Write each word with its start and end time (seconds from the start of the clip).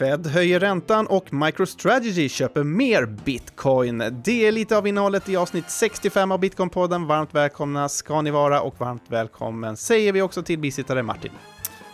Fed 0.00 0.26
höjer 0.26 0.60
räntan 0.60 1.06
och 1.06 1.32
MicroStrategy 1.32 2.28
köper 2.28 2.64
mer 2.64 3.06
bitcoin. 3.06 4.22
Det 4.24 4.46
är 4.46 4.52
lite 4.52 4.76
av 4.76 4.86
innehållet 4.86 5.28
i 5.28 5.36
avsnitt 5.36 5.70
65 5.70 6.32
av 6.32 6.40
Bitcoinpodden. 6.40 7.06
Varmt 7.06 7.34
välkomna 7.34 7.88
ska 7.88 8.22
ni 8.22 8.30
vara 8.30 8.60
och 8.60 8.80
varmt 8.80 9.02
välkommen 9.08 9.76
säger 9.76 10.12
vi 10.12 10.22
också 10.22 10.42
till 10.42 10.58
bisittare 10.58 11.02
Martin. 11.02 11.30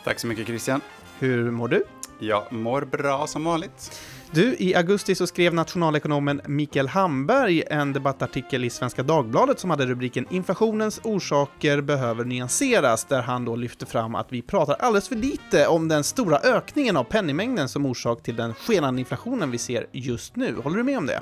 Tack 0.04 0.20
så 0.20 0.26
mycket 0.26 0.46
Christian. 0.46 0.80
Hur 1.18 1.50
mår 1.50 1.68
du? 1.68 1.84
Jag 2.18 2.52
mår 2.52 2.82
bra 2.82 3.26
som 3.26 3.44
vanligt. 3.44 4.00
Du, 4.30 4.56
i 4.58 4.74
augusti 4.74 5.14
så 5.14 5.26
skrev 5.26 5.54
nationalekonomen 5.54 6.40
Mikael 6.46 6.88
Hamberg 6.88 7.62
en 7.70 7.92
debattartikel 7.92 8.64
i 8.64 8.70
Svenska 8.70 9.02
Dagbladet 9.02 9.60
som 9.60 9.70
hade 9.70 9.86
rubriken 9.86 10.26
“Inflationens 10.30 11.00
orsaker 11.04 11.80
behöver 11.80 12.24
nyanseras” 12.24 13.04
där 13.04 13.22
han 13.22 13.44
då 13.44 13.56
lyfte 13.56 13.86
fram 13.86 14.14
att 14.14 14.26
vi 14.32 14.42
pratar 14.42 14.74
alldeles 14.74 15.08
för 15.08 15.16
lite 15.16 15.66
om 15.66 15.88
den 15.88 16.04
stora 16.04 16.38
ökningen 16.38 16.96
av 16.96 17.04
penningmängden 17.04 17.68
som 17.68 17.86
orsak 17.86 18.22
till 18.22 18.36
den 18.36 18.54
skenande 18.54 19.00
inflationen 19.00 19.50
vi 19.50 19.58
ser 19.58 19.86
just 19.92 20.36
nu. 20.36 20.56
Håller 20.62 20.76
du 20.76 20.82
med 20.82 20.98
om 20.98 21.06
det? 21.06 21.20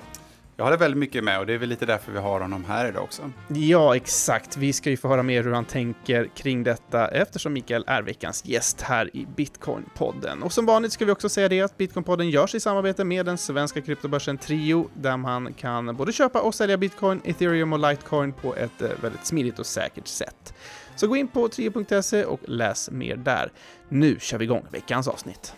Jag 0.56 0.64
håller 0.64 0.76
väldigt 0.76 0.98
mycket 0.98 1.24
med 1.24 1.38
och 1.38 1.46
det 1.46 1.52
är 1.52 1.58
väl 1.58 1.68
lite 1.68 1.86
därför 1.86 2.12
vi 2.12 2.18
har 2.18 2.40
honom 2.40 2.64
här 2.64 2.88
idag 2.88 3.02
också. 3.02 3.30
Ja, 3.48 3.96
exakt. 3.96 4.56
Vi 4.56 4.72
ska 4.72 4.90
ju 4.90 4.96
få 4.96 5.08
höra 5.08 5.22
mer 5.22 5.42
hur 5.42 5.52
han 5.52 5.64
tänker 5.64 6.28
kring 6.34 6.62
detta 6.62 7.08
eftersom 7.08 7.52
Mikael 7.52 7.84
är 7.86 8.02
veckans 8.02 8.44
gäst 8.44 8.80
här 8.80 9.16
i 9.16 9.26
Bitcoin-podden. 9.36 10.42
Och 10.42 10.52
som 10.52 10.66
vanligt 10.66 10.92
ska 10.92 11.04
vi 11.04 11.12
också 11.12 11.28
säga 11.28 11.48
det 11.48 11.60
att 11.60 11.78
Bitcoin-podden 11.78 12.30
görs 12.30 12.54
i 12.54 12.60
samarbete 12.60 13.04
med 13.04 13.26
den 13.26 13.38
svenska 13.38 13.80
kryptobörsen 13.80 14.38
Trio 14.38 14.88
där 14.94 15.16
man 15.16 15.54
kan 15.54 15.96
både 15.96 16.12
köpa 16.12 16.40
och 16.40 16.54
sälja 16.54 16.76
bitcoin, 16.76 17.20
ethereum 17.24 17.72
och 17.72 17.90
litecoin 17.90 18.32
på 18.32 18.56
ett 18.56 18.82
eh, 18.82 18.90
väldigt 19.00 19.26
smidigt 19.26 19.58
och 19.58 19.66
säkert 19.66 20.06
sätt. 20.06 20.54
Så 20.96 21.06
gå 21.06 21.16
in 21.16 21.28
på 21.28 21.48
trio.se 21.48 22.24
och 22.24 22.40
läs 22.44 22.90
mer 22.90 23.16
där. 23.16 23.52
Nu 23.88 24.18
kör 24.20 24.38
vi 24.38 24.44
igång 24.44 24.66
veckans 24.70 25.08
avsnitt. 25.08 25.54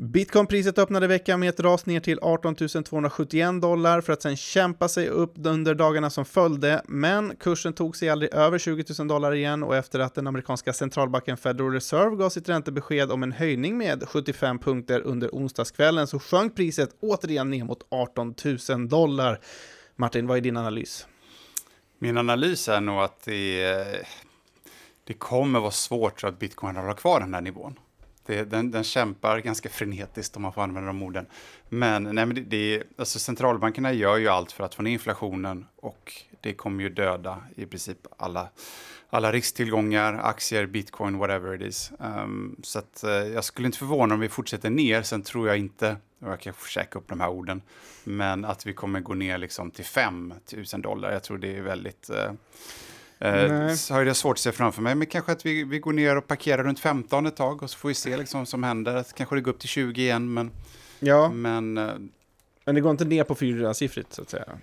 Bitcoinpriset 0.00 0.78
öppnade 0.78 1.06
veckan 1.06 1.40
med 1.40 1.48
ett 1.48 1.60
ras 1.60 1.86
ner 1.86 2.00
till 2.00 2.18
18 2.22 2.54
271 2.84 3.60
dollar 3.62 4.00
för 4.00 4.12
att 4.12 4.22
sen 4.22 4.36
kämpa 4.36 4.88
sig 4.88 5.08
upp 5.08 5.32
under 5.44 5.74
dagarna 5.74 6.10
som 6.10 6.24
följde, 6.24 6.82
men 6.86 7.36
kursen 7.36 7.72
tog 7.72 7.96
sig 7.96 8.08
aldrig 8.08 8.34
över 8.34 8.58
20 8.58 8.84
000 8.98 9.08
dollar 9.08 9.34
igen 9.34 9.62
och 9.62 9.76
efter 9.76 10.00
att 10.00 10.14
den 10.14 10.26
amerikanska 10.26 10.72
centralbanken 10.72 11.36
Federal 11.36 11.72
Reserve 11.72 12.16
gav 12.16 12.30
sitt 12.30 12.48
räntebesked 12.48 13.10
om 13.10 13.22
en 13.22 13.32
höjning 13.32 13.78
med 13.78 14.08
75 14.08 14.58
punkter 14.58 15.00
under 15.00 15.28
onsdagskvällen 15.28 16.06
så 16.06 16.18
sjönk 16.18 16.56
priset 16.56 16.90
återigen 17.00 17.50
ner 17.50 17.64
mot 17.64 17.86
18 17.88 18.34
000 18.68 18.88
dollar. 18.88 19.40
Martin, 19.96 20.26
vad 20.26 20.36
är 20.36 20.40
din 20.40 20.56
analys? 20.56 21.06
Min 21.98 22.18
analys 22.18 22.68
är 22.68 22.80
nog 22.80 23.00
att 23.00 23.24
det, 23.24 23.64
eh, 23.64 24.06
det 25.04 25.14
kommer 25.14 25.60
vara 25.60 25.70
svårt 25.70 26.24
att 26.24 26.38
bitcoin 26.38 26.76
håller 26.76 26.94
kvar 26.94 27.20
den 27.20 27.34
här 27.34 27.40
nivån. 27.40 27.78
Det, 28.28 28.44
den, 28.44 28.70
den 28.70 28.84
kämpar 28.84 29.38
ganska 29.38 29.68
frenetiskt 29.68 30.36
om 30.36 30.42
man 30.42 30.52
får 30.52 30.62
använda 30.62 30.86
de 30.86 31.02
orden. 31.02 31.26
Men, 31.68 32.02
nej, 32.02 32.26
men 32.26 32.34
det, 32.34 32.40
det, 32.40 32.82
alltså 32.98 33.18
centralbankerna 33.18 33.92
gör 33.92 34.16
ju 34.16 34.28
allt 34.28 34.52
för 34.52 34.64
att 34.64 34.74
få 34.74 34.82
ner 34.82 34.90
inflationen 34.90 35.66
och 35.76 36.12
det 36.40 36.54
kommer 36.54 36.82
ju 36.82 36.88
döda 36.88 37.42
i 37.56 37.66
princip 37.66 37.98
alla, 38.16 38.48
alla 39.10 39.32
risktillgångar, 39.32 40.14
aktier, 40.14 40.66
bitcoin, 40.66 41.18
whatever 41.18 41.54
it 41.54 41.68
is. 41.68 41.92
Um, 41.98 42.56
så 42.62 42.78
att, 42.78 43.04
uh, 43.04 43.10
jag 43.10 43.44
skulle 43.44 43.66
inte 43.66 43.78
förvåna 43.78 44.14
om 44.14 44.20
vi 44.20 44.28
fortsätter 44.28 44.70
ner. 44.70 45.02
Sen 45.02 45.22
tror 45.22 45.48
jag 45.48 45.58
inte, 45.58 45.96
och 46.20 46.28
jag 46.28 46.40
kan 46.40 46.54
käka 46.68 46.98
upp 46.98 47.08
de 47.08 47.20
här 47.20 47.28
orden, 47.28 47.62
men 48.04 48.44
att 48.44 48.66
vi 48.66 48.72
kommer 48.72 49.00
gå 49.00 49.14
ner 49.14 49.38
liksom 49.38 49.70
till 49.70 49.84
5 49.84 50.34
000 50.72 50.82
dollar. 50.82 51.12
Jag 51.12 51.22
tror 51.22 51.38
det 51.38 51.56
är 51.56 51.62
väldigt 51.62 52.10
uh, 52.10 52.32
Eh, 53.20 53.74
så 53.74 53.94
har 53.94 54.04
jag 54.04 54.16
svårt 54.16 54.36
att 54.36 54.40
se 54.40 54.52
framför 54.52 54.82
mig, 54.82 54.94
men 54.94 55.06
kanske 55.06 55.32
att 55.32 55.46
vi, 55.46 55.64
vi 55.64 55.78
går 55.78 55.92
ner 55.92 56.16
och 56.16 56.26
parkerar 56.26 56.64
runt 56.64 56.80
15 56.80 57.26
ett 57.26 57.36
tag 57.36 57.62
och 57.62 57.70
så 57.70 57.78
får 57.78 57.88
vi 57.88 57.94
se 57.94 58.16
liksom 58.16 58.40
vad 58.40 58.48
som 58.48 58.62
händer. 58.62 59.04
Kanske 59.16 59.34
det 59.34 59.40
går 59.40 59.52
upp 59.52 59.58
till 59.58 59.68
20 59.68 60.02
igen, 60.02 60.34
men... 60.34 60.50
Ja, 61.00 61.28
men, 61.28 61.78
eh, 61.78 61.94
men 62.64 62.74
det 62.74 62.80
går 62.80 62.90
inte 62.90 63.04
ner 63.04 63.24
på 63.24 63.34
fyrasiffrigt 63.34 64.12
så 64.12 64.22
att 64.22 64.30
säga? 64.30 64.58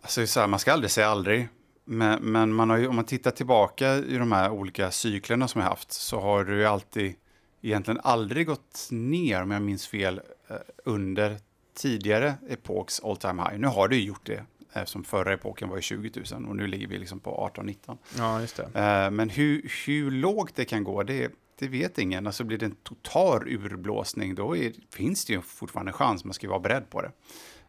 Alltså, 0.00 0.26
så 0.26 0.40
här, 0.40 0.46
man 0.46 0.58
ska 0.58 0.72
aldrig 0.72 0.90
säga 0.90 1.08
aldrig. 1.08 1.48
Men, 1.84 2.22
men 2.22 2.52
man 2.52 2.70
har 2.70 2.76
ju, 2.76 2.86
om 2.86 2.96
man 2.96 3.04
tittar 3.04 3.30
tillbaka 3.30 3.96
i 3.96 4.16
de 4.16 4.32
här 4.32 4.50
olika 4.50 4.90
cyklerna 4.90 5.48
som 5.48 5.60
jag 5.60 5.68
haft 5.68 5.92
så 5.92 6.20
har 6.20 6.44
det 6.44 6.54
ju 6.54 6.64
alltid 6.64 7.14
egentligen 7.62 8.00
aldrig 8.04 8.46
gått 8.46 8.88
ner, 8.90 9.42
om 9.42 9.50
jag 9.50 9.62
minns 9.62 9.86
fel, 9.86 10.20
eh, 10.48 10.56
under 10.84 11.36
tidigare 11.76 12.34
epoks 12.48 13.00
all 13.00 13.16
time 13.16 13.42
high. 13.42 13.58
Nu 13.58 13.66
har 13.66 13.88
det 13.88 13.96
ju 13.96 14.02
gjort 14.02 14.26
det 14.26 14.44
Eftersom 14.72 15.04
förra 15.04 15.32
epoken 15.32 15.68
var 15.68 15.76
ju 15.76 15.82
20 15.82 16.10
000 16.32 16.48
och 16.48 16.56
nu 16.56 16.66
ligger 16.66 16.86
vi 16.86 16.98
liksom 16.98 17.20
på 17.20 17.50
18-19. 17.54 17.98
Ja, 18.18 18.40
just 18.40 18.56
det. 18.56 18.62
Eh, 18.62 19.10
men 19.10 19.30
hur, 19.30 19.72
hur 19.86 20.10
lågt 20.10 20.56
det 20.56 20.64
kan 20.64 20.84
gå, 20.84 21.02
det, 21.02 21.32
det 21.58 21.68
vet 21.68 21.98
ingen. 21.98 22.26
Alltså 22.26 22.44
blir 22.44 22.58
det 22.58 22.66
en 22.66 22.76
total 22.82 23.48
urblåsning, 23.48 24.34
då 24.34 24.56
är, 24.56 24.72
finns 24.92 25.24
det 25.24 25.32
ju 25.32 25.42
fortfarande 25.42 25.90
en 25.90 25.94
chans. 25.94 26.24
Man 26.24 26.34
ska 26.34 26.48
vara 26.48 26.60
beredd 26.60 26.90
på 26.90 27.02
det. 27.02 27.12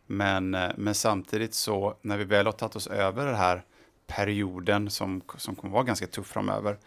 Men, 0.05 0.55
eh, 0.55 0.69
men 0.77 0.95
samtidigt 0.95 1.53
så, 1.53 1.97
när 2.01 2.17
vi 2.17 2.23
väl 2.23 2.45
har 2.45 2.53
tagit 2.53 2.75
oss 2.75 2.87
över 2.87 3.25
den 3.25 3.35
här 3.35 3.63
perioden 4.07 4.89
som, 4.89 5.21
som 5.37 5.55
kommer 5.55 5.73
vara 5.73 5.83
ganska 5.83 6.07
tuff 6.07 6.27
framöver, 6.27 6.77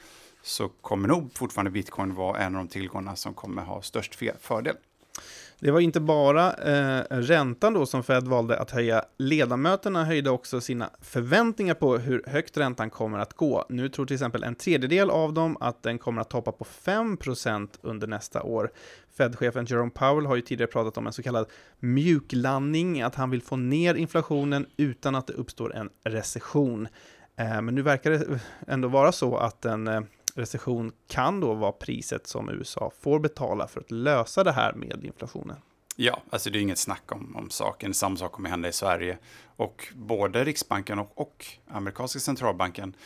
så 0.42 0.68
kommer 0.68 1.08
nog 1.08 1.32
fortfarande 1.34 1.70
bitcoin 1.70 2.14
vara 2.14 2.38
en 2.38 2.56
av 2.56 2.64
de 2.64 2.68
tillgångarna 2.68 3.16
som 3.16 3.34
kommer 3.34 3.62
ha 3.62 3.82
störst 3.82 4.18
fördel. 4.40 4.76
Det 5.62 5.70
var 5.70 5.80
inte 5.80 6.00
bara 6.00 6.52
eh, 6.52 7.04
räntan 7.08 7.74
då 7.74 7.86
som 7.86 8.02
Fed 8.02 8.24
valde 8.24 8.58
att 8.58 8.70
höja. 8.70 9.04
Ledamöterna 9.18 10.04
höjde 10.04 10.30
också 10.30 10.60
sina 10.60 10.90
förväntningar 11.00 11.74
på 11.74 11.98
hur 11.98 12.22
högt 12.26 12.56
räntan 12.56 12.90
kommer 12.90 13.18
att 13.18 13.34
gå. 13.34 13.64
Nu 13.68 13.88
tror 13.88 14.06
till 14.06 14.14
exempel 14.14 14.42
en 14.42 14.54
tredjedel 14.54 15.10
av 15.10 15.32
dem 15.32 15.56
att 15.60 15.82
den 15.82 15.98
kommer 15.98 16.20
att 16.20 16.30
toppa 16.30 16.52
på 16.52 16.64
5% 16.64 17.68
under 17.82 18.06
nästa 18.06 18.42
år. 18.42 18.70
Fed-chefen 19.18 19.64
Jerome 19.64 19.90
Powell 19.90 20.26
har 20.26 20.36
ju 20.36 20.42
tidigare 20.42 20.70
pratat 20.70 20.96
om 20.96 21.06
en 21.06 21.12
så 21.12 21.22
kallad 21.22 21.46
mjuklandning, 21.80 23.02
att 23.02 23.14
han 23.14 23.30
vill 23.30 23.42
få 23.42 23.56
ner 23.56 23.94
inflationen 23.94 24.66
utan 24.76 25.14
att 25.14 25.26
det 25.26 25.32
uppstår 25.32 25.74
en 25.74 25.90
recession. 26.04 26.88
Eh, 27.36 27.62
men 27.62 27.74
nu 27.74 27.82
verkar 27.82 28.10
det 28.10 28.40
ändå 28.66 28.88
vara 28.88 29.12
så 29.12 29.36
att 29.36 29.62
den 29.62 29.88
eh, 29.88 30.00
recession 30.34 30.92
kan 31.08 31.40
då 31.40 31.54
vara 31.54 31.72
priset 31.72 32.26
som 32.26 32.48
USA 32.48 32.92
får 33.00 33.18
betala 33.18 33.68
för 33.68 33.80
att 33.80 33.90
lösa 33.90 34.44
det 34.44 34.52
här 34.52 34.72
med 34.72 35.04
inflationen. 35.04 35.56
Ja, 35.96 36.22
alltså 36.30 36.50
det 36.50 36.58
är 36.58 36.60
inget 36.60 36.78
snack 36.78 37.12
om, 37.12 37.36
om 37.36 37.50
saken. 37.50 37.94
Samma 37.94 38.16
sak 38.16 38.32
kommer 38.32 38.50
hända 38.50 38.68
i 38.68 38.72
Sverige. 38.72 39.18
Och 39.56 39.88
både 39.94 40.44
Riksbanken 40.44 40.98
och, 40.98 41.20
och 41.20 41.46
amerikanska 41.68 42.18
centralbanken 42.18 42.96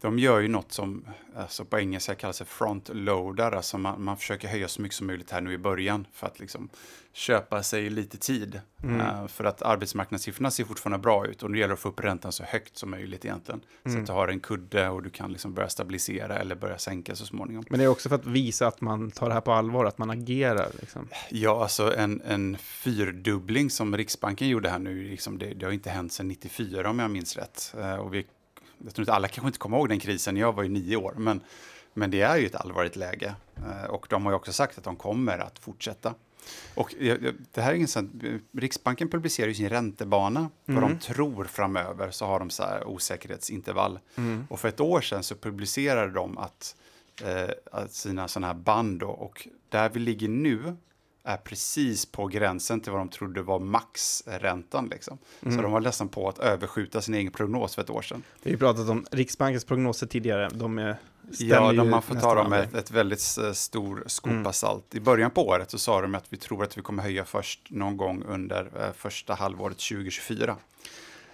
de 0.00 0.18
gör 0.18 0.40
ju 0.40 0.48
något 0.48 0.72
som 0.72 1.04
alltså 1.36 1.64
på 1.64 1.78
engelska 1.78 2.14
kallas 2.14 2.38
för 2.38 2.44
front-loadar, 2.44 3.52
alltså 3.52 3.78
man, 3.78 4.04
man 4.04 4.16
försöker 4.16 4.48
höja 4.48 4.68
så 4.68 4.82
mycket 4.82 4.96
som 4.96 5.06
möjligt 5.06 5.30
här 5.30 5.40
nu 5.40 5.52
i 5.52 5.58
början 5.58 6.06
för 6.12 6.26
att 6.26 6.40
liksom 6.40 6.68
köpa 7.12 7.62
sig 7.62 7.90
lite 7.90 8.18
tid. 8.18 8.60
Mm. 8.82 9.00
Uh, 9.00 9.26
för 9.26 9.44
att 9.44 9.62
arbetsmarknadssiffrorna 9.62 10.50
ser 10.50 10.64
fortfarande 10.64 10.98
bra 10.98 11.26
ut 11.26 11.42
och 11.42 11.50
nu 11.50 11.58
gäller 11.58 11.68
det 11.68 11.74
att 11.74 11.80
få 11.80 11.88
upp 11.88 12.00
räntan 12.00 12.32
så 12.32 12.44
högt 12.44 12.78
som 12.78 12.90
möjligt 12.90 13.24
egentligen. 13.24 13.60
Mm. 13.84 13.96
Så 13.96 14.00
att 14.00 14.06
du 14.06 14.12
har 14.12 14.28
en 14.28 14.40
kudde 14.40 14.88
och 14.88 15.02
du 15.02 15.10
kan 15.10 15.32
liksom 15.32 15.54
börja 15.54 15.68
stabilisera 15.68 16.38
eller 16.38 16.54
börja 16.54 16.78
sänka 16.78 17.16
så 17.16 17.26
småningom. 17.26 17.64
Men 17.70 17.78
det 17.78 17.84
är 17.84 17.88
också 17.88 18.08
för 18.08 18.16
att 18.16 18.26
visa 18.26 18.66
att 18.66 18.80
man 18.80 19.10
tar 19.10 19.28
det 19.28 19.34
här 19.34 19.40
på 19.40 19.52
allvar, 19.52 19.84
att 19.84 19.98
man 19.98 20.10
agerar. 20.10 20.68
Liksom. 20.80 21.08
Ja, 21.30 21.62
alltså 21.62 21.96
en, 21.96 22.22
en 22.26 22.56
fyrdubbling 22.58 23.70
som 23.70 23.96
Riksbanken 23.96 24.48
gjorde 24.48 24.68
här 24.68 24.78
nu, 24.78 25.04
liksom 25.04 25.38
det, 25.38 25.54
det 25.54 25.66
har 25.66 25.72
inte 25.72 25.90
hänt 25.90 26.12
sedan 26.12 26.28
94 26.28 26.90
om 26.90 26.98
jag 26.98 27.10
minns 27.10 27.36
rätt. 27.36 27.74
Uh, 27.78 27.94
och 27.94 28.14
vi 28.14 28.26
jag 28.84 28.94
tror 28.94 29.02
inte 29.02 29.12
alla 29.12 29.28
kanske 29.28 29.48
inte 29.48 29.58
kommer 29.58 29.76
ihåg 29.76 29.88
den 29.88 30.00
krisen, 30.00 30.36
jag 30.36 30.52
var 30.52 30.62
ju 30.62 30.68
nio 30.68 30.96
år, 30.96 31.14
men, 31.16 31.40
men 31.94 32.10
det 32.10 32.20
är 32.20 32.36
ju 32.36 32.46
ett 32.46 32.54
allvarligt 32.54 32.96
läge. 32.96 33.34
Eh, 33.56 33.90
och 33.90 34.06
de 34.10 34.24
har 34.24 34.32
ju 34.32 34.36
också 34.36 34.52
sagt 34.52 34.78
att 34.78 34.84
de 34.84 34.96
kommer 34.96 35.38
att 35.38 35.58
fortsätta. 35.58 36.14
Och 36.74 36.94
det 37.54 37.60
här 37.60 37.70
är 37.70 37.74
intressant, 37.74 38.22
Riksbanken 38.52 39.08
publicerar 39.08 39.48
ju 39.48 39.54
sin 39.54 39.68
räntebana, 39.68 40.38
mm. 40.38 40.50
vad 40.66 40.82
de 40.82 40.86
mm. 40.86 40.98
tror 40.98 41.44
framöver, 41.44 42.10
så 42.10 42.26
har 42.26 42.38
de 42.38 42.50
så 42.50 42.62
här 42.62 42.88
osäkerhetsintervall. 42.88 43.98
Mm. 44.16 44.46
Och 44.50 44.60
för 44.60 44.68
ett 44.68 44.80
år 44.80 45.00
sedan 45.00 45.22
så 45.22 45.34
publicerade 45.34 46.12
de 46.12 46.38
att, 46.38 46.76
eh, 47.24 47.86
sina 47.88 48.28
sådana 48.28 48.46
här 48.46 48.54
band 48.54 49.00
då, 49.00 49.08
och 49.08 49.48
där 49.68 49.90
vi 49.90 50.00
ligger 50.00 50.28
nu 50.28 50.76
är 51.28 51.36
precis 51.36 52.06
på 52.06 52.26
gränsen 52.26 52.80
till 52.80 52.92
vad 52.92 53.00
de 53.00 53.08
trodde 53.08 53.42
var 53.42 53.58
maxräntan. 53.58 54.88
Liksom. 54.88 55.18
Mm. 55.42 55.56
Så 55.56 55.62
de 55.62 55.72
var 55.72 55.80
nästan 55.80 56.08
på 56.08 56.28
att 56.28 56.38
överskjuta 56.38 57.00
sin 57.00 57.14
egen 57.14 57.32
prognos 57.32 57.74
för 57.74 57.82
ett 57.82 57.90
år 57.90 58.02
sedan. 58.02 58.22
Vi 58.42 58.50
har 58.50 58.58
pratat 58.58 58.88
om 58.88 59.06
Riksbankens 59.10 59.64
prognoser 59.64 60.06
tidigare. 60.06 60.48
De 60.48 60.78
är 60.78 60.96
Ja, 61.38 61.72
de 61.72 61.90
man 61.90 62.02
får 62.02 62.14
ta 62.14 62.34
dem 62.34 62.50
med 62.50 62.74
ett, 62.74 62.90
väldigt 62.90 63.20
stor 63.54 64.04
skopa 64.06 64.36
mm. 64.36 64.52
salt. 64.52 64.94
I 64.94 65.00
början 65.00 65.30
på 65.30 65.46
året 65.46 65.70
så 65.70 65.78
sa 65.78 66.00
de 66.00 66.14
att 66.14 66.24
vi 66.28 66.36
tror 66.36 66.64
att 66.64 66.78
vi 66.78 66.82
kommer 66.82 67.02
höja 67.02 67.24
först 67.24 67.60
någon 67.70 67.96
gång 67.96 68.24
under 68.28 68.70
eh, 68.80 68.92
första 68.92 69.34
halvåret 69.34 69.78
2024. 69.78 70.56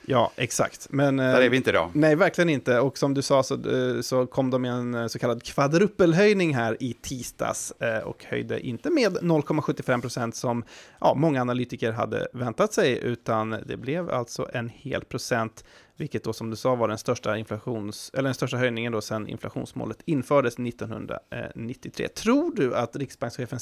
Ja, 0.06 0.30
exakt. 0.36 0.86
Men, 0.90 1.16
Där 1.16 1.40
är 1.40 1.50
vi 1.50 1.56
inte 1.56 1.70
idag. 1.70 1.90
Nej, 1.92 2.16
verkligen 2.16 2.48
inte. 2.48 2.80
Och 2.80 2.98
som 2.98 3.14
du 3.14 3.22
sa 3.22 3.42
så, 3.42 3.54
eh, 3.54 4.00
så 4.00 4.26
kom 4.26 4.50
de 4.50 4.62
med 4.62 4.72
en 4.72 4.94
eh, 4.94 5.06
så 5.06 5.18
kallad 5.18 5.42
kvadrupelhöjning 5.42 6.54
här 6.54 6.76
i 6.80 6.92
tisdags 7.02 7.70
eh, 7.70 7.98
och 7.98 8.24
höjde 8.24 8.66
inte 8.66 8.90
med 8.90 9.12
0,75 9.12 10.00
procent 10.00 10.36
som 10.36 10.64
ja, 11.00 11.14
många 11.14 11.40
analytiker 11.40 11.92
hade 11.92 12.28
väntat 12.32 12.72
sig, 12.72 12.98
utan 13.02 13.56
det 13.66 13.76
blev 13.76 14.10
alltså 14.10 14.48
en 14.52 14.68
hel 14.68 15.04
procent, 15.04 15.64
vilket 15.96 16.24
då 16.24 16.32
som 16.32 16.50
du 16.50 16.56
sa 16.56 16.74
var 16.74 16.88
den 16.88 16.98
största, 16.98 17.38
inflations, 17.38 18.10
eller 18.14 18.24
den 18.24 18.34
största 18.34 18.56
höjningen 18.56 18.92
då 18.92 19.00
sedan 19.00 19.28
inflationsmålet 19.28 19.98
infördes 20.04 20.58
1993. 20.58 22.08
Tror 22.08 22.54
du 22.54 22.76
att 22.76 22.96
riksbankschefen 22.96 23.58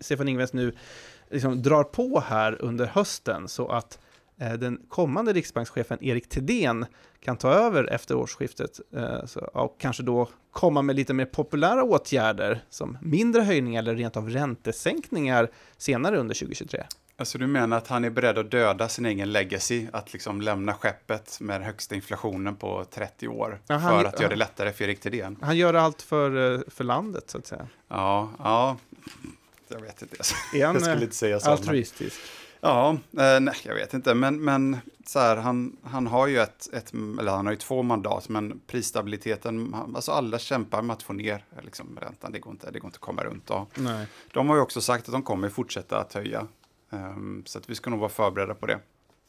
Stefan 0.00 0.28
Ingves 0.28 0.52
nu 0.52 0.76
liksom 1.30 1.62
drar 1.62 1.84
på 1.84 2.22
här 2.26 2.62
under 2.62 2.86
hösten 2.86 3.48
så 3.48 3.68
att 3.68 3.98
Eh, 3.98 4.11
den 4.50 4.80
kommande 4.88 5.32
riksbankschefen 5.32 6.04
Erik 6.04 6.28
Thedéen 6.28 6.86
kan 7.20 7.36
ta 7.36 7.52
över 7.52 7.84
efter 7.84 8.14
årsskiftet 8.14 8.80
eh, 8.96 9.42
och 9.54 9.80
kanske 9.80 10.02
då 10.02 10.28
komma 10.50 10.82
med 10.82 10.96
lite 10.96 11.14
mer 11.14 11.24
populära 11.24 11.82
åtgärder 11.84 12.64
som 12.70 12.98
mindre 13.02 13.42
höjningar 13.42 13.82
eller 13.82 13.94
rent 13.94 14.16
av 14.16 14.30
räntesänkningar 14.30 15.50
senare 15.76 16.16
under 16.18 16.34
2023. 16.34 16.84
Alltså 17.16 17.38
du 17.38 17.46
menar 17.46 17.76
att 17.76 17.88
han 17.88 18.04
är 18.04 18.10
beredd 18.10 18.38
att 18.38 18.50
döda 18.50 18.88
sin 18.88 19.06
egen 19.06 19.32
legacy, 19.32 19.86
att 19.92 20.12
liksom 20.12 20.40
lämna 20.40 20.74
skeppet 20.74 21.40
med 21.40 21.60
den 21.60 21.66
högsta 21.66 21.94
inflationen 21.94 22.56
på 22.56 22.84
30 22.84 23.28
år 23.28 23.60
ja, 23.66 23.76
han, 23.76 24.00
för 24.00 24.08
att 24.08 24.20
göra 24.20 24.30
det 24.30 24.36
lättare 24.36 24.72
för 24.72 24.84
Erik 24.84 25.00
Thedéen? 25.00 25.36
Han 25.42 25.56
gör 25.56 25.74
allt 25.74 26.02
för, 26.02 26.54
eh, 26.54 26.60
för 26.68 26.84
landet 26.84 27.30
så 27.30 27.38
att 27.38 27.46
säga. 27.46 27.66
Ja, 27.88 28.30
ja, 28.38 28.76
jag 29.68 29.80
vet 29.80 30.02
inte. 30.02 30.16
Är 30.54 30.66
han 30.66 30.74
jag 30.74 30.82
skulle 30.82 31.04
inte 31.04 31.16
säga 31.16 31.40
så. 31.40 31.50
altruistisk? 31.50 32.16
Men... 32.16 32.41
Ja, 32.64 32.90
eh, 32.92 33.40
nej, 33.40 33.54
jag 33.62 33.74
vet 33.74 33.94
inte, 33.94 34.14
men, 34.14 34.44
men 34.44 34.76
så 35.06 35.18
här, 35.18 35.36
han, 35.36 35.76
han 35.82 36.06
har 36.06 36.26
ju 36.26 36.38
ett, 36.38 36.68
ett, 36.72 36.92
eller 36.92 37.30
han 37.30 37.46
har 37.46 37.52
ju 37.52 37.58
två 37.58 37.82
mandat, 37.82 38.28
men 38.28 38.60
prisstabiliteten, 38.66 39.74
alltså 39.74 40.12
alla 40.12 40.38
kämpar 40.38 40.82
med 40.82 40.94
att 40.94 41.02
få 41.02 41.12
ner 41.12 41.44
liksom, 41.62 41.98
räntan, 42.02 42.32
det 42.32 42.38
går 42.38 42.52
inte, 42.52 42.70
det 42.70 42.78
går 42.78 42.88
inte 42.88 42.96
att 42.96 43.00
komma 43.00 43.24
runt. 43.24 43.50
Och 43.50 43.78
nej. 43.78 44.06
De 44.32 44.48
har 44.48 44.56
ju 44.56 44.62
också 44.62 44.80
sagt 44.80 45.08
att 45.08 45.12
de 45.12 45.22
kommer 45.22 45.48
fortsätta 45.48 45.98
att 45.98 46.12
höja, 46.12 46.46
um, 46.90 47.42
så 47.46 47.58
att 47.58 47.70
vi 47.70 47.74
ska 47.74 47.90
nog 47.90 47.98
vara 47.98 48.10
förberedda 48.10 48.54
på 48.54 48.66
det. 48.66 48.78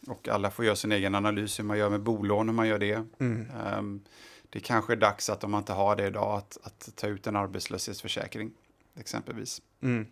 Och 0.07 0.27
alla 0.27 0.51
får 0.51 0.65
göra 0.65 0.75
sin 0.75 0.91
egen 0.91 1.15
analys 1.15 1.59
hur 1.59 1.63
man 1.63 1.77
gör 1.77 1.89
med 1.89 2.01
bolån, 2.01 2.49
hur 2.49 2.55
man 2.55 2.67
gör 2.67 2.79
det. 2.79 3.03
Mm. 3.19 3.47
Um, 3.77 4.01
det 4.49 4.59
kanske 4.59 4.93
är 4.93 4.97
dags 4.97 5.29
att 5.29 5.43
om 5.43 5.51
man 5.51 5.61
inte 5.61 5.73
har 5.73 5.95
det 5.95 6.07
idag, 6.07 6.37
att, 6.37 6.57
att 6.63 6.95
ta 6.95 7.07
ut 7.07 7.27
en 7.27 7.35
arbetslöshetsförsäkring, 7.35 8.51
exempelvis. 8.95 9.61
Mm. 9.81 10.07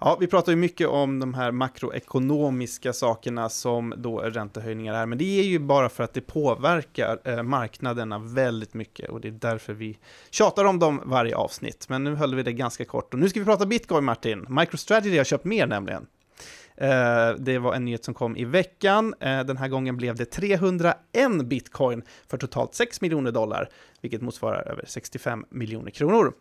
Ja, 0.00 0.16
vi 0.20 0.26
pratar 0.26 0.52
ju 0.52 0.56
mycket 0.56 0.88
om 0.88 1.20
de 1.20 1.34
här 1.34 1.52
makroekonomiska 1.52 2.92
sakerna 2.92 3.48
som 3.48 3.94
då 3.96 4.18
räntehöjningar 4.18 4.94
är, 4.94 5.06
men 5.06 5.18
det 5.18 5.40
är 5.40 5.42
ju 5.42 5.58
bara 5.58 5.88
för 5.88 6.04
att 6.04 6.14
det 6.14 6.20
påverkar 6.20 7.18
eh, 7.24 7.42
marknaderna 7.42 8.18
väldigt 8.18 8.74
mycket 8.74 9.10
och 9.10 9.20
det 9.20 9.28
är 9.28 9.32
därför 9.32 9.72
vi 9.72 9.98
tjatar 10.30 10.64
om 10.64 10.78
dem 10.78 11.02
varje 11.04 11.36
avsnitt. 11.36 11.88
Men 11.88 12.04
nu 12.04 12.14
höll 12.14 12.34
vi 12.34 12.42
det 12.42 12.52
ganska 12.52 12.84
kort 12.84 13.14
och 13.14 13.20
nu 13.20 13.28
ska 13.28 13.40
vi 13.40 13.46
prata 13.46 13.66
bitcoin, 13.66 14.04
Martin. 14.04 14.46
MicroStrategy 14.48 15.16
har 15.16 15.24
köpt 15.24 15.44
mer 15.44 15.66
nämligen. 15.66 16.06
Eh, 16.80 17.30
det 17.38 17.58
var 17.58 17.74
en 17.74 17.84
nyhet 17.84 18.04
som 18.04 18.14
kom 18.14 18.36
i 18.36 18.44
veckan. 18.44 19.14
Eh, 19.20 19.40
den 19.44 19.56
här 19.56 19.68
gången 19.68 19.96
blev 19.96 20.16
det 20.16 20.24
301 20.24 20.94
bitcoin 21.44 22.02
för 22.28 22.38
totalt 22.38 22.74
6 22.74 23.00
miljoner 23.00 23.32
dollar, 23.32 23.68
vilket 24.00 24.22
motsvarar 24.22 24.68
över 24.68 24.84
65 24.86 25.44
miljoner 25.50 25.90
kronor. 25.90 26.32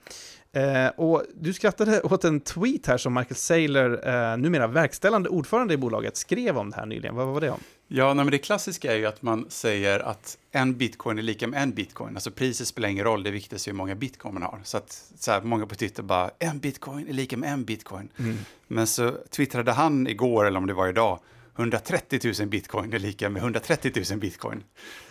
Eh, 0.58 0.88
och 0.96 1.24
du 1.34 1.54
skrattade 1.54 2.02
åt 2.04 2.24
en 2.24 2.40
tweet 2.40 2.88
här 2.88 2.98
som 2.98 3.14
Michael 3.14 3.36
Saylor, 3.36 4.08
eh, 4.08 4.38
numera 4.38 4.68
verkställande 4.68 5.30
ordförande 5.30 5.74
i 5.74 5.78
bolaget, 5.78 6.18
skrev 6.18 6.58
om 6.58 6.70
det 6.70 6.76
här 6.76 6.86
nyligen. 6.86 7.16
Vad 7.16 7.28
var 7.28 7.42
det 7.42 7.50
om? 7.50 7.60
Ja, 7.88 8.14
nej, 8.14 8.26
men 8.26 8.32
det 8.32 8.38
klassiska 8.38 8.94
är 8.94 8.98
ju 8.98 9.06
att 9.06 9.22
man 9.22 9.46
säger 9.50 10.00
att 10.00 10.38
en 10.52 10.78
bitcoin 10.78 11.18
är 11.18 11.22
lika 11.22 11.48
med 11.48 11.64
en 11.64 11.72
bitcoin. 11.72 12.16
Alltså 12.16 12.32
priset 12.32 12.68
spelar 12.68 12.90
ingen 12.90 13.06
roll, 13.06 13.24
det 13.24 13.32
viktigaste 13.32 13.70
är 13.70 13.72
hur 13.72 13.78
många 13.78 13.96
bitcoin 13.96 14.34
man 14.34 14.44
har. 14.44 14.60
Så 14.64 14.78
att 14.78 15.04
så 15.20 15.32
här, 15.32 15.42
många 15.42 15.66
på 15.66 15.76
Twitter 15.76 16.04
bara, 16.04 16.32
en 16.40 16.60
bitcoin 16.60 17.08
är 17.08 17.14
lika 17.14 17.38
med 17.38 17.54
en 17.54 17.66
bitcoin. 17.66 18.10
Mm. 18.20 18.38
Men 18.68 18.88
så 18.88 19.12
twittrade 19.30 19.72
han 19.72 20.08
igår, 20.08 20.46
eller 20.48 20.58
om 20.58 20.68
det 20.68 20.74
var 20.74 20.88
idag, 20.88 21.20
130 21.56 22.34
000 22.40 22.48
bitcoin 22.48 22.94
är 22.94 23.00
lika 23.00 23.30
med 23.30 23.42
130 23.42 24.04
000 24.12 24.20
bitcoin. 24.20 24.64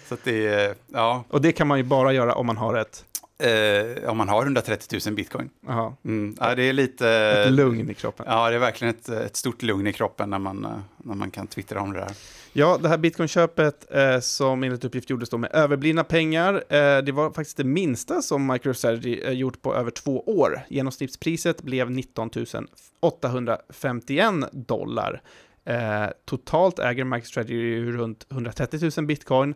Så 0.08 0.16
det 0.24 0.78
ja. 0.92 1.24
Och 1.28 1.40
det 1.40 1.52
kan 1.52 1.66
man 1.66 1.78
ju 1.78 1.84
bara 1.84 2.12
göra 2.12 2.34
om 2.34 2.46
man 2.46 2.56
har 2.56 2.74
ett 2.74 3.04
Eh, 3.38 4.10
om 4.10 4.16
man 4.16 4.28
har 4.28 4.42
130 4.42 5.00
000 5.06 5.14
bitcoin. 5.14 5.50
Mm, 6.04 6.36
ja, 6.40 6.54
det 6.54 6.62
är 6.62 6.72
lite... 6.72 7.08
Ett 7.08 7.52
lugn 7.52 7.90
i 7.90 7.94
kroppen. 7.94 8.26
Ja, 8.28 8.50
det 8.50 8.54
är 8.54 8.58
verkligen 8.58 8.94
ett, 8.94 9.08
ett 9.08 9.36
stort 9.36 9.62
lugn 9.62 9.86
i 9.86 9.92
kroppen 9.92 10.30
när 10.30 10.38
man, 10.38 10.64
eh, 10.64 10.70
när 10.96 11.14
man 11.14 11.30
kan 11.30 11.46
twittra 11.46 11.80
om 11.80 11.92
det 11.92 11.98
där. 11.98 12.10
Ja, 12.58 12.78
det 12.82 12.88
här 12.88 12.98
bitcoinköpet 12.98 13.86
eh, 13.90 14.20
som 14.20 14.62
enligt 14.62 14.84
uppgift 14.84 15.10
gjordes 15.10 15.28
då 15.28 15.38
med 15.38 15.50
överblivna 15.52 16.04
pengar, 16.04 16.54
eh, 16.54 17.02
det 17.02 17.12
var 17.12 17.30
faktiskt 17.30 17.56
det 17.56 17.64
minsta 17.64 18.22
som 18.22 18.46
MicroStrategy 18.46 19.20
eh, 19.20 19.32
gjort 19.32 19.62
på 19.62 19.74
över 19.74 19.90
två 19.90 20.20
år. 20.20 20.60
Genomsnittspriset 20.68 21.62
blev 21.62 21.90
19 21.90 22.30
851 23.00 24.34
dollar. 24.52 25.22
Eh, 25.64 26.06
totalt 26.24 26.78
äger 26.78 27.04
MicroStrategy 27.04 27.92
runt 27.92 28.26
130 28.30 28.90
000 28.96 29.06
bitcoin 29.06 29.54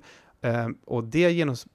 och 0.85 1.05
det 1.05 1.31
genompris, 1.31 1.67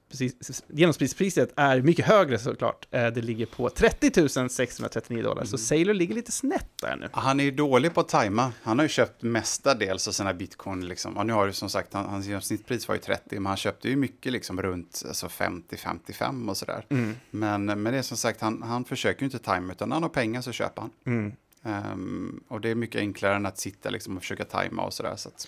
genomprispriset 0.68 1.54
är 1.56 1.82
mycket 1.82 2.06
högre 2.06 2.40
såklart. 2.40 2.88
Uh, 2.96 3.08
det 3.08 3.22
ligger 3.22 3.46
på 3.46 3.70
30 3.70 4.50
639 4.50 5.24
dollar, 5.24 5.42
mm. 5.42 5.48
så 5.48 5.58
Sailor 5.58 5.94
ligger 5.94 6.16
lite 6.16 6.32
snett 6.32 6.70
där 6.82 6.96
nu. 6.96 7.10
Han 7.12 7.40
är 7.40 7.44
ju 7.44 7.52
dålig 7.52 7.94
på 7.94 8.02
att 8.02 8.10
tajma. 8.10 8.52
Han 8.64 8.80
har 8.80 8.86
ju 8.86 8.90
köpt 8.90 9.22
mestadels 9.22 10.08
av 10.08 10.12
sina 10.12 10.34
bitcoin. 10.34 10.88
Liksom. 10.88 11.18
Och 11.18 11.26
nu 11.26 11.34
har 11.34 11.46
ju 11.46 11.54
som 11.54 11.70
sagt, 11.70 11.94
han, 11.94 12.06
hans 12.06 12.26
genomsnittspris 12.26 12.88
var 12.88 12.96
ju 12.96 13.02
30, 13.02 13.36
men 13.36 13.46
han 13.46 13.58
köpte 13.58 13.90
ju 13.90 13.96
mycket 13.96 14.32
liksom 14.32 14.62
runt 14.62 15.04
alltså 15.08 15.28
50-55 15.28 16.50
och 16.50 16.58
sådär. 16.58 16.86
Mm. 16.90 17.16
Men, 17.32 17.66
men 17.66 17.84
det 17.84 17.98
är 17.98 18.02
som 18.02 18.18
sagt, 18.18 18.42
han, 18.42 18.62
han 18.62 18.86
försöker 18.86 19.22
ju 19.22 19.26
inte 19.26 19.40
tajma, 19.40 19.74
utan 19.74 19.90
när 19.90 19.96
han 19.96 20.04
har 20.04 20.10
pengar 20.10 20.42
så 20.42 20.52
köper 20.52 20.82
han. 20.82 20.92
Mm. 21.06 21.34
Um, 21.66 22.44
och 22.48 22.62
det 22.62 22.70
är 22.70 22.76
mycket 22.76 23.00
enklare 23.00 23.36
än 23.36 23.46
att 23.46 23.58
sitta 23.58 23.90
liksom 23.90 24.18
och 24.18 24.24
försöka 24.24 24.46
tajma 24.46 24.86
och 24.86 24.94
sådär. 24.94 25.16
Så 25.16 25.30
att... 25.30 25.48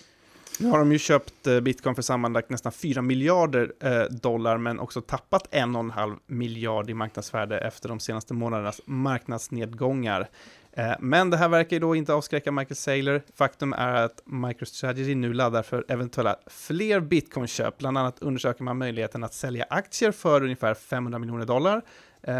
Nu 0.60 0.68
har 0.68 0.78
de 0.78 0.92
ju 0.92 0.98
köpt 0.98 1.46
eh, 1.46 1.60
bitcoin 1.60 1.94
för 1.94 2.02
sammanlagt 2.02 2.50
nästan 2.50 2.72
4 2.72 3.02
miljarder 3.02 3.72
eh, 3.80 4.02
dollar, 4.02 4.58
men 4.58 4.80
också 4.80 5.00
tappat 5.00 5.50
1,5 5.50 6.18
miljard 6.26 6.90
i 6.90 6.94
marknadsvärde 6.94 7.58
efter 7.58 7.88
de 7.88 8.00
senaste 8.00 8.34
månadernas 8.34 8.80
marknadsnedgångar. 8.84 10.28
Eh, 10.72 10.92
men 11.00 11.30
det 11.30 11.36
här 11.36 11.48
verkar 11.48 11.76
ju 11.76 11.80
då 11.80 11.94
inte 11.94 12.14
avskräcka 12.14 12.52
Michael 12.52 12.76
Saylor. 12.76 13.22
Faktum 13.34 13.72
är 13.72 13.94
att 13.94 14.22
MicroStrategy 14.24 15.14
nu 15.14 15.32
laddar 15.32 15.62
för 15.62 15.84
eventuella 15.88 16.36
fler 16.46 17.00
bitcoinköp. 17.00 17.78
Bland 17.78 17.98
annat 17.98 18.22
undersöker 18.22 18.64
man 18.64 18.78
möjligheten 18.78 19.24
att 19.24 19.34
sälja 19.34 19.66
aktier 19.70 20.12
för 20.12 20.42
ungefär 20.42 20.74
500 20.74 21.18
miljoner 21.18 21.46
dollar, 21.46 21.82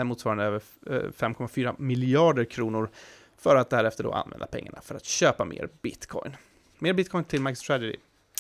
motsvarande 0.05 0.45
över 0.45 0.61
5,4 0.89 1.75
miljarder 1.79 2.45
kronor, 2.45 2.91
för 3.39 3.57
att 3.57 3.71
därefter 3.71 4.05
då 4.05 4.13
använda 4.13 4.47
pengarna 4.47 4.81
för 4.81 4.95
att 4.95 5.05
köpa 5.05 5.45
mer 5.45 5.69
bitcoin. 5.83 6.37
Mer 6.79 6.93
bitcoin 6.93 7.25
till 7.25 7.41
MicroStrategy. 7.41 7.97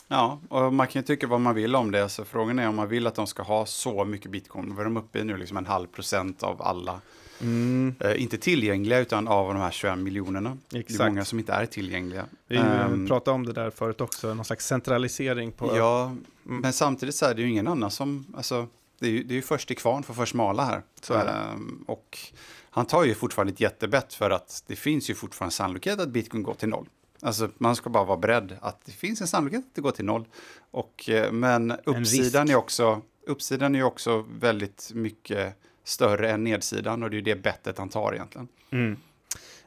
Ja, 0.08 0.40
och 0.48 0.74
man 0.74 0.86
kan 0.86 1.02
ju 1.02 1.06
tycka 1.06 1.26
vad 1.26 1.40
man 1.40 1.54
vill 1.54 1.76
om 1.76 1.90
det. 1.90 2.08
Så 2.08 2.24
frågan 2.24 2.58
är 2.58 2.68
om 2.68 2.76
man 2.76 2.88
vill 2.88 3.06
att 3.06 3.14
de 3.14 3.26
ska 3.26 3.42
ha 3.42 3.66
så 3.66 4.04
mycket 4.04 4.30
bitcoin. 4.30 4.74
Vad 4.74 4.80
är 4.80 4.84
de 4.84 4.96
uppe 4.96 5.18
i 5.18 5.24
nu? 5.24 5.36
Liksom 5.36 5.56
en 5.56 5.66
halv 5.66 5.86
procent 5.86 6.42
av 6.42 6.62
alla. 6.62 7.00
Mm. 7.40 7.94
Eh, 8.00 8.22
inte 8.22 8.38
tillgängliga, 8.38 8.98
utan 8.98 9.28
av 9.28 9.54
de 9.54 9.60
här 9.60 9.70
21 9.70 9.98
miljonerna. 9.98 10.56
Exakt. 10.74 10.98
Det 10.98 11.04
är 11.04 11.08
många 11.08 11.24
som 11.24 11.38
inte 11.38 11.52
är 11.52 11.66
tillgängliga. 11.66 12.24
Vi 12.46 12.58
um, 12.58 13.06
pratade 13.06 13.34
om 13.34 13.46
det 13.46 13.52
där 13.52 13.70
förut 13.70 14.00
också, 14.00 14.34
någon 14.34 14.44
slags 14.44 14.66
centralisering 14.66 15.52
på... 15.52 15.76
Ja, 15.76 16.04
mm. 16.04 16.60
men 16.60 16.72
samtidigt 16.72 17.14
så 17.14 17.26
är 17.26 17.34
det 17.34 17.42
ju 17.42 17.48
ingen 17.48 17.68
annan 17.68 17.90
som... 17.90 18.26
Alltså, 18.36 18.66
det 18.98 19.06
är 19.06 19.10
ju, 19.10 19.22
det 19.22 19.34
är 19.34 19.36
ju 19.36 19.42
först 19.42 19.70
i 19.70 19.74
kvarn 19.74 20.02
för 20.02 20.14
först 20.14 20.34
mala 20.34 20.64
här. 20.64 20.82
Så. 21.00 21.14
Um, 21.14 21.84
och 21.86 22.18
han 22.70 22.86
tar 22.86 23.04
ju 23.04 23.14
fortfarande 23.14 23.52
ett 23.52 23.60
jättebett 23.60 24.14
för 24.14 24.30
att 24.30 24.64
det 24.66 24.76
finns 24.76 25.10
ju 25.10 25.14
fortfarande 25.14 25.54
sannolikhet 25.54 26.00
att 26.00 26.08
bitcoin 26.08 26.42
går 26.42 26.54
till 26.54 26.68
noll. 26.68 26.86
Alltså 27.22 27.50
man 27.58 27.76
ska 27.76 27.90
bara 27.90 28.04
vara 28.04 28.18
beredd 28.18 28.56
att 28.60 28.84
det 28.84 28.92
finns 28.92 29.20
en 29.20 29.26
sannolikhet 29.26 29.64
att 29.64 29.74
det 29.74 29.80
går 29.80 29.90
till 29.90 30.04
noll. 30.04 30.24
Och, 30.70 31.08
eh, 31.08 31.32
men 31.32 31.72
uppsidan 31.84 32.50
är, 32.50 32.54
också, 32.54 33.02
uppsidan 33.26 33.74
är 33.74 33.82
också 33.82 34.24
väldigt 34.30 34.90
mycket 34.94 35.54
större 35.84 36.30
än 36.30 36.44
nedsidan 36.44 37.02
och 37.02 37.10
det 37.10 37.16
är 37.16 37.22
det 37.22 37.42
bettet 37.42 37.78
han 37.78 37.88
tar 37.88 38.14
egentligen. 38.14 38.48
Mm. 38.70 38.96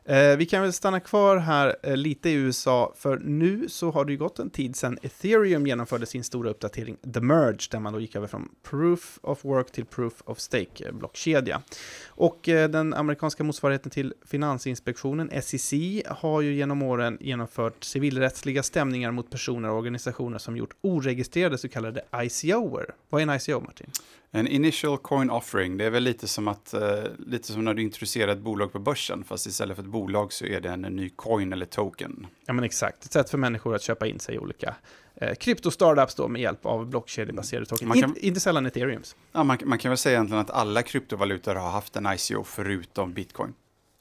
Eh, 0.05 0.37
vi 0.37 0.45
kan 0.45 0.61
väl 0.61 0.73
stanna 0.73 0.99
kvar 0.99 1.37
här 1.37 1.75
eh, 1.83 1.97
lite 1.97 2.29
i 2.29 2.33
USA, 2.33 2.93
för 2.97 3.17
nu 3.17 3.69
så 3.69 3.91
har 3.91 4.05
det 4.05 4.11
ju 4.11 4.17
gått 4.17 4.39
en 4.39 4.49
tid 4.49 4.75
sedan 4.75 4.97
Ethereum 5.01 5.67
genomförde 5.67 6.05
sin 6.05 6.23
stora 6.23 6.49
uppdatering 6.49 6.97
The 7.13 7.21
Merge, 7.21 7.67
där 7.71 7.79
man 7.79 7.93
då 7.93 7.99
gick 7.99 8.15
över 8.15 8.27
från 8.27 8.49
Proof 8.63 9.19
of 9.21 9.45
Work 9.45 9.71
till 9.71 9.85
Proof 9.85 10.13
of 10.25 10.39
Stake-blockkedja. 10.39 11.55
Eh, 11.55 11.61
och 12.07 12.49
eh, 12.49 12.69
den 12.69 12.93
amerikanska 12.93 13.43
motsvarigheten 13.43 13.91
till 13.91 14.13
Finansinspektionen, 14.25 15.41
SEC, 15.41 15.73
har 16.07 16.41
ju 16.41 16.53
genom 16.53 16.81
åren 16.81 17.17
genomfört 17.21 17.83
civilrättsliga 17.83 18.63
stämningar 18.63 19.11
mot 19.11 19.29
personer 19.29 19.69
och 19.69 19.77
organisationer 19.77 20.37
som 20.37 20.57
gjort 20.57 20.73
oregistrerade 20.81 21.57
så 21.57 21.69
kallade 21.69 22.01
ICOer. 22.15 22.85
Vad 23.09 23.21
är 23.21 23.27
en 23.27 23.35
ICO, 23.35 23.59
Martin? 23.59 23.91
En 24.33 24.47
initial 24.47 24.97
coin 24.97 25.29
offering, 25.29 25.77
det 25.77 25.85
är 25.85 25.89
väl 25.89 26.03
lite 26.03 26.27
som, 26.27 26.47
att, 26.47 26.73
eh, 26.73 27.03
lite 27.19 27.51
som 27.53 27.65
när 27.65 27.73
du 27.73 27.81
introducerar 27.81 28.31
ett 28.31 28.39
bolag 28.39 28.71
på 28.71 28.79
börsen, 28.79 29.23
fast 29.23 29.47
istället 29.47 29.75
för 29.77 29.83
ett 29.83 29.89
bolag 29.89 30.33
så 30.33 30.45
är 30.45 30.61
det 30.61 30.69
en, 30.69 30.81
ny 30.81 31.09
coin 31.09 31.53
eller 31.53 31.65
token. 31.65 32.27
Ja 32.45 32.53
men 32.53 32.63
exakt, 32.63 33.05
ett 33.05 33.13
sätt 33.13 33.29
för 33.29 33.37
människor 33.37 33.75
att 33.75 33.81
köpa 33.81 34.07
in 34.07 34.19
sig 34.19 34.35
i 34.35 34.39
olika 34.39 34.75
eh, 35.15 35.33
krypto-startups 35.35 36.15
då 36.15 36.27
med 36.27 36.41
hjälp 36.41 36.65
av 36.65 36.87
blockkedjebaserade 36.89 37.65
token. 37.65 37.87
Man 37.87 38.01
kan- 38.01 38.09
In, 38.17 38.23
inte 38.23 38.39
sällan 38.39 38.65
Ethereums. 38.65 39.15
Ja, 39.31 39.43
man, 39.43 39.57
man 39.65 39.77
kan 39.77 39.89
väl 39.89 39.97
säga 39.97 40.13
egentligen 40.15 40.41
att 40.41 40.49
alla 40.51 40.81
kryptovalutor 40.81 41.55
har 41.55 41.69
haft 41.71 41.95
en 41.95 42.07
ICO 42.13 42.43
förutom 42.43 43.13
bitcoin. 43.13 43.53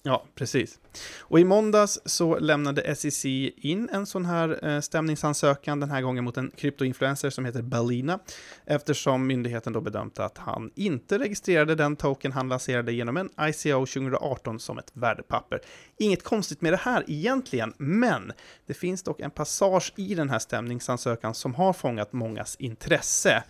Ja, 0.02 0.24
precis. 0.34 0.78
Och 1.20 1.40
i 1.40 1.44
måndags 1.44 2.00
så 2.04 2.38
lämnade 2.38 2.94
SEC 2.94 3.24
in 3.56 3.88
en 3.92 4.06
sån 4.06 4.24
här 4.24 4.68
eh, 4.68 4.80
stämningsansökan, 4.80 5.80
den 5.80 5.90
här 5.90 6.02
gången 6.02 6.24
mot 6.24 6.36
en 6.36 6.50
kryptoinfluencer 6.56 7.30
som 7.30 7.44
heter 7.44 7.62
Balina, 7.62 8.18
eftersom 8.66 9.26
myndigheten 9.26 9.72
då 9.72 9.80
bedömt 9.80 10.18
att 10.18 10.38
han 10.38 10.70
inte 10.74 11.18
registrerade 11.18 11.74
den 11.74 11.96
token 11.96 12.32
han 12.32 12.48
lanserade 12.48 12.92
genom 12.92 13.16
en 13.16 13.30
ICO 13.40 13.86
2018 13.86 14.60
som 14.60 14.78
ett 14.78 14.90
värdepapper. 14.92 15.60
Inget 15.98 16.24
konstigt 16.24 16.60
med 16.60 16.72
det 16.72 16.80
här 16.82 17.04
egentligen, 17.06 17.72
men 17.76 18.32
det 18.66 18.74
finns 18.74 19.02
dock 19.02 19.20
en 19.20 19.30
passage 19.30 19.92
i 19.96 20.14
den 20.14 20.30
här 20.30 20.38
stämningsansökan 20.38 21.34
som 21.34 21.54
har 21.54 21.72
fångat 21.72 22.12
mångas 22.12 22.56
intresse. 22.56 23.42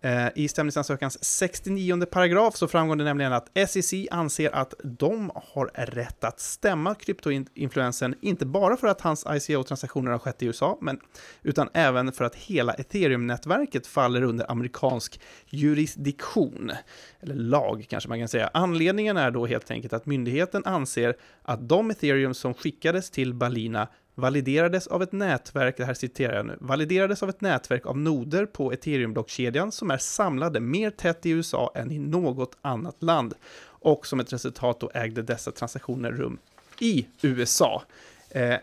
Eh, 0.00 0.28
I 0.34 0.48
stämningsansökans 0.48 1.24
69 1.24 2.06
paragraf 2.06 2.56
så 2.56 2.68
framgår 2.68 2.96
det 2.96 3.04
nämligen 3.04 3.32
att 3.32 3.58
SEC 3.68 3.94
anser 4.10 4.54
att 4.54 4.74
de 4.82 5.30
har 5.34 5.70
rätt 5.74 6.24
att 6.24 6.40
stämma 6.40 6.94
kryptoinfluensen, 6.94 8.14
inte 8.20 8.46
bara 8.46 8.76
för 8.76 8.86
att 8.86 9.00
hans 9.00 9.26
ICO-transaktioner 9.26 10.10
har 10.10 10.18
skett 10.18 10.42
i 10.42 10.46
USA, 10.46 10.78
men, 10.80 11.00
utan 11.42 11.68
även 11.74 12.12
för 12.12 12.24
att 12.24 12.34
hela 12.34 12.74
ethereum-nätverket 12.74 13.86
faller 13.86 14.22
under 14.22 14.50
amerikansk 14.50 15.20
jurisdiktion, 15.46 16.72
eller 17.20 17.34
lag 17.34 17.86
kanske 17.88 18.08
man 18.08 18.18
kan 18.18 18.28
säga. 18.28 18.50
Anledningen 18.54 19.16
är 19.16 19.30
då 19.30 19.46
helt 19.46 19.70
enkelt 19.70 19.92
att 19.92 20.06
myndigheten 20.06 20.64
anser 20.64 21.16
att 21.42 21.68
de 21.68 21.90
ethereum 21.90 22.34
som 22.34 22.54
skickades 22.54 23.10
till 23.10 23.34
Balina 23.34 23.88
validerades 24.18 24.86
av 24.86 25.02
ett 25.02 25.12
nätverk, 25.12 25.76
det 25.76 25.84
här 25.84 25.94
citerar 25.94 26.36
jag 26.36 26.46
nu, 26.46 26.56
validerades 26.60 27.22
av 27.22 27.28
ett 27.28 27.40
nätverk 27.40 27.86
av 27.86 27.98
noder 27.98 28.46
på 28.46 28.72
ethereum-blockkedjan 28.72 29.70
som 29.70 29.90
är 29.90 29.98
samlade 29.98 30.60
mer 30.60 30.90
tätt 30.90 31.26
i 31.26 31.30
USA 31.30 31.72
än 31.74 31.92
i 31.92 31.98
något 31.98 32.56
annat 32.62 33.02
land. 33.02 33.34
Och 33.80 34.06
som 34.06 34.20
ett 34.20 34.32
resultat 34.32 34.80
då 34.80 34.90
ägde 34.94 35.22
dessa 35.22 35.50
transaktioner 35.50 36.12
rum 36.12 36.38
i 36.78 37.06
USA. 37.22 37.82
Eh, 38.30 38.56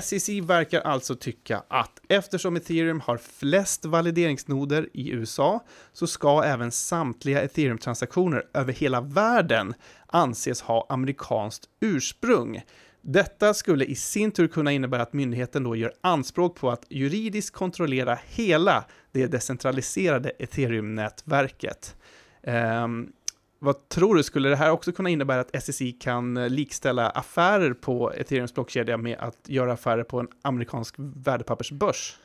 SEC 0.00 0.28
verkar 0.28 0.80
alltså 0.80 1.16
tycka 1.16 1.62
att 1.68 2.00
eftersom 2.08 2.56
ethereum 2.56 3.00
har 3.00 3.16
flest 3.16 3.84
valideringsnoder 3.84 4.88
i 4.92 5.10
USA 5.10 5.64
så 5.92 6.06
ska 6.06 6.42
även 6.42 6.72
samtliga 6.72 7.42
ethereum-transaktioner 7.42 8.42
över 8.54 8.72
hela 8.72 9.00
världen 9.00 9.74
anses 10.06 10.62
ha 10.62 10.86
amerikanskt 10.88 11.68
ursprung. 11.80 12.62
Detta 13.04 13.54
skulle 13.54 13.84
i 13.84 13.94
sin 13.94 14.30
tur 14.30 14.48
kunna 14.48 14.72
innebära 14.72 15.02
att 15.02 15.12
myndigheten 15.12 15.64
då 15.64 15.76
gör 15.76 15.92
anspråk 16.00 16.56
på 16.56 16.70
att 16.70 16.86
juridiskt 16.88 17.56
kontrollera 17.56 18.18
hela 18.26 18.84
det 19.12 19.26
decentraliserade 19.26 20.32
ethereum-nätverket. 20.38 21.96
Um, 22.42 23.12
vad 23.58 23.88
tror 23.88 24.14
du, 24.14 24.22
skulle 24.22 24.48
det 24.48 24.56
här 24.56 24.70
också 24.70 24.92
kunna 24.92 25.08
innebära 25.10 25.40
att 25.40 25.56
SSI 25.62 25.92
kan 25.92 26.34
likställa 26.34 27.10
affärer 27.10 27.72
på 27.72 28.12
ethereums 28.12 28.54
blockkedja 28.54 28.96
med 28.96 29.18
att 29.18 29.38
göra 29.46 29.72
affärer 29.72 30.04
på 30.04 30.20
en 30.20 30.28
amerikansk 30.42 30.94
värdepappersbörs? 30.98 32.16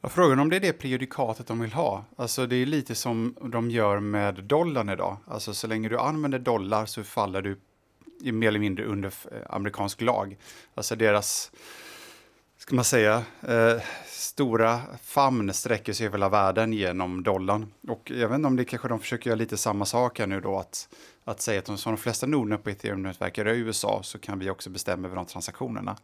Jag 0.00 0.12
frågar 0.12 0.40
om 0.40 0.50
det 0.50 0.56
är 0.56 0.60
det 0.60 0.72
prejudikatet 0.72 1.46
de 1.46 1.60
vill 1.60 1.72
ha. 1.72 2.04
Alltså 2.16 2.46
det 2.46 2.56
är 2.56 2.66
lite 2.66 2.94
som 2.94 3.36
de 3.52 3.70
gör 3.70 4.00
med 4.00 4.44
dollarn 4.44 4.88
idag. 4.88 5.16
Alltså 5.26 5.54
så 5.54 5.66
länge 5.66 5.88
du 5.88 5.98
använder 5.98 6.38
dollar 6.38 6.86
så 6.86 7.04
faller 7.04 7.42
du 7.42 7.56
mer 8.20 8.48
eller 8.48 8.58
mindre 8.58 8.84
under 8.84 9.12
eh, 9.32 9.38
amerikansk 9.48 10.00
lag. 10.00 10.36
Alltså 10.74 10.96
deras, 10.96 11.52
ska 12.58 12.74
man 12.74 12.84
säga, 12.84 13.22
eh, 13.48 13.82
stora 14.06 14.80
famn 15.02 15.52
sträcker 15.52 15.92
sig 15.92 16.06
över 16.06 16.18
hela 16.18 16.28
världen 16.28 16.72
genom 16.72 17.22
dollarn. 17.22 17.72
Och 17.88 18.10
jag 18.14 18.28
vet 18.28 18.36
inte 18.36 18.46
om 18.46 18.56
det 18.56 18.64
kanske 18.64 18.88
de 18.88 19.00
försöker 19.00 19.30
göra 19.30 19.38
lite 19.38 19.56
samma 19.56 19.84
sak 19.84 20.18
här 20.18 20.26
nu 20.26 20.40
då, 20.40 20.58
att, 20.58 20.88
att 21.24 21.40
säga 21.40 21.58
att 21.58 21.64
de, 21.64 21.78
som 21.78 21.92
de 21.92 21.98
flesta 21.98 22.26
noderna 22.26 22.58
på 22.58 22.70
Ethereum-nätverket 22.70 23.46
är 23.46 23.54
i 23.54 23.58
USA 23.58 24.00
så 24.02 24.18
kan 24.18 24.38
vi 24.38 24.50
också 24.50 24.70
bestämma 24.70 25.06
över 25.08 25.16
de 25.16 25.26
transaktionerna. 25.26 25.96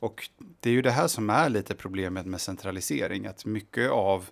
Och 0.00 0.28
det 0.60 0.70
är 0.70 0.74
ju 0.74 0.82
det 0.82 0.90
här 0.90 1.08
som 1.08 1.30
är 1.30 1.48
lite 1.48 1.74
problemet 1.74 2.26
med 2.26 2.40
centralisering, 2.40 3.26
att 3.26 3.44
mycket 3.44 3.90
av 3.90 4.28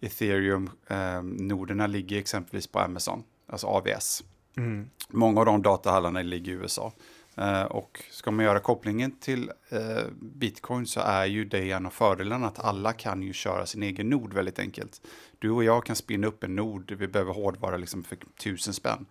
Ethereum-noderna 0.00 1.84
eh, 1.84 1.88
ligger 1.88 2.18
exempelvis 2.18 2.66
på 2.66 2.78
Amazon, 2.78 3.22
alltså 3.46 3.66
AVS. 3.66 4.22
Mm. 4.56 4.90
Många 5.08 5.40
av 5.40 5.46
de 5.46 5.62
datahallarna 5.62 6.22
ligger 6.22 6.52
i 6.52 6.54
USA. 6.54 6.92
Eh, 7.36 7.62
och 7.62 8.02
ska 8.10 8.30
man 8.30 8.44
göra 8.44 8.60
kopplingen 8.60 9.12
till 9.12 9.50
eh, 9.68 10.04
bitcoin 10.20 10.86
så 10.86 11.00
är 11.00 11.26
ju 11.26 11.44
det 11.44 11.70
en 11.70 11.86
av 11.86 11.90
fördelarna 11.90 12.46
att 12.46 12.58
alla 12.58 12.92
kan 12.92 13.22
ju 13.22 13.32
köra 13.32 13.66
sin 13.66 13.82
egen 13.82 14.10
nod 14.10 14.34
väldigt 14.34 14.58
enkelt. 14.58 15.00
Du 15.38 15.50
och 15.50 15.64
jag 15.64 15.86
kan 15.86 15.96
spinna 15.96 16.26
upp 16.26 16.44
en 16.44 16.56
nod, 16.56 16.90
vi 16.98 17.08
behöver 17.08 17.32
hårdvara 17.32 17.76
liksom 17.76 18.04
för 18.04 18.18
tusen 18.42 18.74
spänn. 18.74 19.06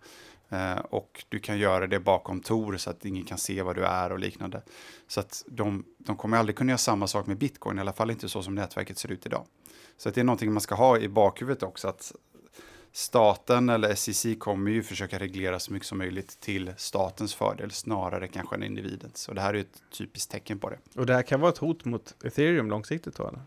Eh, 0.48 0.78
och 0.78 1.24
du 1.28 1.38
kan 1.38 1.58
göra 1.58 1.86
det 1.86 2.00
bakom 2.00 2.40
Tor 2.40 2.76
så 2.76 2.90
att 2.90 3.04
ingen 3.04 3.24
kan 3.24 3.38
se 3.38 3.62
vad 3.62 3.76
du 3.76 3.84
är 3.84 4.12
och 4.12 4.18
liknande. 4.18 4.62
Så 5.06 5.20
att 5.20 5.44
de, 5.46 5.84
de 5.98 6.16
kommer 6.16 6.36
aldrig 6.36 6.56
kunna 6.56 6.70
göra 6.70 6.78
samma 6.78 7.06
sak 7.06 7.26
med 7.26 7.38
bitcoin, 7.38 7.78
i 7.78 7.80
alla 7.80 7.92
fall 7.92 8.10
inte 8.10 8.28
så 8.28 8.42
som 8.42 8.54
nätverket 8.54 8.98
ser 8.98 9.12
ut 9.12 9.26
idag. 9.26 9.46
Så 9.96 10.08
att 10.08 10.14
det 10.14 10.20
är 10.20 10.24
någonting 10.24 10.52
man 10.52 10.60
ska 10.60 10.74
ha 10.74 10.98
i 10.98 11.08
bakhuvudet 11.08 11.62
också, 11.62 11.88
att 11.88 12.12
staten 12.96 13.68
eller 13.68 13.94
SEC 13.94 14.26
kommer 14.38 14.70
ju 14.70 14.82
försöka 14.82 15.18
reglera 15.18 15.58
så 15.60 15.72
mycket 15.72 15.88
som 15.88 15.98
möjligt 15.98 16.40
till 16.40 16.72
statens 16.76 17.34
fördel 17.34 17.70
snarare 17.70 18.28
kanske 18.28 18.56
än 18.56 18.62
individens. 18.62 19.28
Och 19.28 19.34
det 19.34 19.40
här 19.40 19.54
är 19.54 19.58
ett 19.58 19.82
typiskt 19.90 20.30
tecken 20.30 20.58
på 20.58 20.70
det. 20.70 20.78
Och 20.96 21.06
det 21.06 21.14
här 21.14 21.22
kan 21.22 21.40
vara 21.40 21.52
ett 21.52 21.58
hot 21.58 21.84
mot 21.84 22.24
ethereum 22.24 22.68
långsiktigt 22.70 23.16
då, 23.16 23.28
eller? 23.28 23.40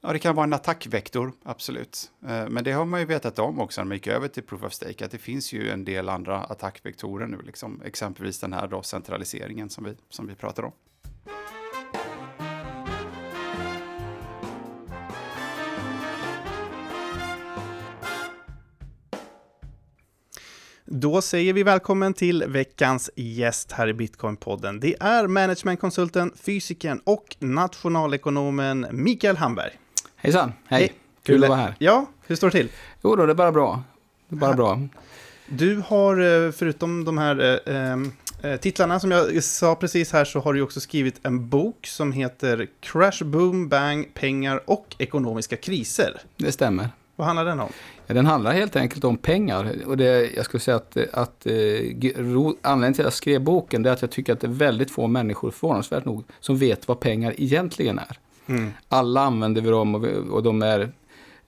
Ja, 0.00 0.12
det 0.12 0.18
kan 0.18 0.34
vara 0.34 0.44
en 0.44 0.52
attackvektor, 0.52 1.32
absolut. 1.42 2.10
Eh, 2.26 2.48
Men 2.48 2.64
det 2.64 2.72
har 2.72 2.84
man 2.84 3.00
ju 3.00 3.06
vetat 3.06 3.38
om 3.38 3.60
också 3.60 3.80
när 3.80 3.86
man 3.86 3.96
gick 3.96 4.06
över 4.06 4.28
till 4.28 4.42
Proof 4.42 4.62
of 4.62 4.72
Stake, 4.72 5.04
att 5.04 5.10
det 5.10 5.18
finns 5.18 5.52
ju 5.52 5.70
en 5.70 5.84
del 5.84 6.08
andra 6.08 6.44
attackvektorer 6.44 7.26
nu, 7.26 7.42
liksom. 7.42 7.82
exempelvis 7.84 8.40
den 8.40 8.52
här 8.52 8.68
då 8.68 8.82
centraliseringen 8.82 9.70
som 9.70 9.84
vi, 9.84 9.94
som 10.10 10.26
vi 10.26 10.34
pratar 10.34 10.62
om. 10.62 10.72
Då 21.02 21.22
säger 21.22 21.52
vi 21.52 21.62
välkommen 21.62 22.14
till 22.14 22.44
veckans 22.46 23.10
gäst 23.16 23.72
här 23.72 23.88
i 23.88 23.92
Bitcoin-podden. 23.92 24.80
Det 24.80 24.96
är 25.00 25.26
managementkonsulten, 25.26 26.32
fysikern 26.36 27.00
och 27.04 27.36
nationalekonomen 27.38 28.86
Mikael 28.90 29.36
Hamberg. 29.36 29.70
Hejsan, 30.16 30.52
hej. 30.66 30.80
Hej. 30.80 30.92
Kul 31.22 31.44
att 31.44 31.50
vara 31.50 31.60
här. 31.60 31.74
Ja, 31.78 32.06
hur 32.26 32.36
står 32.36 32.50
det 32.50 32.52
till? 32.52 32.68
Jo 33.02 33.16
då, 33.16 33.26
det 33.26 33.32
är 33.32 33.34
bara 33.34 33.52
bra. 33.52 33.82
Det 34.28 34.36
är 34.36 34.38
bara 34.38 34.54
bra. 34.54 34.80
Du 35.46 35.82
har, 35.86 36.44
eh, 36.46 36.52
förutom 36.52 37.04
de 37.04 37.18
här 37.18 37.60
eh, 37.66 38.50
eh, 38.50 38.56
titlarna 38.56 39.00
som 39.00 39.10
jag 39.10 39.44
sa 39.44 39.74
precis 39.74 40.12
här, 40.12 40.24
så 40.24 40.40
har 40.40 40.54
du 40.54 40.62
också 40.62 40.80
skrivit 40.80 41.20
en 41.22 41.48
bok 41.48 41.86
som 41.86 42.12
heter 42.12 42.68
Crash, 42.80 43.24
Boom, 43.24 43.68
Bang, 43.68 44.14
Pengar 44.14 44.60
och 44.64 44.96
Ekonomiska 44.98 45.56
kriser. 45.56 46.20
Det 46.36 46.52
stämmer. 46.52 46.88
Vad 47.16 47.26
handlar 47.26 47.44
den 47.44 47.60
om? 47.60 47.68
Ja, 48.06 48.14
den 48.14 48.26
handlar 48.26 48.52
helt 48.52 48.76
enkelt 48.76 49.04
om 49.04 49.16
pengar. 49.16 49.74
Och 49.86 49.96
det, 49.96 50.30
jag 50.36 50.44
skulle 50.44 50.60
säga 50.60 50.76
att, 50.76 50.96
att 51.12 51.46
eh, 51.46 51.52
anledningen 52.62 52.94
till 52.94 53.02
att 53.02 53.06
jag 53.06 53.12
skrev 53.12 53.40
boken 53.40 53.86
är 53.86 53.90
att 53.90 54.02
jag 54.02 54.10
tycker 54.10 54.32
att 54.32 54.40
det 54.40 54.46
är 54.46 54.52
väldigt 54.52 54.90
få 54.90 55.06
människor, 55.06 55.50
förvånansvärt 55.50 56.04
nog, 56.04 56.24
som 56.40 56.58
vet 56.58 56.88
vad 56.88 57.00
pengar 57.00 57.34
egentligen 57.38 57.98
är. 57.98 58.18
Mm. 58.46 58.70
Alla 58.88 59.20
använder 59.20 59.60
vi 59.60 59.70
dem 59.70 59.94
och, 59.94 60.04
och 60.04 60.42
de 60.42 60.62
är, 60.62 60.92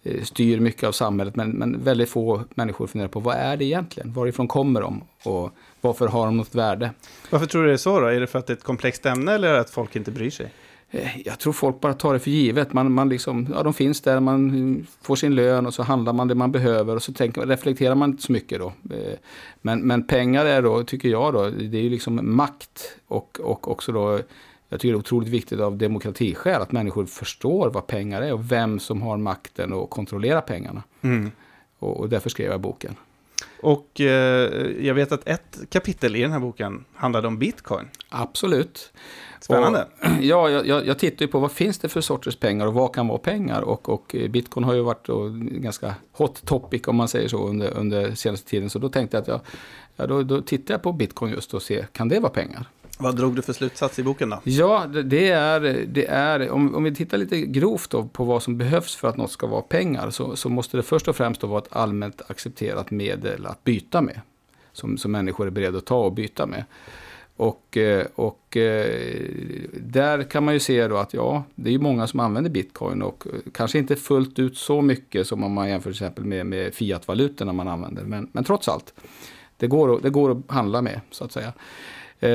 eh, 0.03 0.23
styr 0.23 0.61
mycket 0.61 0.85
av 0.85 0.93
samhället, 0.93 1.37
men, 1.37 1.51
men 1.51 1.85
väldigt 1.85 2.09
få 2.09 2.45
människor 2.55 2.87
funderar 2.87 3.09
på 3.09 3.21
vad 3.21 3.37
är 3.37 3.57
det 3.57 3.65
egentligen? 3.65 4.13
Varifrån 4.13 4.49
kommer 4.49 4.81
de? 4.81 5.03
Och 5.23 5.51
varför 5.81 6.07
har 6.07 6.27
de 6.27 6.37
något 6.37 6.55
värde? 6.55 6.91
Varför 7.31 7.47
tror 7.47 7.63
du 7.63 7.69
det 7.69 7.75
är 7.75 7.77
så 7.77 8.01
då? 8.01 8.07
Är 8.07 8.21
det 8.21 8.27
för 8.27 8.39
att 8.39 8.47
det 8.47 8.53
är 8.53 8.57
ett 8.57 8.65
komplext 8.65 9.07
ämne 9.07 9.33
eller 9.33 9.49
är 9.49 9.53
det 9.55 9.61
att 9.61 9.71
folk 9.71 9.97
inte 9.97 10.11
bryr 10.11 10.31
sig? 10.31 10.53
Eh, 10.95 11.21
Jag 11.25 11.39
tror 11.39 11.53
folk 11.53 11.81
bara 11.81 11.95
tar 11.95 12.13
det 12.13 12.19
för 12.19 12.31
givet. 12.31 12.73
Man, 12.73 12.93
man 12.93 13.09
liksom, 13.09 13.49
ja, 13.55 13.63
de 13.63 13.75
finns 13.75 14.01
där, 14.01 14.21
man 14.21 14.87
får 15.03 15.17
sin 15.17 15.35
lön 15.35 15.67
och 15.67 15.75
så 15.75 15.83
handlar 15.83 16.13
man 16.13 16.29
det 16.29 16.35
man 16.35 16.53
behöver 16.53 16.97
och 16.97 17.03
så 17.03 17.13
tänker, 17.13 17.47
reflekterar 17.47 17.95
man 17.95 18.11
inte 18.11 18.23
så 18.23 18.33
mycket 18.33 18.59
då. 18.59 18.67
Eh, 18.67 19.19
Men, 19.63 19.81
men 19.81 20.07
pengar 20.07 20.45
är 20.47 20.63
då, 20.63 20.85
tycker 20.85 21.09
jag 21.09 21.33
då, 21.33 21.51
det 21.51 21.79
är 21.79 21.83
ju 21.83 21.91
liksom 21.91 22.37
makt 22.37 22.97
och, 23.07 23.41
och 23.43 23.71
också 23.71 23.93
då, 23.93 24.21
jag 24.69 24.81
tycker 24.81 24.93
det 24.93 24.97
är 24.97 24.99
otroligt 24.99 25.29
viktigt 25.29 25.61
av 25.61 25.77
demokratiskäl 25.79 26.63
att 26.63 26.73
människor 26.73 27.07
förstår 27.07 27.71
vad 27.71 27.87
pengar 27.87 28.23
är 28.23 28.33
och 28.33 28.53
vem 28.53 28.79
som 28.79 29.03
har 29.03 29.17
makten 29.17 29.73
och 29.73 29.91
kontrollerar 29.91 30.41
pengarna. 30.41 30.83
Mm. 31.03 31.31
Och, 31.79 32.01
och 32.01 32.09
därför 32.09 32.31
skrev 32.31 32.51
jag 32.51 32.61
boken. 32.61 32.97
Och 33.61 34.01
eh, 34.01 34.51
jag 34.81 34.95
vet 34.95 35.13
att 35.13 35.29
ett 35.29 35.59
kapitel 35.71 36.17
i 36.17 36.21
den 36.23 36.33
här 36.33 36.39
boken 36.41 36.85
handlade 36.95 37.29
om 37.29 37.39
bitcoin. 37.39 37.89
Absolut. 38.09 38.93
Spännande. 39.45 39.87
Och, 40.01 40.09
ja, 40.21 40.51
jag, 40.51 40.87
jag, 40.87 40.99
tittar 40.99 41.25
ju 41.25 41.33
på 41.33 41.39
vad 41.39 41.53
finns 41.53 41.79
det 41.79 41.89
för 41.89 42.01
sorters 42.01 42.37
pengar 42.37 42.67
och 42.67 42.75
vad 42.75 42.95
kan 42.95 43.09
vara 43.09 43.19
pengar. 43.19 43.63
Och, 43.63 43.89
och 43.89 44.15
eh, 44.15 44.31
bitcoin 44.31 44.65
har 44.65 44.75
ju 44.75 44.81
varit 44.81 45.07
ganska 45.63 45.95
hot 46.13 46.47
topic 46.47 46.83
om 46.87 46.97
man 46.97 47.09
säger 47.09 47.29
så 47.29 47.49
under, 47.49 47.71
under 47.71 48.15
senaste 48.15 48.51
tiden. 48.51 48.71
Så 48.71 48.79
då 48.79 48.89
tänkte 48.89 49.17
jag 49.17 49.23
att 49.23 49.29
jag, 49.29 49.41
ja, 49.97 50.07
då, 50.07 50.23
då 50.23 50.41
tittar 50.43 50.75
jag 50.75 50.83
på 50.83 50.93
bitcoin 50.93 51.33
just 51.33 51.55
och 51.55 51.63
ser, 51.63 51.83
kan 51.93 52.09
det 52.09 52.21
vara 52.21 52.33
pengar? 52.33 52.69
Vad 52.99 53.17
drog 53.17 53.37
du 53.37 53.43
för 53.43 53.53
slutsats 53.53 53.99
i 53.99 54.03
boken 54.03 54.31
då? 54.31 54.41
Ja, 54.45 54.87
det- 54.87 55.31
är, 55.31 55.61
det 55.89 56.07
är 56.07 56.51
om, 56.51 56.75
om 56.75 56.85
vi 56.85 56.95
tittar 56.95 57.19
lite 57.19 57.41
grovt 57.41 57.91
då 57.91 58.05
på 58.05 58.25
vad 58.25 58.43
som 58.43 58.59
behövs 58.59 58.97
för 58.97 59.09
att 59.09 59.17
något 59.17 59.31
ska 59.31 59.47
vara 59.47 59.63
pengar 59.63 60.11
så, 60.11 60.37
så 60.37 60.49
måste 60.49 60.77
det 60.77 60.83
först 60.83 61.09
och 61.09 61.17
främst 61.17 61.43
vara 61.43 61.59
ett 61.59 61.77
allmänt 61.77 62.23
accepterat 62.31 62.91
medel 62.91 63.47
att 63.47 63.65
byta 63.65 64.01
med. 64.01 64.21
Som, 64.73 64.99
som 64.99 65.13
människor 65.13 65.47
är 65.47 65.51
beredda 65.51 65.79
att 65.79 65.87
ta 65.87 65.99
och 66.05 66.13
byta 66.13 66.47
med. 66.47 66.65
Och, 67.37 67.77
eh, 67.77 68.07
och 68.15 68.57
eh, 68.57 69.29
där 69.73 70.23
kan 70.23 70.45
man 70.45 70.55
ju 70.55 70.61
se 70.61 70.89
då 70.89 70.97
att 70.97 71.15
ja, 71.15 71.45
det 71.55 71.69
är 71.69 71.73
ju 71.73 71.79
många 71.79 72.07
som 72.07 72.21
använder 72.21 72.51
bitcoin 72.51 73.03
och 73.03 73.27
eh, 73.27 73.33
kanske 73.53 73.79
inte 73.79 73.97
fullt 73.97 74.39
ut 74.39 74.57
så 74.57 74.83
mycket 74.83 75.27
som 75.27 75.43
om 75.45 75.53
man 75.53 75.69
jämför 75.69 75.91
till 75.91 75.97
exempel 76.05 76.25
med, 76.25 76.47
med 76.47 76.75
fiatvalutorna 76.75 77.53
man 77.53 77.69
använder. 77.69 78.03
Men, 78.05 78.29
men 78.33 78.45
trots 78.45 78.69
allt, 78.69 78.95
det 79.57 79.67
går, 79.67 79.97
att- 79.97 80.03
det 80.03 80.11
går 80.11 80.31
att 80.31 80.39
handla 80.55 80.83
med 80.83 81.01
så 81.11 81.25
att 81.25 81.33
säga. 81.33 81.53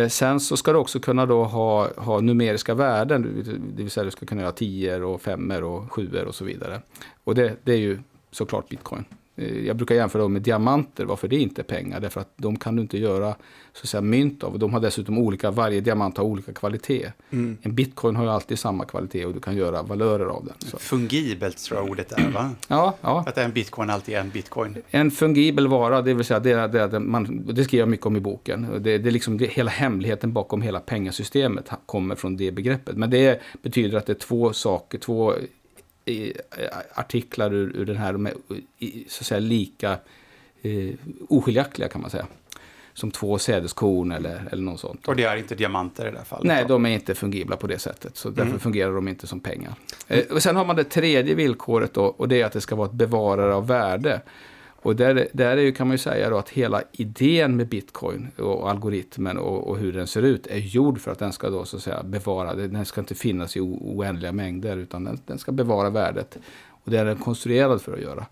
Sen 0.09 0.39
så 0.39 0.57
ska 0.57 0.71
du 0.73 0.77
också 0.79 0.99
kunna 0.99 1.25
då 1.25 1.43
ha, 1.43 1.87
ha 1.97 2.19
numeriska 2.21 2.73
värden, 2.73 3.43
det 3.75 3.83
vill 3.83 3.91
säga 3.91 4.03
du 4.03 4.11
ska 4.11 4.25
kunna 4.25 4.41
göra 4.41 4.51
10 4.51 5.01
och 5.01 5.21
5 5.21 5.51
och 5.51 5.91
7 5.91 6.09
och 6.27 6.35
så 6.35 6.45
vidare. 6.45 6.81
Och 7.23 7.35
det, 7.35 7.55
det 7.63 7.71
är 7.73 7.77
ju 7.77 7.99
såklart 8.31 8.69
bitcoin. 8.69 9.05
Eh, 9.39 9.65
Jag 9.67 9.75
brukar 9.75 9.95
jämföra 9.95 10.21
dem 10.21 10.33
med 10.33 10.41
diamanter, 10.41 11.05
varför 11.05 11.27
det 11.27 11.35
inte 11.35 11.61
är 11.61 11.63
pengar. 11.63 11.99
Därför 11.99 12.21
att 12.21 12.33
de 12.37 12.59
kan 12.59 12.75
du 12.75 12.81
inte 12.81 12.97
göra 12.97 13.35
så 13.73 13.83
att 13.83 13.89
säga, 13.89 14.01
mynt 14.01 14.43
av. 14.43 14.59
De 14.59 14.73
har 14.73 14.79
dessutom 14.79 15.17
olika, 15.17 15.51
varje 15.51 15.81
diamant 15.81 16.17
har 16.17 16.23
olika 16.23 16.53
kvalitet. 16.53 17.11
Mm. 17.29 17.57
En 17.61 17.75
bitcoin 17.75 18.15
har 18.15 18.23
ju 18.23 18.29
alltid 18.29 18.59
samma 18.59 18.85
kvalitet 18.85 19.25
och 19.25 19.33
du 19.33 19.39
kan 19.39 19.55
göra 19.55 19.83
valörer 19.83 20.25
av 20.25 20.45
den. 20.45 20.55
Så. 20.59 20.77
Fungibelt 20.77 21.57
tror 21.57 21.79
jag 21.79 21.89
ordet 21.89 22.11
är, 22.11 22.31
va? 22.31 22.51
Ja, 22.67 22.95
ja. 23.01 23.23
Att 23.27 23.37
en 23.37 23.51
bitcoin 23.51 23.89
alltid 23.89 24.15
är 24.15 24.19
en 24.19 24.29
bitcoin. 24.29 24.77
En 24.89 25.11
fungibel 25.11 25.67
vara, 25.67 26.01
det 26.01 26.13
vill 26.13 26.25
säga 26.25 26.39
det, 26.39 26.67
det, 26.67 26.87
det, 26.87 26.99
man, 26.99 27.43
det 27.53 27.63
skriver 27.63 27.81
jag 27.81 27.89
mycket 27.89 28.05
om 28.05 28.15
i 28.15 28.19
boken. 28.19 28.67
Det, 28.79 28.97
det 28.97 29.09
är 29.09 29.11
liksom 29.11 29.37
det, 29.37 29.45
hela 29.45 29.71
hemligheten 29.71 30.33
bakom 30.33 30.61
hela 30.61 30.79
pengasystemet 30.79 31.69
kommer 31.85 32.15
från 32.15 32.37
det 32.37 32.51
begreppet. 32.51 32.97
Men 32.97 33.09
det 33.09 33.41
betyder 33.61 33.97
att 33.97 34.05
det 34.05 34.13
är 34.13 34.19
två 34.19 34.53
saker, 34.53 34.97
två 34.97 35.33
artiklar 36.93 37.53
ur, 37.53 37.75
ur 37.75 37.85
den 37.85 37.97
här, 37.97 38.13
de 38.13 38.25
är 38.25 38.33
så 39.07 39.21
att 39.21 39.25
säga 39.25 39.39
lika 39.39 39.97
eh, 40.61 40.93
oskiljaktiga 41.29 41.87
kan 41.87 42.01
man 42.01 42.09
säga. 42.09 42.27
Som 42.93 43.11
två 43.11 43.37
sädeskorn 43.37 44.11
eller, 44.11 44.49
eller 44.51 44.63
något 44.63 44.79
sånt. 44.79 45.07
Och 45.07 45.15
det 45.15 45.23
är 45.23 45.35
inte 45.35 45.55
diamanter 45.55 46.07
i 46.07 46.11
det 46.11 46.17
här 46.17 46.25
fallet. 46.25 46.45
Nej, 46.45 46.65
de 46.67 46.85
är 46.85 46.89
inte 46.89 47.15
fungibla 47.15 47.55
på 47.55 47.67
det 47.67 47.79
sättet. 47.79 48.17
Så 48.17 48.29
därför 48.29 48.57
fungerar 48.57 48.93
de 48.93 49.07
inte 49.07 49.27
som 49.27 49.39
pengar. 49.39 49.73
Eh, 50.07 50.25
och 50.31 50.43
sen 50.43 50.55
har 50.55 50.65
man 50.65 50.75
det 50.75 50.83
tredje 50.83 51.35
villkoret 51.35 51.93
då, 51.93 52.05
och 52.05 52.27
det 52.27 52.41
är 52.41 52.45
att 52.45 52.51
det 52.51 52.61
ska 52.61 52.75
vara 52.75 52.87
ett 52.87 52.93
bevarare 52.93 53.53
av 53.53 53.67
värde. 53.67 54.21
Och 54.81 54.95
där, 54.95 55.27
där 55.33 55.57
är 55.57 55.61
ju, 55.61 55.71
kan 55.71 55.87
man 55.87 55.93
ju 55.93 55.97
säga 55.97 56.29
då 56.29 56.37
att 56.37 56.49
hela 56.49 56.81
idén 56.91 57.55
med 57.55 57.67
bitcoin 57.67 58.27
och 58.37 58.69
algoritmen 58.69 59.37
och, 59.37 59.67
och 59.67 59.77
hur 59.77 59.93
den 59.93 60.07
ser 60.07 60.21
ut 60.21 60.47
är 60.47 60.57
gjord 60.57 60.99
för 60.99 61.11
att 61.11 61.19
den 61.19 61.33
ska 61.33 61.49
då 61.49 61.65
så 61.65 61.77
att 61.77 61.83
säga 61.83 62.03
bevara, 62.03 62.53
den 62.53 62.85
ska 62.85 63.01
inte 63.01 63.15
finnas 63.15 63.57
i 63.57 63.59
oändliga 63.61 64.31
mängder 64.31 64.77
utan 64.77 65.03
den, 65.03 65.19
den 65.25 65.37
ska 65.37 65.51
bevara 65.51 65.89
värdet. 65.89 66.37
Och 66.69 66.91
det 66.91 66.97
är 66.97 67.05
den 67.05 67.17
konstruerad 67.17 67.81
för 67.81 67.93
att 67.93 68.01
göra. 68.01 68.25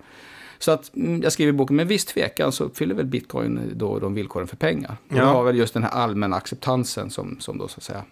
Så 0.59 0.71
att 0.71 0.95
mm, 0.95 1.21
jag 1.21 1.31
skriver 1.31 1.49
i 1.49 1.53
boken, 1.53 1.75
med 1.75 1.87
viss 1.87 2.05
tvekan 2.05 2.51
så 2.51 2.63
uppfyller 2.63 2.95
väl 2.95 3.05
bitcoin 3.05 3.71
då 3.75 3.99
de 3.99 4.13
villkoren 4.13 4.47
för 4.47 4.57
pengar. 4.57 4.97
Ja. 5.09 5.15
det 5.15 5.21
har 5.21 5.43
väl 5.43 5.57
just 5.57 5.73
den 5.73 5.83
här 5.83 5.89
allmänna 5.89 6.35
acceptansen 6.35 7.09
som, 7.09 7.37
som 7.39 7.57
då 7.57 7.67
så 7.67 7.77
att 7.77 7.83
säga. 7.83 8.03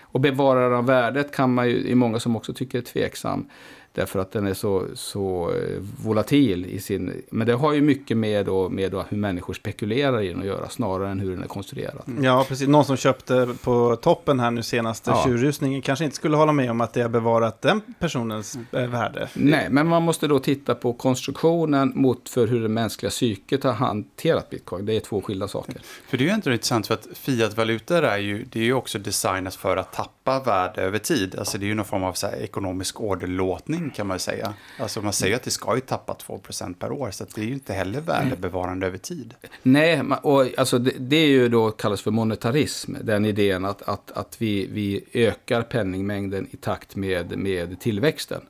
Och 0.00 0.20
bevarare 0.20 0.76
av 0.76 0.86
värdet 0.86 1.32
kan 1.34 1.54
man 1.54 1.68
ju, 1.68 1.90
är 1.90 1.94
många 1.94 2.20
som 2.20 2.36
också 2.36 2.52
tycker 2.54 2.78
är 2.78 2.82
tveksam. 2.82 3.48
Därför 3.96 4.18
att 4.18 4.32
den 4.32 4.46
är 4.46 4.54
så, 4.54 4.84
så 4.94 5.50
eh, 5.50 5.82
volatil 6.04 6.66
i 6.66 6.80
sin... 6.80 7.22
Men 7.30 7.46
det 7.46 7.52
har 7.54 7.72
ju 7.72 7.80
mycket 7.80 8.16
med, 8.16 8.46
då, 8.46 8.68
med 8.68 8.92
då 8.92 9.04
hur 9.08 9.16
människor 9.16 9.54
spekulerar 9.54 10.22
i 10.22 10.28
den 10.28 10.40
att 10.40 10.46
göra, 10.46 10.68
snarare 10.68 11.10
än 11.10 11.20
hur 11.20 11.30
den 11.30 11.42
är 11.42 11.46
konstruerad. 11.46 12.02
Ja, 12.22 12.44
precis. 12.48 12.68
Någon 12.68 12.84
som 12.84 12.96
köpte 12.96 13.48
på 13.62 13.96
toppen 13.96 14.40
här 14.40 14.50
nu 14.50 14.62
senaste 14.62 15.10
Ja. 15.10 15.22
tjurrusningen 15.26 15.82
kanske 15.82 16.04
inte 16.04 16.16
skulle 16.16 16.36
hålla 16.36 16.52
med 16.52 16.70
om 16.70 16.80
att 16.80 16.92
det 16.92 17.02
har 17.02 17.08
bevarat 17.08 17.62
den 17.62 17.80
personens 17.98 18.58
eh, 18.72 18.86
värde. 18.86 19.28
Nej, 19.34 19.68
men 19.70 19.86
man 19.86 20.02
måste 20.02 20.26
då 20.26 20.38
titta 20.38 20.74
på 20.74 20.92
konstruktionen 20.92 21.92
mot 21.94 22.28
för 22.28 22.46
hur 22.46 22.62
det 22.62 22.68
mänskliga 22.68 23.10
psyket 23.10 23.64
har 23.64 23.72
hanterat 23.72 24.50
bitcoin. 24.50 24.86
Det 24.86 24.96
är 24.96 25.00
två 25.00 25.20
skilda 25.20 25.48
saker. 25.48 25.80
För 26.08 26.16
det 26.16 26.24
är 26.24 26.28
ju 26.28 26.34
inte 26.34 26.50
intressant 26.52 26.86
för 26.86 26.94
att 26.94 27.06
fiatvalutor 27.14 28.02
är 28.02 28.18
ju, 28.18 28.44
det 28.44 28.60
är 28.60 28.64
ju 28.64 28.74
också 28.74 28.98
designat 28.98 29.54
för 29.54 29.76
att 29.76 29.92
tappa 29.92 30.40
värde 30.40 30.82
över 30.82 30.98
tid. 30.98 31.36
Alltså 31.38 31.58
det 31.58 31.64
är 31.64 31.68
ju 31.68 31.74
någon 31.74 31.84
form 31.84 32.04
av 32.04 32.12
så 32.12 32.26
här 32.26 32.36
ekonomisk 32.36 33.00
åderlåtning 33.00 33.85
kan 33.90 34.06
man 34.06 34.14
ju 34.14 34.18
säga. 34.18 34.54
Alltså 34.78 35.02
man 35.02 35.12
säger 35.12 35.36
att 35.36 35.42
det 35.42 35.50
ska 35.50 35.74
ju 35.74 35.80
tappa 35.80 36.12
2% 36.12 36.74
per 36.74 36.92
år 36.92 37.10
så 37.10 37.24
att 37.24 37.34
det 37.34 37.40
är 37.40 37.44
ju 37.44 37.52
inte 37.52 37.72
heller 37.72 38.00
värdebevarande 38.00 38.86
över 38.86 38.98
tid. 38.98 39.34
Nej, 39.62 40.02
och 40.22 40.58
alltså 40.58 40.78
det, 40.78 40.92
det 40.98 41.16
är 41.16 41.28
ju 41.28 41.48
då 41.48 41.70
kallas 41.70 42.02
för 42.02 42.10
monetarism, 42.10 42.94
den 43.02 43.24
idén 43.24 43.64
att, 43.64 43.82
att, 43.82 44.10
att 44.10 44.42
vi, 44.42 44.66
vi 44.66 45.04
ökar 45.12 45.62
penningmängden 45.62 46.46
i 46.50 46.56
takt 46.56 46.96
med, 46.96 47.38
med 47.38 47.80
tillväxten. 47.80 48.40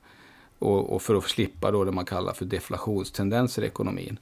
Och, 0.58 0.94
och 0.94 1.02
för 1.02 1.14
att 1.14 1.24
slippa 1.24 1.70
då 1.70 1.84
det 1.84 1.92
man 1.92 2.04
kallar 2.04 2.32
för 2.32 2.44
deflationstendenser 2.44 3.62
i 3.62 3.66
ekonomin. 3.66 4.18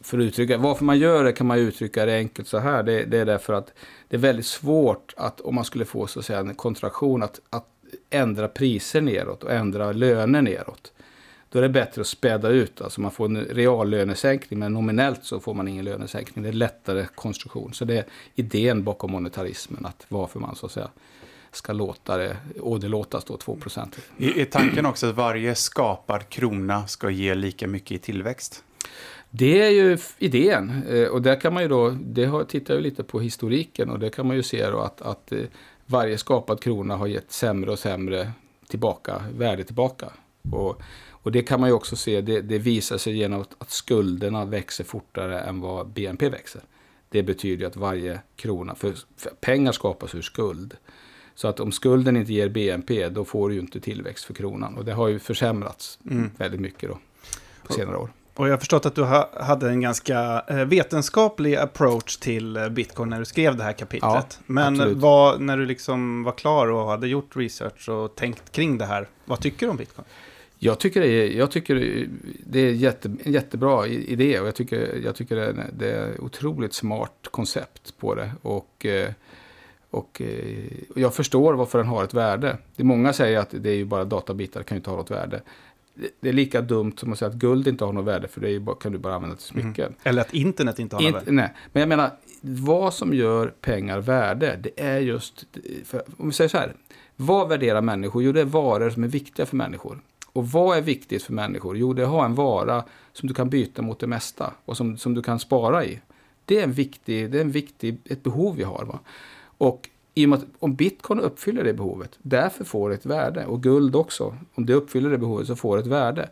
För 0.00 0.18
att 0.18 0.24
uttrycka, 0.24 0.58
varför 0.58 0.84
man 0.84 0.98
gör 0.98 1.24
det 1.24 1.32
kan 1.32 1.46
man 1.46 1.58
uttrycka 1.58 2.06
det 2.06 2.16
enkelt 2.16 2.48
så 2.48 2.58
här. 2.58 2.82
Det, 2.82 3.04
det 3.04 3.18
är 3.18 3.24
därför 3.24 3.52
att 3.52 3.72
det 4.08 4.16
är 4.16 4.20
väldigt 4.20 4.46
svårt 4.46 5.14
att 5.16 5.40
om 5.40 5.54
man 5.54 5.64
skulle 5.64 5.84
få 5.84 6.06
så 6.06 6.18
att 6.18 6.24
säga 6.24 6.38
en 6.38 6.54
kontraktion 6.54 7.22
att, 7.22 7.40
att 7.50 7.66
ändra 8.10 8.48
priser 8.48 9.00
neråt 9.00 9.44
och 9.44 9.52
ändra 9.52 9.92
löner 9.92 10.42
neråt. 10.42 10.92
Då 11.48 11.58
är 11.58 11.62
det 11.62 11.68
bättre 11.68 12.00
att 12.00 12.06
späda 12.06 12.48
ut. 12.48 12.80
Alltså 12.80 13.00
man 13.00 13.10
får 13.10 13.24
en 13.24 13.44
reallönesänkning 13.44 14.58
men 14.58 14.72
nominellt 14.72 15.24
så 15.24 15.40
får 15.40 15.54
man 15.54 15.68
ingen 15.68 15.84
lönesänkning. 15.84 16.42
Det 16.42 16.48
är 16.48 16.52
lättare 16.52 17.06
konstruktion. 17.14 17.74
Så 17.74 17.84
det 17.84 17.98
är 17.98 18.04
idén 18.34 18.84
bakom 18.84 19.12
monetarismen. 19.12 19.86
Att 19.86 20.06
varför 20.08 20.40
man 20.40 20.56
så 20.56 20.66
att 20.66 20.72
säga 20.72 20.88
ska 21.52 21.72
låta 21.72 22.16
det 22.16 22.36
åderlåtas 22.60 23.24
då 23.24 23.36
2 23.36 23.56
procent. 23.56 23.98
Är, 24.18 24.44
tanken 24.44 24.86
också 24.86 25.06
att 25.06 25.14
varje 25.14 25.54
skapad 25.54 26.28
krona 26.28 26.86
ska 26.86 27.10
ge 27.10 27.34
lika 27.34 27.66
mycket 27.66 27.90
i 27.90 27.98
tillväxt? 27.98 28.64
Det 29.30 29.62
är 29.62 29.70
ju 29.70 29.98
idén. 30.18 30.82
Eh, 30.88 31.08
Och 31.08 31.22
där 31.22 31.40
kan 31.40 31.54
man 31.54 31.62
ju 31.62 31.68
då, 31.68 31.90
det 31.90 32.24
har, 32.24 32.44
tittar 32.44 32.74
jag 32.74 32.82
lite 32.82 33.04
på 33.04 33.20
historiken 33.20 33.90
och 33.90 33.98
det 33.98 34.10
kan 34.10 34.26
man 34.26 34.36
ju 34.36 34.42
se 34.42 34.70
då 34.70 34.78
att, 34.78 35.02
att 35.02 35.32
eh, 35.32 35.38
varje 35.86 36.18
skapad 36.18 36.60
krona 36.60 36.96
har 36.96 37.06
gett 37.06 37.32
sämre 37.32 37.70
och 37.70 37.78
sämre 37.78 38.32
tillbaka, 38.68 39.22
värde 39.32 39.64
tillbaka. 39.64 40.12
Och, 40.52 40.82
och 41.10 41.32
det 41.32 41.42
kan 41.42 41.60
man 41.60 41.68
ju 41.68 41.74
också 41.74 41.96
se, 41.96 42.20
det, 42.20 42.40
det 42.40 42.58
visar 42.58 42.98
sig 42.98 43.16
genom 43.16 43.40
att, 43.40 43.54
att 43.58 43.70
skulderna 43.70 44.44
växer 44.44 44.84
fortare 44.84 45.40
än 45.40 45.60
vad 45.60 45.88
BNP 45.88 46.28
växer. 46.28 46.62
Det 47.08 47.22
betyder 47.22 47.66
att 47.66 47.76
varje 47.76 48.20
krona, 48.36 48.74
för, 48.74 48.94
för 49.16 49.30
pengar 49.30 49.72
skapas 49.72 50.14
ur 50.14 50.22
skuld. 50.22 50.76
Så 51.34 51.48
att 51.48 51.60
om 51.60 51.72
skulden 51.72 52.16
inte 52.16 52.32
ger 52.32 52.48
BNP, 52.48 53.08
då 53.08 53.24
får 53.24 53.48
du 53.48 53.54
ju 53.54 53.60
inte 53.60 53.80
tillväxt 53.80 54.24
för 54.24 54.34
kronan. 54.34 54.76
Och 54.78 54.84
det 54.84 54.92
har 54.92 55.08
ju 55.08 55.18
försämrats 55.18 55.98
Mm. 56.10 56.30
väldigt 56.36 56.60
mycket 56.60 56.88
då 56.88 56.98
på 57.66 57.72
senare 57.72 57.96
år. 57.96 58.10
Och 58.36 58.46
jag 58.48 58.52
har 58.52 58.58
förstått 58.58 58.86
att 58.86 58.94
du 58.94 59.02
ha, 59.02 59.30
hade 59.40 59.68
en 59.68 59.80
ganska 59.80 60.44
eh, 60.48 60.64
vetenskaplig 60.64 61.56
approach 61.56 62.16
till 62.16 62.56
eh, 62.56 62.68
bitcoin 62.68 63.10
när 63.10 63.18
du 63.18 63.24
skrev 63.24 63.56
det 63.56 63.62
här 63.62 63.72
kapitlet. 63.72 64.02
Ja, 64.02 64.24
Men 64.46 65.00
vad, 65.00 65.40
när 65.40 65.56
du 65.56 65.66
liksom 65.66 66.24
var 66.24 66.32
klar 66.32 66.66
och 66.66 66.86
hade 66.86 67.08
gjort 67.08 67.36
research 67.36 67.88
och 67.88 68.14
tänkt 68.14 68.52
kring 68.52 68.78
det 68.78 68.86
här, 68.86 69.08
vad 69.24 69.40
tycker 69.40 69.66
du 69.66 69.70
om 69.70 69.76
bitcoin? 69.76 70.04
Jag 70.58 70.80
tycker 70.80 71.00
det 71.00 71.08
är, 71.08 71.38
jag 71.38 71.50
tycker 71.50 72.06
det 72.46 72.60
är 72.60 72.72
jätte, 72.72 73.08
en 73.24 73.32
jättebra 73.32 73.86
idé 73.86 74.40
och 74.40 74.46
jag 74.46 74.54
tycker, 74.54 75.00
jag 75.04 75.14
tycker 75.14 75.36
det 75.36 75.46
är, 75.46 75.66
det 75.72 75.92
är 75.92 76.12
ett 76.12 76.20
otroligt 76.20 76.74
smart 76.74 77.28
koncept 77.30 77.98
på 77.98 78.14
det. 78.14 78.30
Och, 78.42 78.86
eh, 78.86 79.10
och 79.90 80.22
och 80.94 81.00
jag 81.00 81.14
förstår 81.14 81.54
varför 81.54 81.78
den 81.78 81.86
har 81.86 82.04
ett 82.04 82.14
värde. 82.14 82.58
Det 82.76 82.82
är 82.82 82.84
många 82.84 83.12
säger 83.12 83.38
att 83.38 83.50
det 83.50 83.70
är 83.70 83.74
ju 83.74 83.84
bara 83.84 84.04
databitar, 84.04 84.60
det 84.60 84.64
kan 84.64 84.76
ju 84.76 84.78
inte 84.78 84.90
ha 84.90 84.96
något 84.96 85.10
värde. 85.10 85.42
Det- 86.20 86.28
är 86.28 86.32
lika 86.32 86.60
dumt 86.60 86.92
som 86.96 87.12
att 87.12 87.18
säga 87.18 87.28
att 87.28 87.34
guld 87.34 87.68
inte 87.68 87.84
har 87.84 87.92
något 87.92 88.04
värde, 88.04 88.28
för 88.28 88.40
det 88.40 88.60
bara, 88.60 88.76
kan 88.76 88.92
du 88.92 88.98
bara 88.98 89.14
använda 89.14 89.36
till 89.36 89.44
smycken. 89.46 89.94
Eller 90.02 90.22
att 90.22 90.34
internet 90.34 90.78
inte 90.78 90.96
har 90.96 91.02
något 91.02 91.14
värde? 91.14 91.32
nej, 91.32 91.54
men 91.72 91.80
jag 91.80 91.88
menar, 91.88 92.10
vad 92.40 92.94
som 92.94 93.14
gör 93.14 93.46
pengar 93.60 93.98
värde, 94.00 94.60
det 94.62 94.80
är 94.82 94.98
just, 94.98 95.44
för, 95.84 96.02
om 96.18 96.26
vi 96.26 96.32
säger 96.32 96.48
så 96.48 96.58
här, 96.58 96.74
vad 97.16 97.48
värderar 97.48 97.80
människor? 97.80 98.22
Jo, 98.22 98.32
det 98.32 98.40
är 98.40 98.44
varor 98.44 98.90
som 98.90 99.04
är 99.04 99.08
viktiga 99.08 99.46
för 99.46 99.56
människor. 99.56 100.00
Och 100.32 100.48
vad 100.48 100.78
är 100.78 100.82
viktigt 100.82 101.22
för 101.22 101.32
människor? 101.32 101.76
Jo, 101.78 101.92
det 101.92 102.02
är 102.02 102.06
att 102.06 102.10
ha 102.12 102.24
en 102.24 102.34
vara 102.34 102.84
som 103.12 103.28
du 103.28 103.34
kan 103.34 103.50
byta 103.50 103.82
mot 103.82 103.98
det 104.00 104.06
mesta 104.06 104.52
och 104.64 104.76
som, 104.76 104.98
som 104.98 105.14
du 105.14 105.22
kan 105.22 105.38
spara 105.38 105.84
i. 105.84 106.00
Det 106.44 106.58
är, 106.58 106.64
en 106.64 106.72
viktig, 106.72 107.30
det 107.30 107.38
är 107.38 107.42
en 107.42 107.50
viktig, 107.50 107.98
ett 108.04 108.22
behov 108.22 108.56
vi 108.56 108.62
har. 108.62 108.84
Va? 108.84 108.98
Och 109.58 109.88
i 110.18 110.24
och 110.24 110.28
med 110.28 110.38
att 110.38 110.44
om 110.58 110.74
bitcoin 110.74 111.20
uppfyller 111.20 111.64
det 111.64 111.72
behovet, 111.74 112.18
därför 112.22 112.64
får 112.64 112.88
det 112.88 112.94
ett 112.94 113.06
värde. 113.06 113.46
Och 113.46 113.62
guld 113.62 113.96
också. 113.96 114.36
Om 114.54 114.66
det 114.66 114.74
uppfyller 114.74 115.10
det 115.10 115.18
behovet 115.18 115.46
så 115.46 115.56
får 115.56 115.76
det 115.76 115.80
ett 115.82 115.86
värde. 115.88 116.28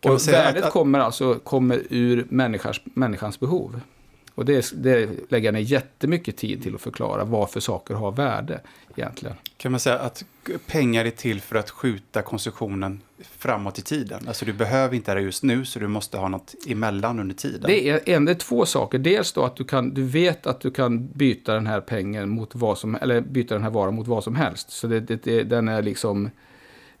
Kan 0.00 0.12
Och 0.12 0.20
säga 0.20 0.38
att- 0.38 0.46
värdet 0.46 0.64
att- 0.64 0.72
kommer 0.72 0.98
alltså 0.98 1.34
kommer 1.34 1.82
ur 1.90 2.26
människans, 2.28 2.80
människans 2.84 3.40
behov. 3.40 3.80
Och 4.34 4.44
det, 4.44 4.72
det 4.82 5.10
lägger 5.30 5.46
jag 5.46 5.54
ner 5.54 5.60
jättemycket 5.60 6.36
tid 6.36 6.62
till 6.62 6.74
att 6.74 6.80
förklara 6.80 7.24
varför 7.24 7.60
saker 7.60 7.94
har 7.94 8.12
värde 8.12 8.60
egentligen. 8.96 9.36
Kan 9.56 9.72
man 9.72 9.80
säga 9.80 9.98
att 9.98 10.24
pengar 10.66 11.04
är 11.04 11.10
till 11.10 11.40
för 11.40 11.56
att 11.56 11.70
skjuta 11.70 12.22
konsumtionen 12.22 13.00
framåt 13.38 13.78
i 13.78 13.82
tiden? 13.82 14.24
Alltså 14.28 14.44
du 14.44 14.52
behöver 14.52 14.96
inte 14.96 15.14
det 15.14 15.20
just 15.20 15.42
nu, 15.42 15.64
så 15.64 15.78
du 15.78 15.88
måste 15.88 16.18
ha 16.18 16.28
något 16.28 16.54
emellan 16.66 17.20
under 17.20 17.34
tiden. 17.34 17.62
Det 17.66 17.88
är, 17.88 18.00
en, 18.08 18.24
det 18.24 18.32
är 18.32 18.34
två 18.34 18.66
saker. 18.66 18.98
Dels 18.98 19.32
då 19.32 19.44
att 19.44 19.56
du, 19.56 19.64
kan, 19.64 19.94
du 19.94 20.02
vet 20.02 20.46
att 20.46 20.60
du 20.60 20.70
kan 20.70 21.08
byta 21.08 21.54
den 21.54 21.66
här 21.66 21.80
pengen 21.80 22.28
mot 22.28 22.54
vad 22.54 22.78
som, 22.78 22.94
eller 22.94 23.20
byta 23.20 23.54
den 23.54 23.62
här 23.62 23.70
varan 23.70 23.94
mot 23.94 24.06
vad 24.06 24.24
som 24.24 24.36
helst. 24.36 24.70
Så 24.70 24.86
det, 24.86 25.00
det, 25.00 25.24
det 25.24 25.42
den 25.42 25.68
är 25.68 25.82
liksom 25.82 26.30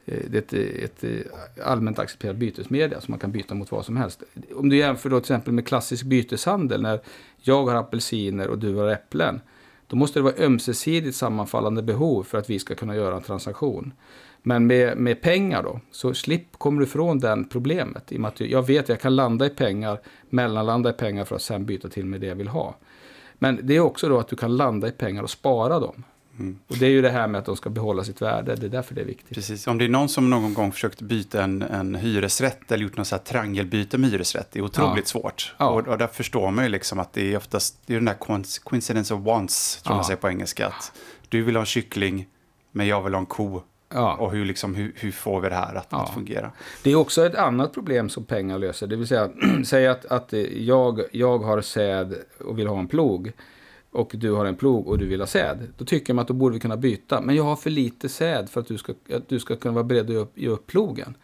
Eh, 0.06 0.18
det 0.30 0.52
är 0.52 0.58
ett, 0.84 1.02
ett 1.02 1.04
eh, 1.04 1.66
allmänt 1.66 1.98
accepterat 1.98 2.36
bytesmedia 2.36 3.00
som 3.00 3.12
man 3.12 3.18
kan 3.18 3.32
byta 3.32 3.54
mot 3.54 3.70
vad 3.70 3.84
som 3.84 3.96
helst. 3.96 4.22
Om 4.54 4.68
du 4.68 4.76
jämför 4.76 5.10
då 5.10 5.20
till 5.20 5.24
exempel 5.24 5.52
med 5.52 5.66
klassisk 5.66 6.04
byteshandel 6.04 6.82
när 6.82 7.00
jag 7.36 7.66
har 7.66 7.74
apelsiner 7.74 8.48
och 8.48 8.58
du 8.58 8.74
har 8.74 8.88
äpplen. 8.88 9.40
Då 9.86 9.96
måste 9.96 10.18
det 10.18 10.22
vara 10.22 10.34
ömsesidigt 10.38 11.16
sammanfallande 11.16 11.82
behov 11.82 12.22
för 12.22 12.38
att 12.38 12.50
vi 12.50 12.58
ska 12.58 12.74
kunna 12.74 12.96
göra 12.96 13.16
en 13.16 13.22
transaktion. 13.22 13.92
Men 14.42 14.66
med, 14.66 14.98
med 14.98 15.20
pengar 15.20 15.62
då, 15.62 15.80
så 15.90 16.14
slipp 16.14 16.58
kommer 16.58 16.80
du 16.80 16.86
ifrån 16.86 17.18
det 17.18 17.44
problemet. 17.50 18.12
I 18.12 18.16
och 18.16 18.20
med 18.20 18.28
att 18.28 18.40
jag 18.40 18.66
vet 18.66 18.82
att 18.82 18.88
jag 18.88 19.00
kan 19.00 19.16
landa 19.16 19.46
i 19.46 19.50
pengar, 19.50 20.00
mellanlanda 20.30 20.90
i 20.90 20.92
pengar 20.92 21.24
för 21.24 21.36
att 21.36 21.42
sen 21.42 21.66
byta 21.66 21.88
till 21.88 22.06
med 22.06 22.20
det 22.20 22.26
jag 22.26 22.34
vill 22.34 22.48
ha. 22.48 22.76
Men 23.34 23.60
det 23.62 23.76
är 23.76 23.80
också 23.80 24.08
då 24.08 24.18
att 24.18 24.28
du 24.28 24.36
kan 24.36 24.56
landa 24.56 24.88
i 24.88 24.90
pengar 24.90 25.22
och 25.22 25.30
spara 25.30 25.80
dem. 25.80 26.04
Mm. 26.38 26.58
Och 26.66 26.76
det 26.76 26.86
är 26.86 26.90
ju 26.90 27.02
det 27.02 27.10
här 27.10 27.26
med 27.28 27.38
att 27.38 27.44
de 27.44 27.56
ska 27.56 27.70
behålla 27.70 28.04
sitt 28.04 28.22
värde, 28.22 28.56
det 28.56 28.66
är 28.66 28.70
därför 28.70 28.94
det 28.94 29.00
är 29.00 29.04
viktigt. 29.04 29.34
Precis, 29.34 29.66
om 29.66 29.78
det 29.78 29.84
är 29.84 29.88
någon 29.88 30.08
som 30.08 30.30
någon 30.30 30.54
gång 30.54 30.72
försökt 30.72 31.00
byta 31.00 31.42
en, 31.42 31.62
en 31.62 31.94
hyresrätt 31.94 32.72
eller 32.72 32.84
gjort 32.84 32.96
något 32.96 33.06
så 33.06 33.16
här 33.16 33.22
triangelbyte 33.22 33.98
med 33.98 34.10
hyresrätt, 34.10 34.48
det 34.52 34.58
är 34.58 34.62
otroligt 34.62 35.12
ja. 35.14 35.20
svårt. 35.20 35.54
Ja. 35.58 35.68
Och, 35.68 35.88
och 35.88 35.98
där 35.98 36.06
förstår 36.06 36.50
man 36.50 36.64
ju 36.64 36.70
liksom 36.70 36.98
att 36.98 37.12
det 37.12 37.32
är 37.32 37.36
oftast, 37.36 37.78
det 37.86 37.92
är 37.92 37.96
den 37.96 38.04
där 38.04 38.16
coincidence 38.64 39.14
of 39.14 39.22
wants, 39.22 39.82
tror 39.82 39.92
ja. 39.92 39.96
man 39.96 40.04
säger 40.04 40.20
på 40.20 40.28
engelska, 40.28 40.66
att 40.66 40.92
du 41.28 41.42
vill 41.42 41.56
ha 41.56 41.60
en 41.60 41.66
kyckling, 41.66 42.26
men 42.72 42.86
jag 42.86 43.02
vill 43.02 43.14
ha 43.14 43.20
en 43.20 43.26
ko. 43.26 43.62
Ja. 43.94 44.14
Och 44.14 44.32
hur, 44.32 44.44
liksom, 44.44 44.74
hur, 44.74 44.92
hur, 44.96 45.12
får 45.12 45.40
vi 45.40 45.48
det 45.48 45.54
här 45.54 45.74
att, 45.74 45.86
ja. 45.90 46.02
att, 46.02 46.14
fungera? 46.14 46.52
Det 46.82 46.90
är 46.90 46.94
också 46.94 47.26
ett 47.26 47.34
annat 47.34 47.74
problem 47.74 48.08
som 48.08 48.24
pengar 48.24 48.58
löser. 48.58 48.86
Det 48.86 48.96
vill 48.96 49.06
säga, 49.06 49.30
säg 49.64 49.86
att, 49.86 50.04
att 50.04 50.32
jag, 50.52 51.00
jag 51.12 51.38
har 51.38 51.60
säd 51.60 52.14
och 52.44 52.58
vill 52.58 52.66
ha 52.66 52.78
en 52.78 52.88
plog 52.88 53.32
och 53.94 54.12
du 54.14 54.32
har 54.32 54.44
en 54.44 54.56
plog 54.56 54.88
och 54.88 54.98
du 54.98 55.06
vill 55.06 55.20
ha 55.20 55.26
säd. 55.26 55.68
Då 55.76 55.84
tycker 55.84 56.14
man 56.14 56.22
att 56.22 56.28
då 56.28 56.34
borde 56.34 56.54
vi 56.54 56.60
kunna 56.60 56.76
byta. 56.76 57.20
Men 57.20 57.36
jag 57.36 57.44
har 57.44 57.56
för 57.56 57.70
lite 57.70 58.08
säd 58.08 58.48
för 58.50 58.60
att 58.60 58.66
du 58.66 58.78
ska, 58.78 58.92
att 59.12 59.28
du 59.28 59.40
ska 59.40 59.56
kunna 59.56 59.74
vara 59.74 59.84
beredd 59.84 60.04
att 60.04 60.10
ge 60.10 60.16
upp, 60.16 60.38
ge 60.38 60.48
upp 60.48 60.66
plogen. 60.66 61.16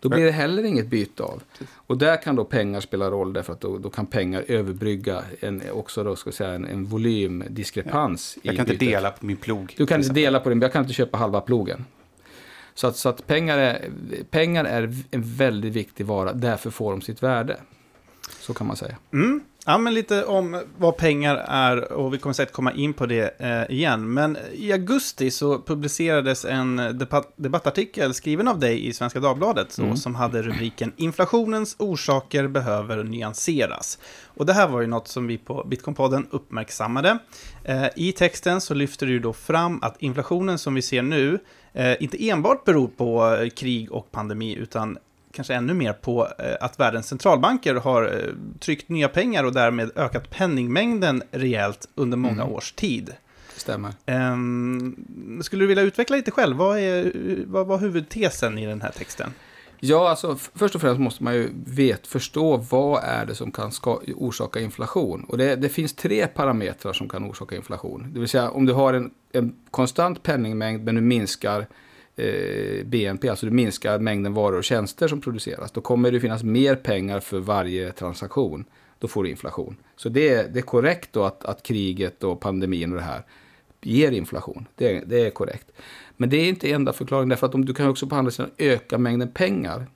Då 0.00 0.08
blir 0.08 0.24
det 0.24 0.30
heller 0.30 0.64
inget 0.64 0.86
byte 0.86 1.22
av. 1.22 1.42
Och 1.74 1.98
där 1.98 2.22
kan 2.22 2.36
då 2.36 2.44
pengar 2.44 2.80
spela 2.80 3.10
roll 3.10 3.32
därför 3.32 3.52
att 3.52 3.60
då, 3.60 3.78
då 3.78 3.90
kan 3.90 4.06
pengar 4.06 4.44
överbrygga 4.48 5.22
en, 5.40 5.62
också 5.72 6.04
då 6.04 6.16
ska 6.16 6.32
säga, 6.32 6.50
en, 6.50 6.64
en 6.64 6.84
volymdiskrepans. 6.84 8.36
Ja. 8.36 8.40
Jag 8.44 8.56
kan 8.56 8.62
inte 8.62 8.72
bytet. 8.78 8.88
dela 8.88 9.10
på 9.10 9.26
min 9.26 9.36
plog. 9.36 9.74
Du 9.76 9.86
kan 9.86 10.00
inte 10.00 10.12
dela 10.12 10.40
på 10.40 10.48
din, 10.48 10.62
jag 10.62 10.72
kan 10.72 10.82
inte 10.82 10.94
köpa 10.94 11.18
halva 11.18 11.40
plogen. 11.40 11.84
Så 12.74 12.86
att, 12.86 12.96
så 12.96 13.08
att 13.08 13.26
pengar, 13.26 13.58
är, 13.58 13.88
pengar 14.30 14.64
är 14.64 14.94
en 15.10 15.22
väldigt 15.22 15.72
viktig 15.72 16.06
vara, 16.06 16.32
därför 16.32 16.70
får 16.70 16.90
de 16.90 17.00
sitt 17.00 17.22
värde. 17.22 17.60
Så 18.48 18.54
kan 18.54 18.66
man 18.66 18.76
säga. 18.76 18.96
Mm. 19.12 19.40
Ja, 19.66 19.78
men 19.78 19.94
lite 19.94 20.24
om 20.24 20.62
vad 20.78 20.96
pengar 20.96 21.36
är 21.48 21.92
och 21.92 22.14
vi 22.14 22.18
kommer 22.18 22.32
säkert 22.32 22.52
komma 22.52 22.72
in 22.72 22.92
på 22.92 23.06
det 23.06 23.40
eh, 23.40 23.76
igen. 23.76 24.12
Men 24.12 24.38
i 24.52 24.72
augusti 24.72 25.30
så 25.30 25.62
publicerades 25.62 26.44
en 26.44 26.76
debatt 26.76 27.32
debattartikel 27.36 28.14
skriven 28.14 28.48
av 28.48 28.58
dig 28.58 28.86
i 28.86 28.92
Svenska 28.92 29.20
Dagbladet 29.20 29.78
mm. 29.78 29.96
som 29.96 30.14
hade 30.14 30.42
rubriken 30.42 30.92
Inflationens 30.96 31.76
orsaker 31.78 32.48
behöver 32.48 33.04
nyanseras. 33.04 33.98
Och 34.24 34.46
det 34.46 34.52
här 34.52 34.68
var 34.68 34.80
ju 34.80 34.86
något 34.86 35.08
som 35.08 35.26
vi 35.26 35.38
på 35.38 35.64
Bitcoinpodden 35.64 36.26
uppmärksammade. 36.30 37.18
Eh, 37.64 37.86
I 37.96 38.12
texten 38.12 38.60
så 38.60 38.74
lyfter 38.74 39.06
du 39.06 39.18
då 39.18 39.32
fram 39.32 39.82
att 39.82 40.02
inflationen 40.02 40.58
som 40.58 40.74
vi 40.74 40.82
ser 40.82 41.02
nu 41.02 41.38
eh, 41.72 42.02
inte 42.02 42.28
enbart 42.28 42.64
beror 42.64 42.88
på 42.88 43.36
krig 43.56 43.92
och 43.92 44.10
pandemi 44.10 44.54
utan 44.54 44.98
kanske 45.38 45.54
ännu 45.54 45.74
mer 45.74 45.92
på 45.92 46.28
eh, 46.38 46.56
att 46.60 46.80
världens 46.80 47.06
centralbanker 47.06 47.74
har 47.74 48.02
eh, 48.02 48.34
tryckt 48.60 48.88
nya 48.88 49.08
pengar 49.08 49.44
och 49.44 49.52
därmed 49.52 49.90
ökat 49.96 50.30
penningmängden 50.30 51.22
rejält 51.30 51.88
under 51.94 52.16
många 52.16 52.42
mm. 52.42 52.54
års 52.54 52.72
tid. 52.72 53.12
Stämmer. 53.56 53.92
Um, 54.06 55.40
skulle 55.42 55.62
du 55.62 55.66
vilja 55.66 55.82
utveckla 55.82 56.16
lite 56.16 56.30
själv? 56.30 56.56
Vad 56.56 56.78
är 56.78 57.12
vad 57.46 57.66
var 57.66 57.78
huvudtesen 57.78 58.58
i 58.58 58.66
den 58.66 58.82
här 58.82 58.90
texten? 58.90 59.32
Ja, 59.80 60.08
alltså 60.10 60.36
först 60.54 60.74
och 60.74 60.80
främst 60.80 61.00
måste 61.00 61.24
man 61.24 61.34
ju 61.34 61.50
vet, 61.66 62.06
förstå 62.06 62.56
vad 62.56 63.04
är 63.04 63.26
det 63.26 63.34
som 63.34 63.52
kan 63.52 63.72
ska, 63.72 64.00
orsaka 64.16 64.60
inflation. 64.60 65.24
Och 65.24 65.38
det, 65.38 65.56
det, 65.56 65.68
finns 65.68 65.94
tre 65.94 66.26
parametrar 66.26 66.92
som 66.92 67.08
kan 67.08 67.30
orsaka 67.30 67.56
inflation. 67.56 68.10
Det 68.12 68.20
vill 68.20 68.28
säga 68.28 68.50
om 68.50 68.66
du 68.66 68.72
har 68.72 68.94
en, 68.94 69.10
en 69.32 69.56
konstant 69.70 70.22
penningmängd 70.22 70.84
men 70.84 70.94
du 70.94 71.00
minskar 71.00 71.66
eh, 72.18 72.84
BNP, 72.84 73.28
alltså 73.28 73.46
du 73.46 73.52
minskar 73.52 73.98
mängden 73.98 74.34
varor 74.34 74.58
och 74.58 74.64
tjänster 74.64 75.08
som 75.08 75.20
produceras, 75.20 75.72
då 75.72 75.80
kommer 75.80 76.12
det 76.12 76.20
finnas 76.20 76.42
mer 76.42 76.74
pengar 76.74 77.20
för 77.20 77.38
varje 77.38 77.92
transaktion. 77.92 78.64
Då 78.98 79.08
får 79.08 79.22
du 79.22 79.30
inflation. 79.30 79.76
Så 79.96 80.08
det 80.08 80.28
är, 80.28 80.48
det 80.48 80.58
är 80.58 80.62
korrekt 80.62 81.12
då 81.12 81.24
att, 81.24 81.44
att 81.44 81.62
kriget 81.62 82.24
och 82.24 82.40
pandemin 82.40 82.92
och 82.92 82.98
det 82.98 83.04
här 83.04 83.22
ger 83.80 84.12
inflation. 84.12 84.66
Det, 84.74 85.00
det 85.06 85.26
är 85.26 85.30
korrekt. 85.30 85.70
Men 86.16 86.30
det 86.30 86.36
är 86.36 86.48
inte 86.48 86.72
enda 86.72 86.92
förklaringen, 86.92 87.28
därför 87.28 87.46
att 87.46 87.54
om 87.54 87.64
du 87.64 87.74
kan 87.74 87.88
också 87.88 88.06
på 88.06 88.16
andra 88.16 88.30
sidan 88.30 88.50
öka 88.58 88.98
mängden 88.98 89.32
pengar 89.32 89.86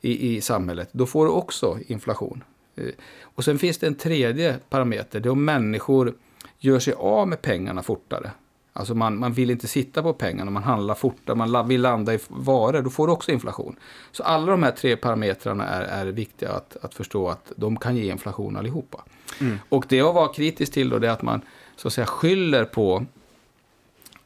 i, 0.00 0.36
i 0.36 0.40
samhället, 0.40 0.88
då 0.92 1.06
får 1.06 1.24
du 1.24 1.30
också 1.30 1.78
inflation. 1.86 2.44
Eh, 2.76 2.84
och 3.22 3.44
sen 3.44 3.58
finns 3.58 3.78
det 3.78 3.86
en 3.86 3.94
tredje 3.94 4.56
parameter, 4.68 5.20
det 5.20 5.28
är 5.28 5.30
om 5.30 5.44
människor 5.44 6.14
gör 6.58 6.78
sig 6.78 6.94
av 6.94 7.28
med 7.28 7.42
pengarna 7.42 7.82
fortare. 7.82 8.30
Alltså 8.78 8.94
man, 8.94 9.18
man 9.18 9.32
vill 9.32 9.50
inte 9.50 9.68
sitta 9.68 10.02
på 10.02 10.12
pengarna, 10.12 10.50
man 10.50 10.62
handlar 10.62 10.94
fortare, 10.94 11.36
man 11.36 11.68
vill 11.68 11.80
landa 11.80 12.14
i 12.14 12.18
varor, 12.28 12.82
då 12.82 12.90
får 12.90 13.06
du 13.06 13.12
också 13.12 13.32
inflation. 13.32 13.76
Så 14.12 14.22
alla 14.22 14.50
de 14.50 14.62
här 14.62 14.70
tre 14.70 14.96
parametrarna 14.96 15.66
är, 15.66 15.82
är 15.82 16.06
viktiga 16.06 16.52
att, 16.52 16.76
att 16.82 16.94
förstå 16.94 17.28
att 17.28 17.52
de 17.56 17.76
kan 17.76 17.96
ge 17.96 18.10
inflation 18.10 18.56
allihopa. 18.56 19.04
Mm. 19.40 19.58
Och 19.68 19.84
det 19.88 19.96
jag 19.96 20.12
var 20.12 20.32
kritisk 20.34 20.72
till 20.72 20.90
då, 20.90 20.98
det 20.98 21.08
är 21.08 21.12
att 21.12 21.22
man 21.22 21.40
så 21.76 21.88
att 21.88 21.94
säga 21.94 22.06
skyller 22.06 22.64
på 22.64 23.06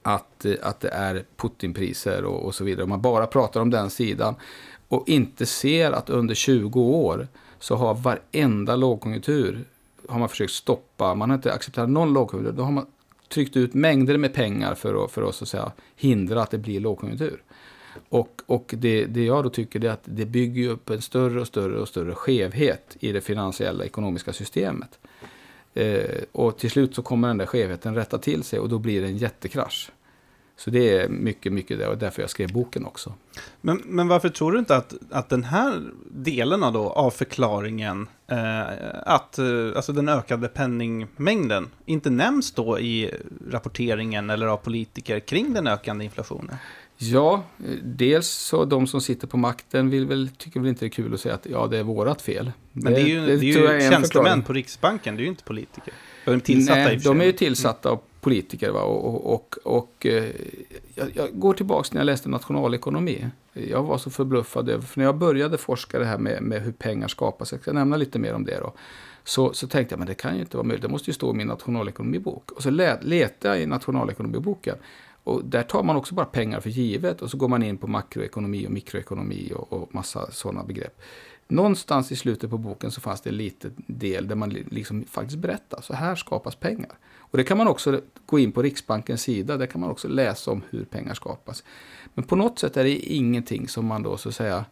att, 0.03 0.47
att 0.63 0.81
det 0.81 0.89
är 0.89 1.25
Putinpriser 1.37 2.25
och, 2.25 2.45
och 2.45 2.55
så 2.55 2.65
vidare. 2.65 2.87
Man 2.87 3.01
bara 3.01 3.27
pratar 3.27 3.61
om 3.61 3.71
den 3.71 3.91
sidan 3.91 4.35
och 4.89 5.09
inte 5.09 5.47
ser 5.47 5.93
att 5.93 6.11
under 6.11 6.35
20 6.35 6.81
år 6.81 7.29
så 7.59 7.77
har 7.77 7.95
varenda 7.95 8.77
lågkonjunktur 8.77 9.65
har 10.09 10.19
man 10.19 10.29
försökt 10.29 10.53
stoppa. 10.53 11.15
Man 11.15 11.31
har 11.31 11.35
inte 11.35 11.53
accepterat 11.53 11.89
någon 11.89 12.13
lågkonjunktur. 12.13 12.53
Då 12.57 12.63
har 12.63 12.73
man 12.73 12.87
tryckt 13.33 13.57
ut 13.57 13.75
mängder 13.75 14.19
med 14.19 14.35
pengar 14.35 14.75
för 14.75 15.05
att, 15.05 15.11
för 15.11 15.29
att, 15.29 15.35
så 15.35 15.45
att 15.45 15.49
säga, 15.49 15.73
hindra 15.97 16.43
att 16.43 16.51
det 16.51 16.59
blir 16.59 16.81
lågkonjunktur. 16.81 17.43
Och, 18.09 18.43
och 18.47 18.75
det, 18.77 19.05
det 19.05 19.25
jag 19.25 19.45
då 19.45 19.51
tycker 19.51 19.85
är 19.85 19.91
att 19.91 20.03
det 20.05 20.27
bygger 20.27 20.69
upp 20.69 20.91
en 20.91 21.03
större 21.03 21.41
och 21.41 21.47
större 21.47 21.79
och 21.79 21.89
större 21.89 22.15
skevhet 22.15 22.97
i 23.01 23.13
det 23.13 23.21
finansiella 23.21 23.85
ekonomiska 23.85 24.33
systemet. 24.33 24.99
Eh, 25.75 26.23
och 26.33 26.59
till 26.59 26.71
slut 26.71 26.95
så 26.95 27.03
kommer 27.03 27.29
den 27.29 27.39
där 27.39 27.47
skevheten 27.47 27.95
rätta 27.95 28.19
till 28.19 28.43
sig 28.43 28.59
och 28.59 28.69
då 28.69 28.79
blir 28.79 29.01
det 29.01 29.07
en 29.07 29.17
jättekrasch. 29.17 29.91
Så 30.57 30.71
det 30.71 30.99
är 30.99 31.09
mycket, 31.09 31.53
mycket 31.53 31.79
det 31.79 31.87
och 31.87 31.99
därför 31.99 32.23
jag 32.23 32.31
skrev 32.31 32.53
boken 32.53 32.87
också. 32.87 33.15
Men, 33.61 33.83
men 33.85 34.09
varför 34.09 34.29
tror 34.29 34.53
du 34.53 34.59
inte 34.59 34.77
att, 34.77 34.95
att 35.11 35.29
den 35.29 35.45
här 35.45 35.83
delen 36.11 36.61
då, 36.61 36.91
av 36.91 37.11
förklaringen, 37.11 38.09
att, 39.03 39.39
eh, 39.39 39.47
alltså 39.77 39.93
den 39.93 40.09
ökade 40.09 40.49
penningmängden, 40.49 41.69
inte 41.87 42.11
nämns 42.11 42.53
då 42.53 42.81
i 42.81 43.11
rapporteringen 43.51 44.31
eller 44.31 44.47
av 44.47 44.57
politiker 44.57 45.21
kring 45.21 45.55
den 45.55 45.67
ökande 45.67 46.05
inflationen? 46.05 46.57
Ja, 46.97 47.45
dels 47.83 48.29
så 48.29 48.65
de 48.65 48.87
som 48.87 49.01
sitter 49.01 49.27
på 49.27 49.37
makten 49.37 49.91
vill 49.91 50.07
väl, 50.07 50.29
tycker 50.39 50.61
väl 50.61 50.69
inte 50.69 50.85
det 50.85 50.87
är 50.87 50.91
kul 50.91 51.15
att 51.15 51.21
säga 51.21 51.35
att 51.35 51.47
ja, 51.51 51.67
det 51.67 51.79
är 51.79 51.83
vårat 51.83 52.23
fel. 52.23 52.53
Men 52.73 52.93
det, 52.93 53.01
är 53.01 53.07
ju, 53.07 53.21
det, 53.21 53.37
det 53.37 53.53
är 53.53 53.73
ju 53.75 53.91
tjänstemän 53.91 54.43
på 54.43 54.53
Riksbanken, 54.53 55.17
det 55.17 55.21
är 55.21 55.25
ju 55.25 55.31
inte 55.31 55.45
politiker. 55.45 55.95
De 56.25 56.35
är 56.35 56.39
tillsatta 56.39 56.81
Nej, 56.81 56.97
de 56.97 57.21
är 57.21 57.25
ju 57.25 57.33
tillsatta 57.33 57.91
av 57.91 58.01
politiker. 58.23 58.71
Va? 58.71 58.83
Och, 58.83 59.35
och, 59.35 59.57
och 59.65 60.07
eh, 60.07 60.31
jag, 60.95 61.11
jag, 61.15 61.29
går 61.33 61.55
tillbaka 61.55 61.89
när 61.93 62.01
jag 62.01 62.07
läste 62.07 62.29
nationalekonomi. 62.29 63.27
Jag 63.53 63.83
var 63.83 63.99
så 63.99 64.11
förbluffad 64.11 64.69
över, 64.69 64.83
för 64.83 64.99
när 64.99 65.05
jag 65.05 65.17
började 65.17 65.59
forska 65.59 65.99
det 65.99 66.05
här 66.05 66.19
med, 66.19 66.43
med 66.43 66.63
hur 66.63 66.73
pengar 66.73 67.09
skapas, 67.09 67.53
jag 67.53 67.61
ska 67.61 67.73
nämna 67.73 67.97
lite 67.97 68.19
mer 68.19 68.35
om 68.35 68.45
det 68.45 68.59
då. 68.61 68.73
Så, 69.25 69.53
så 69.53 69.67
tänkte 69.67 69.93
jag, 69.93 69.99
men 69.99 70.09
det 70.09 70.15
kan 70.15 70.35
ju 70.35 70.41
inte 70.41 70.57
vara 70.57 70.67
möjligt, 70.67 70.83
det 70.83 70.89
måste 70.89 71.11
ju 71.11 71.15
stå 71.15 71.31
i 71.31 71.35
min 71.35 71.47
nationalekonomibok. 71.47 72.51
Och 72.51 72.63
så 72.63 72.71
letade 72.71 73.29
jag 73.41 73.61
i 73.61 73.67
nationalekonomiboken. 73.67 74.77
Och 75.25 75.45
där 75.45 75.63
tar 75.63 75.83
man 75.83 75.97
också 75.97 76.15
bara 76.15 76.27
pengar 76.27 76.61
för 76.61 76.71
givet 76.71 77.23
och 77.23 77.31
så 77.31 77.37
går 77.37 77.49
man 77.49 77.63
in 77.63 77.79
på 77.79 77.87
makroekonomi 77.87 78.67
och 78.67 78.71
mikroekonomi 78.71 79.53
och, 79.55 79.73
och 79.73 79.95
massa 79.95 80.31
sådana 80.31 80.65
begrepp. 80.65 81.01
Någonstans 81.53 82.13
i 82.13 82.17
slutet 82.17 82.51
på 82.51 82.59
boken 82.59 82.91
så 82.91 83.01
fanns 83.01 83.21
det 83.21 83.31
en 83.31 83.37
liten 83.37 83.75
del 83.87 84.29
där 84.29 84.35
man 84.35 84.51
liksom 84.51 85.05
faktiskt 85.05 85.39
berättar, 85.39 85.81
så 85.81 85.95
här 85.95 86.15
skapas 86.15 86.55
pengar. 86.55 86.93
Och 87.17 87.39
det 87.39 87.45
kan 87.45 87.59
man 87.59 87.69
också 87.69 88.01
gå 88.27 88.39
in 88.39 88.53
på 88.53 88.63
Riksbankens 88.63 89.23
sida, 89.23 89.57
där 89.57 89.67
kan 89.67 89.81
man 89.81 89.91
också 89.91 90.09
läsa 90.09 90.51
om 90.51 90.63
hur 90.71 90.85
pengar 90.85 91.15
skapas. 91.15 91.65
Men 92.15 92.25
på 92.25 92.37
något 92.37 92.59
sätt 92.59 92.77
är 92.77 92.85
det 92.85 92.97
ingenting 92.97 93.69
som 93.69 93.87
man 93.87 94.03
då 94.03 94.17
så 94.17 94.29
att 94.29 94.35
säga 94.35 94.65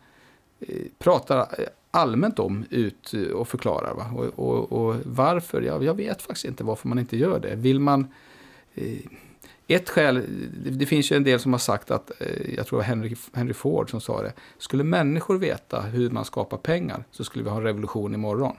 eh, 0.61 0.87
pratar 0.99 1.39
eh, 1.39 1.67
allmänt 1.91 2.39
om 2.39 2.65
ut 2.71 3.15
eh, 3.15 3.23
och 3.23 3.49
förklarar. 3.49 3.95
Va? 3.95 4.11
Och, 4.15 4.39
och, 4.39 4.73
och 4.73 4.97
varför? 5.05 5.63
Jag, 5.63 5.85
jag 5.85 5.95
vet 5.95 6.23
faktiskt 6.23 6.45
inte 6.45 6.65
varför 6.65 6.89
man 6.89 6.99
inte 6.99 7.17
gör 7.17 7.41
det. 7.41 7.57
Vill 7.57 7.81
man... 7.81 8.07
Eh, 8.75 8.99
ett 9.75 9.91
skäl, 9.91 10.25
det, 10.65 10.71
det, 10.71 10.87
finns 10.87 11.13
ju 11.13 11.17
en 11.17 11.25
del 11.25 11.41
som 11.41 11.53
har 11.53 11.59
sagt 11.59 11.91
att, 11.91 12.11
eh, 12.19 12.55
jag 12.57 12.67
tror 12.67 12.79
det 12.79 12.83
var 12.83 12.89
Henry, 12.89 13.17
Henry 13.33 13.55
Ford 13.55 13.91
som 13.91 14.01
sa 14.01 14.23
det, 14.23 14.33
skulle 14.59 14.85
människor 14.85 15.39
veta 15.39 15.81
hur 15.81 16.11
man 16.11 16.25
skapar 16.25 16.57
pengar 16.57 17.05
så 17.11 17.25
skulle 17.25 17.45
vi 17.45 17.51
ha 17.51 17.57
en 17.57 17.63
revolution 17.63 18.15
imorgon 18.15 18.57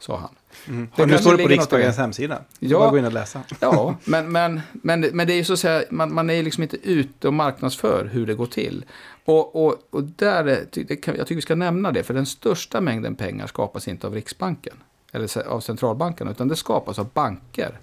sa 0.00 0.16
han. 0.16 0.30
Mm. 0.68 0.88
Och 0.96 1.08
nu 1.08 1.18
står 1.18 1.36
det 1.36 1.42
på 1.42 1.48
Riksbankens 1.48 1.96
hemsida. 1.96 2.42
Ja, 2.58 2.78
bara 2.78 2.90
gå 2.90 2.98
in 2.98 3.04
och 3.04 3.12
läsa. 3.12 3.42
ja, 3.60 3.96
men, 4.04 4.32
men, 4.32 4.60
men, 4.72 5.00
men 5.00 5.26
det 5.26 5.32
är 5.32 5.36
ju 5.36 5.44
så 5.44 5.52
att 5.52 5.58
säga, 5.58 5.82
man, 5.90 6.14
man 6.14 6.30
är 6.30 6.42
liksom 6.42 6.62
inte 6.62 6.76
ute 6.76 7.28
och 7.28 7.34
marknadsför 7.34 8.10
hur 8.12 8.26
det 8.26 8.34
går 8.34 8.46
till. 8.46 8.84
Och, 9.24 9.66
och, 9.66 9.76
och 9.90 10.02
där, 10.02 10.66
det 10.72 10.96
kan, 10.96 11.16
jag 11.16 11.26
tycker 11.26 11.36
vi 11.36 11.42
ska 11.42 11.54
nämna 11.54 11.92
det, 11.92 12.02
för 12.02 12.14
den 12.14 12.26
största 12.26 12.80
mängden 12.80 13.16
pengar 13.16 13.46
skapas 13.46 13.88
inte 13.88 14.06
av 14.06 14.14
Riksbanken, 14.14 14.76
eller 15.12 15.48
av 15.48 15.60
centralbanken, 15.60 16.28
utan 16.28 16.48
det 16.48 16.56
skapas 16.56 16.98
av 16.98 17.08
banker. 17.14 17.80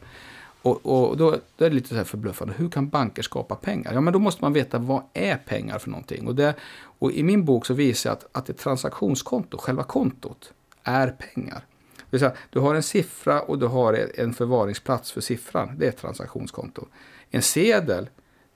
Och, 0.67 1.09
och 1.09 1.17
då, 1.17 1.31
då, 1.57 1.65
är 1.65 1.69
det 1.69 1.75
lite 1.75 1.89
så 1.89 1.95
här 1.95 2.03
förbluffande. 2.03 2.53
Hur 2.57 2.69
kan 2.69 2.89
banker 2.89 3.21
skapa 3.21 3.55
pengar? 3.55 3.93
Ja, 3.93 4.01
men 4.01 4.13
då 4.13 4.19
måste 4.19 4.43
man 4.43 4.53
veta 4.53 4.79
vad 4.79 5.03
är 5.13 5.37
pengar 5.37 5.79
för 5.79 5.89
någonting. 5.89 6.27
Och, 6.27 6.35
det, 6.35 6.55
och 6.99 7.11
i 7.11 7.23
min 7.23 7.45
bok 7.45 7.65
så 7.65 7.73
visar 7.73 8.09
jag 8.09 8.17
att, 8.17 8.27
att 8.31 8.49
ett 8.49 8.57
transaktionskonto, 8.57 9.57
själva 9.57 9.83
kontot, 9.83 10.53
är 10.83 11.07
pengar. 11.07 11.65
Det 12.09 12.19
säga, 12.19 12.33
du 12.49 12.59
har 12.59 12.75
en 12.75 12.83
siffra 12.83 13.41
och 13.41 13.59
du 13.59 13.65
har 13.65 14.09
en 14.15 14.33
förvaringsplats 14.33 15.11
för 15.11 15.21
siffran. 15.21 15.75
Det 15.77 15.85
är 15.85 15.89
ett 15.89 15.97
transaktionskonto. 15.97 16.85
En 17.29 17.41
sedel 17.41 18.09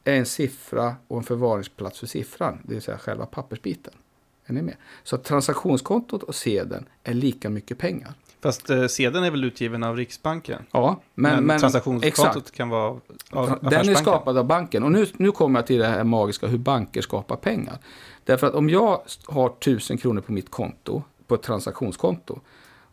är 0.03 0.13
en 0.13 0.25
siffra 0.25 0.95
och 1.07 1.17
en 1.17 1.23
förvaringsplats 1.23 1.99
för 1.99 2.07
siffran, 2.07 2.59
det 2.63 2.73
vill 2.73 2.83
säga 2.83 2.97
själva 2.97 3.25
pappersbiten. 3.25 3.93
Är 4.45 4.53
ni 4.53 4.61
med? 4.61 4.75
Så 5.03 5.17
transaktionskontot 5.17 6.23
och 6.23 6.35
sedeln 6.35 6.85
är 7.03 7.13
lika 7.13 7.49
mycket 7.49 7.77
pengar. 7.77 8.13
Fast 8.41 8.69
eh, 8.69 8.87
sedeln 8.87 9.23
är 9.23 9.31
väl 9.31 9.43
utgiven 9.43 9.83
av 9.83 9.97
Riksbanken? 9.97 10.65
Ja, 10.71 11.01
men, 11.15 11.35
men, 11.35 11.43
men 11.43 11.59
transaktionskontot 11.59 12.51
kan 12.51 12.69
vara 12.69 12.99
av 13.29 13.59
Den 13.61 13.89
är 13.89 13.95
skapad 13.95 14.37
av 14.37 14.45
banken. 14.45 14.83
Och 14.83 14.91
nu, 14.91 15.05
nu 15.13 15.31
kommer 15.31 15.59
jag 15.59 15.67
till 15.67 15.79
det 15.79 15.87
här 15.87 16.03
magiska 16.03 16.47
hur 16.47 16.57
banker 16.57 17.01
skapar 17.01 17.35
pengar. 17.35 17.77
Därför 18.23 18.47
att 18.47 18.53
om 18.53 18.69
jag 18.69 19.01
har 19.25 19.49
tusen 19.49 19.97
kronor 19.97 20.21
på 20.21 20.31
mitt 20.31 20.51
konto, 20.51 21.03
på 21.27 21.35
ett 21.35 21.41
transaktionskonto, 21.41 22.39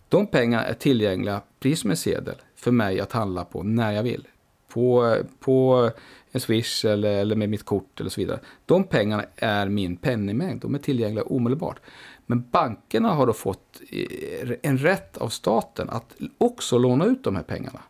de 0.09 0.27
pengarna 0.27 0.65
är 0.65 0.75
tillgängliga, 0.75 1.41
precis 1.61 1.81
som 1.81 1.91
en 1.91 1.97
sedel, 1.97 2.37
för 2.57 2.71
mig 2.71 3.01
att 3.01 3.13
handla 3.13 3.45
på 3.45 3.63
när 3.63 3.93
jag 3.93 4.03
vill. 4.03 4.27
På, 4.73 5.17
på 5.41 5.91
en 6.33 6.41
Swish 6.41 6.85
eller, 6.85 7.13
eller 7.13 7.37
med 7.37 7.49
mitt 7.49 7.65
kort 7.65 8.01
eller 8.01 8.11
så 8.11 8.21
vidare. 8.21 8.41
De 8.67 8.85
pengarna 8.85 9.25
är 9.37 9.69
min 9.69 9.97
penningmängd, 9.97 10.61
de 10.61 10.75
är 10.75 10.79
tillgängliga 10.79 11.25
omedelbart. 11.25 11.81
Men 12.31 12.45
bankerna 12.51 13.15
har 13.15 13.27
då 13.27 13.33
fått 13.33 13.81
eh, 13.91 14.51
en 14.63 14.79
rätt 14.79 15.17
av 15.17 15.29
staten 15.29 15.91
att 15.91 16.17
också 16.39 16.79
låna 16.79 17.05
ut 17.05 17.25
de 17.25 17.37
här 17.37 17.43
pengarna. 17.43 17.81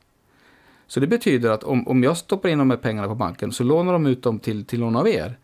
Så 0.87 1.01
det 1.01 1.07
betyder 1.07 1.51
att 1.51 1.65
om, 1.65 1.89
om 1.89 2.03
jag 2.03 2.17
stoppar 2.17 2.49
in 2.49 2.59
de 2.59 2.71
här 2.71 2.77
pengarna 2.77 3.09
på 3.09 3.15
banken 3.15 3.53
så 3.53 3.65
lånar 3.65 3.93
de 3.93 4.07
ut 4.07 4.23
dem 4.23 4.39
till, 4.39 4.65
till 4.65 4.81
någon 4.81 4.97
av 4.97 5.09
er. 5.09 5.39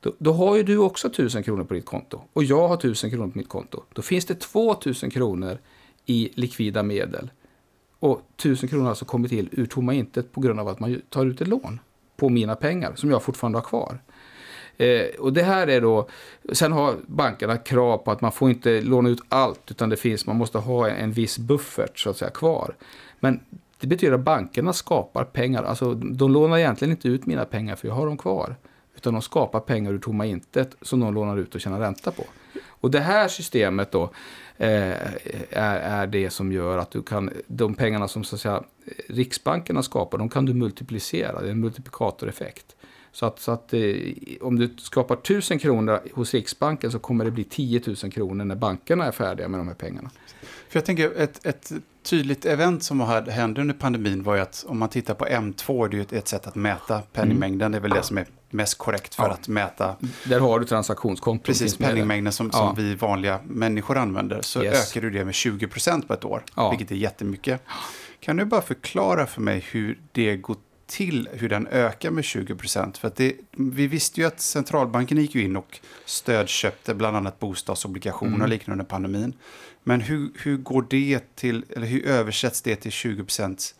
Då, 0.00 0.12
då 0.18 0.32
har 0.32 0.56
ju 0.56 0.62
du 0.62 0.78
också 0.78 1.08
1000 1.08 1.42
kronor 1.42 1.64
på 1.64 1.74
ditt 1.74 1.86
konto 1.86 2.20
och 2.32 2.44
jag 2.44 2.68
har 2.68 2.74
1000 2.74 3.10
kronor 3.10 3.28
på 3.28 3.38
mitt 3.38 3.48
konto. 3.48 3.82
Då 3.92 4.02
finns 4.02 4.26
det 4.26 4.34
2000 4.34 5.10
kronor 5.10 5.58
i 6.06 6.30
likvida 6.34 6.82
medel. 6.82 7.30
Och 7.98 8.20
1000 8.36 8.68
kronor 8.68 8.82
har 8.82 8.90
alltså 8.90 9.04
kommit 9.04 9.30
till 9.30 9.48
ur 9.52 9.66
tomma 9.66 9.94
intet 9.94 10.32
på 10.32 10.40
grund 10.40 10.60
av 10.60 10.68
att 10.68 10.80
man 10.80 11.00
tar 11.08 11.26
ut 11.26 11.40
ett 11.40 11.48
lån 11.48 11.80
på 12.16 12.28
mina 12.28 12.56
pengar 12.56 12.92
som 12.94 13.10
jag 13.10 13.22
fortfarande 13.22 13.58
har 13.58 13.64
kvar. 13.64 14.02
Eh, 14.76 15.06
och 15.18 15.32
det 15.32 15.42
här 15.42 15.66
är 15.66 15.80
då, 15.80 16.08
sen 16.52 16.72
har 16.72 16.96
bankerna 17.06 17.56
krav 17.56 17.98
på 17.98 18.10
att 18.10 18.20
man 18.20 18.32
får 18.32 18.50
inte 18.50 18.80
låna 18.80 19.08
ut 19.08 19.20
allt 19.28 19.70
utan 19.70 19.88
det 19.88 19.96
finns, 19.96 20.26
man 20.26 20.36
måste 20.36 20.58
ha 20.58 20.88
en, 20.88 20.96
en 20.96 21.12
viss 21.12 21.38
buffert 21.38 21.98
så 21.98 22.10
att 22.10 22.16
säga 22.16 22.30
kvar. 22.30 22.74
Men 23.20 23.40
det 23.80 23.86
betyder 23.86 24.14
att 24.14 24.20
bankerna 24.20 24.72
skapar 24.72 25.24
pengar, 25.24 25.62
alltså 25.62 25.94
de 25.94 26.32
lånar 26.32 26.58
egentligen 26.58 26.92
inte 26.92 27.08
ut 27.08 27.26
mina 27.26 27.44
pengar 27.44 27.76
för 27.76 27.88
jag 27.88 27.94
har 27.94 28.06
dem 28.06 28.18
kvar. 28.18 28.56
Utan 28.96 29.12
de 29.12 29.22
skapar 29.22 29.60
pengar 29.60 29.92
ur 29.92 29.98
tomma 29.98 30.26
intet 30.26 30.76
som 30.82 31.00
de 31.00 31.14
lånar 31.14 31.36
ut 31.36 31.54
och 31.54 31.60
tjänar 31.60 31.80
ränta 31.80 32.10
på. 32.10 32.24
Och 32.68 32.90
det 32.90 33.00
här 33.00 33.28
systemet 33.28 33.92
då 33.92 34.02
eh, 34.56 34.92
är, 35.50 35.80
är 35.80 36.06
det 36.06 36.30
som 36.30 36.52
gör 36.52 36.78
att 36.78 36.90
du 36.90 37.02
kan, 37.02 37.30
de 37.46 37.74
pengarna 37.74 38.08
som 38.08 38.24
så 38.24 38.34
att 38.34 38.40
säga, 38.40 38.62
Riksbankerna 39.08 39.82
skapar, 39.82 40.18
de 40.18 40.28
kan 40.28 40.46
du 40.46 40.54
multiplicera, 40.54 41.40
det 41.40 41.46
är 41.46 41.50
en 41.50 41.60
multiplikatoreffekt. 41.60 42.76
Så 43.12 43.26
att, 43.26 43.38
så 43.38 43.52
att 43.52 43.74
eh, 43.74 43.80
om 44.40 44.58
du 44.58 44.74
skapar 44.78 45.14
1000 45.14 45.58
kronor 45.58 46.00
hos 46.14 46.34
Riksbanken 46.34 46.92
så 46.92 46.98
kommer 46.98 47.24
det 47.24 47.30
bli 47.30 47.44
10 47.44 47.82
000 47.86 47.96
kronor 47.96 48.44
när 48.44 48.54
bankerna 48.54 49.04
är 49.04 49.12
färdiga 49.12 49.48
med 49.48 49.60
de 49.60 49.68
här 49.68 49.74
pengarna. 49.74 50.10
För 50.68 50.78
jag 50.78 50.84
tänker 50.84 51.20
ett, 51.20 51.46
ett 51.46 51.72
tydligt 52.02 52.44
event 52.44 52.82
som 52.82 53.00
hände 53.28 53.60
under 53.60 53.74
pandemin 53.74 54.22
var 54.22 54.34
ju 54.34 54.40
att 54.40 54.64
om 54.68 54.78
man 54.78 54.88
tittar 54.88 55.14
på 55.14 55.24
M2, 55.24 55.88
det 55.88 55.94
är 55.94 55.96
ju 55.96 56.02
ett, 56.02 56.12
ett 56.12 56.28
sätt 56.28 56.46
att 56.46 56.54
mäta 56.54 57.00
penningmängden, 57.00 57.66
mm. 57.66 57.72
det 57.72 57.78
är 57.78 57.80
väl 57.80 57.90
det 57.90 58.02
som 58.02 58.18
är 58.18 58.26
mest 58.50 58.78
korrekt 58.78 59.14
för 59.14 59.22
ja. 59.22 59.30
att 59.30 59.48
mäta. 59.48 59.96
Där 60.24 60.40
har 60.40 60.60
du 60.60 60.66
transaktionskonton. 60.66 61.44
Precis, 61.44 61.76
penningmängden 61.76 62.32
som, 62.32 62.50
ja. 62.52 62.58
som 62.58 62.74
vi 62.84 62.94
vanliga 62.94 63.40
människor 63.44 63.98
använder. 63.98 64.42
Så 64.42 64.62
yes. 64.62 64.90
ökar 64.90 65.00
du 65.00 65.10
det 65.10 65.24
med 65.24 65.32
20% 65.32 66.06
på 66.06 66.14
ett 66.14 66.24
år, 66.24 66.44
ja. 66.56 66.70
vilket 66.70 66.90
är 66.90 66.94
jättemycket. 66.94 67.62
Kan 68.20 68.36
du 68.36 68.44
bara 68.44 68.62
förklara 68.62 69.26
för 69.26 69.40
mig 69.40 69.64
hur 69.70 70.00
det 70.12 70.36
går 70.36 70.56
till, 70.92 71.28
hur 71.32 71.48
den 71.48 71.66
ökar 71.66 72.10
med 72.10 72.24
20%? 72.24 72.98
För 72.98 73.08
att 73.08 73.16
det, 73.16 73.36
vi 73.50 73.86
visste 73.86 74.20
ju 74.20 74.26
att 74.26 74.40
centralbanken 74.40 75.18
gick 75.18 75.34
in 75.34 75.56
och 75.56 75.80
stödköpte 76.04 76.94
bland 76.94 77.16
annat 77.16 77.40
bostadsobligationer 77.40 78.32
mm. 78.32 78.42
och 78.42 78.48
liknande 78.48 78.72
under 78.72 78.90
pandemin. 78.90 79.34
Men 79.82 80.00
hur, 80.00 80.30
hur 80.42 80.56
går 80.56 80.86
det 80.90 81.36
till, 81.36 81.64
eller 81.70 81.86
hur 81.86 82.06
översätts 82.06 82.62
det 82.62 82.76
till 82.76 82.90
20% 82.90 83.74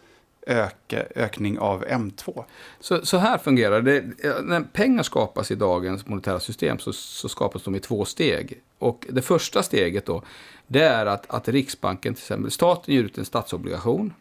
öka, 0.47 1.05
ökning 1.15 1.59
av 1.59 1.85
M2? 1.85 2.45
Så, 2.81 3.07
så 3.07 3.17
här 3.17 3.39
fungerar 3.39 3.83
det. 3.83 4.05
När 4.43 4.61
pengar 4.61 5.03
skapas 5.03 5.51
i 5.51 5.55
dagens 5.55 6.07
monetära 6.07 6.41
system 6.41 6.79
så, 6.79 6.93
så 6.93 7.29
skapas 7.29 7.63
de 7.63 7.75
i 7.75 7.81
två 7.81 8.05
steg. 8.05 8.61
Och 8.79 9.07
det 9.11 9.23
första 9.23 9.63
steget 9.63 10.07
då, 10.07 10.23
det 10.67 10.85
är 10.85 11.07
att, 11.07 11.31
att 11.31 11.49
Riksbanken, 11.49 12.15
till 12.15 12.23
exempel 12.23 12.51
staten 12.51 12.95
ger 12.95 13.03
ut 13.03 13.19
en 13.19 13.25
statsobligation. 13.25 14.15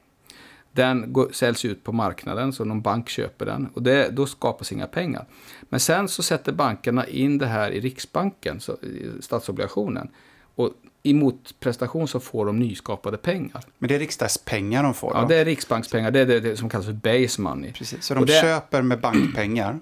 Den 0.72 1.14
går, 1.14 1.30
säljs 1.32 1.66
ut 1.66 1.84
på 1.84 1.92
marknaden, 1.92 2.54
så 2.54 2.66
någon 2.66 2.82
bank 2.82 3.10
köper 3.10 3.46
den. 3.46 3.70
Och 3.74 3.84
det, 3.84 4.10
då 4.10 4.26
skapas 4.26 4.72
inga 4.72 4.88
pengar. 4.88 5.26
Men 5.62 5.80
sen 5.80 6.08
så 6.08 6.24
sätter 6.24 6.52
bankerna 6.52 7.08
in 7.08 7.38
det 7.38 7.46
här 7.46 7.72
i 7.72 7.80
Riksbanken, 7.80 8.60
så, 8.60 8.78
statsobligationen. 9.20 10.10
Och 10.56 10.70
i 11.04 11.14
motprestation 11.14 12.08
så 12.08 12.20
får 12.20 12.46
de 12.46 12.60
nyskapade 12.60 13.18
pengar. 13.18 13.64
Men 13.78 13.88
det 13.88 13.96
är 13.96 14.00
riksdagspengar 14.00 14.84
de 14.84 14.94
får? 14.94 15.12
Ja, 15.16 15.26
det 15.30 15.36
är 15.36 15.46
riksbankspengar. 15.46 16.12
Det 16.12 16.20
är 16.20 16.26
det, 16.26 16.40
det 16.40 16.58
som 16.58 16.70
kallas 16.70 16.86
för 16.86 16.94
base 16.94 17.42
money. 17.42 17.74
Precis, 17.74 18.04
så 18.04 18.14
de 18.14 18.26
det, 18.26 18.42
köper 18.42 18.82
med 18.82 19.00
bankpengar? 19.00 19.80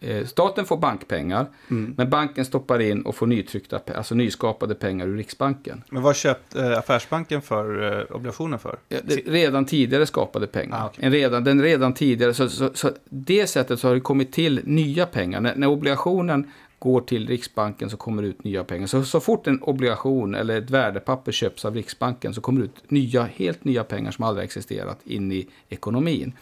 Eh, 0.00 0.26
staten 0.26 0.64
får 0.64 0.76
bankpengar, 0.76 1.46
mm. 1.70 1.94
men 1.96 2.10
banken 2.10 2.44
stoppar 2.44 2.80
in 2.80 3.02
och 3.02 3.14
får 3.14 3.26
nytryckta, 3.26 3.80
alltså 3.94 4.14
nyskapade 4.14 4.74
pengar 4.74 5.06
ur 5.06 5.16
Riksbanken. 5.16 5.82
Men 5.90 6.02
vad 6.02 6.16
köpt 6.16 6.54
eh, 6.54 6.78
Affärsbanken 6.78 7.42
för 7.42 7.98
eh, 8.00 8.16
obligationer 8.16 8.58
för? 8.58 8.78
Ja, 8.88 8.98
det, 9.04 9.14
redan 9.14 9.64
tidigare 9.64 10.06
skapade 10.06 10.46
pengar. 10.46 10.78
Ah, 10.82 10.86
okay. 10.86 11.04
en 11.04 11.12
redan, 11.12 11.44
den 11.44 11.62
redan 11.62 11.94
tidigare, 11.94 12.34
så, 12.34 12.48
så, 12.48 12.70
så, 12.74 12.90
det 13.04 13.46
sättet 13.46 13.80
så 13.80 13.88
har 13.88 13.94
det 13.94 14.00
kommit 14.00 14.32
till 14.32 14.60
nya 14.64 15.06
pengar. 15.06 15.40
När, 15.40 15.56
när 15.56 15.66
obligationen 15.66 16.50
går 16.84 17.00
till 17.00 17.28
Riksbanken 17.28 17.90
så 17.90 17.96
kommer 17.96 18.22
det 18.22 18.28
ut 18.28 18.44
nya 18.44 18.64
pengar. 18.64 18.86
Så, 18.86 19.04
så 19.04 19.20
fort 19.20 19.46
en 19.46 19.62
obligation 19.62 20.34
eller 20.34 20.58
ett 20.58 20.70
värdepapper 20.70 21.32
köps 21.32 21.64
av 21.64 21.74
Riksbanken 21.74 22.34
så 22.34 22.40
kommer 22.40 22.60
det 22.60 22.64
ut 22.64 22.90
nya, 22.90 23.22
helt 23.22 23.64
nya 23.64 23.84
pengar 23.84 24.10
som 24.10 24.24
aldrig 24.24 24.44
existerat 24.44 24.98
in 25.04 25.32
i 25.32 25.48
ekonomin. 25.68 26.32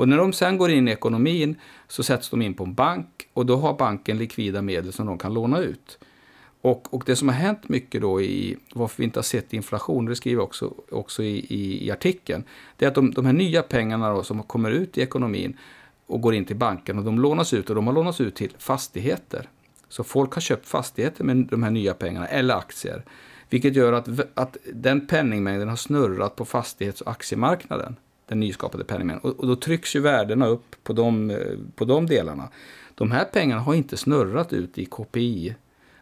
Och 0.00 0.08
när 0.08 0.16
de 0.16 0.32
sen 0.32 0.58
går 0.58 0.70
in 0.70 0.88
i 0.88 0.90
ekonomin 0.90 1.56
så 1.88 2.02
sätts 2.02 2.30
de 2.30 2.42
in 2.42 2.54
på 2.54 2.64
en 2.64 2.74
bank 2.74 3.28
och 3.32 3.46
då 3.46 3.56
har 3.56 3.74
banken 3.74 4.18
likvida 4.18 4.62
medel 4.62 4.92
som 4.92 5.06
de 5.06 5.18
kan 5.18 5.34
låna 5.34 5.58
ut. 5.58 5.98
Och, 6.60 6.94
och 6.94 7.02
det 7.06 7.16
som 7.16 7.28
har 7.28 7.34
hänt 7.34 7.68
mycket 7.68 8.00
då 8.00 8.20
i 8.20 8.56
varför 8.72 8.96
vi 8.96 9.04
inte 9.04 9.18
har 9.18 9.22
sett 9.22 9.52
inflation, 9.52 10.04
det 10.04 10.16
skriver 10.16 10.40
jag 10.40 10.44
också, 10.44 10.74
också 10.90 11.22
i, 11.22 11.46
i, 11.48 11.86
i 11.86 11.90
artikeln, 11.90 12.44
det 12.76 12.84
är 12.84 12.88
att 12.88 12.94
de, 12.94 13.10
de 13.10 13.26
här 13.26 13.32
nya 13.32 13.62
pengarna 13.62 14.12
då, 14.12 14.22
som 14.22 14.42
kommer 14.42 14.70
ut 14.70 14.98
i 14.98 15.00
ekonomin 15.00 15.56
och 16.06 16.20
går 16.20 16.34
in 16.34 16.44
till 16.44 16.56
banken 16.56 16.98
och 16.98 17.04
de 17.04 17.18
lånas 17.18 17.54
ut 17.54 17.70
och 17.70 17.76
de 17.76 17.86
har 17.86 17.94
lånats 17.94 18.20
ut 18.20 18.34
till 18.34 18.52
fastigheter. 18.58 19.48
Så 19.88 20.04
folk 20.04 20.34
har 20.34 20.40
köpt 20.40 20.68
fastigheter 20.68 21.24
med 21.24 21.36
de 21.36 21.62
här 21.62 21.70
nya 21.70 21.94
pengarna, 21.94 22.26
eller 22.26 22.54
aktier. 22.54 23.04
Vilket 23.50 23.76
gör 23.76 23.92
att, 23.92 24.08
att 24.34 24.56
den 24.72 25.06
penningmängden 25.06 25.68
har 25.68 25.76
snurrat 25.76 26.36
på 26.36 26.44
fastighets 26.44 27.00
och 27.00 27.10
aktiemarknaden. 27.10 27.96
Den 28.30 28.40
nyskapade 28.40 28.84
penningmängden. 28.84 29.30
Och, 29.30 29.40
och 29.40 29.46
då 29.46 29.56
trycks 29.56 29.96
ju 29.96 30.00
värdena 30.00 30.46
upp 30.46 30.76
på 30.82 30.92
de, 30.92 31.36
på 31.74 31.84
de 31.84 32.06
delarna. 32.06 32.48
De 32.94 33.10
här 33.10 33.24
pengarna 33.24 33.60
har 33.60 33.74
inte 33.74 33.96
snurrat 33.96 34.52
ut 34.52 34.78
i 34.78 34.84
KPI. 34.84 35.54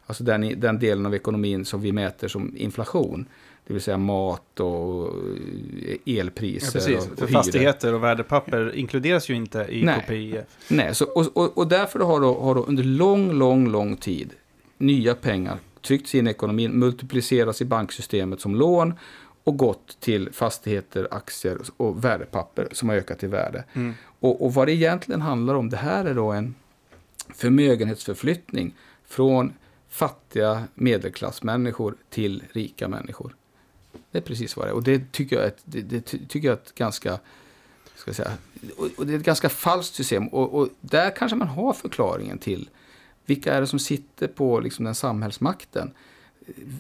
Alltså 0.07 0.25
den, 0.25 0.61
den 0.61 0.79
delen 0.79 1.07
av 1.07 1.15
ekonomin 1.15 1.65
som 1.65 1.81
vi 1.81 1.93
mäter 1.93 2.29
som 2.29 2.57
inflation. 2.57 3.27
Det 3.67 3.73
vill 3.73 3.83
säga 3.83 3.99
mat 3.99 4.61
och 4.61 5.07
eh, 5.07 6.19
elpriser. 6.19 6.91
Ja, 6.91 6.99
och, 6.99 7.13
och 7.13 7.19
För 7.19 7.27
fastigheter 7.27 7.95
och 7.95 8.05
värdepapper 8.05 8.75
inkluderas 8.75 9.31
ju 9.31 9.35
inte 9.35 9.67
i 9.71 9.85
Nej. 9.85 10.03
KPI. 10.03 10.41
Nej, 10.69 10.95
så, 10.95 11.05
och, 11.05 11.37
och, 11.37 11.59
och 11.59 11.69
därför 11.69 12.01
har 12.01 12.21
då, 12.21 12.41
har 12.41 12.55
då 12.55 12.65
under 12.65 12.85
lång, 12.85 13.33
lång, 13.33 13.69
lång 13.69 13.97
tid 13.97 14.31
nya 14.79 15.15
pengar 15.15 15.59
tryckts 15.83 16.15
in 16.15 16.27
i 16.27 16.31
ekonomin, 16.31 16.73
multiplicerats 16.73 17.63
i 17.63 17.65
banksystemet 17.65 18.41
som 18.41 18.55
lån 18.55 18.95
och 19.45 19.57
gått 19.57 20.01
till 20.01 20.33
fastigheter, 20.33 21.09
aktier 21.11 21.59
och 21.77 22.05
värdepapper 22.05 22.69
som 22.73 22.89
har 22.89 22.97
ökat 22.97 23.23
i 23.23 23.27
värde. 23.27 23.65
Mm. 23.73 23.95
Och, 24.21 24.45
och 24.45 24.55
vad 24.55 24.69
det 24.69 24.73
egentligen 24.73 25.21
handlar 25.21 25.55
om, 25.55 25.71
det 25.71 25.77
här 25.77 26.05
är 26.05 26.15
då 26.15 26.33
en 26.33 26.55
förmögenhetsförflyttning 27.35 28.75
från 29.07 29.53
fattiga 29.89 30.65
medelklassmänniskor 30.75 31.97
till 32.11 32.43
rika 32.53 32.89
människor. 32.89 33.35
Det 34.11 34.19
är 34.19 34.23
precis 34.23 34.57
vad 34.57 34.67
det 34.67 34.71
är. 34.71 34.75
Och 34.75 34.83
det 34.83 35.13
tycker 35.13 35.37
jag 35.37 35.45
är 35.45 35.49
ett, 35.49 35.63
det, 35.65 35.81
det 35.81 36.01
tycker 36.01 36.49
jag 36.49 36.53
är 36.53 36.63
ett 36.63 36.75
ganska 36.75 37.19
ska 37.99 38.15
säga, 38.15 38.33
och, 38.77 38.89
och 38.97 39.07
det 39.07 39.13
är 39.13 39.17
ett 39.19 39.25
ganska 39.25 39.49
falskt 39.49 39.95
system. 39.95 40.29
Och, 40.29 40.55
och, 40.55 40.69
där 40.81 41.17
kanske 41.17 41.37
man 41.37 41.49
har 41.49 41.73
förklaringen 41.73 42.39
till 42.39 42.71
vilka 43.27 43.55
är 43.55 43.61
det 43.61 43.67
som 43.67 43.79
sitter 43.79 44.29
på 44.29 44.61
liksom, 44.61 44.85
den 44.85 44.95
samhällsmakten. 44.95 45.93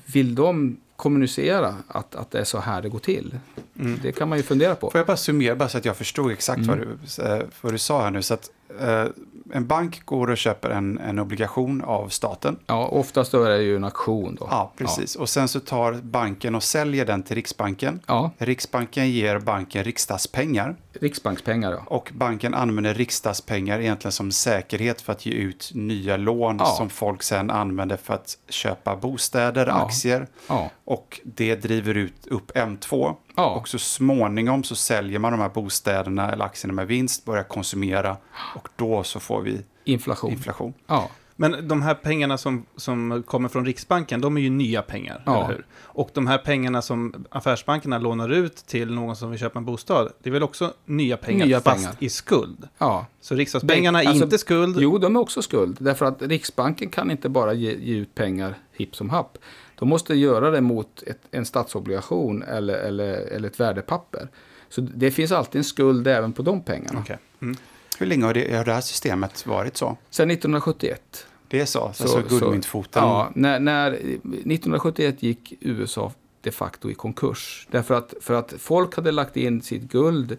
Vill 0.06 0.34
de 0.34 0.80
kommunicera 0.98 1.74
att, 1.88 2.14
att 2.14 2.30
det 2.30 2.40
är 2.40 2.44
så 2.44 2.58
här 2.58 2.82
det 2.82 2.88
går 2.88 2.98
till? 2.98 3.38
Mm. 3.80 3.98
Det 4.02 4.12
kan 4.12 4.28
man 4.28 4.38
ju 4.38 4.44
fundera 4.44 4.74
på. 4.74 4.90
Får 4.90 4.98
jag 4.98 5.06
bara 5.06 5.16
summera 5.16 5.56
bara 5.56 5.68
så 5.68 5.78
att 5.78 5.84
jag 5.84 5.96
förstod 5.96 6.32
exakt 6.32 6.58
Mm. 6.58 6.68
vad, 6.68 6.78
du, 6.78 7.22
eh, 7.24 7.42
vad 7.60 7.72
du 7.74 7.78
sa 7.78 8.02
här 8.02 8.10
nu. 8.10 8.22
Så 8.22 8.34
att, 8.34 8.50
eh, 8.80 9.04
en 9.52 9.66
bank 9.66 10.04
går 10.04 10.30
och 10.30 10.36
köper 10.36 10.70
en, 10.70 10.98
en 10.98 11.18
obligation 11.18 11.82
av 11.84 12.08
staten. 12.08 12.56
Ja, 12.66 12.86
oftast 12.86 13.32
då 13.32 13.42
är 13.42 13.50
det 13.50 13.62
ju 13.62 13.76
en 13.76 13.84
auktion 13.84 14.36
då. 14.40 14.48
Ja, 14.50 14.72
precis. 14.76 15.16
Och 15.16 15.28
sen 15.28 15.48
så 15.48 15.60
tar 15.60 15.92
banken 15.92 16.54
och 16.54 16.62
säljer 16.62 17.06
den 17.06 17.22
till 17.22 17.36
Riksbanken. 17.36 18.00
Ja, 18.06 18.30
Riksbanken 18.38 19.10
ger 19.10 19.38
banken 19.38 19.84
riksdagspengar 19.84 20.76
riksbankspengar 21.00 21.72
ja. 21.72 21.78
och 21.86 22.10
banken 22.14 22.54
använder 22.54 22.94
riksdagspengar 22.94 23.80
egentligen 23.80 24.12
som 24.12 24.32
säkerhet 24.32 25.00
för 25.00 25.12
att 25.12 25.26
ge 25.26 25.32
ut 25.32 25.70
nya 25.74 26.16
lån 26.16 26.56
Ja. 26.58 26.64
som 26.66 26.90
folk 26.90 27.22
sen 27.22 27.50
använder 27.50 27.96
för 27.96 28.14
att 28.14 28.38
köpa 28.48 28.96
bostäder, 28.96 29.66
Ja. 29.66 29.72
aktier 29.72 30.26
Ja, 30.48 30.70
och 30.84 31.20
det 31.24 31.54
driver 31.54 31.94
ut 31.94 32.26
upp 32.26 32.50
M2. 32.56 33.14
Ja. 33.38 33.54
Och 33.54 33.68
så 33.68 33.78
småningom 33.78 34.64
så 34.64 34.74
säljer 34.74 35.18
man 35.18 35.32
de 35.32 35.40
här 35.40 35.48
bostäderna 35.48 36.32
eller 36.32 36.44
aktierna 36.44 36.74
med 36.74 36.86
vinst, 36.86 37.24
börjar 37.24 37.44
konsumera 37.44 38.16
och 38.54 38.68
då 38.76 39.02
så 39.02 39.20
får 39.20 39.42
vi 39.42 39.60
inflation. 39.84 40.30
inflation. 40.32 40.72
Ja, 40.86 41.10
Men 41.36 41.68
de 41.68 41.82
här 41.82 41.94
pengarna 41.94 42.38
som, 42.38 42.66
som 42.76 43.22
kommer 43.26 43.48
från 43.48 43.64
Riksbanken, 43.66 44.20
de 44.20 44.36
är 44.36 44.40
ju 44.40 44.50
nya 44.50 44.82
pengar, 44.82 45.22
Ja. 45.26 45.36
eller 45.44 45.48
hur? 45.54 45.66
Och 45.82 46.10
de 46.14 46.26
här 46.26 46.38
pengarna 46.38 46.82
som 46.82 47.24
affärsbankerna 47.30 47.98
lånar 47.98 48.28
ut 48.28 48.56
till 48.56 48.94
någon 48.94 49.16
som 49.16 49.30
vill 49.30 49.40
köpa 49.40 49.58
en 49.58 49.64
bostad, 49.64 50.12
det 50.22 50.28
är 50.28 50.32
väl 50.32 50.42
också 50.42 50.72
nya 50.84 51.16
pengar, 51.16 51.46
Nya 51.46 51.60
fast 51.60 51.76
pengar. 51.76 51.94
i 51.98 52.08
skuld? 52.08 52.68
ja. 52.78 53.06
Så 53.20 53.34
riksdagspengarna 53.34 54.02
är 54.02 54.06
Alltså, 54.08 54.24
inte 54.24 54.38
skuld? 54.38 54.76
Jo, 54.80 54.98
de 54.98 55.16
är 55.16 55.20
också 55.20 55.42
skuld. 55.42 55.76
Därför 55.80 56.06
att 56.06 56.22
Riksbanken 56.22 56.88
kan 56.90 57.10
inte 57.10 57.28
bara 57.28 57.52
ge, 57.52 57.74
ge 57.74 57.94
ut 57.96 58.14
pengar 58.14 58.54
hipp 58.72 58.96
som 58.96 59.10
happ. 59.10 59.38
De 59.78 59.88
måste 59.88 60.14
göra 60.14 60.50
det 60.50 60.60
mot 60.60 61.02
ett, 61.06 61.18
en 61.30 61.44
statsobligation 61.46 62.42
eller, 62.42 62.74
eller, 62.74 63.14
eller 63.14 63.48
ett 63.48 63.60
värdepapper. 63.60 64.28
Så 64.68 64.80
det 64.80 65.10
finns 65.10 65.32
alltid 65.32 65.58
en 65.58 65.64
skuld 65.64 66.06
även 66.06 66.32
på 66.32 66.42
de 66.42 66.62
pengarna. 66.62 67.00
Okej. 67.00 67.18
Mm. 67.42 67.56
Hur 67.98 68.06
länge 68.06 68.24
har 68.24 68.34
det, 68.34 68.56
har 68.56 68.64
det 68.64 68.72
här 68.72 68.80
systemet 68.80 69.46
varit 69.46 69.76
så? 69.76 69.96
Sen 70.10 70.30
1971. 70.30 71.26
Det 71.48 71.60
är 71.60 71.64
så, 71.64 71.78
Så- 71.78 71.84
alltså 71.86 72.06
så- 72.06 72.38
guldmyntfoten. 72.38 73.02
Ja, 73.02 73.30
när, 73.34 73.60
när 73.60 73.92
1971 73.92 75.22
gick 75.22 75.54
USA 75.60 76.12
de 76.40 76.50
facto 76.50 76.90
i 76.90 76.94
konkurs. 76.94 77.66
Därför 77.70 77.94
att, 77.94 78.14
för 78.20 78.34
att 78.34 78.54
folk 78.58 78.96
hade 78.96 79.12
lagt 79.12 79.36
in 79.36 79.62
sitt 79.62 79.82
guld 79.82 80.36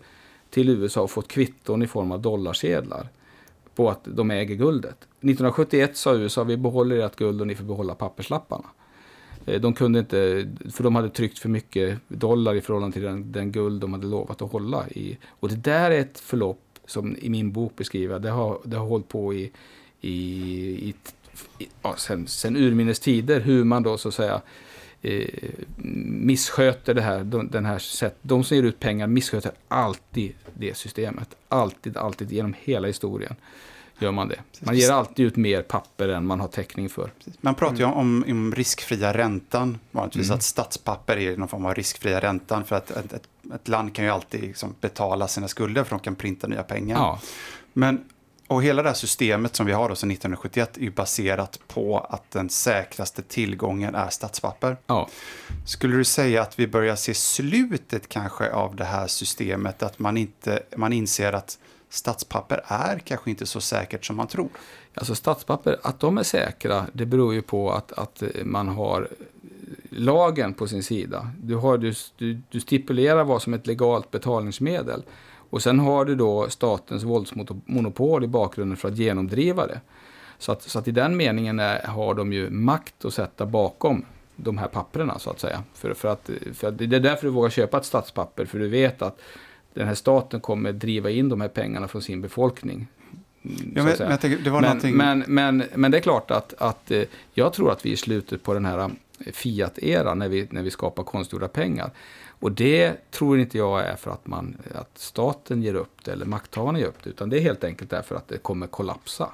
till 0.49 0.69
USA 0.69 1.01
och 1.01 1.11
fått 1.11 1.27
kvitton 1.27 1.81
i 1.81 1.87
form 1.87 2.11
av 2.11 2.21
dollarsedlar 2.21 3.07
på 3.75 3.89
att 3.89 3.99
de 4.03 4.31
äger 4.31 4.55
guldet. 4.55 4.97
1971 5.21 5.97
sa 5.97 6.15
USA 6.15 6.43
vi 6.43 6.57
behåller 6.57 6.97
ert 6.97 7.15
guld 7.15 7.41
och 7.41 7.47
ni 7.47 7.55
får 7.55 7.63
behålla 7.63 7.95
papperslapparna. 7.95 8.65
Eh, 9.49 9.61
de 9.61 9.73
kunde 9.73 9.99
inte, 9.99 10.47
för 10.71 10.83
de 10.83 10.95
hade 10.95 11.09
tryckt 11.09 11.39
för 11.39 11.49
mycket 11.49 11.99
dollar 12.07 12.55
i 12.55 12.61
förhållande 12.61 12.93
till 12.93 13.03
den, 13.03 13.31
den 13.31 13.51
guld 13.51 13.81
de 13.81 13.93
hade 13.93 14.07
lovat 14.07 14.41
att 14.41 14.51
hålla 14.51 14.89
i. 14.89 15.17
Och 15.27 15.49
det 15.49 15.55
där 15.55 15.91
är 15.91 15.99
ett 15.99 16.19
förlopp 16.19 16.79
som 16.85 17.15
i 17.21 17.29
min 17.29 17.51
bok 17.51 17.75
beskriver. 17.75 18.19
Det 18.19 18.29
har, 18.29 18.59
det 18.63 18.77
har 18.77 18.85
hållit 18.85 19.07
på 19.07 19.33
i, 19.33 19.51
i, 20.01 20.11
i, 20.89 20.93
i 21.57 21.67
ja, 21.81 21.95
sen, 21.97 22.27
sen 22.27 22.57
urminnes 22.57 22.99
tider 22.99 23.39
hur 23.39 23.63
man 23.63 23.83
då 23.83 23.97
så 23.97 24.07
att 24.07 24.13
säga 24.13 24.41
eh, 25.01 25.27
missköter 26.05 26.93
det 26.93 27.01
här, 27.01 27.23
de, 27.23 27.49
den 27.49 27.65
här 27.65 27.79
sätt, 27.79 28.17
de 28.21 28.43
som 28.43 28.57
ger 28.57 28.63
ut 28.63 28.79
pengar 28.79 29.07
missköter 29.07 29.51
alltid 29.67 30.33
det 30.53 30.77
systemet. 30.77 31.35
Alltid, 31.47 31.97
alltid 31.97 32.31
genom 32.31 32.55
hela 32.59 32.87
historien 32.87 33.35
gör 33.99 34.11
man 34.11 34.27
det. 34.27 34.39
Man 34.59 34.77
ger 34.77 34.91
alltid 34.91 35.25
ut 35.25 35.35
mer 35.35 35.61
papper 35.61 36.09
än 36.09 36.25
man 36.25 36.39
har 36.39 36.47
täckning 36.47 36.89
för. 36.89 37.11
Man 37.41 37.55
pratar 37.55 37.77
ju 37.77 37.83
om, 37.83 38.23
om 38.27 38.55
riskfria 38.55 39.13
räntan, 39.13 39.79
vanligtvis 39.91 40.27
Mm. 40.27 40.35
att 40.35 40.43
statspapper 40.43 41.17
är 41.17 41.37
någon 41.37 41.47
form 41.47 41.65
av 41.65 41.75
riskfria 41.75 42.19
räntan 42.19 42.65
för 42.65 42.75
att 42.75 42.91
ett, 42.91 43.13
ett, 43.13 43.23
ett 43.55 43.67
land 43.67 43.95
kan 43.95 44.05
ju 44.05 44.11
alltid 44.11 44.41
liksom 44.41 44.75
betala 44.81 45.27
sina 45.27 45.47
skulder 45.47 45.83
för 45.83 45.89
de 45.89 45.99
kan 45.99 46.15
printa 46.15 46.47
nya 46.47 46.63
pengar. 46.63 46.97
Ja, 46.97 47.19
Men, 47.73 48.03
och 48.47 48.63
hela 48.63 48.83
det 48.83 48.89
här 48.89 48.95
systemet 48.95 49.55
som 49.55 49.65
vi 49.65 49.71
har 49.71 49.89
då 49.89 49.95
sedan 49.95 50.11
1971 50.11 50.77
är 50.77 50.81
ju 50.81 50.91
baserat 50.91 51.59
på 51.67 51.99
att 52.09 52.31
den 52.31 52.49
säkraste 52.49 53.21
tillgången 53.21 53.95
är 53.95 54.09
statspapper. 54.09 54.77
ja. 54.87 55.09
Skulle 55.65 55.95
du 55.97 56.03
säga 56.03 56.41
att 56.41 56.59
vi 56.59 56.67
börjar 56.67 56.95
se 56.95 57.13
slutet 57.13 58.09
kanske 58.09 58.51
av 58.51 58.75
det 58.75 58.83
här 58.85 59.07
systemet? 59.07 59.83
Att 59.83 59.99
man, 59.99 60.17
inte, 60.17 60.63
man 60.77 60.93
inser 60.93 61.33
att 61.33 61.57
statspapper 61.89 62.61
är 62.65 62.99
kanske 62.99 63.29
inte 63.29 63.45
så 63.45 63.61
säkert 63.61 64.05
som 64.05 64.15
man 64.15 64.27
tror? 64.27 64.49
Alltså 64.93 65.15
statspapper, 65.15 65.79
att 65.83 65.99
de 65.99 66.17
är 66.17 66.23
säkra, 66.23 66.85
det 66.93 67.05
beror 67.05 67.33
ju 67.33 67.41
på 67.41 67.71
att, 67.71 67.91
att 67.91 68.23
man 68.43 68.67
har 68.67 69.07
lagen 69.89 70.53
på 70.53 70.67
sin 70.67 70.83
sida. 70.83 71.31
Du, 71.41 71.55
har, 71.55 71.77
du, 71.77 71.93
du, 72.15 72.41
du 72.49 72.59
stipulerar 72.59 73.23
vad 73.23 73.41
som 73.41 73.53
är 73.53 73.57
ett 73.57 73.67
legalt 73.67 74.11
betalningsmedel. 74.11 75.03
Och 75.49 75.61
sen 75.61 75.79
har 75.79 76.05
du 76.05 76.15
då 76.15 76.49
statens 76.49 77.03
våldsmonopol 77.03 78.23
i 78.23 78.27
bakgrunden 78.27 78.77
för 78.77 78.87
att 78.87 78.97
genomdriva 78.97 79.67
det. 79.67 79.81
Så 80.37 80.51
att, 80.51 80.61
så 80.61 80.79
att 80.79 80.87
i 80.87 80.91
den 80.91 81.17
meningen 81.17 81.59
är, 81.59 81.83
har 81.83 82.13
de 82.13 82.33
ju 82.33 82.49
makt 82.49 83.05
att 83.05 83.13
sätta 83.13 83.45
bakom 83.45 84.05
de 84.35 84.57
här 84.57 84.67
papperna 84.67 85.19
så 85.19 85.29
att 85.29 85.39
säga. 85.39 85.63
För, 85.73 85.93
för, 85.93 86.07
att, 86.07 86.29
för 86.53 86.67
att 86.67 86.77
det 86.77 86.95
är 86.95 86.99
därför 86.99 87.27
du 87.27 87.33
vågar 87.33 87.49
köpa 87.49 87.77
ett 87.77 87.85
statspapper, 87.85 88.45
för 88.45 88.59
du 88.59 88.67
vet 88.67 89.01
att 89.01 89.19
den 89.73 89.87
här 89.87 89.95
staten 89.95 90.39
kommer 90.39 90.71
driva 90.71 91.09
in 91.09 91.29
de 91.29 91.41
här 91.41 91.47
pengarna 91.47 91.87
från 91.87 92.01
sin 92.01 92.21
befolkning. 92.21 92.87
Ja, 93.75 93.83
men, 93.83 94.17
tänker, 94.17 94.37
det 94.43 94.49
var 94.49 94.61
Men, 94.61 94.69
någonting... 94.69 94.95
men, 94.95 95.23
men, 95.27 95.63
men 95.75 95.91
det 95.91 95.97
är 95.97 96.01
klart 96.01 96.31
att, 96.31 96.53
att 96.57 96.91
eh, 96.91 97.03
jag 97.33 97.53
tror 97.53 97.71
att 97.71 97.85
vi 97.85 97.89
är 97.89 97.93
i 97.93 97.97
slutet 97.97 98.43
på 98.43 98.53
den 98.53 98.65
här 98.65 98.79
eh, 98.79 99.31
Fiat-eran 99.33 100.19
när 100.19 100.29
vi, 100.29 100.47
när 100.51 100.61
vi 100.63 100.71
skapar 100.71 101.03
konstgjorda 101.03 101.47
pengar. 101.47 101.91
Och 102.27 102.51
det 102.51 103.11
tror 103.11 103.39
inte 103.39 103.57
jag 103.57 103.81
är 103.81 103.95
för 103.95 104.11
att, 104.11 104.27
man, 104.27 104.57
att 104.75 104.97
staten 104.97 105.63
ger 105.63 105.73
upp 105.73 106.03
det 106.03 106.11
eller 106.11 106.25
makthavarna 106.25 106.79
ger 106.79 106.85
upp 106.85 107.03
det, 107.03 107.09
utan 107.09 107.29
det 107.29 107.37
är 107.37 107.41
helt 107.41 107.63
enkelt 107.63 107.89
därför 107.89 108.15
att 108.15 108.27
det 108.27 108.37
kommer 108.37 108.67
kollapsa. 108.67 109.29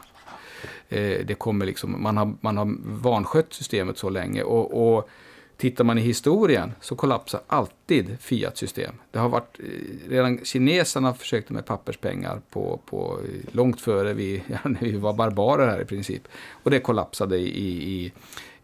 Eh, 0.90 1.26
det 1.26 1.36
kommer 1.38 1.66
liksom, 1.66 2.04
man, 2.04 2.18
har, 2.18 2.34
man 2.42 2.58
har 2.58 2.76
vanskött 2.86 3.54
systemet 3.54 3.98
så 3.98 4.10
länge. 4.10 4.44
Och, 4.44 4.98
och 4.98 5.10
Tittar 5.58 5.84
man 5.84 5.98
i 5.98 6.02
historien 6.02 6.74
så 6.82 6.96
kollapsar 6.96 7.42
alltid 7.48 8.18
Fiat-system. 8.20 8.96
Det 9.12 9.20
har 9.20 9.30
varit, 9.30 9.60
eh, 9.60 10.10
redan 10.10 10.46
kineserna 10.46 11.14
försökte 11.14 11.54
med 11.54 11.66
papperspengar 11.66 12.42
på, 12.50 12.80
på, 12.86 13.20
eh, 13.24 13.56
långt 13.56 13.82
före 13.82 14.14
vi, 14.14 14.44
ja, 14.64 14.72
vi 14.80 14.98
var 14.98 15.14
barbarer 15.14 15.68
här 15.68 15.82
i 15.82 15.86
princip. 15.86 16.28
Och 16.64 16.72
det 16.72 16.80
kollapsade 16.80 17.38
i, 17.38 18.04
i, 18.06 18.12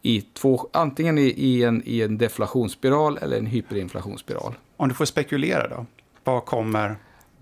i 0.02 0.22
två, 0.22 0.70
antingen 0.74 1.18
i, 1.18 1.34
i, 1.38 1.64
en, 1.64 1.82
i 1.86 2.02
en 2.02 2.18
deflationsspiral 2.18 3.18
eller 3.18 3.38
en 3.38 3.46
hyperinflationsspiral. 3.46 4.54
Om 4.78 4.90
du 4.90 4.96
får 4.96 5.06
spekulera 5.06 5.68
då, 5.68 5.86
vad 6.24 6.46
kommer 6.46 6.96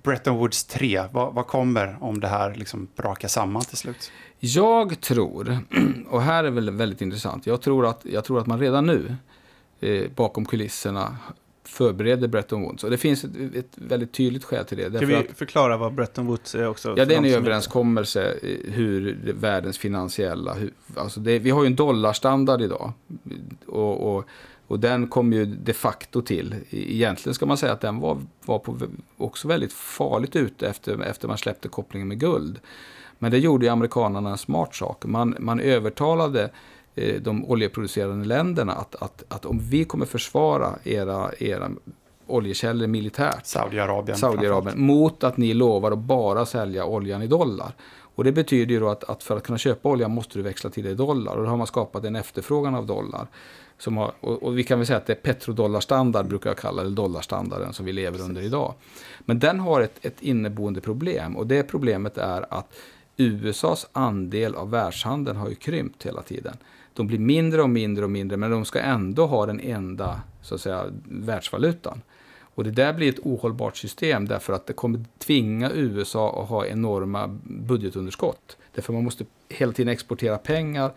Bretton 0.03 0.37
Woods 0.37 0.65
3, 0.65 1.03
vad, 1.11 1.33
vad 1.33 1.47
kommer 1.47 1.97
om 2.01 2.19
det 2.19 2.27
här 2.27 2.55
liksom 2.55 2.87
brakar 2.95 3.27
samman 3.27 3.61
till 3.61 3.77
slut? 3.77 4.11
Jag 4.39 5.01
tror, 5.01 5.57
och 6.09 6.21
här 6.21 6.43
är 6.43 6.49
väl 6.51 6.69
väldigt 6.69 7.01
intressant, 7.01 7.45
jag 7.45 7.61
tror 7.61 7.85
att, 7.85 8.05
jag 8.05 8.23
tror 8.23 8.39
att 8.39 8.47
man 8.47 8.59
redan 8.59 8.85
nu 8.85 9.15
eh, 9.79 10.09
bakom 10.15 10.45
kulisserna 10.45 11.17
förbereder 11.63 12.27
Bretton 12.27 12.61
Woods. 12.61 12.83
Och 12.83 12.89
det 12.89 12.97
finns 12.97 13.23
ett, 13.23 13.55
ett 13.55 13.71
väldigt 13.75 14.11
tydligt 14.11 14.43
skäl 14.43 14.65
till 14.65 14.77
det. 14.77 14.99
Kan 14.99 15.07
vi 15.07 15.15
att- 15.15 15.37
förklara 15.37 15.77
vad 15.77 15.93
Bretton 15.93 16.27
Woods 16.27 16.55
är 16.55 16.67
också? 16.67 16.93
Ja, 16.97 17.05
det 17.05 17.13
är 17.13 17.17
en 17.17 17.25
överenskommelse 17.25 18.31
eh, 18.41 18.71
hur 18.73 19.17
världens 19.39 19.77
finansiella... 19.77 20.53
Hur, 20.53 20.73
alltså 20.95 21.19
det, 21.19 21.39
vi 21.39 21.49
har 21.49 21.63
ju 21.63 21.67
en 21.67 21.75
dollarstandard 21.75 22.61
idag. 22.61 22.91
Och, 23.65 24.15
och, 24.17 24.25
och 24.67 24.79
den 24.79 25.07
kom 25.07 25.33
ju 25.33 25.45
de 25.45 25.73
facto 25.73 26.21
till. 26.21 26.53
E- 26.53 26.93
Egentligen 26.95 27.33
ska 27.33 27.45
man 27.45 27.57
säga 27.57 27.73
att 27.73 27.81
den 27.81 27.99
var, 27.99 28.17
var 28.45 28.59
på, 28.59 28.77
också 29.17 29.47
väldigt 29.47 29.73
farligt 29.73 30.35
ute 30.35 30.67
efter, 30.67 31.01
efter 31.01 31.27
man 31.27 31.37
släppte 31.37 31.67
kopplingen 31.67 32.07
med 32.07 32.19
guld. 32.19 32.59
Men 33.19 33.31
det 33.31 33.37
gjorde 33.37 33.65
ju 33.65 33.71
amerikanerna 33.71 34.29
en 34.29 34.37
smart 34.37 34.75
sak. 34.75 35.05
Man, 35.05 35.35
man 35.39 35.59
övertalade 35.59 36.49
de 37.21 37.45
oljeproducerande 37.45 38.27
länderna 38.27 38.73
att, 38.73 38.95
att, 38.95 39.23
att 39.27 39.45
om 39.45 39.59
vi 39.59 39.85
kommer 39.85 40.05
försvara 40.05 40.75
era, 40.83 41.31
era 41.39 41.69
oljekällor 42.27 42.87
militärt. 42.87 43.45
Saudiarabien. 43.45 44.17
Saudiarabien 44.17 44.81
mot 44.81 45.23
att 45.23 45.37
ni 45.37 45.53
lovar 45.53 45.91
att 45.91 45.99
bara 45.99 46.45
sälja 46.45 46.85
oljan 46.85 47.23
i 47.23 47.27
dollar. 47.27 47.75
Och 48.15 48.23
det 48.23 48.31
betyder 48.31 48.73
ju 48.73 48.79
då 48.79 48.89
att, 48.89 49.03
att 49.03 49.23
för 49.23 49.37
att 49.37 49.43
kunna 49.43 49.57
köpa 49.57 49.89
olja 49.89 50.07
måste 50.07 50.39
du 50.39 50.41
växla 50.41 50.69
till 50.69 50.83
det 50.83 50.89
i 50.89 50.95
dollar. 50.95 51.35
Och 51.35 51.43
då 51.43 51.49
har 51.49 51.57
man 51.57 51.67
skapat 51.67 52.05
en 52.05 52.15
efterfrågan 52.15 52.75
av 52.75 52.85
dollar. 52.85 53.27
Som 53.77 53.97
har, 53.97 54.11
och, 54.19 54.43
och 54.43 54.57
vi 54.57 54.63
kan 54.63 54.79
väl 54.79 54.87
säga 54.87 54.97
att 54.97 55.05
det 55.05 55.13
är 55.13 55.33
petrodollarstandard, 55.33 56.27
brukar 56.27 56.49
jag 56.49 56.57
kalla 56.57 56.83
det, 56.83 56.89
dollarstandarden 56.89 57.73
som 57.73 57.85
vi 57.85 57.93
lever 57.93 58.21
under 58.21 58.41
idag. 58.41 58.73
Men 59.19 59.39
den 59.39 59.59
har 59.59 59.81
ett, 59.81 60.05
ett 60.05 60.21
inneboende 60.21 60.81
problem. 60.81 61.37
Och 61.37 61.47
det 61.47 61.63
problemet 61.63 62.17
är 62.17 62.53
att 62.53 62.73
USAs 63.17 63.87
andel 63.93 64.55
av 64.55 64.71
världshandeln 64.71 65.37
har 65.37 65.49
ju 65.49 65.55
krympt 65.55 66.05
hela 66.05 66.21
tiden. 66.21 66.57
De 66.99 67.07
blir 67.07 67.19
mindre 67.19 67.61
och 67.61 67.69
mindre 67.69 68.05
och 68.05 68.11
mindre, 68.11 68.37
men 68.37 68.51
de 68.51 68.65
ska 68.65 68.79
ändå 68.79 69.25
ha 69.25 69.45
den 69.45 69.59
enda 69.59 70.21
så 70.41 70.55
att 70.55 70.61
säga, 70.61 70.85
världsvalutan. 71.05 72.01
Och 72.39 72.63
det 72.63 72.71
där 72.71 72.93
blir 72.93 73.09
ett 73.09 73.19
ohållbart 73.19 73.77
system 73.77 74.27
därför 74.27 74.53
att 74.53 74.67
det 74.67 74.73
kommer 74.73 75.05
tvinga 75.17 75.71
USA 75.71 76.41
att 76.43 76.49
ha 76.49 76.65
enorma 76.65 77.39
budgetunderskott. 77.43 78.57
Därför 78.75 78.93
man 78.93 79.03
måste 79.03 79.25
hela 79.49 79.71
tiden 79.71 79.93
exportera 79.93 80.37
pengar 80.37 80.91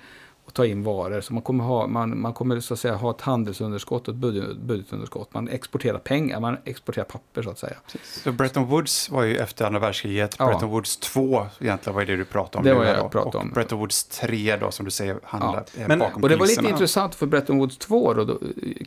och 0.53 0.57
ta 0.57 0.67
in 0.67 0.83
varor. 0.83 1.21
Så 1.21 1.33
man 1.33 1.43
kommer, 1.43 1.65
ha, 1.65 1.87
man, 1.87 2.21
man 2.21 2.33
kommer 2.33 2.61
så 2.61 2.75
att 2.75 2.81
säga 2.81 2.95
ha 2.95 3.11
ett 3.11 3.21
handelsunderskott 3.21 4.09
och 4.09 4.15
ett 4.15 4.21
budget, 4.21 4.57
budgetunderskott. 4.57 5.35
Man 5.35 5.49
exporterar 5.49 5.99
pengar, 5.99 6.41
man 6.41 6.57
exporterar 6.65 7.05
papper 7.05 7.43
så 7.43 7.51
att 7.51 7.59
säga. 7.59 7.77
Så 8.25 8.33
Bretton 8.33 8.67
Woods 8.67 9.11
var 9.11 9.23
ju 9.23 9.37
efter 9.37 9.65
andra 9.65 9.81
världskriget. 9.81 10.37
Ja. 10.39 10.47
Bretton 10.47 10.71
Woods 10.71 10.97
2 10.97 11.47
egentligen 11.61 11.95
var 11.97 12.05
det 12.05 12.17
du 12.17 12.25
pratade 12.25 12.59
om. 12.59 12.65
Det 12.65 12.75
var 12.75 12.85
jag 12.85 13.11
pratade 13.11 13.39
om. 13.39 13.49
Och 13.49 13.55
Bretton 13.55 13.79
Woods 13.79 14.05
3 14.05 14.57
då 14.57 14.71
som 14.71 14.85
du 14.85 14.91
säger 14.91 15.21
handlar 15.23 15.65
ja. 15.79 15.89
Men, 15.89 15.99
bakom 15.99 16.23
Och 16.23 16.29
det 16.29 16.37
var 16.37 16.47
lite 16.47 16.69
intressant 16.69 17.15
för 17.15 17.27
Bretton 17.27 17.59
Woods 17.59 17.79
2 17.79 18.15
då, 18.15 18.25
då, 18.25 18.39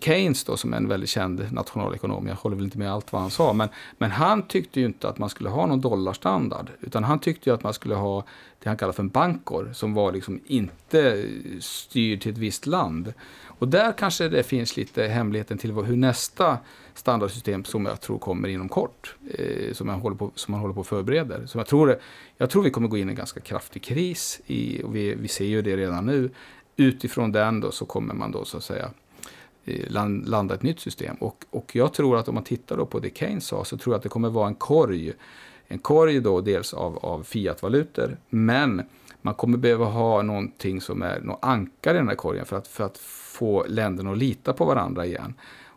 Keynes 0.02 0.44
då 0.44 0.58
som 0.58 0.74
är 0.74 0.78
en 0.78 0.88
väldigt 0.88 1.10
känd 1.10 1.52
nationalekonom. 1.52 2.28
Jag 2.28 2.36
håller 2.36 2.56
väl 2.56 2.66
inte 2.66 2.78
med 2.78 2.92
allt 2.92 3.12
vad 3.12 3.22
han 3.22 3.32
sa. 3.32 3.54
Men, 3.54 3.70
men 3.98 4.12
han 4.12 4.48
tyckte 4.48 4.80
ju 4.80 4.86
inte 4.86 5.10
att 5.10 5.18
man 5.18 5.30
skulle 5.30 5.50
ha 5.50 5.66
någon 5.66 5.82
dollarstandard. 5.82 6.70
Utan 6.82 7.04
han 7.04 7.20
tyckte 7.20 7.50
ju 7.50 7.54
att 7.54 7.64
man 7.64 7.74
skulle 7.74 7.96
ha 7.96 8.24
det 8.66 8.70
han 8.70 8.78
kallar 8.78 8.94
för 8.94 9.04
en 9.04 9.10
bankor, 9.10 9.70
som 9.74 9.94
var 9.94 10.12
liksom 10.12 10.40
inte 10.46 11.30
styrd 11.60 12.22
till 12.22 12.32
ett 12.32 12.38
visst 12.38 12.66
land. 12.66 13.14
Och 13.46 13.68
där 13.68 13.92
kanske 13.98 14.30
det 14.30 14.44
finns 14.44 14.78
lite 14.78 15.04
hemligheten 15.04 15.58
till 15.58 15.72
hur 15.72 15.96
nästa 15.96 16.58
standardsystem 16.94 17.66
som 17.66 17.86
jag 17.86 18.02
tror 18.02 18.20
kommer 18.20 18.48
inom 18.48 18.70
kort, 18.70 19.16
eh, 19.32 19.74
som, 19.74 19.88
man 19.88 20.00
håller 20.00 20.16
på, 20.16 20.32
som 20.36 20.52
man 20.52 20.62
håller 20.62 20.74
på 20.74 20.82
att 20.82 20.88
förbereder. 20.88 21.46
Så 21.46 21.58
jag, 21.58 21.68
tror, 21.68 22.00
jag 22.38 22.50
tror 22.50 22.64
vi 22.64 22.70
kommer 22.70 22.88
gå 22.88 22.98
in 22.98 23.10
i 23.10 23.12
en 23.12 23.16
ganska 23.16 23.40
kraftig 23.40 23.84
kris, 23.84 24.42
i, 24.46 24.84
och 24.84 24.96
vi, 24.96 25.16
vi 25.16 25.28
ser 25.28 25.46
ju 25.46 25.62
det 25.62 25.78
redan 25.78 26.06
nu. 26.06 26.30
Utifrån 26.76 27.32
den 27.32 27.60
då 27.60 27.72
så 27.72 27.86
kommer 27.86 28.14
man 28.14 28.32
då 28.32 28.46
så 28.46 28.58
att 28.58 28.64
säga 28.64 28.90
eh, 29.66 29.92
landa 30.26 30.56
ett 30.56 30.64
nytt 30.64 30.80
system. 30.80 31.16
Och, 31.16 31.46
och 31.50 31.76
jag 31.76 31.94
tror 31.94 32.18
att 32.18 32.28
om 32.28 32.36
man 32.36 32.44
tittar 32.44 32.78
då 32.78 32.86
på 32.86 33.00
det 33.00 33.18
Keynes 33.18 33.46
sa 33.46 33.66
så 33.66 33.78
tror 33.78 33.94
jag 33.94 33.98
att 33.98 34.04
det 34.04 34.10
kommer 34.10 34.30
vara 34.30 34.48
en 34.48 34.56
korg 34.56 35.14
en 35.68 35.80
korg 35.80 36.20
då 36.20 36.42
dels 36.42 36.74
av, 36.74 36.98
av 36.98 37.24
fiatvalutor, 37.24 38.18
men 38.30 38.84
man 39.22 39.34
kommer 39.34 39.58
behöva 39.58 39.86
ha 39.86 40.22
någonting 40.22 40.82
som 40.82 41.02
är 41.02 41.20
något 41.20 41.40
ankare 41.42 41.96
i 41.96 41.98
den 41.98 42.08
här 42.08 42.16
korgen 42.16 42.46
för 42.46 42.56
att, 42.56 42.68
för 42.68 42.84
att 42.84 42.98
få 42.98 43.66
länderna 43.68 44.12
att 44.12 44.18
lita 44.18 44.54
på 44.54 44.66
varandra 44.66 45.06
igen. 45.06 45.34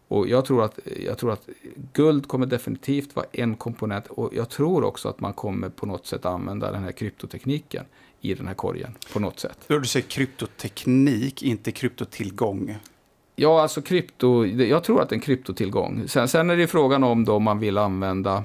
Och 0.09 0.28
jag 0.28 0.45
tror, 0.45 0.64
att, 0.64 0.78
jag 1.07 1.18
tror 1.18 1.32
att 1.32 1.49
guld 1.93 2.28
kommer 2.28 2.47
definitivt 2.47 3.16
vara 3.16 3.26
en 3.32 3.57
komponent 3.57 4.07
och 4.07 4.30
jag 4.34 4.49
tror 4.49 4.84
också 4.84 5.09
att 5.09 5.20
man 5.20 5.32
kommer 5.32 5.68
på 5.68 5.86
något 5.86 6.07
sätt 6.07 6.24
använda 6.24 6.72
den 6.72 6.82
här 6.82 6.93
kryptotekniken 6.93 7.84
i 8.20 8.34
den 8.34 8.47
här 8.47 8.55
korgen 8.55 8.95
på 9.12 9.20
något 9.20 9.41
sätt. 9.41 9.59
Du 9.66 9.84
säger 9.84 10.07
kryptoteknik, 10.07 11.43
inte 11.43 11.72
kryptotillgång. 11.72 12.76
Ja, 13.36 13.62
alltså 13.62 13.82
krypto, 13.82 14.47
jag 14.47 14.84
tror 14.84 15.03
att 15.03 15.09
det 15.09 15.12
är 15.12 15.16
en 15.16 15.20
kryptotillgång. 15.20 16.09
Sen, 16.09 16.28
sen 16.28 16.51
är 16.51 16.57
det 16.57 16.66
frågan 16.66 17.05
om 17.05 17.24
då 17.24 17.39
man 17.39 17.59
vill 17.59 17.78
använda 17.78 18.45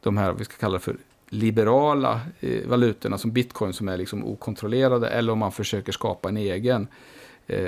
de 0.00 0.16
här, 0.16 0.32
vi 0.32 0.44
ska 0.44 0.56
kalla 0.56 0.72
det 0.72 0.80
för 0.80 0.96
liberala 1.28 2.20
eh, 2.40 2.68
valutorna 2.68 3.18
som 3.18 3.32
bitcoin 3.32 3.72
som 3.72 3.88
är 3.88 3.96
liksom 3.96 4.24
okontrollerade 4.24 5.08
eller 5.08 5.32
om 5.32 5.38
man 5.38 5.52
försöker 5.52 5.92
skapa 5.92 6.28
en 6.28 6.36
egen 6.36 6.88
eh, 7.46 7.58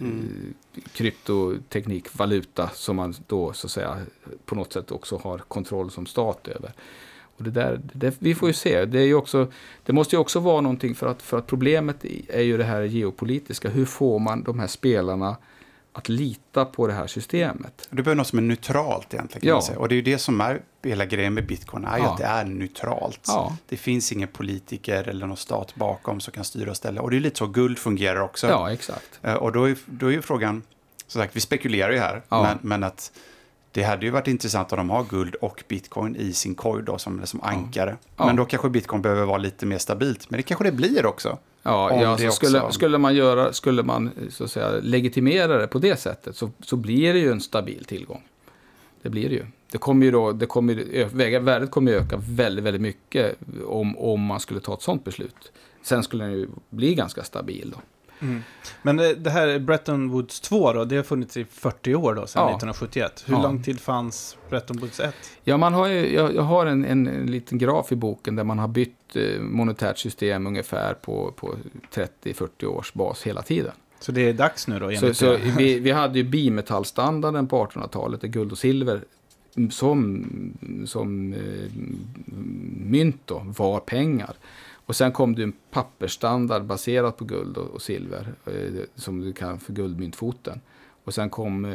mm. 0.00 0.54
kryptoteknikvaluta 0.92 2.70
som 2.74 2.96
man 2.96 3.14
då 3.26 3.52
så 3.52 3.66
att 3.66 3.70
säga 3.70 3.98
på 4.44 4.54
något 4.54 4.72
sätt 4.72 4.90
också 4.90 5.20
har 5.24 5.38
kontroll 5.38 5.90
som 5.90 6.06
stat 6.06 6.48
över. 6.48 6.72
Och 7.36 7.44
det 7.44 7.50
där, 7.50 7.80
det, 7.92 8.16
vi 8.18 8.34
får 8.34 8.48
ju 8.48 8.52
se. 8.52 8.84
Det, 8.84 8.98
är 8.98 9.04
ju 9.04 9.14
också, 9.14 9.52
det 9.84 9.92
måste 9.92 10.16
ju 10.16 10.20
också 10.20 10.40
vara 10.40 10.60
någonting 10.60 10.94
för 10.94 11.06
att, 11.06 11.22
för 11.22 11.38
att 11.38 11.46
problemet 11.46 12.04
är 12.28 12.42
ju 12.42 12.56
det 12.56 12.64
här 12.64 12.82
geopolitiska. 12.82 13.68
Hur 13.68 13.84
får 13.84 14.18
man 14.18 14.42
de 14.42 14.58
här 14.58 14.66
spelarna 14.66 15.36
att 15.96 16.08
lita 16.08 16.64
på 16.64 16.86
det 16.86 16.92
här 16.92 17.06
systemet. 17.06 17.88
Du 17.90 18.02
behöver 18.02 18.16
något 18.16 18.26
som 18.26 18.38
är 18.38 18.42
neutralt 18.42 19.14
egentligen. 19.14 19.48
Ja. 19.48 19.76
Och 19.76 19.88
det 19.88 19.94
är 19.94 19.96
ju 19.96 20.02
det 20.02 20.18
som 20.18 20.40
är 20.40 20.62
hela 20.82 21.04
grejen 21.04 21.34
med 21.34 21.46
bitcoin, 21.46 21.84
är 21.84 21.96
ju 21.98 22.02
ja. 22.04 22.12
att 22.12 22.18
det 22.18 22.24
är 22.24 22.44
neutralt. 22.44 23.20
Ja. 23.26 23.56
Det 23.68 23.76
finns 23.76 24.12
ingen 24.12 24.28
politiker 24.28 25.08
eller 25.08 25.26
någon 25.26 25.36
stat 25.36 25.74
bakom 25.74 26.20
som 26.20 26.32
kan 26.32 26.44
styra 26.44 26.70
och 26.70 26.76
ställa. 26.76 27.02
Och 27.02 27.10
det 27.10 27.16
är 27.16 27.20
lite 27.20 27.38
så 27.38 27.46
guld 27.46 27.78
fungerar 27.78 28.20
också. 28.20 28.46
Ja, 28.46 28.72
exakt. 28.72 29.20
Eh, 29.22 29.34
och 29.34 29.52
då 29.52 29.64
är, 29.64 29.76
då 29.86 30.06
är 30.06 30.10
ju 30.10 30.22
frågan, 30.22 30.62
som 31.06 31.20
sagt, 31.22 31.36
vi 31.36 31.40
spekulerar 31.40 31.92
ju 31.92 31.98
här, 31.98 32.22
men, 32.28 32.58
men 32.62 32.84
att 32.84 33.12
det 33.72 33.82
hade 33.82 34.06
ju 34.06 34.10
varit 34.10 34.28
intressant 34.28 34.72
om 34.72 34.78
de 34.78 34.90
har 34.90 35.04
guld 35.04 35.34
och 35.34 35.64
bitcoin 35.68 36.16
i 36.16 36.32
sin 36.32 36.54
korg 36.54 36.84
då 36.84 36.98
som, 36.98 37.26
som 37.26 37.40
ankare. 37.42 37.96
Men 38.16 38.36
då 38.36 38.44
kanske 38.44 38.68
bitcoin 38.68 39.02
behöver 39.02 39.24
vara 39.24 39.38
lite 39.38 39.66
mer 39.66 39.78
stabilt. 39.78 40.30
Men 40.30 40.38
det 40.38 40.42
kanske 40.42 40.64
det 40.64 40.72
blir 40.72 41.06
också. 41.06 41.38
Ja, 41.66 42.02
ja 42.02 42.18
så 42.18 42.30
skulle, 42.30 42.72
skulle, 42.72 42.98
man 42.98 43.14
göra, 43.14 43.52
skulle 43.52 43.82
man 43.82 44.10
så 44.30 44.44
att 44.44 44.50
säga, 44.50 44.70
legitimera 44.82 45.58
det 45.58 45.66
på 45.66 45.78
det 45.78 45.96
sättet 45.96 46.36
så, 46.36 46.50
så 46.60 46.76
blir 46.76 47.12
det 47.12 47.18
ju 47.18 47.30
en 47.30 47.40
stabil 47.40 47.84
tillgång. 47.84 48.22
Det 49.02 49.10
blir 49.10 49.28
det 49.28 49.34
ju. 49.34 49.46
Det 49.72 49.78
kommer 49.78 50.06
ju 50.06 50.12
då, 50.12 50.32
det 50.32 50.46
kommer, 50.46 51.38
värdet 51.38 51.70
kommer 51.70 51.92
ju 51.92 51.98
öka 51.98 52.16
väldigt, 52.28 52.64
väldigt 52.64 52.82
mycket 52.82 53.36
om, 53.66 53.98
om 53.98 54.20
man 54.20 54.40
skulle 54.40 54.60
ta 54.60 54.74
ett 54.74 54.82
sådant 54.82 55.04
beslut. 55.04 55.52
Sen 55.82 56.02
skulle 56.02 56.24
den 56.24 56.32
ju 56.32 56.48
bli 56.70 56.94
ganska 56.94 57.24
stabil 57.24 57.74
då. 57.76 57.80
Mm. 58.20 58.42
Men 58.82 58.98
eh, 58.98 59.08
det 59.08 59.30
här 59.30 59.58
Bretton 59.58 60.10
Woods 60.10 60.40
2 60.40 60.72
då, 60.72 60.84
det 60.84 60.96
har 60.96 61.02
funnits 61.02 61.36
i 61.36 61.44
40 61.44 61.94
år 61.94 62.14
då, 62.14 62.26
sedan 62.26 62.42
ja. 62.42 62.48
1971. 62.48 63.24
Hur 63.26 63.34
ja. 63.34 63.42
lång 63.42 63.62
tid 63.62 63.80
fanns 63.80 64.36
Bretton 64.48 64.76
Woods 64.76 65.00
1? 65.00 65.14
Ja, 65.44 65.56
man 65.56 65.74
har 65.74 65.88
ju, 65.88 66.14
jag, 66.14 66.42
har 66.42 66.66
en, 66.66 66.84
en, 66.84 67.06
en, 67.06 67.26
liten 67.26 67.58
graf 67.58 67.92
i 67.92 67.96
boken 67.96 68.36
där 68.36 68.44
man 68.44 68.58
har 68.58 68.68
bytt 68.68 69.16
eh, 69.16 69.40
monetärt 69.40 69.98
system 69.98 70.46
ungefär 70.46 70.94
på, 70.94 71.32
på 71.36 71.54
30-40 72.24 72.64
års 72.64 72.92
bas 72.92 73.22
hela 73.22 73.42
tiden. 73.42 73.72
Så 74.00 74.12
det 74.12 74.28
är 74.28 74.32
dags 74.32 74.68
nu 74.68 74.78
då? 74.78 74.90
Så, 74.90 75.14
så 75.14 75.36
vi, 75.56 75.78
vi 75.78 75.90
hade 75.90 76.18
ju 76.18 76.24
bimetallstandarden 76.24 77.46
på 77.46 77.66
1800-talet, 77.66 78.20
där 78.20 78.28
guld 78.28 78.52
och 78.52 78.58
silver 78.58 79.00
som, 79.70 80.26
som 80.86 81.32
eh, 81.32 81.70
mynt 82.86 83.20
då, 83.24 83.42
var 83.44 83.80
pengar. 83.80 84.36
Och 84.86 84.96
sen 84.96 85.12
kom 85.12 85.34
det 85.34 85.42
en 85.42 85.52
pappersstandard 85.70 86.64
baserad 86.64 87.16
på 87.16 87.24
guld 87.24 87.56
och, 87.56 87.66
och 87.66 87.82
silver, 87.82 88.34
eh, 88.44 88.84
som 88.94 89.20
du 89.20 89.32
kan 89.32 89.60
för 89.60 89.72
guldmyntfoten. 89.72 90.60
Och 91.04 91.14
sen 91.14 91.30
kom, 91.30 91.64
eh, 91.64 91.72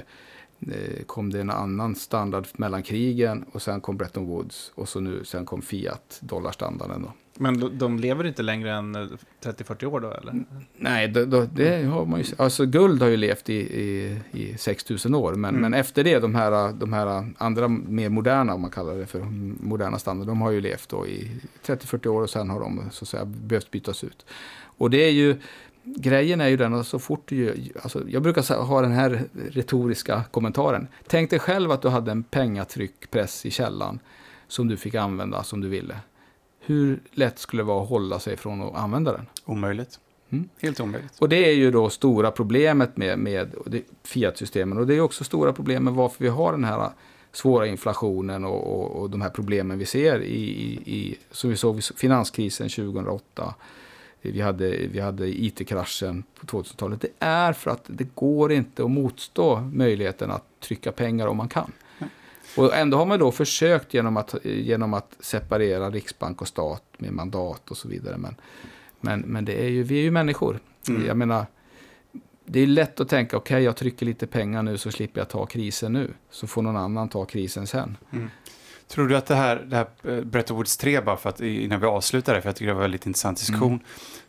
eh, 0.60 1.04
kom 1.06 1.30
det 1.30 1.42
en 1.42 1.50
annan 1.50 1.96
standard 1.96 2.48
mellan 2.54 2.84
krigen 2.84 3.46
och 3.52 3.62
sen 3.62 3.82
kom 3.82 3.98
Bretton 3.98 4.26
Woods 4.26 4.72
och 4.76 4.90
så 4.90 5.00
nu, 5.00 5.26
sen 5.26 5.46
kom 5.46 5.62
Fiat, 5.62 6.20
dollarstandarden. 6.22 7.02
Då. 7.02 7.14
Men 7.42 7.78
de 7.78 8.00
lever 8.00 8.28
inte 8.28 8.44
längre 8.44 8.72
än 8.72 8.96
30-40 9.44 9.86
år 9.86 10.00
då 10.00 10.12
eller? 10.12 10.44
Nej, 10.78 11.08
det, 11.08 11.26
det, 11.26 11.50
det, 11.56 11.84
har 11.84 12.06
man 12.06 12.20
ju 12.20 12.26
Alltså 12.38 12.66
guld 12.66 13.02
har 13.02 13.10
ju 13.10 13.18
levt 13.18 13.50
i, 13.50 13.56
i, 13.56 14.20
i 14.32 14.58
6000 14.58 15.16
år. 15.16 15.34
Men, 15.34 15.50
mm. 15.50 15.62
men 15.62 15.74
efter 15.74 16.04
det, 16.04 16.20
de 16.20 16.36
här, 16.36 16.74
de 16.74 16.94
här 16.94 17.34
andra 17.38 17.68
mer 17.68 18.10
moderna, 18.10 18.54
om 18.54 18.62
man 18.62 18.72
kallar 18.72 18.96
det 18.96 19.06
för 19.06 19.20
moderna 19.64 20.00
standard, 20.00 20.28
de 20.28 20.42
har 20.42 20.52
ju 20.52 20.62
levt 20.62 20.90
då 20.90 21.08
i 21.08 21.32
30-40 21.66 22.08
år 22.08 22.22
och 22.22 22.30
sen 22.30 22.50
har 22.50 22.60
de 22.60 22.82
så 22.92 23.04
att 23.04 23.10
säga 23.10 23.26
behövt 23.26 23.72
bytas 23.72 24.04
ut. 24.04 24.26
Och 24.64 24.90
det 24.90 25.06
är 25.06 25.12
ju, 25.12 25.36
grejen 25.84 26.42
är 26.42 26.48
ju 26.48 26.58
den 26.58 26.74
att 26.74 26.88
så 26.88 27.00
fort 27.00 27.24
du 27.26 27.56
alltså 27.84 28.10
jag 28.10 28.24
brukar 28.24 28.64
ha 28.64 28.82
den 28.82 28.92
här 28.92 29.24
retoriska 29.52 30.24
kommentaren. 30.32 30.88
Tänk 31.08 31.30
dig 31.30 31.40
själv 31.40 31.72
att 31.72 31.82
du 31.82 31.90
hade 31.90 32.12
en 32.12 32.24
pengatryckpress 32.24 33.46
i 33.46 33.52
källan 33.52 34.00
som 34.48 34.68
du 34.68 34.78
fick 34.78 34.96
använda 34.96 35.44
som 35.44 35.62
du 35.62 35.70
ville 35.70 35.96
hur 36.66 37.00
lätt 37.12 37.40
skulle 37.40 37.62
det 37.62 37.68
vara 37.68 37.84
att 37.84 37.90
hålla 37.90 38.20
sig 38.20 38.38
från 38.38 38.62
att 38.62 38.76
använda 38.76 39.12
den? 39.12 39.26
Omöjligt. 39.46 40.00
Mm. 40.30 40.50
Helt 40.62 40.80
omöjligt. 40.80 41.20
Och 41.20 41.30
det 41.30 41.50
är 41.50 41.54
ju 41.54 41.72
då 41.72 41.90
stora 41.90 42.32
problemet 42.32 42.98
med, 42.98 43.20
med 43.20 43.56
Fiat-systemen. 44.04 44.78
Och 44.78 44.88
det 44.88 44.96
är 44.96 45.02
också 45.02 45.24
stora 45.24 45.54
problem 45.54 45.84
med 45.84 45.94
varför 45.94 46.24
vi 46.24 46.30
har 46.30 46.52
den 46.52 46.64
här 46.64 46.90
svåra 47.32 47.68
inflationen 47.68 48.46
och, 48.46 48.80
och, 48.80 49.02
och 49.02 49.10
de 49.10 49.22
här 49.22 49.30
problemen 49.30 49.78
vi 49.78 49.86
ser 49.86 50.22
i, 50.22 50.36
i, 50.36 50.74
i 50.86 51.18
som 51.32 51.50
vi 51.50 51.56
såg 51.56 51.84
finanskrisen 51.84 52.70
2008. 52.70 53.54
Vi 54.22 54.42
hade, 54.42 54.78
vi 54.88 55.00
hade 55.00 55.28
IT-kraschen 55.28 56.24
på 56.40 56.46
2000-talet. 56.46 57.02
Det 57.02 57.12
är 57.20 57.54
för 57.54 57.72
att 57.72 57.84
det 57.88 58.16
går 58.16 58.52
inte 58.52 58.84
att 58.84 58.92
motstå 58.92 59.60
möjligheten 59.60 60.32
att 60.32 60.46
trycka 60.60 60.92
pengar 60.92 61.28
om 61.28 61.38
man 61.38 61.50
kan. 61.50 61.72
Och 62.58 62.76
ändå 62.76 62.98
har 62.98 63.06
man 63.06 63.20
då 63.20 63.32
försökt 63.32 63.94
genom 63.94 64.18
att, 64.18 64.36
genom 64.44 64.94
att 64.94 65.16
separera 65.20 65.90
riksbank 65.90 66.42
och 66.42 66.48
stat 66.48 66.84
med 66.98 67.12
mandat 67.14 67.72
och 67.72 67.78
så 67.78 67.88
vidare. 67.88 68.18
Men, 68.18 68.36
men, 69.00 69.20
men 69.20 69.46
det 69.46 69.64
är 69.66 69.70
ju, 69.70 69.84
vi 69.84 70.00
är 70.00 70.04
ju 70.04 70.12
människor. 70.12 70.60
Mm. 70.88 71.06
Jag 71.06 71.18
menar, 71.18 71.46
det 72.46 72.60
är 72.60 72.68
lätt 72.68 73.00
att 73.00 73.10
tänka, 73.10 73.38
okej 73.38 73.56
okay, 73.56 73.64
jag 73.64 73.76
trycker 73.76 74.06
lite 74.06 74.28
pengar 74.28 74.64
nu 74.64 74.78
så 74.78 74.92
slipper 74.92 75.22
jag 75.22 75.30
ta 75.30 75.46
krisen 75.46 75.94
nu. 75.94 76.14
Så 76.30 76.48
får 76.48 76.62
någon 76.62 76.78
annan 76.78 77.10
ta 77.10 77.26
krisen 77.26 77.68
sen. 77.68 77.98
Mm. 78.14 78.30
Tror 78.88 79.08
du 79.08 79.18
att 79.18 79.26
det 79.26 79.36
här, 79.36 79.56
det 79.56 79.76
här 79.76 79.88
eh, 80.04 80.24
Bretton 80.24 80.58
Woods 80.58 80.78
3, 80.78 81.02
bara 81.02 81.18
för 81.18 81.30
att, 81.30 81.42
innan 81.42 81.80
vi 81.80 81.86
avslutar 81.86 82.34
det, 82.34 82.42
för 82.42 82.50
jag 82.50 82.56
tycker 82.56 82.68
det 82.68 82.74
var 82.74 82.82
en 82.82 82.84
väldigt 82.84 83.06
intressant 83.06 83.38
diskussion. 83.38 83.72
Mm. 83.72 83.84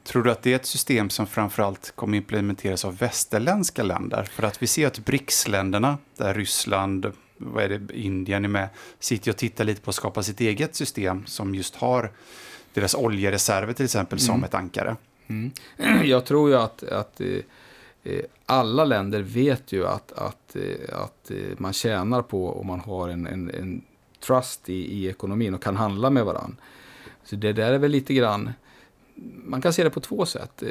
Tror 0.05 0.23
du 0.23 0.31
att 0.31 0.43
det 0.43 0.53
är 0.53 0.57
ett 0.57 0.67
system 0.67 1.11
som 1.11 1.27
framförallt 1.27 1.93
kommer 1.95 2.17
implementeras 2.17 2.85
av 2.85 2.99
västerländska 2.99 3.83
länder? 3.83 4.23
För 4.23 4.43
att 4.43 4.63
vi 4.63 4.67
ser 4.67 4.87
att 4.87 4.99
BRICS-länderna, 4.99 5.99
där 6.17 6.35
Ryssland, 6.35 7.13
vad 7.47 7.65
är 7.65 7.69
det, 7.69 7.99
Indien 7.99 8.45
är 8.45 8.49
med, 8.49 8.69
sitter 8.99 9.31
och 9.31 9.37
tittar 9.37 9.65
lite 9.65 9.81
på 9.81 9.91
att 9.91 9.97
skapa 9.97 10.23
sitt 10.23 10.41
eget 10.41 10.75
system 10.75 11.27
som 11.27 11.55
just 11.55 11.77
har 11.77 12.11
deras 12.75 12.95
oljereserver 12.95 13.73
till 13.73 13.85
exempel 13.85 14.19
mm. 14.19 14.27
som 14.27 14.45
ett 14.45 14.55
ankare. 14.55 14.97
Mm. 15.27 15.51
Jag 16.05 16.25
tror 16.25 16.51
ju 16.51 16.57
att, 16.57 16.83
att 16.83 17.21
eh, 17.21 17.29
eh, 18.03 18.25
alla 18.47 18.85
länder 18.85 19.23
vet 19.23 19.73
ju 19.73 19.87
att, 19.87 20.13
att, 20.13 20.57
eh, 20.57 21.03
att 21.03 21.31
man 21.57 21.73
tjänar 21.73 22.23
på 22.23 22.61
om 22.61 22.67
man 22.67 22.81
har 22.81 23.09
en, 23.09 23.27
en, 23.27 23.51
en 23.51 23.83
trust 24.21 24.69
i, 24.69 24.75
i 24.75 25.09
ekonomin 25.09 25.55
och 25.55 25.63
kan 25.63 25.77
handla 25.77 26.11
med 26.11 26.25
varandra. 26.25 26.57
Så 27.25 27.37
det 27.37 27.53
där 27.53 27.73
är 27.73 27.79
väl 27.79 27.91
lite 27.91 28.15
grann, 28.15 28.53
man 29.45 29.63
kan 29.63 29.73
se 29.73 29.85
det 29.85 29.91
på 29.91 30.01
två 30.01 30.27
sätt. 30.27 30.63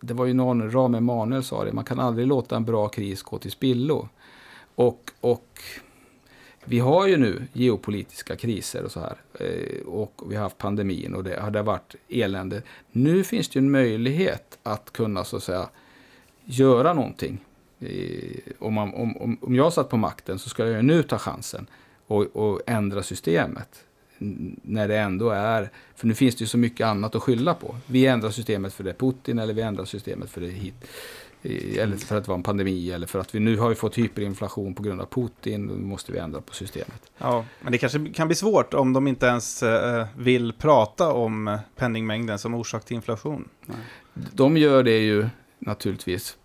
Det 0.00 0.14
var 0.14 0.26
ju 0.26 0.34
någon, 0.34 0.70
Rame 0.70 0.98
Emanuel 0.98 1.44
sa 1.44 1.64
det, 1.64 1.72
man 1.72 1.84
kan 1.84 2.00
aldrig 2.00 2.26
låta 2.26 2.56
en 2.56 2.64
bra 2.64 2.88
kris 2.88 3.22
gå 3.22 3.38
till 3.38 3.50
spillo. 3.50 4.08
Och, 4.74 5.10
och 5.20 5.60
vi 6.64 6.78
har 6.78 7.06
ju 7.06 7.16
nu 7.16 7.42
geopolitiska 7.52 8.36
kriser 8.36 8.84
och 8.84 8.92
så 8.92 9.00
här. 9.00 9.16
Eh, 9.34 9.86
och 9.86 10.22
vi 10.28 10.36
har 10.36 10.42
haft 10.42 10.58
pandemin 10.58 11.14
och 11.14 11.24
det 11.24 11.40
har 11.40 11.62
varit 11.62 11.94
elände. 12.08 12.62
Nu 12.92 13.24
finns 13.24 13.48
det 13.48 13.58
ju 13.58 13.64
en 13.64 13.70
möjlighet 13.70 14.58
att 14.62 14.92
kunna 14.92 15.24
så 15.24 15.36
att 15.36 15.42
säga 15.42 15.68
göra 16.44 16.92
någonting. 16.92 17.38
Eh, 17.80 18.52
om, 18.58 18.74
man, 18.74 18.94
om, 18.94 19.38
om 19.40 19.54
jag 19.54 19.72
satt 19.72 19.88
på 19.88 19.96
makten 19.96 20.38
så 20.38 20.48
skulle 20.48 20.70
jag 20.70 20.84
nu 20.84 21.02
ta 21.02 21.18
chansen 21.18 21.66
och, 22.06 22.22
och 22.22 22.60
ändra 22.66 23.02
systemet. 23.02 23.84
När 24.62 24.88
det 24.88 24.98
ändå 24.98 25.30
är, 25.30 25.70
för 25.96 26.06
nu 26.06 26.14
finns 26.14 26.36
det 26.36 26.40
ju 26.40 26.46
så 26.46 26.58
mycket 26.58 26.86
annat 26.86 27.14
att 27.14 27.22
skylla 27.22 27.54
på. 27.54 27.76
Vi 27.86 28.06
ändrar 28.06 28.30
systemet 28.30 28.74
för 28.74 28.84
det 28.84 28.90
är 28.90 28.94
Putin 28.94 29.38
eller 29.38 29.54
vi 29.54 29.62
ändrar 29.62 29.84
systemet 29.84 30.30
för 30.30 30.40
det 30.40 30.46
är 30.46 30.50
hit 30.50 30.74
eller 31.44 31.96
för 31.96 32.16
att 32.16 32.24
det 32.24 32.28
var 32.28 32.36
en 32.36 32.42
pandemi 32.42 32.90
eller 32.90 33.06
för 33.06 33.18
att 33.18 33.34
vi 33.34 33.40
nu 33.40 33.56
har 33.56 33.68
vi 33.68 33.74
fått 33.74 33.98
hyperinflation 33.98 34.74
på 34.74 34.82
grund 34.82 35.00
av 35.00 35.06
Putin. 35.06 35.68
Då 35.68 35.74
måste 35.74 36.12
vi 36.12 36.18
ändra 36.18 36.40
på 36.40 36.54
systemet. 36.54 37.12
Ja, 37.18 37.44
men 37.60 37.72
det 37.72 37.78
kanske 37.78 38.08
kan 38.14 38.28
bli 38.28 38.34
svårt 38.34 38.74
om 38.74 38.92
de 38.92 39.06
inte 39.06 39.26
ens 39.26 39.62
eh, 39.62 40.06
vill 40.16 40.52
prata 40.52 41.12
om 41.12 41.58
penningmängden 41.76 42.38
som 42.38 42.54
orsak 42.54 42.84
till 42.84 42.96
inflation. 42.96 43.48
Nej. 43.66 43.78
De 44.14 44.56
gör 44.56 44.82
det 44.82 44.98
ju 44.98 45.28
naturligtvis 45.58 46.36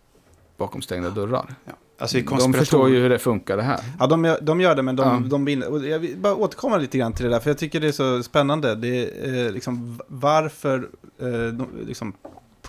bakom 0.57 0.81
stängda 0.81 1.09
dörrar. 1.09 1.55
Ja. 1.65 1.73
Alltså 1.99 2.21
de 2.21 2.53
förstår 2.53 2.89
ju 2.89 2.99
hur 2.99 3.09
det 3.09 3.19
funkar 3.19 3.57
det 3.57 3.63
här. 3.63 3.79
Ja, 3.99 4.07
de, 4.07 4.37
de 4.41 4.61
gör 4.61 4.75
det, 4.75 4.81
men 4.81 4.95
de, 4.95 5.23
ja. 5.23 5.29
de 5.29 5.45
vill, 5.45 5.65
jag 5.89 5.99
vill 5.99 6.17
bara 6.17 6.35
återkomma 6.35 6.77
lite 6.77 6.97
grann 6.97 7.13
till 7.13 7.25
det 7.25 7.31
där, 7.31 7.39
för 7.39 7.49
jag 7.49 7.57
tycker 7.57 7.79
det 7.79 7.87
är 7.87 7.91
så 7.91 8.23
spännande. 8.23 8.75
Det 8.75 9.27
är 9.27 9.45
eh, 9.45 9.51
liksom 9.51 9.99
varför 10.07 10.89
eh, 11.19 11.27
de, 11.27 11.67
liksom, 11.87 12.13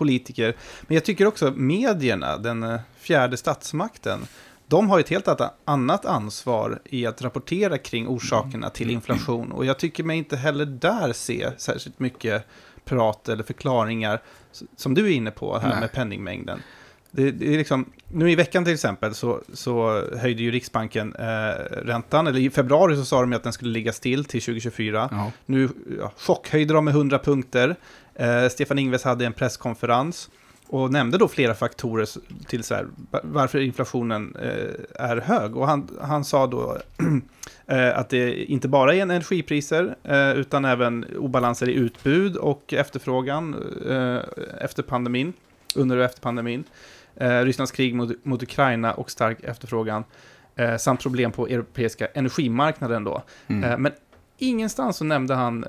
politiker. 0.00 0.56
Men 0.82 0.94
jag 0.94 1.04
tycker 1.04 1.26
också 1.26 1.52
medierna, 1.56 2.36
den 2.36 2.62
eh, 2.62 2.80
fjärde 2.98 3.36
statsmakten, 3.36 4.20
de 4.66 4.90
har 4.90 5.00
ett 5.00 5.08
helt 5.08 5.28
annat 5.64 6.04
ansvar 6.04 6.78
i 6.84 7.06
att 7.06 7.22
rapportera 7.22 7.78
kring 7.78 8.08
orsakerna 8.08 8.70
till 8.70 8.90
inflation. 8.90 9.52
Och 9.52 9.64
jag 9.64 9.78
tycker 9.78 10.04
mig 10.04 10.18
inte 10.18 10.36
heller 10.36 10.64
där 10.66 11.12
se 11.12 11.50
särskilt 11.56 11.98
mycket 11.98 12.46
prat 12.84 13.28
eller 13.28 13.44
förklaringar 13.44 14.22
som 14.76 14.94
du 14.94 15.06
är 15.06 15.10
inne 15.10 15.30
på 15.30 15.58
här 15.58 15.68
Nej. 15.68 15.80
med 15.80 15.92
penningmängden. 15.92 16.60
Det, 17.10 17.30
det, 17.30 17.54
är 17.54 17.58
liksom, 17.58 17.92
nu 18.08 18.30
i 18.30 18.34
veckan 18.34 18.64
till 18.64 18.74
exempel 18.74 19.14
så, 19.14 19.40
så 19.52 20.04
höjde 20.16 20.42
ju 20.42 20.50
Riksbanken 20.50 21.14
eh, 21.14 21.24
räntan, 21.82 22.26
eller 22.26 22.40
i 22.40 22.50
februari 22.50 22.96
så 22.96 23.04
sa 23.04 23.20
de 23.20 23.32
att 23.32 23.42
den 23.42 23.52
skulle 23.52 23.72
ligga 23.72 23.92
still 23.92 24.24
till 24.24 24.40
2024. 24.40 25.08
Ja. 25.10 25.32
Nu 25.46 25.68
ja, 25.98 26.12
chockhöjde 26.16 26.74
de 26.74 26.84
med 26.84 26.94
100 26.94 27.18
punkter. 27.18 27.76
Eh, 28.20 28.48
Stefan 28.48 28.78
Ingves 28.78 29.04
hade 29.04 29.26
en 29.26 29.32
presskonferens 29.32 30.30
och 30.66 30.92
nämnde 30.92 31.18
då 31.18 31.28
flera 31.28 31.54
faktorer 31.54 32.06
till 32.46 32.64
så 32.64 32.74
här, 32.74 32.86
varför 33.22 33.60
inflationen 33.60 34.36
eh, 34.36 35.04
är 35.06 35.16
hög. 35.16 35.56
Och 35.56 35.66
han, 35.66 35.88
han 36.00 36.24
sa 36.24 36.46
då 36.46 36.78
eh, 37.66 37.98
att 37.98 38.08
det 38.08 38.44
inte 38.44 38.68
bara 38.68 38.94
är 38.94 39.02
energipriser, 39.02 39.96
eh, 40.04 40.32
utan 40.32 40.64
även 40.64 41.04
obalanser 41.16 41.68
i 41.68 41.74
utbud 41.74 42.36
och 42.36 42.74
efterfrågan 42.74 43.54
eh, 43.88 44.18
efter 44.64 44.82
pandemin, 44.82 45.32
under 45.74 45.96
och 45.96 46.04
efter 46.04 46.20
pandemin. 46.20 46.64
Rysslands 47.44 47.72
krig 47.72 47.94
mot, 47.94 48.24
mot 48.24 48.42
Ukraina 48.42 48.94
och 48.94 49.10
stark 49.10 49.44
efterfrågan, 49.44 50.04
samt 50.78 51.02
problem 51.02 51.32
på 51.32 51.46
europeiska 51.46 52.06
energimarknaden 52.06 53.04
då. 53.04 53.22
Mm. 53.46 53.82
men 53.82 53.92
ingenstans 54.38 54.96
så 54.96 55.04
nämnde 55.04 55.34
han 55.34 55.64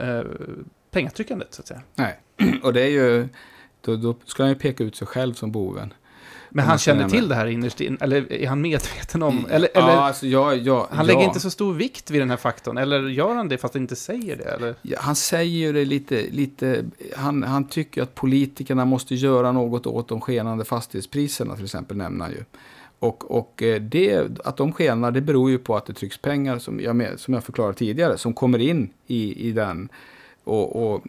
pengatryckandet, 0.91 1.53
så 1.53 1.61
att 1.61 1.67
säga. 1.67 1.81
Nej, 1.95 2.19
och 2.63 2.73
det 2.73 2.81
är 2.81 2.89
ju, 2.89 3.27
då, 3.81 3.95
då 3.95 4.15
ska 4.25 4.43
han 4.43 4.49
ju 4.49 4.55
peka 4.55 4.83
ut 4.83 4.95
sig 4.95 5.07
själv 5.07 5.33
som 5.33 5.51
boven. 5.51 5.93
Men 6.53 6.65
han 6.65 6.77
känner 6.77 7.09
till 7.09 7.27
det 7.27 7.35
här 7.35 7.45
innerst 7.45 7.81
in, 7.81 7.97
eller 8.01 8.33
är 8.33 8.47
han 8.47 8.61
medveten 8.61 9.23
om? 9.23 9.45
Eller, 9.49 9.69
ja, 9.73 9.81
eller 9.81 10.01
alltså, 10.01 10.27
ja, 10.27 10.55
ja, 10.55 10.87
han 10.91 11.05
lägger 11.05 11.23
inte 11.23 11.39
så 11.39 11.49
stor 11.49 11.73
vikt 11.73 12.11
vid 12.11 12.21
den 12.21 12.29
här 12.29 12.37
faktorn, 12.37 12.77
eller 12.77 13.07
gör 13.07 13.35
han 13.35 13.49
det 13.49 13.57
fast 13.57 13.73
han 13.73 13.81
inte 13.81 13.95
säger 13.95 14.35
det? 14.35 14.43
Eller? 14.43 14.75
Han 14.97 15.15
säger 15.15 15.57
ju 15.57 15.73
det 15.73 15.85
lite, 15.85 16.25
lite 16.29 16.85
han, 17.15 17.43
han 17.43 17.67
tycker 17.67 18.03
att 18.03 18.15
politikerna 18.15 18.85
måste 18.85 19.15
göra 19.15 19.51
något 19.51 19.85
åt 19.85 20.07
de 20.07 20.21
skenande 20.21 20.65
fastighetspriserna, 20.65 21.55
till 21.55 21.65
exempel, 21.65 21.97
nämner 21.97 22.25
han 22.25 22.33
ju. 22.33 22.43
Och, 22.99 23.31
och 23.31 23.63
eh, 23.63 23.81
det, 23.81 24.39
att 24.45 24.57
de 24.57 24.73
skenar, 24.73 25.11
det 25.11 25.21
beror 25.21 25.49
ju 25.49 25.57
på 25.57 25.75
att 25.75 25.85
det 25.85 25.93
trycks 25.93 26.17
pengar, 26.17 26.59
som 26.59 26.79
jag, 26.79 27.19
som 27.19 27.33
jag 27.33 27.43
förklarade 27.43 27.77
tidigare, 27.77 28.17
som 28.17 28.33
kommer 28.33 28.59
in 28.59 28.89
i, 29.07 29.47
i 29.47 29.51
den 29.51 29.89
och, 30.43 30.93
och, 30.93 31.03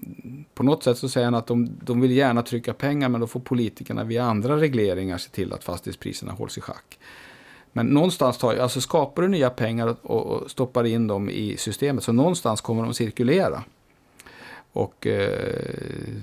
på 0.55 0.63
något 0.63 0.85
sätt 0.85 0.99
så 0.99 1.09
säger 1.09 1.25
han 1.25 1.35
att 1.35 1.47
de, 1.47 1.71
de 1.83 2.01
vill 2.01 2.11
gärna 2.11 2.43
trycka 2.43 2.75
pengar 2.75 3.09
men 3.09 3.21
då 3.21 3.27
får 3.27 3.41
politikerna 3.41 4.05
via 4.05 4.25
andra 4.25 4.57
regleringar 4.57 5.19
se 5.19 5.31
till 5.31 5.53
att 5.53 5.65
fastighetspriserna 5.65 6.33
hålls 6.33 6.59
i 6.59 6.61
schack. 6.61 6.99
Men 7.73 7.87
någonstans 7.87 8.39
tar, 8.39 8.57
alltså 8.57 8.81
skapar 8.81 9.23
du 9.23 9.29
nya 9.29 9.51
pengar 9.51 9.97
och, 10.03 10.27
och 10.27 10.51
stoppar 10.51 10.85
in 10.85 11.07
dem 11.07 11.31
i 11.31 11.57
systemet 11.59 12.05
så 12.05 12.13
någonstans 12.13 12.61
kommer 12.61 12.83
de 12.83 12.95
cirkulera. 12.95 13.63
Och, 14.73 15.07
eh, 15.07 15.57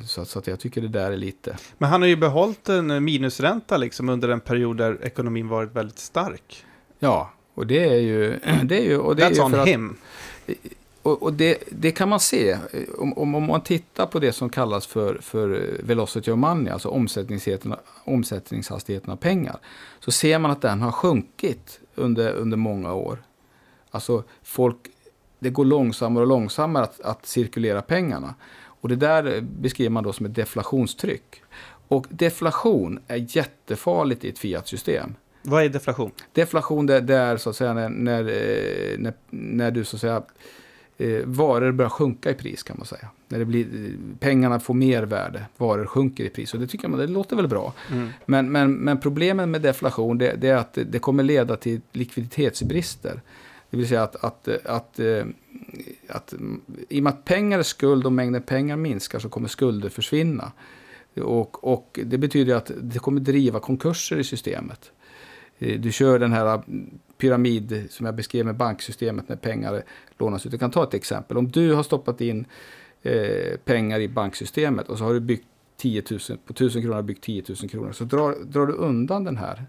så, 0.05 0.25
så, 0.25 0.39
att 0.39 0.47
jag 0.47 0.59
tycker 0.59 0.81
det 0.81 0.87
där 0.87 1.11
är 1.11 1.17
lite... 1.17 1.57
Men 1.77 1.89
han 1.89 2.01
har 2.01 2.07
ju 2.07 2.15
behållit 2.15 2.69
en 2.69 3.03
minusränta 3.03 3.77
liksom 3.77 4.09
under 4.09 4.29
en 4.29 4.39
period 4.39 4.77
där 4.77 5.05
ekonomin 5.05 5.47
varit 5.47 5.75
väldigt 5.75 5.99
stark. 5.99 6.65
Ja, 6.99 7.31
och 7.53 7.67
det 7.67 7.89
är 7.89 7.99
ju... 7.99 8.39
Det 8.63 8.77
är 8.77 8.83
ju 8.83 8.97
och 8.97 9.15
det 9.15 9.23
That's 9.23 9.45
är 9.45 9.49
ju 9.49 9.61
on 9.61 9.67
him. 9.67 9.97
Att, 10.47 10.55
och, 11.03 11.23
och 11.23 11.33
det, 11.33 11.63
det, 11.71 11.91
kan 11.91 12.09
man 12.09 12.19
se 12.19 12.57
om, 12.97 13.13
om, 13.13 13.35
om, 13.35 13.43
man 13.43 13.61
tittar 13.61 14.05
på 14.05 14.19
det 14.19 14.31
som 14.31 14.49
kallas 14.49 14.87
för, 14.87 15.17
för 15.21 15.77
velocity 15.83 16.31
of 16.31 16.37
money, 16.37 16.73
alltså 16.73 16.89
omsättningshastigheten, 18.03 19.11
av 19.11 19.15
pengar. 19.15 19.57
Så 19.99 20.11
ser 20.11 20.39
man 20.39 20.51
att 20.51 20.61
den 20.61 20.81
har 20.81 20.91
sjunkit 20.91 21.79
under, 21.95 22.33
under 22.33 22.57
många 22.57 22.93
år. 22.93 23.23
Alltså 23.91 24.23
folk, 24.43 24.77
det 25.39 25.49
går 25.49 25.65
långsammare 25.65 26.21
och 26.21 26.27
långsammare 26.27 26.83
att, 26.83 27.01
att 27.01 27.25
cirkulera 27.25 27.81
pengarna. 27.81 28.35
Och 28.81 28.89
det 28.89 28.95
där 28.95 29.41
beskriver 29.41 29.89
man 29.89 30.03
då 30.03 30.13
som 30.13 30.25
ett 30.25 30.35
deflationstryck. 30.35 31.41
Och 31.87 32.05
deflation 32.09 32.99
är 33.07 33.37
jättefarligt 33.37 34.25
i 34.25 34.29
ett 34.29 34.39
fiat-system. 34.39 35.15
Vad 35.41 35.63
är 35.63 35.69
deflation? 35.69 36.11
Deflation 36.33 36.85
det, 36.85 36.99
det 36.99 37.15
är 37.15 37.37
så 37.37 37.49
att 37.49 37.55
säga 37.55 37.73
när, 37.73 37.89
när, 37.89 38.19
eh, 38.19 38.99
när, 38.99 39.13
när 39.29 39.71
du 39.71 39.85
så 39.85 39.95
att 39.95 40.01
säga 40.01 40.23
eh, 40.99 41.25
varor 41.25 41.71
börjar 41.71 41.89
sjunka 41.89 42.29
i 42.29 42.33
pris 42.33 42.63
kan 42.63 42.77
man 42.77 42.85
säga. 42.85 43.07
När 43.27 43.39
det 43.39 43.45
blir, 43.45 43.67
pengarna 44.19 44.59
får 44.59 44.73
mer 44.73 45.03
värde, 45.03 45.45
varor 45.57 45.85
sjunker 45.85 46.23
i 46.23 46.29
pris. 46.29 46.53
Och 46.53 46.59
det 46.59 46.67
tycker 46.67 46.87
man 46.87 46.99
det 46.99 47.07
låter 47.07 47.35
väl 47.35 47.47
bra. 47.47 47.73
Mm. 47.91 48.09
Men, 48.25 48.51
men, 48.51 48.73
men 48.73 48.99
problemet 48.99 49.49
med 49.49 49.61
deflation 49.61 50.17
det, 50.17 50.35
det, 50.35 50.47
är 50.47 50.55
att 50.55 50.77
det 50.85 50.99
kommer 50.99 51.23
leda 51.23 51.55
till 51.55 51.81
likviditetsbrister. 51.91 53.21
Det 53.69 53.77
vill 53.77 53.87
säga 53.87 54.03
att, 54.03 54.15
att, 54.15 54.47
att, 54.65 54.99
eh, 54.99 55.25
att, 56.07 56.33
att 56.33 56.33
i 56.89 56.99
och 56.99 57.03
med 57.03 57.13
att 57.13 57.25
pengar 57.25 57.59
är 57.59 57.63
skuld 57.63 58.05
och 58.05 58.13
mängden 58.13 58.41
pengar 58.41 58.77
minskar 58.77 59.19
så 59.19 59.29
kommer 59.29 59.47
skulder 59.47 59.89
försvinna. 59.89 60.51
Och, 61.21 61.73
och 61.73 61.99
det 62.03 62.17
betyder 62.17 62.55
att 62.55 62.71
det 62.81 62.99
kommer 62.99 63.21
driva 63.21 63.59
konkurser 63.59 64.17
i 64.19 64.23
systemet. 64.23 64.91
Eh, 65.59 65.79
du 65.79 65.91
kör 65.91 66.19
den 66.19 66.33
här 66.33 66.61
pyramid 67.19 67.87
som 67.89 68.05
jag 68.05 68.15
beskrev 68.15 68.45
med 68.45 68.55
banksystemet 68.55 69.29
när 69.29 69.35
pengar 69.35 69.83
lånas 70.17 70.45
ut. 70.45 70.51
Jag 70.51 70.59
kan 70.59 70.71
ta 70.71 70.83
ett 70.83 70.93
exempel. 70.93 71.37
Om 71.37 71.51
du 71.51 71.73
har 71.73 71.83
stoppat 71.83 72.21
in 72.21 72.45
eh, 73.01 73.57
pengar 73.65 73.99
i 73.99 74.07
banksystemet 74.07 74.89
och 74.89 74.97
så 74.97 75.03
har 75.03 75.13
du 75.13 75.19
byggt 75.19 75.47
10 75.77 76.03
000, 76.09 76.19
på 76.45 76.53
1000 76.53 76.81
kronor 76.81 77.01
byggt 77.01 77.23
10 77.23 77.43
000 77.47 77.69
kronor. 77.69 77.91
Så 77.91 78.03
drar, 78.03 78.35
drar 78.43 78.65
du 78.65 78.73
undan 78.73 79.23
den 79.23 79.37
här 79.37 79.65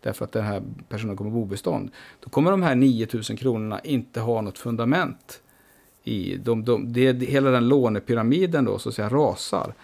därför 0.00 0.24
att 0.24 0.32
den 0.32 0.44
här 0.44 0.62
personen 0.88 1.16
kommer 1.16 1.30
bo 1.30 1.42
obestånd. 1.42 1.90
Då 2.20 2.30
kommer 2.30 2.50
de 2.50 2.62
här 2.62 2.74
9 2.74 3.06
000 3.12 3.22
kronorna 3.22 3.80
inte 3.80 4.20
ha 4.20 4.40
något 4.40 4.58
fundament. 4.58 5.42
I 6.04 6.36
de, 6.36 6.64
de, 6.64 6.92
det, 6.92 7.12
hela 7.12 7.50
den 7.50 7.68
lånepyramiden 7.68 8.64
då 8.64 8.78
så 8.78 8.88
att 8.88 8.94
säga 8.94 9.08
rasar. 9.08 9.74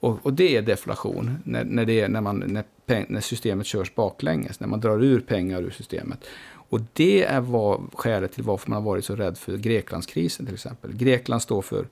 Och, 0.00 0.26
och 0.26 0.32
det 0.32 0.56
är 0.56 0.62
deflation, 0.62 1.38
när, 1.44 1.64
när, 1.64 1.84
det 1.84 2.00
är, 2.00 2.08
när, 2.08 2.20
man, 2.20 2.44
när, 2.46 2.64
peng, 2.86 3.06
när 3.08 3.20
systemet 3.20 3.66
körs 3.66 3.94
baklänges, 3.94 4.60
när 4.60 4.68
man 4.68 4.80
drar 4.80 5.02
ur 5.02 5.20
pengar 5.20 5.62
ur 5.62 5.70
systemet. 5.70 6.24
Och 6.72 6.80
det 6.92 7.22
är 7.24 7.40
vad, 7.40 7.90
skälet 7.94 8.32
till 8.32 8.44
varför 8.44 8.70
man 8.70 8.82
har 8.82 8.90
varit 8.90 9.04
så 9.04 9.16
rädd 9.16 9.38
för 9.38 9.56
Greklandskrisen 9.56 10.46
till 10.46 10.54
exempel. 10.54 10.92
Grekland 10.92 11.42
står 11.42 11.62
för 11.62 11.88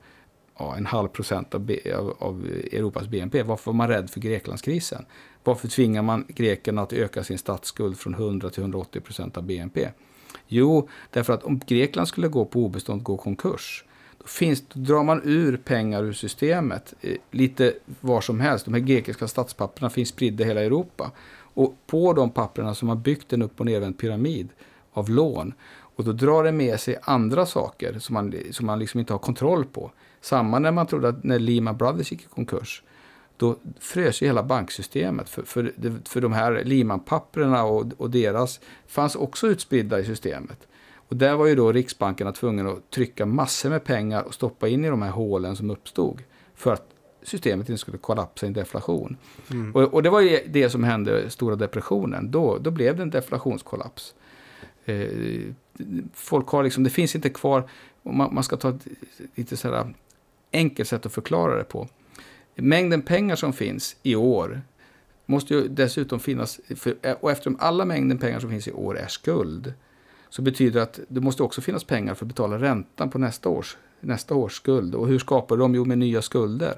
ja, 0.57 0.75
en 0.77 0.85
halv 0.85 1.07
procent 1.07 1.55
av, 1.55 1.71
av, 1.95 2.15
av 2.19 2.45
Europas 2.71 3.07
BNP. 3.07 3.43
Varför 3.43 3.71
var 3.71 3.77
man 3.77 3.87
rädd 3.87 4.09
för 4.09 4.19
Greklandskrisen? 4.19 5.05
Varför 5.43 5.67
tvingar 5.67 6.01
man 6.01 6.25
grekerna 6.27 6.81
att 6.81 6.93
öka 6.93 7.23
sin 7.23 7.37
statsskuld 7.37 7.97
från 7.97 8.13
100 8.13 8.49
till 8.49 8.61
180 8.61 8.99
procent 8.99 9.37
av 9.37 9.43
BNP? 9.43 9.89
Jo, 10.47 10.89
därför 11.09 11.33
att 11.33 11.43
om 11.43 11.61
Grekland 11.67 12.07
skulle 12.07 12.27
gå 12.27 12.45
på 12.45 12.59
obestånd, 12.59 13.03
gå 13.03 13.17
konkurs, 13.17 13.85
då, 14.17 14.27
finns, 14.27 14.63
då 14.73 14.79
drar 14.79 15.03
man 15.03 15.21
ur 15.23 15.57
pengar 15.57 16.03
ur 16.03 16.13
systemet 16.13 16.93
eh, 17.01 17.17
lite 17.31 17.73
var 17.99 18.21
som 18.21 18.39
helst. 18.39 18.65
De 18.65 18.73
här 18.73 18.81
grekiska 18.81 19.27
statspapperna 19.27 19.89
finns 19.89 20.09
spridda 20.09 20.43
i 20.43 20.47
hela 20.47 20.61
Europa. 20.61 21.11
Och 21.53 21.75
på 21.87 22.13
de 22.13 22.29
papperna 22.29 22.75
som 22.75 22.89
har 22.89 22.95
byggt 22.95 23.33
en 23.33 23.41
upp 23.41 23.59
och 23.59 23.65
nervänd 23.65 23.97
pyramid 23.97 24.49
av 24.93 25.09
lån. 25.09 25.53
Och 25.95 26.03
då 26.03 26.11
drar 26.11 26.43
det 26.43 26.51
med 26.51 26.79
sig 26.79 26.97
andra 27.03 27.45
saker 27.45 27.99
som 27.99 28.13
man, 28.13 28.33
som 28.51 28.65
man 28.65 28.79
liksom 28.79 28.99
inte 28.99 29.13
har 29.13 29.19
kontroll 29.19 29.65
på. 29.65 29.91
Samma 30.21 30.59
när 30.59 30.71
man 30.71 30.87
trodde 30.87 31.09
att 31.09 31.23
när 31.23 31.39
Lehman 31.39 31.77
Brothers 31.77 32.11
gick 32.11 32.21
i 32.21 32.27
konkurs. 32.27 32.83
Då 33.37 33.55
frös 33.79 34.21
ju 34.21 34.25
hela 34.25 34.43
banksystemet. 34.43 35.29
För, 35.29 35.43
för, 35.43 35.73
för 36.09 36.21
de 36.21 36.33
här 36.33 36.63
Lehman-papperna 36.63 37.63
och, 37.63 37.85
och 37.97 38.09
deras 38.09 38.59
fanns 38.87 39.15
också 39.15 39.47
utspridda 39.47 39.99
i 39.99 40.05
systemet. 40.05 40.67
Och 41.11 41.15
där 41.15 41.35
var 41.35 41.45
ju 41.45 41.55
då 41.55 41.71
Riksbanken 41.71 42.33
tvungen 42.33 42.67
att 42.67 42.89
trycka 42.89 43.25
massor 43.25 43.69
med 43.69 43.83
pengar 43.83 44.23
och 44.23 44.33
stoppa 44.33 44.67
in 44.67 44.85
i 44.85 44.89
de 44.89 45.01
här 45.01 45.11
hålen 45.11 45.55
som 45.55 45.69
uppstod. 45.69 46.21
För 46.55 46.73
att 46.73 46.87
systemet 47.23 47.69
inte 47.69 47.79
skulle 47.79 47.97
kollapsa 47.97 48.45
i 48.45 48.47
en 48.47 48.53
deflation. 48.53 49.17
Mm. 49.51 49.75
Och, 49.75 49.93
och, 49.93 50.03
det 50.03 50.09
var 50.09 50.21
ju 50.21 50.39
det 50.47 50.69
som 50.69 50.83
hände 50.83 51.29
stora 51.29 51.55
depressionen. 51.55 52.31
Då, 52.31 52.57
då 52.57 52.71
blev 52.71 52.95
det 52.95 53.03
en 53.03 53.09
deflationskollaps. 53.09 54.15
Eh, 54.85 55.53
folk 56.13 56.47
har 56.47 56.63
liksom, 56.63 56.83
det 56.83 56.89
finns 56.89 57.15
inte 57.15 57.29
kvar, 57.29 57.69
man, 58.03 58.33
man 58.33 58.43
ska 58.43 58.57
ta 58.57 58.69
ett 58.69 58.87
lite 59.35 59.57
sådär 59.57 59.79
eh, 59.79 59.87
enkelt 60.53 60.89
sätt 60.89 61.05
att 61.05 61.13
förklara 61.13 61.57
det 61.57 61.63
på. 61.63 61.87
Mängden 62.55 63.01
pengar 63.01 63.35
som 63.35 63.53
finns 63.53 63.95
i 64.03 64.15
år 64.15 64.61
måste 65.25 65.53
ju 65.53 65.67
dessutom 65.67 66.19
finnas, 66.19 66.59
för, 66.75 66.95
eh, 67.01 67.15
och 67.19 67.31
eftersom 67.31 67.57
alla 67.59 67.85
mängden 67.85 68.17
pengar 68.17 68.39
som 68.39 68.49
finns 68.49 68.67
i 68.67 68.71
år 68.71 68.97
är 68.97 69.07
skuld, 69.07 69.73
så 70.29 70.41
betyder 70.41 70.79
det 70.79 70.83
att 70.83 70.99
det 71.07 71.21
måste 71.21 71.43
också 71.43 71.61
finnas 71.61 71.83
pengar 71.83 72.15
för 72.15 72.25
att 72.25 72.29
betala 72.29 72.57
räntan 72.57 73.09
på 73.09 73.19
nästa 73.19 73.49
års, 73.49 73.77
nästa 73.99 74.35
års 74.35 74.53
skuld. 74.53 74.95
Och 74.95 75.07
hur 75.07 75.19
skapar 75.19 75.57
de? 75.57 75.75
Jo, 75.75 75.85
med 75.85 75.97
nya 75.97 76.21
skulder. 76.21 76.73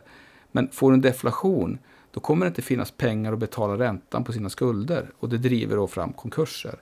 Men 0.52 0.70
får 0.70 0.92
du 0.92 0.96
en 0.96 1.02
deflation, 1.02 1.78
då 2.12 2.20
kommer 2.20 2.46
det 2.46 2.48
inte 2.48 2.62
finnas 2.62 2.92
pengar 2.92 3.34
att 3.34 3.40
betala 3.40 3.78
räntan 3.78 4.24
på 4.24 4.34
sina 4.34 4.50
skulder. 4.50 5.12
Och 5.20 5.30
det 5.30 5.38
driver 5.38 5.76
då 5.76 5.88
fram 5.88 6.14
konkurser. 6.14 6.76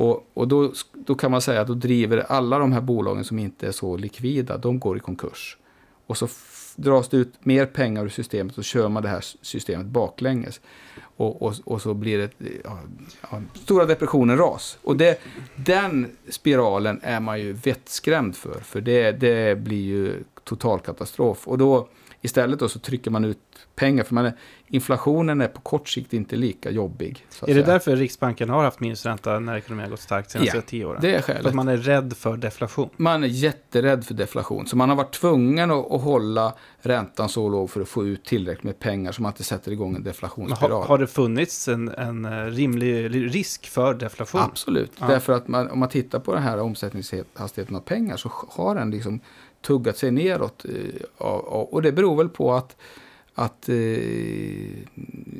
Och, 0.00 0.30
och 0.34 0.48
då, 0.48 0.72
då 0.92 1.14
kan 1.14 1.30
man 1.30 1.40
säga 1.40 1.60
att 1.60 1.66
då 1.66 1.74
driver 1.74 2.18
alla 2.18 2.58
de 2.58 2.72
här 2.72 2.80
bolagen 2.80 3.24
som 3.24 3.38
inte 3.38 3.66
är 3.66 3.72
så 3.72 3.96
likvida, 3.96 4.58
de 4.58 4.78
går 4.78 4.96
i 4.96 5.00
konkurs. 5.00 5.56
Och 6.06 6.16
så 6.16 6.28
dras 6.76 7.08
det 7.08 7.16
ut 7.16 7.32
mer 7.40 7.66
pengar 7.66 8.04
ur 8.04 8.08
systemet 8.08 8.58
och 8.58 8.64
kör 8.64 8.88
man 8.88 9.02
det 9.02 9.08
här 9.08 9.24
systemet 9.42 9.86
baklänges. 9.86 10.60
Och, 11.16 11.42
och, 11.42 11.54
och 11.64 11.82
så 11.82 11.94
blir 11.94 12.18
det 12.18 12.30
ja, 12.64 12.78
ja, 13.30 13.42
stora 13.54 13.84
depressionen 13.84 14.38
ras. 14.38 14.78
Och 14.82 14.96
det, 14.96 15.20
den 15.56 16.16
spiralen 16.28 17.00
är 17.02 17.20
man 17.20 17.40
ju 17.40 17.52
vettskrämd 17.52 18.36
för. 18.36 18.60
För 18.60 18.80
det, 18.80 19.12
det 19.12 19.58
blir 19.58 19.84
ju 19.84 20.24
total 20.44 20.80
katastrof. 20.80 21.48
Och 21.48 21.58
då 21.58 21.88
istället 22.20 22.58
då 22.58 22.68
så 22.68 22.78
trycker 22.78 23.10
man 23.10 23.24
ut 23.24 23.38
pengar. 23.74 24.04
För 24.04 24.14
man 24.14 24.26
är, 24.26 24.32
inflationen 24.66 25.40
är 25.40 25.48
på 25.48 25.60
kort 25.60 25.88
sikt 25.88 26.12
inte 26.12 26.36
lika 26.36 26.70
jobbig. 26.70 27.26
är 27.42 27.46
det 27.46 27.52
säga. 27.52 27.66
därför 27.66 27.96
Riksbanken 27.96 28.50
har 28.50 28.64
haft 28.64 28.80
minusränta 28.80 29.38
när 29.38 29.56
ekonomin 29.56 29.84
har 29.84 29.90
gått 29.90 30.00
starkt 30.00 30.30
senaste 30.30 30.56
ja, 30.56 30.62
tio 30.66 30.84
åren? 30.84 30.98
det 31.02 31.14
är 31.14 31.22
skälet. 31.22 31.42
För 31.42 31.48
att 31.48 31.54
man 31.54 31.68
är 31.68 31.76
rädd 31.76 32.16
för 32.16 32.36
deflation? 32.36 32.90
Man 32.96 33.24
är 33.24 33.28
jätterädd 33.28 34.04
för 34.04 34.14
deflation. 34.14 34.66
Så 34.66 34.76
man 34.76 34.88
har 34.88 34.96
varit 34.96 35.12
tvungen 35.12 35.70
att, 35.70 35.92
att 35.92 36.02
hålla 36.02 36.54
räntan 36.80 37.28
så 37.28 37.48
låg 37.48 37.70
för 37.70 37.80
att 37.80 37.88
få 37.88 38.06
ut 38.06 38.24
tillräckligt 38.24 38.64
med 38.64 38.78
pengar 38.78 39.12
så 39.12 39.22
man 39.22 39.32
inte 39.32 39.44
sätter 39.44 39.72
igång 39.72 39.96
en 39.96 40.02
deflationsspiral. 40.02 40.72
Har, 40.72 40.88
har 40.88 40.98
det 40.98 41.06
funnits 41.06 41.68
en, 41.68 41.88
en, 41.88 42.24
eh, 42.24 42.44
rimlig 42.44 43.14
risk 43.34 43.66
för 43.66 43.94
deflation? 43.94 44.40
Absolut. 44.40 44.92
Ja. 44.98 45.06
Därför 45.06 45.32
att 45.32 45.48
man, 45.48 45.70
om 45.70 45.78
man 45.78 45.88
tittar 45.88 46.20
på 46.20 46.34
den 46.34 46.42
här 46.42 46.60
omsättningshastigheten 46.60 47.76
av 47.76 47.80
pengar 47.80 48.16
så 48.16 48.32
har 48.48 48.74
den 48.74 48.90
liksom 48.90 49.20
tuggat 49.62 49.98
sig 49.98 50.10
neråt. 50.10 50.64
Eh, 50.64 51.24
och 51.46 51.82
det 51.82 51.92
beror 51.92 52.16
väl 52.16 52.28
på 52.28 52.52
att 52.52 52.76
att 53.34 53.68
eh, 53.68 53.74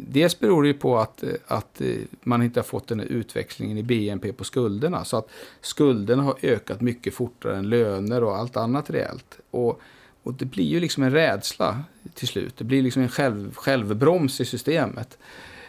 dels 0.09 0.41
beror 0.41 0.62
det 0.62 0.75
på 0.75 0.99
att, 0.99 1.23
eh, 1.23 1.29
att 1.47 1.83
man 2.23 2.43
inte 2.43 2.61
har 2.61 2.64
fått 2.64 2.89
den 2.89 3.01
här 3.01 3.07
utväxlingen 3.07 3.79
i 3.79 3.83
BNP 3.83 4.33
på 4.33 4.45
skulderna. 4.45 5.05
Så 5.05 5.16
att 5.16 5.31
skulderna 5.61 6.23
har 6.23 6.37
ökat 6.43 6.81
mycket 6.81 7.14
fortare 7.14 7.57
än 7.57 7.68
löner 7.68 8.25
och 8.25 8.37
allt 8.37 8.57
annat 8.57 8.91
reellt. 8.91 9.39
Och, 9.51 9.81
och 10.23 10.35
det 10.35 10.45
blir 10.45 10.64
ju 10.64 10.81
liksom 10.81 11.03
en 11.03 11.11
rädsla 11.11 11.85
till 12.14 12.29
slut. 12.29 12.55
Det 12.57 12.64
blir 12.64 12.83
liksom 12.83 13.03
en 13.03 13.09
själv, 13.09 13.55
självbroms 13.55 14.41
i 14.41 14.45
systemet. 14.45 15.18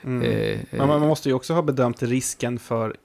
Mm. 0.04 0.22
Eh, 0.22 0.60
Men 0.70 0.88
man 0.88 1.02
måste 1.02 1.30
ju 1.30 1.36
också 1.36 1.54
ha 1.54 1.62
bedömt 1.62 2.04
risken 2.04 2.60
för 2.60 2.96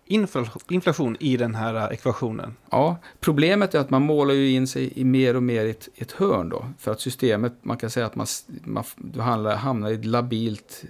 inflation 0.68 1.16
i 1.20 1.36
den 1.36 1.55
här 1.55 1.74
äh, 1.74 1.84
ekvationen. 1.94 2.57
Ja, 2.70 2.97
problemet 3.20 3.74
är 3.74 3.78
att 3.78 3.90
man 3.90 4.03
målar 4.03 4.34
ju 4.34 4.51
in 4.51 4.66
sig 4.66 4.92
i 5.01 5.05
mer 5.05 5.36
och 5.36 5.42
mer 5.42 5.64
i 5.64 5.70
ett, 5.70 5.88
ett 5.97 6.12
hörn 6.12 6.49
då. 6.49 6.66
För 6.78 6.92
att 6.92 7.01
systemet, 7.01 7.53
man 7.62 7.76
kan 7.76 7.90
säga 7.90 8.07
att 8.07 8.14
man, 8.14 8.26
man 8.64 8.84
du 8.97 9.20
hamnar 9.20 9.90
i 9.90 9.94
ett 9.94 10.05
labilt 10.05 10.84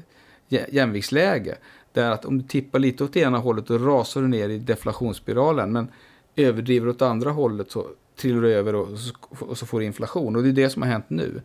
jämviktsläge. 0.48 1.57
Där 1.92 2.11
att 2.11 2.24
om 2.24 2.38
du 2.38 2.44
tippar 2.44 2.78
lite 2.78 3.04
åt 3.04 3.16
ena 3.16 3.38
hållet 3.38 3.66
då 3.66 3.78
rasar 3.78 4.20
du 4.20 4.28
ner 4.28 4.48
i 4.48 4.59
deflationsspiralen. 4.59 5.72
Men 5.72 5.88
överdriver 6.36 6.88
åt 6.88 7.02
andra 7.02 7.30
hållet 7.30 7.70
så 7.70 7.86
trillar 8.16 8.42
du 8.42 8.54
över 8.54 8.74
och 8.74 8.98
så, 8.98 9.14
och 9.38 9.59
så 9.59 9.66
får 9.66 9.80
du 9.80 9.86
inflation. 9.86 10.36
Och 10.36 10.42
det 10.42 10.48
är 10.48 10.52
det 10.52 10.70
som 10.70 10.82
har 10.82 10.88
hänt 10.88 11.11
nu 11.11 11.42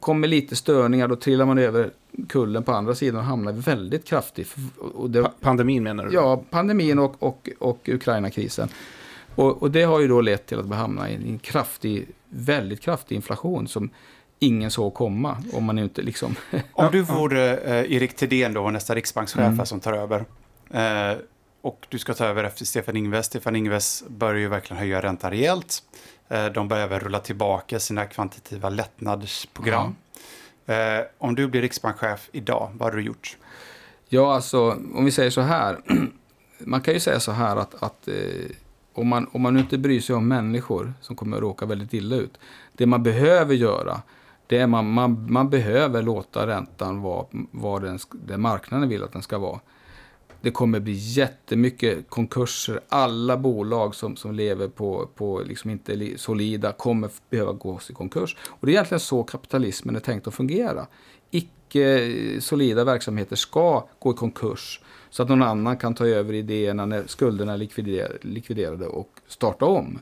kommer 0.00 0.28
lite 0.28 0.56
störningar, 0.56 1.08
då 1.08 1.16
trillar 1.16 1.46
man 1.46 1.58
över 1.58 1.90
kullen 2.28 2.62
på 2.62 2.72
andra 2.72 2.94
sidan 2.94 3.20
och 3.20 3.26
hamnar 3.26 3.52
väldigt 3.52 4.04
kraftigt. 4.04 4.54
Det, 5.08 5.30
pandemin 5.40 5.82
menar 5.82 6.06
du? 6.06 6.14
Ja, 6.14 6.44
pandemin 6.50 6.98
och, 6.98 7.22
och, 7.22 7.48
och 7.58 7.88
Ukraina-krisen. 7.88 8.68
Och, 9.34 9.62
och, 9.62 9.70
det 9.70 9.82
har 9.82 10.00
ju 10.00 10.08
då 10.08 10.20
lett 10.20 10.46
till 10.46 10.58
att 10.58 10.66
vi 10.66 10.74
hamnar 10.74 11.08
i 11.08 11.14
en 11.14 11.38
kraftig, 11.38 12.08
väldigt 12.28 12.80
kraftig 12.80 13.14
inflation 13.14 13.68
som 13.68 13.90
ingen 14.38 14.70
såg 14.70 14.94
komma. 14.94 15.42
Om 15.52 15.64
man 15.64 15.78
inte 15.78 16.02
liksom... 16.02 16.34
om 16.72 16.88
du 16.92 17.02
vore 17.02 17.56
eh, 17.56 17.92
Erik 17.92 18.16
Thedéen 18.16 18.54
då, 18.54 18.70
nästa 18.70 18.94
riksbankschef 18.94 19.38
mm. 19.38 19.66
som 19.66 19.80
tar 19.80 19.92
över. 19.92 20.24
Eh, 20.70 21.18
och 21.60 21.86
du 21.88 21.98
ska 21.98 22.14
ta 22.14 22.24
över 22.24 22.44
efter 22.44 22.64
Stefan 22.64 22.96
Ingves. 22.96 23.26
Stefan 23.26 23.56
Ingves 23.56 24.04
börjar 24.08 24.40
ju 24.40 24.48
verkligen 24.48 24.78
höja 24.78 25.02
räntan 25.02 25.30
rejält. 25.30 25.82
Eh, 26.28 26.46
de 26.46 26.68
behöver 26.68 27.00
rulla 27.00 27.20
tillbaka 27.20 27.80
sina 27.80 28.04
kvantitativa 28.06 28.68
lättnadsprogram. 28.68 29.96
Eh, 30.66 31.00
om 31.18 31.34
du 31.34 31.48
blir 31.48 31.62
riksbankschef 31.62 32.28
idag, 32.32 32.70
vad 32.74 32.86
hade 32.86 32.96
du 32.96 33.06
gjort? 33.06 33.36
Ja, 34.08 34.34
alltså 34.34 34.70
om 34.94 35.04
vi 35.04 35.10
säger 35.10 35.30
så 35.30 35.40
här. 35.40 35.78
Man 36.58 36.80
kan 36.80 36.94
ju 36.94 37.00
säga 37.00 37.20
så 37.20 37.32
här 37.32 37.56
att, 37.56 37.82
att 37.82 38.08
eh, 38.08 38.14
om, 38.92 39.08
man, 39.08 39.28
om 39.32 39.42
man 39.42 39.58
inte 39.58 39.78
bryr 39.78 40.00
sig 40.00 40.16
om 40.16 40.28
människor 40.28 40.94
som 41.00 41.16
kommer 41.16 41.36
att 41.36 41.42
råka 41.42 41.66
väldigt 41.66 41.94
illa 41.94 42.16
ut. 42.16 42.38
Det 42.72 42.86
man 42.86 43.02
behöver 43.02 43.54
göra, 43.54 44.02
det 44.46 44.58
är 44.58 44.66
man, 44.66 44.90
man, 44.90 45.32
man 45.32 45.50
behöver 45.50 46.02
låta 46.02 46.46
räntan 46.46 47.02
vara 47.02 47.26
vad 47.50 47.82
den, 47.82 47.98
den 48.12 48.40
marknaden 48.40 48.88
vill 48.88 49.02
att 49.02 49.12
den 49.12 49.22
ska 49.22 49.38
vara. 49.38 49.60
Det 50.44 50.50
kommer 50.50 50.80
bli 50.80 50.92
jättemycket 50.92 52.10
konkurser. 52.10 52.80
Alla 52.88 53.36
bolag 53.36 53.94
som, 53.94 54.16
som 54.16 54.34
lever 54.34 54.68
på, 54.68 55.08
på 55.14 55.42
liksom 55.46 55.70
inte 55.70 56.18
solida 56.18 56.72
kommer 56.72 57.10
behöva 57.30 57.52
gå 57.52 57.80
i 57.90 57.92
konkurs. 57.92 58.36
Och 58.46 58.66
det 58.66 58.70
är 58.70 58.74
egentligen 58.74 59.00
så 59.00 59.22
kapitalismen 59.22 59.96
är 59.96 60.00
tänkt 60.00 60.26
att 60.26 60.34
fungera. 60.34 60.86
Icke 61.30 62.10
solida 62.40 62.84
verksamheter 62.84 63.36
ska 63.36 63.88
gå 63.98 64.10
i 64.10 64.14
konkurs 64.14 64.80
så 65.10 65.22
att 65.22 65.28
någon 65.28 65.42
annan 65.42 65.76
kan 65.76 65.94
ta 65.94 66.06
över 66.06 66.32
idéerna 66.32 66.86
när 66.86 67.06
skulderna 67.06 67.52
är 67.52 68.26
likviderade 68.26 68.86
och 68.86 69.10
starta 69.26 69.64
om. 69.64 69.98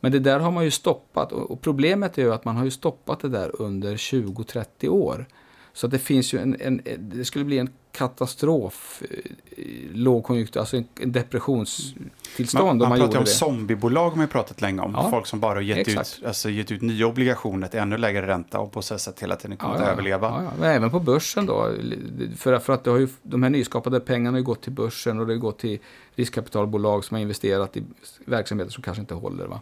Men 0.00 0.12
det 0.12 0.18
där 0.18 0.40
har 0.40 0.50
man 0.50 0.64
ju 0.64 0.70
stoppat 0.70 1.32
och 1.32 1.60
problemet 1.60 2.18
är 2.18 2.22
ju 2.22 2.32
att 2.32 2.44
man 2.44 2.56
har 2.56 2.64
ju 2.64 2.70
stoppat 2.70 3.20
det 3.20 3.28
där 3.28 3.62
under 3.62 3.96
20-30 3.96 4.88
år. 4.88 5.26
Så 5.72 5.86
det 5.86 5.98
finns 5.98 6.34
ju 6.34 6.38
en, 6.38 6.56
en, 6.60 6.80
det 6.98 7.24
skulle 7.24 7.44
bli 7.44 7.58
en 7.58 7.68
katastrof, 7.92 9.02
eh, 9.10 9.64
lågkonjunktur, 9.92 10.60
alltså 10.60 10.76
en, 10.76 11.12
depressionstillstånd. 11.12 12.64
Man, 12.64 12.70
om 12.70 12.78
man 12.78 12.88
man 12.88 12.98
pratar 12.98 13.18
om 13.18 13.24
det. 13.24 13.30
zombiebolag 13.30 14.10
har 14.10 14.26
pratat 14.26 14.60
länge 14.60 14.82
om. 14.82 14.92
Ja, 14.96 15.10
Folk 15.10 15.26
som 15.26 15.40
bara 15.40 15.54
har 15.54 15.60
gett 15.60 15.88
exakt. 15.88 16.18
ut, 16.18 16.26
alltså 16.26 16.50
gett 16.50 16.72
ut 16.72 16.82
nya 16.82 17.06
obligationer 17.06 17.68
till 17.68 17.80
ännu 17.80 17.96
lägre 17.96 18.26
ränta 18.26 18.58
och 18.58 18.72
på 18.72 18.82
så 18.82 18.98
sätt 18.98 19.22
hela 19.22 19.36
tiden 19.36 19.58
överleva. 19.60 20.28
Ja, 20.28 20.42
ja. 20.42 20.50
Men 20.60 20.70
även 20.70 20.90
på 20.90 21.00
börsen 21.00 21.46
då. 21.46 21.70
För, 22.36 22.58
för 22.58 22.72
att 22.72 22.84
det 22.84 22.90
har 22.90 22.98
ju, 22.98 23.08
de 23.22 23.42
här 23.42 23.50
nyskapade 23.50 24.00
pengarna 24.00 24.34
har 24.34 24.38
ju 24.38 24.44
gått 24.44 24.62
till 24.62 24.72
börsen 24.72 25.20
och 25.20 25.26
det 25.26 25.32
har 25.32 25.38
gått 25.38 25.58
till 25.58 25.78
riskkapitalbolag 26.14 27.04
som 27.04 27.14
har 27.14 27.22
investerat 27.22 27.76
i 27.76 27.82
verksamheter 28.24 28.72
som 28.72 28.82
kanske 28.82 29.00
inte 29.00 29.14
håller. 29.14 29.46
Va? 29.46 29.60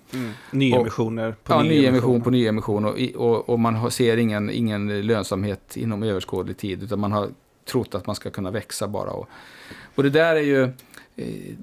Nyemissioner 0.50 1.36
på 1.44 1.52
ja, 1.52 1.62
nyemission 1.62 1.82
nyemissioner. 1.82 2.20
på 2.20 2.30
nyemission 2.30 2.84
och, 2.84 2.98
och, 3.16 3.48
och 3.48 3.60
man 3.60 3.74
har, 3.74 3.90
ser 3.90 4.16
ingen, 4.16 4.50
ingen 4.50 5.06
lönsamhet 5.06 5.76
inom 5.76 6.02
överskådlig 6.02 6.56
tid 6.56 6.82
utan 6.82 7.00
man 7.00 7.12
har 7.12 7.28
trott 7.68 7.94
att 7.94 8.06
man 8.06 8.16
ska 8.16 8.30
kunna 8.30 8.50
växa 8.50 8.88
bara. 8.88 9.10
Och, 9.10 9.28
och 9.94 10.02
det 10.02 10.10
där 10.10 10.36
är 10.36 10.40
ju, 10.40 10.62
eh, 11.16 11.54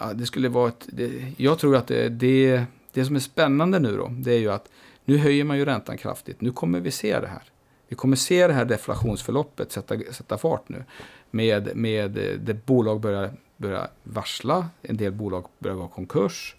ja, 0.00 0.12
det 0.12 0.26
skulle 0.26 0.48
vara 0.48 0.68
ett, 0.68 0.86
det, 0.86 1.32
jag 1.36 1.58
tror 1.58 1.76
att 1.76 1.86
det, 1.86 2.08
det, 2.08 2.62
det 2.92 3.04
som 3.04 3.16
är 3.16 3.20
spännande 3.20 3.78
nu 3.78 3.96
då, 3.96 4.08
det 4.10 4.32
är 4.32 4.38
ju 4.38 4.52
att 4.52 4.68
nu 5.04 5.18
höjer 5.18 5.44
man 5.44 5.58
ju 5.58 5.64
räntan 5.64 5.96
kraftigt. 5.96 6.40
Nu 6.40 6.52
kommer 6.52 6.80
vi 6.80 6.90
se 6.90 7.20
det 7.20 7.26
här. 7.26 7.42
Vi 7.88 7.96
kommer 7.96 8.16
se 8.16 8.46
det 8.46 8.52
här 8.52 8.64
deflationsförloppet 8.64 9.72
sätta, 9.72 9.98
sätta 10.10 10.38
fart 10.38 10.68
nu. 10.68 10.84
Med, 11.30 11.76
med 11.76 12.18
eh, 12.18 12.38
det 12.38 12.66
bolag 12.66 13.00
börjar, 13.00 13.30
börjar 13.56 13.90
varsla, 14.02 14.68
en 14.82 14.96
del 14.96 15.12
bolag 15.12 15.46
börjar 15.58 15.76
gå 15.76 15.88
konkurs. 15.88 16.56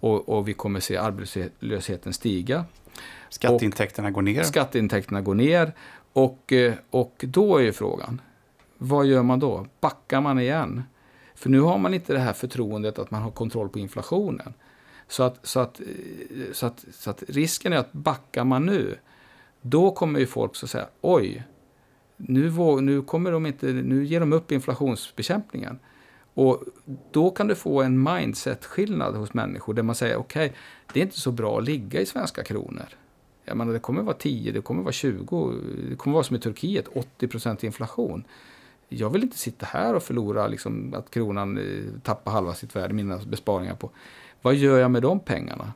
Och, 0.00 0.28
och 0.28 0.48
vi 0.48 0.54
kommer 0.54 0.80
se 0.80 0.96
arbetslösheten 0.96 2.12
stiga. 2.12 2.64
Skatteintäkterna 3.28 4.10
går 4.10 4.22
ner. 4.22 4.42
Skatteintäkterna 4.42 5.20
går 5.20 5.34
ner. 5.34 5.72
Och, 6.12 6.52
eh, 6.52 6.74
och 6.90 7.24
då 7.28 7.56
är 7.56 7.62
ju 7.62 7.72
frågan, 7.72 8.20
vad 8.82 9.06
gör 9.06 9.22
man 9.22 9.38
då? 9.38 9.66
Backar 9.80 10.20
man 10.20 10.38
igen? 10.38 10.82
För 11.34 11.50
nu 11.50 11.60
har 11.60 11.78
man 11.78 11.94
inte 11.94 12.12
det 12.12 12.18
här 12.18 12.32
förtroendet 12.32 12.98
att 12.98 13.10
man 13.10 13.22
har 13.22 13.30
kontroll 13.30 13.68
på 13.68 13.78
inflationen. 13.78 14.54
Så 15.08 15.22
att, 15.22 15.46
så 15.46 15.60
att, 15.60 15.80
eh, 15.80 15.86
så 16.52 16.66
att, 16.66 16.84
så 16.92 17.10
att 17.10 17.22
risken 17.28 17.72
är 17.72 17.76
att 17.76 17.92
backar 17.92 18.44
man 18.44 18.66
nu, 18.66 18.98
då 19.60 19.90
kommer 19.90 20.20
ju 20.20 20.26
folk 20.26 20.56
så 20.56 20.66
att 20.66 20.70
säga, 20.70 20.86
oj, 21.00 21.44
nu, 22.16 22.50
nu, 22.80 23.02
kommer 23.02 23.32
de 23.32 23.46
inte, 23.46 23.66
nu 23.66 24.04
ger 24.04 24.20
de 24.20 24.32
upp 24.32 24.52
inflationsbekämpningen. 24.52 25.78
Och 26.34 26.62
då 27.10 27.30
kan 27.30 27.46
du 27.46 27.54
få 27.54 27.82
en 27.82 28.02
mindset-skillnad 28.02 29.16
hos 29.16 29.34
människor 29.34 29.74
där 29.74 29.82
man 29.82 29.94
säger 29.94 30.16
okej, 30.16 30.52
det 30.92 31.00
är 31.00 31.04
inte 31.04 31.20
så 31.20 31.32
bra 31.32 31.58
att 31.58 31.64
ligga 31.64 32.00
i 32.00 32.06
svenska 32.06 32.44
kronor. 32.44 32.86
Jag 33.44 33.56
menar, 33.56 33.72
det 33.72 33.78
kommer 33.78 34.02
vara 34.02 34.16
10, 34.16 34.52
det 34.52 34.60
kommer 34.60 34.82
vara 34.82 34.92
20, 34.92 35.54
det 35.90 35.96
kommer 35.96 36.14
vara 36.14 36.24
som 36.24 36.36
i 36.36 36.38
Turkiet, 36.38 36.88
80% 37.18 37.64
inflation. 37.64 38.24
Jag 38.92 39.10
vill 39.10 39.22
inte 39.22 39.38
sitta 39.38 39.66
här 39.66 39.94
och 39.94 40.02
förlora 40.02 40.46
liksom, 40.46 40.94
att 40.94 41.10
kronan 41.10 41.58
eh, 41.58 42.00
tappar 42.02 42.32
halva 42.32 42.54
sitt 42.54 42.76
värde, 42.76 42.94
mina 42.94 43.18
besparingar 43.26 43.74
på. 43.74 43.90
Vad 44.42 44.54
gör 44.54 44.78
jag 44.78 44.90
med 44.90 45.02
de 45.02 45.20
pengarna? 45.20 45.72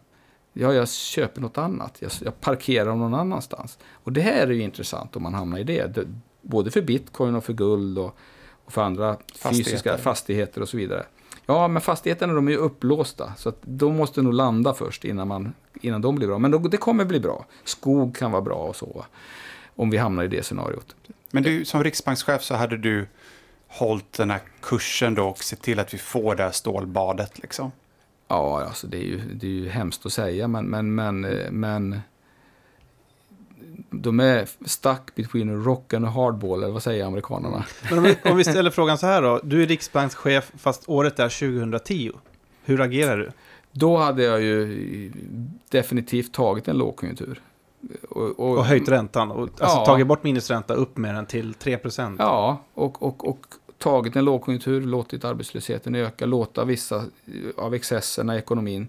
Ja, 0.53 0.73
jag 0.73 0.89
köper 0.89 1.41
något 1.41 1.59
annat. 1.59 1.97
Jag, 2.01 2.11
jag 2.21 2.41
parkerar 2.41 2.87
dem 2.87 2.99
någon 2.99 3.15
annanstans. 3.15 3.79
Och 3.93 4.12
det 4.12 4.21
här 4.21 4.47
är 4.47 4.51
ju 4.51 4.62
intressant 4.62 5.17
om 5.17 5.23
man 5.23 5.35
hamnar 5.35 5.59
i 5.59 5.65
det. 5.65 5.95
det 5.95 6.07
både 6.43 6.71
för 6.71 6.83
bitcoin 6.83 7.35
och 7.35 7.45
för 7.45 7.53
guld 7.53 7.99
och, 7.99 8.17
och 8.65 8.73
för 8.73 8.83
andra 8.83 9.17
Fastigheter. 9.17 9.71
fysiska 9.71 9.99
fastigheter 9.99 10.61
och 10.61 10.69
så 10.69 10.77
vidare. 10.77 11.05
Ja, 11.47 11.69
men 11.69 11.83
fastigheterna 11.83 12.33
de 12.33 12.49
är 12.49 12.53
ju 12.53 12.59
upplåsta. 12.59 13.33
Så 13.37 13.49
att 13.49 13.59
de 13.61 13.97
måste 13.97 14.23
nog 14.23 14.35
landa 14.35 14.75
först 14.75 15.05
innan, 15.05 15.29
man, 15.29 15.53
innan 15.81 16.01
de 16.01 16.15
blir 16.15 16.27
bra. 16.27 16.39
Men 16.39 16.51
då, 16.51 16.59
det 16.59 16.77
kommer 16.77 17.05
bli 17.05 17.21
bra. 17.21 17.47
Skog 17.65 18.17
kan 18.17 18.31
vara 18.33 18.43
bra 18.43 18.57
och 18.57 18.77
så. 18.77 19.05
Om 19.77 19.91
vi 19.91 19.97
hamnar 19.97 20.25
i 20.25 20.29
det 20.29 20.43
scenariot. 20.43 20.95
Men 21.31 21.43
du, 21.43 21.64
som 21.64 21.85
riksbankschef 21.85 22.43
så 22.43 22.55
hade 22.55 22.77
du 22.77 23.07
hållit 23.68 24.12
den 24.12 24.31
här 24.31 24.41
kursen 24.61 25.14
då 25.14 25.25
och 25.25 25.39
sett 25.39 25.62
till 25.62 25.79
att 25.79 25.95
vi 25.95 25.99
får 25.99 26.35
det 26.35 26.43
här 26.43 26.51
stålbadet 26.51 27.39
liksom. 27.39 27.72
Ja, 28.29 28.64
alltså 28.64 28.87
det 28.87 28.97
är 28.97 29.07
ju, 29.07 29.20
det 29.35 29.47
är 29.47 29.51
ju 29.51 29.68
hemskt 29.68 30.07
att 30.07 30.12
säga, 30.12 30.49
men, 30.49 30.66
men, 30.66 30.95
men, 30.95 31.25
eh, 31.25 31.51
men 31.51 32.01
de 33.91 34.20
är 34.20 34.49
stuck 34.64 35.14
between 35.14 35.51
a 35.51 35.64
rock 35.64 35.93
and 35.93 36.05
a 36.05 36.09
hardball, 36.09 36.62
eller 36.62 36.72
vad 36.72 36.83
säger 36.83 37.05
amerikanerna? 37.05 37.64
Men 37.91 37.99
om 37.99 38.05
vi, 38.05 38.16
om 38.25 38.37
vi 38.37 38.45
ställer 38.45 38.70
frågan 38.70 38.99
så 38.99 39.07
här 39.07 39.22
då. 39.22 39.41
Du 39.45 39.62
är 39.62 39.66
riksbankschef 39.66 40.53
fast 40.59 40.83
året 40.87 41.18
är 41.18 41.29
2010. 41.29 42.12
Hur 42.64 42.81
agerar 42.81 43.18
du? 43.18 43.31
Då 43.72 43.97
hade 43.97 44.22
jag 44.22 44.43
ju 44.43 45.12
definitivt 45.68 46.33
tagit 46.33 46.68
en 46.68 46.79
lågkonjunktur. 46.79 47.41
Och, 48.09 48.41
och, 48.41 48.59
Och 48.59 48.64
höjt 48.64 48.89
räntan. 48.89 49.30
Och, 49.30 49.43
alltså 49.43 49.59
Ja. 49.78 49.85
tagit 49.87 50.07
bort 50.07 50.22
minusränta 50.24 50.74
upp 50.74 50.97
med 50.97 51.14
den 51.14 51.26
till 51.26 51.55
3%. 51.55 52.16
Ja, 52.18 52.59
och, 52.74 53.03
och, 53.03 53.28
och 53.28 53.47
tagit 53.78 54.16
en 54.16 54.24
lågkonjunktur, 54.24 54.80
låtit 54.80 55.24
arbetslösheten 55.24 55.95
öka, 55.95 56.26
låta 56.26 56.64
vissa 56.64 56.97
eh, 56.97 57.03
av 57.64 57.74
excesserna 57.74 58.35
i 58.35 58.39
ekonomin, 58.39 58.89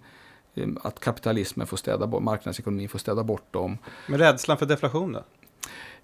eh, 0.55 0.67
att 0.81 0.99
kapitalismen 0.99 1.67
får 1.67 1.77
städa 1.77 2.07
bort, 2.07 2.23
marknadsekonomin 2.23 2.89
får 2.89 2.99
städa 2.99 3.23
bort 3.23 3.53
dem. 3.53 3.77
Men 4.07 4.19
rädslan 4.19 4.57
för 4.57 4.65
deflation 4.65 5.11
då? 5.11 5.23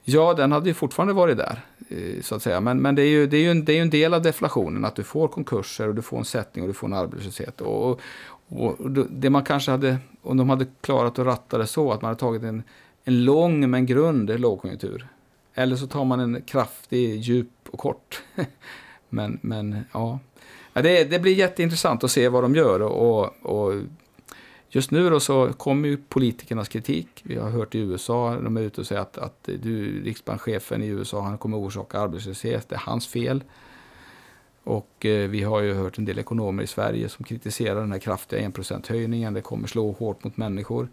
Ja, 0.04 0.34
den 0.34 0.52
hade 0.52 0.70
ju 0.70 0.74
fortfarande 0.74 1.14
varit 1.14 1.38
där, 1.38 1.62
eh, 1.90 2.22
så 2.22 2.36
att 2.36 2.42
säga. 2.42 2.60
Men, 2.60 2.82
men 2.82 2.96
det, 2.96 3.02
är 3.02 3.08
ju, 3.08 3.28
det, 3.28 3.38
är 3.38 3.42
ju 3.42 3.52
en, 3.52 3.66
det 3.66 3.78
är 3.78 3.82
en 3.82 3.90
del 3.90 4.14
av 4.14 4.22
deflationen, 4.22 4.86
att 4.86 4.96
du 4.96 5.04
får 5.04 5.28
konkurser 5.28 5.88
och 5.88 5.96
du 5.96 6.02
får 6.02 6.18
en 6.18 6.26
sättning 6.26 6.64
och 6.64 6.68
du 6.68 6.74
får 6.74 6.88
en 6.88 6.94
arbetslöshet. 6.94 7.62
Och, 7.62 8.00
och, 8.52 8.92
det 8.92 9.30
man 9.30 9.44
kanske 9.44 9.72
hade, 9.72 9.98
om 10.22 10.38
de 10.38 10.50
hade 10.50 10.66
klarat 10.82 11.20
att 11.20 11.26
ratta 11.26 11.58
det 11.58 11.68
så, 11.68 11.92
att 11.92 12.02
man 12.02 12.10
hade 12.10 12.20
tagit 12.20 12.44
en, 12.44 12.64
en 13.04 13.26
lång 13.26 13.70
men 13.70 13.86
grund 13.86 14.40
lågkonjunktur. 14.40 15.08
Eller 15.54 15.76
så 15.76 15.88
tar 15.88 16.06
man 16.06 16.20
en 16.20 16.42
kraftig, 16.42 17.20
djup 17.20 17.70
och 17.72 17.80
kort. 17.80 18.24
men, 19.10 19.40
men 19.42 19.86
ja, 19.92 20.20
ja 20.74 20.82
det, 20.82 21.04
det 21.04 21.20
blir 21.20 21.34
jätteintressant 21.34 22.04
att 22.04 22.12
se 22.12 22.30
vad 22.30 22.44
de 22.44 22.56
gör. 22.56 22.82
Och, 22.82 23.46
och 23.46 23.74
Just 24.74 24.92
nu 24.92 25.10
då 25.10 25.20
så 25.20 25.54
kommer 25.54 25.90
ju 25.90 25.98
politikernas 25.98 26.70
kritik. 26.70 27.08
Vi 27.24 27.38
har 27.38 27.50
hört 27.50 27.76
i 27.76 27.80
USA, 27.80 28.36
de 28.36 28.58
är 28.58 28.62
ute 28.62 28.82
och 28.82 28.88
säger 28.88 29.02
att, 29.02 29.18
att 29.18 29.50
du, 29.62 30.04
riksbankschefen 30.04 30.84
i 30.84 30.88
USA, 30.88 31.22
han 31.22 31.38
kommer 31.38 31.58
orsaka 31.58 32.00
arbetslöshet, 32.00 32.70
det 32.70 32.76
är 32.76 32.80
hans 32.80 33.08
fel. 33.08 33.44
Och 34.64 35.06
eh, 35.06 35.30
vi 35.30 35.44
har 35.44 35.62
ju 35.62 35.74
hört 35.74 35.98
en 35.98 36.06
del 36.06 36.20
ekonomer 36.20 36.64
i 36.64 36.68
Sverige 36.68 37.10
som 37.10 37.26
kritiserar 37.26 37.80
den 37.80 37.92
här 37.92 38.00
kraftiga 38.00 38.50
1%-höjningen, 38.50 39.34
det 39.34 39.42
kommer 39.42 39.68
slå 39.68 39.92
hårt 39.92 40.24
mot 40.24 40.38
människor. 40.38 40.88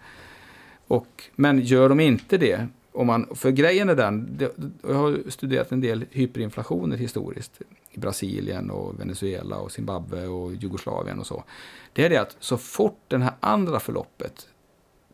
Och, 0.86 1.24
men 1.34 1.60
gör 1.60 1.88
de 1.88 2.00
inte 2.00 2.38
det, 2.38 2.68
om 2.92 3.06
man, 3.06 3.28
för 3.34 3.50
grejen 3.50 3.88
är 3.88 3.94
den, 3.94 4.36
det, 4.36 4.56
jag 4.82 4.94
har 4.94 5.30
studerat 5.30 5.72
en 5.72 5.80
del 5.80 6.04
hyperinflationer 6.10 6.96
historiskt 6.96 7.60
i 7.90 7.98
Brasilien 7.98 8.70
och 8.70 9.00
Venezuela 9.00 9.56
och 9.56 9.72
Zimbabwe 9.72 10.26
och 10.26 10.54
Jugoslavien 10.54 11.20
och 11.20 11.26
så. 11.26 11.44
Det 11.92 12.04
är 12.04 12.10
det 12.10 12.16
att 12.16 12.36
så 12.40 12.56
fort 12.56 13.00
det 13.08 13.18
här 13.18 13.34
andra 13.40 13.80
förloppet 13.80 14.48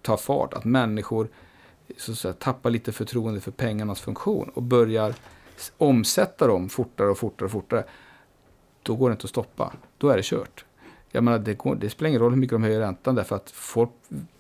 tar 0.03 0.17
fart, 0.17 0.55
att 0.55 0.65
människor 0.65 1.29
så 1.97 2.13
att 2.13 2.19
säga, 2.19 2.35
tappar 2.35 2.71
lite 2.71 2.93
förtroende 2.93 3.41
för 3.41 3.51
pengarnas 3.51 4.01
funktion 4.01 4.49
och 4.55 4.63
börjar 4.63 5.15
omsätta 5.79 6.47
dem 6.47 6.69
fortare 6.69 7.09
och 7.09 7.19
fortare 7.19 7.47
och 7.47 7.53
fortare, 7.53 7.85
då 8.85 8.95
går 8.95 9.09
det 9.11 9.13
inte 9.13 9.25
att 9.25 9.31
stoppa. 9.31 9.73
Då 9.99 10.09
är 10.09 10.17
det 10.17 10.25
kört. 10.25 10.65
Jag 11.11 11.25
menar, 11.25 11.39
det, 11.39 11.55
går, 11.55 11.75
det 11.75 11.91
spelar 11.91 12.09
ingen 12.09 12.21
roll 12.21 12.31
hur 12.33 12.39
mycket 12.39 12.55
de 12.55 12.63
höjer 12.63 12.81
räntan 12.81 13.15
därför 13.15 13.37
att 13.37 13.51
folk 13.51 13.91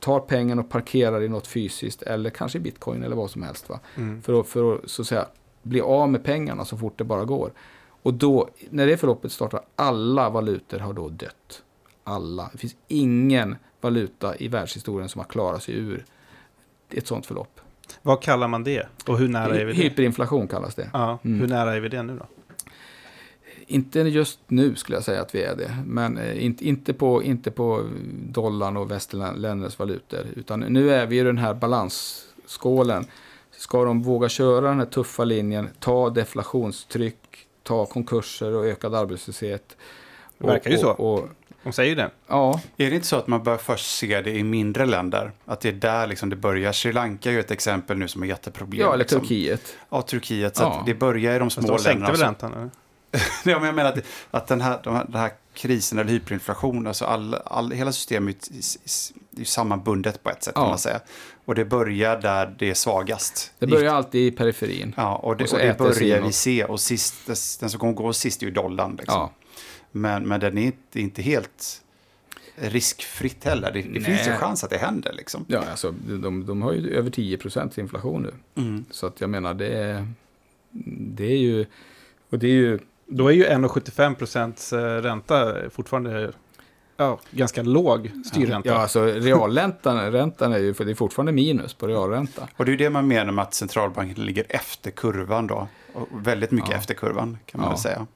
tar 0.00 0.20
pengarna 0.20 0.62
och 0.62 0.68
parkerar 0.68 1.22
i 1.22 1.28
något 1.28 1.46
fysiskt 1.46 2.02
eller 2.02 2.30
kanske 2.30 2.58
i 2.58 2.60
bitcoin 2.60 3.02
eller 3.02 3.16
vad 3.16 3.30
som 3.30 3.42
helst. 3.42 3.68
Va? 3.68 3.80
Mm. 3.96 4.22
För, 4.22 4.40
att, 4.40 4.46
för 4.48 4.74
att 4.74 4.90
så 4.90 5.02
att 5.02 5.08
säga, 5.08 5.26
bli 5.62 5.80
av 5.80 6.08
med 6.08 6.24
pengarna 6.24 6.64
så 6.64 6.76
fort 6.78 6.98
det 6.98 7.04
bara 7.04 7.24
går. 7.24 7.52
Och 8.02 8.14
då, 8.14 8.48
när 8.70 8.86
det 8.86 8.96
förloppet 8.96 9.32
startar, 9.32 9.60
alla 9.76 10.30
valutor 10.30 10.78
har 10.78 10.92
då 10.92 11.08
dött. 11.08 11.62
Alla. 12.04 12.48
Det 12.52 12.58
finns 12.58 12.76
ingen 12.88 13.56
valuta 13.80 14.36
i 14.36 14.48
världshistorien 14.48 15.08
som 15.08 15.18
har 15.18 15.26
klarat 15.26 15.62
sig 15.62 15.74
ur 15.74 16.04
ett 16.90 17.06
sånt 17.06 17.26
förlopp. 17.26 17.60
Vad 18.02 18.22
kallar 18.22 18.48
man 18.48 18.64
det? 18.64 18.86
Och 19.06 19.18
hur 19.18 19.28
nära 19.28 19.56
är 19.56 19.64
vi 19.64 19.72
det? 19.72 19.82
Hyperinflation 19.82 20.48
kallas 20.48 20.74
det. 20.74 20.90
Ja, 20.92 21.18
Mm. 21.24 21.40
hur 21.40 21.48
nära 21.48 21.74
är 21.76 21.80
vi 21.80 21.88
det 21.88 22.02
nu 22.02 22.18
då? 22.18 22.26
Inte 23.66 24.00
just 24.00 24.38
nu 24.48 24.74
skulle 24.74 24.96
jag 24.96 25.04
säga 25.04 25.22
att 25.22 25.34
vi 25.34 25.42
är 25.42 25.56
det. 25.56 25.76
Men 25.86 26.18
eh, 26.18 26.44
inte, 26.44 26.68
inte, 26.68 26.92
på, 26.94 27.22
inte 27.22 27.50
på 27.50 27.88
dollarn 28.28 28.76
och 28.76 28.90
västerländers 28.90 29.78
valutor. 29.78 30.26
Utan 30.36 30.60
nu 30.60 30.90
är 30.94 31.06
vi 31.06 31.18
i 31.20 31.22
den 31.22 31.38
här 31.38 31.54
balansskålen. 31.54 33.06
Ska 33.56 33.84
de 33.84 34.02
våga 34.02 34.28
köra 34.28 34.68
den 34.68 34.78
här 34.78 34.86
tuffa 34.86 35.24
linjen, 35.24 35.68
ta 35.80 36.10
deflationstryck, 36.10 37.16
ta 37.62 37.86
konkurser 37.86 38.52
och 38.54 38.66
ökad 38.66 38.94
arbetslöshet. 38.94 39.76
Det 40.38 40.46
verkar 40.46 40.70
ju 40.70 40.76
så. 40.78 40.90
Och, 40.90 41.14
och, 41.18 41.28
De 41.62 41.72
säger 41.72 41.88
ju 41.90 41.94
det. 41.96 42.10
ja, 42.26 42.60
Är 42.76 42.90
det 42.90 42.94
inte 42.94 43.06
så 43.06 43.16
att 43.16 43.26
man 43.26 43.42
bör 43.42 43.56
först 43.56 43.96
se 43.98 44.20
det 44.20 44.30
i 44.30 44.42
mindre 44.44 44.86
länder? 44.86 45.32
Att 45.44 45.60
det 45.60 45.68
är 45.68 45.72
där 45.72 46.06
liksom 46.06 46.30
det 46.30 46.36
börjar. 46.36 46.72
Sri 46.72 46.92
Lanka 46.92 47.28
är 47.28 47.32
ju 47.34 47.40
ett 47.40 47.50
exempel 47.50 47.98
nu 47.98 48.08
som 48.08 48.22
är 48.22 48.26
jätteproblem. 48.26 48.80
ja, 48.80 48.88
eller 48.88 48.98
liksom. 48.98 49.20
Turkiet. 49.20 49.76
Ja, 49.90 50.02
Turkiet. 50.02 50.56
Så 50.56 50.62
Ja. 50.62 50.78
att 50.80 50.86
det 50.86 50.94
börjar 50.94 51.36
i 51.36 51.38
de 51.38 51.50
små 51.50 51.62
de 51.68 51.78
sänkte 51.78 51.88
länderna. 51.92 52.12
väl 52.12 52.20
räntan? 52.20 52.70
Ja, 53.44 53.58
men 53.58 53.64
jag 53.64 53.74
menar 53.74 53.92
att, 53.92 54.04
att 54.30 54.46
den, 54.46 54.60
här, 54.60 54.80
de 54.84 54.94
här, 54.94 55.04
den 55.04 55.20
här 55.20 55.32
krisen 55.54 55.98
eller 55.98 56.10
hyperinflation, 56.10 56.86
alltså 56.86 57.04
all, 57.04 57.34
all, 57.34 57.70
hela 57.72 57.92
systemet 57.92 58.48
är 58.50 59.38
ju 59.38 59.44
sammanbundet 59.44 60.22
på 60.22 60.30
ett 60.30 60.42
sätt 60.42 60.52
Ja. 60.56 60.60
kan 60.62 60.68
man 60.68 60.78
säga. 60.78 61.00
Och 61.44 61.54
det 61.54 61.64
börjar 61.64 62.20
där 62.20 62.54
det 62.58 62.70
är 62.70 62.74
svagast. 62.74 63.52
Det 63.58 63.66
börjar 63.66 63.94
alltid 63.94 64.32
i 64.32 64.36
periferin. 64.36 64.94
Ja, 64.96 65.16
och 65.16 65.36
det, 65.36 65.44
och 65.44 65.52
och 65.52 65.58
det 65.58 65.78
börjar 65.78 66.22
vi 66.22 66.32
se. 66.32 66.64
Och 66.64 66.80
sist, 66.80 67.14
den 67.60 67.70
som 67.70 67.80
kommer 67.80 67.92
gå 67.92 68.12
sist 68.12 68.42
är 68.42 68.46
ju 68.46 68.52
dollarn. 68.52 68.96
Liksom. 68.98 69.14
Ja. 69.14 69.32
Men, 69.92 70.28
men 70.28 70.40
den 70.40 70.58
är 70.58 70.62
inte, 70.62 71.00
inte 71.00 71.22
helt 71.22 71.82
riskfritt 72.56 73.44
heller. 73.44 73.72
Det, 73.72 73.82
det 73.82 74.00
finns 74.00 74.26
ju 74.28 74.32
chans 74.32 74.64
att 74.64 74.70
det 74.70 74.78
händer. 74.78 75.12
Liksom. 75.12 75.44
Ja, 75.48 75.64
alltså, 75.70 75.94
de, 76.06 76.46
de 76.46 76.62
har 76.62 76.72
ju 76.72 76.94
över 76.94 77.10
10% 77.10 77.80
inflation 77.80 78.22
nu. 78.22 78.62
Mm. 78.62 78.84
Så 78.90 79.06
att 79.06 79.20
jag 79.20 79.30
menar, 79.30 79.54
det 79.54 79.68
är, 79.68 80.08
det 80.98 81.24
är 81.24 81.38
ju... 81.38 81.66
Och 82.30 82.38
det 82.38 82.46
är 82.46 82.52
ju... 82.52 82.78
Då 83.06 83.28
är 83.28 83.32
ju 83.32 83.44
1,75 83.46 84.14
procents 84.14 84.72
eh, 84.72 85.02
ränta 85.02 85.54
fortfarande 85.70 86.32
ja, 86.96 87.18
ganska 87.30 87.62
låg 87.62 88.10
styrränta. 88.26 88.68
Ja, 88.68 88.74
alltså 88.74 89.04
realräntan 89.04 90.12
räntan 90.12 90.52
är 90.52 90.58
ju... 90.58 90.74
För 90.74 90.84
det 90.84 90.90
är 90.90 90.94
fortfarande 90.94 91.32
minus 91.32 91.74
på 91.74 91.86
realränta. 91.86 92.48
Och 92.56 92.64
det 92.64 92.68
är 92.68 92.72
ju 92.72 92.76
det 92.76 92.90
man 92.90 93.08
menar 93.08 93.32
med 93.32 93.42
att 93.42 93.54
centralbanken 93.54 94.24
ligger 94.24 94.44
efter 94.48 94.90
kurvan 94.90 95.46
då. 95.46 95.68
Och 95.94 96.08
väldigt 96.12 96.50
mycket 96.50 96.70
Ja. 96.70 96.76
efter 96.76 96.94
kurvan 96.94 97.38
kan 97.46 97.60
man 97.60 97.66
Ja. 97.68 97.72
väl 97.74 97.80
säga. 97.80 98.06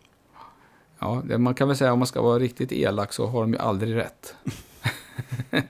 Ja, 0.98 1.22
det, 1.24 1.38
man 1.38 1.54
kan 1.54 1.68
väl 1.68 1.76
säga 1.76 1.92
om 1.92 1.98
man 1.98 2.06
ska 2.08 2.22
vara 2.22 2.38
riktigt 2.38 2.72
elak 2.72 3.12
så 3.12 3.26
har 3.26 3.40
de 3.40 3.52
ju 3.52 3.58
aldrig 3.58 3.96
rätt. 3.96 4.34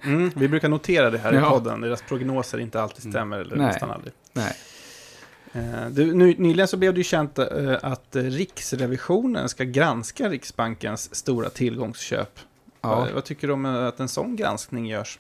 Mm, 0.03 0.31
vi 0.37 0.49
brukar 0.49 0.69
notera 0.69 1.11
det 1.11 1.19
här 1.19 1.33
i 1.33 1.37
Ja. 1.37 1.51
podden. 1.51 1.81
Deras 1.81 2.03
prognoser 2.03 2.59
inte 2.59 2.83
alltid 2.83 3.11
stämmer, 3.12 3.39
eller 3.39 3.57
Nej. 3.57 3.66
nästan 3.66 3.91
aldrig. 3.91 4.12
Nej. 4.33 4.53
Eh, 5.53 5.86
Du, 5.90 6.14
nyligen 6.14 6.68
så 6.68 6.76
blev 6.76 6.94
det 6.94 7.01
ju 7.01 7.05
känt 7.05 7.38
eh, 7.38 7.76
att 7.82 8.16
eh, 8.16 8.22
Riksrevisionen 8.22 9.49
ska 9.49 9.64
granska 9.64 10.28
Riksbankens 10.28 11.14
stora 11.14 11.51
tillgångsköp. 11.51 12.40
Ja. 12.80 12.96
Vad, 12.96 13.11
vad 13.12 13.24
tycker 13.24 13.46
du 13.46 13.53
om 13.53 13.66
eh, 13.66 13.86
att 13.86 14.01
en 14.01 14.09
sån 14.09 14.36
granskning 14.36 14.86
görs? 14.86 15.18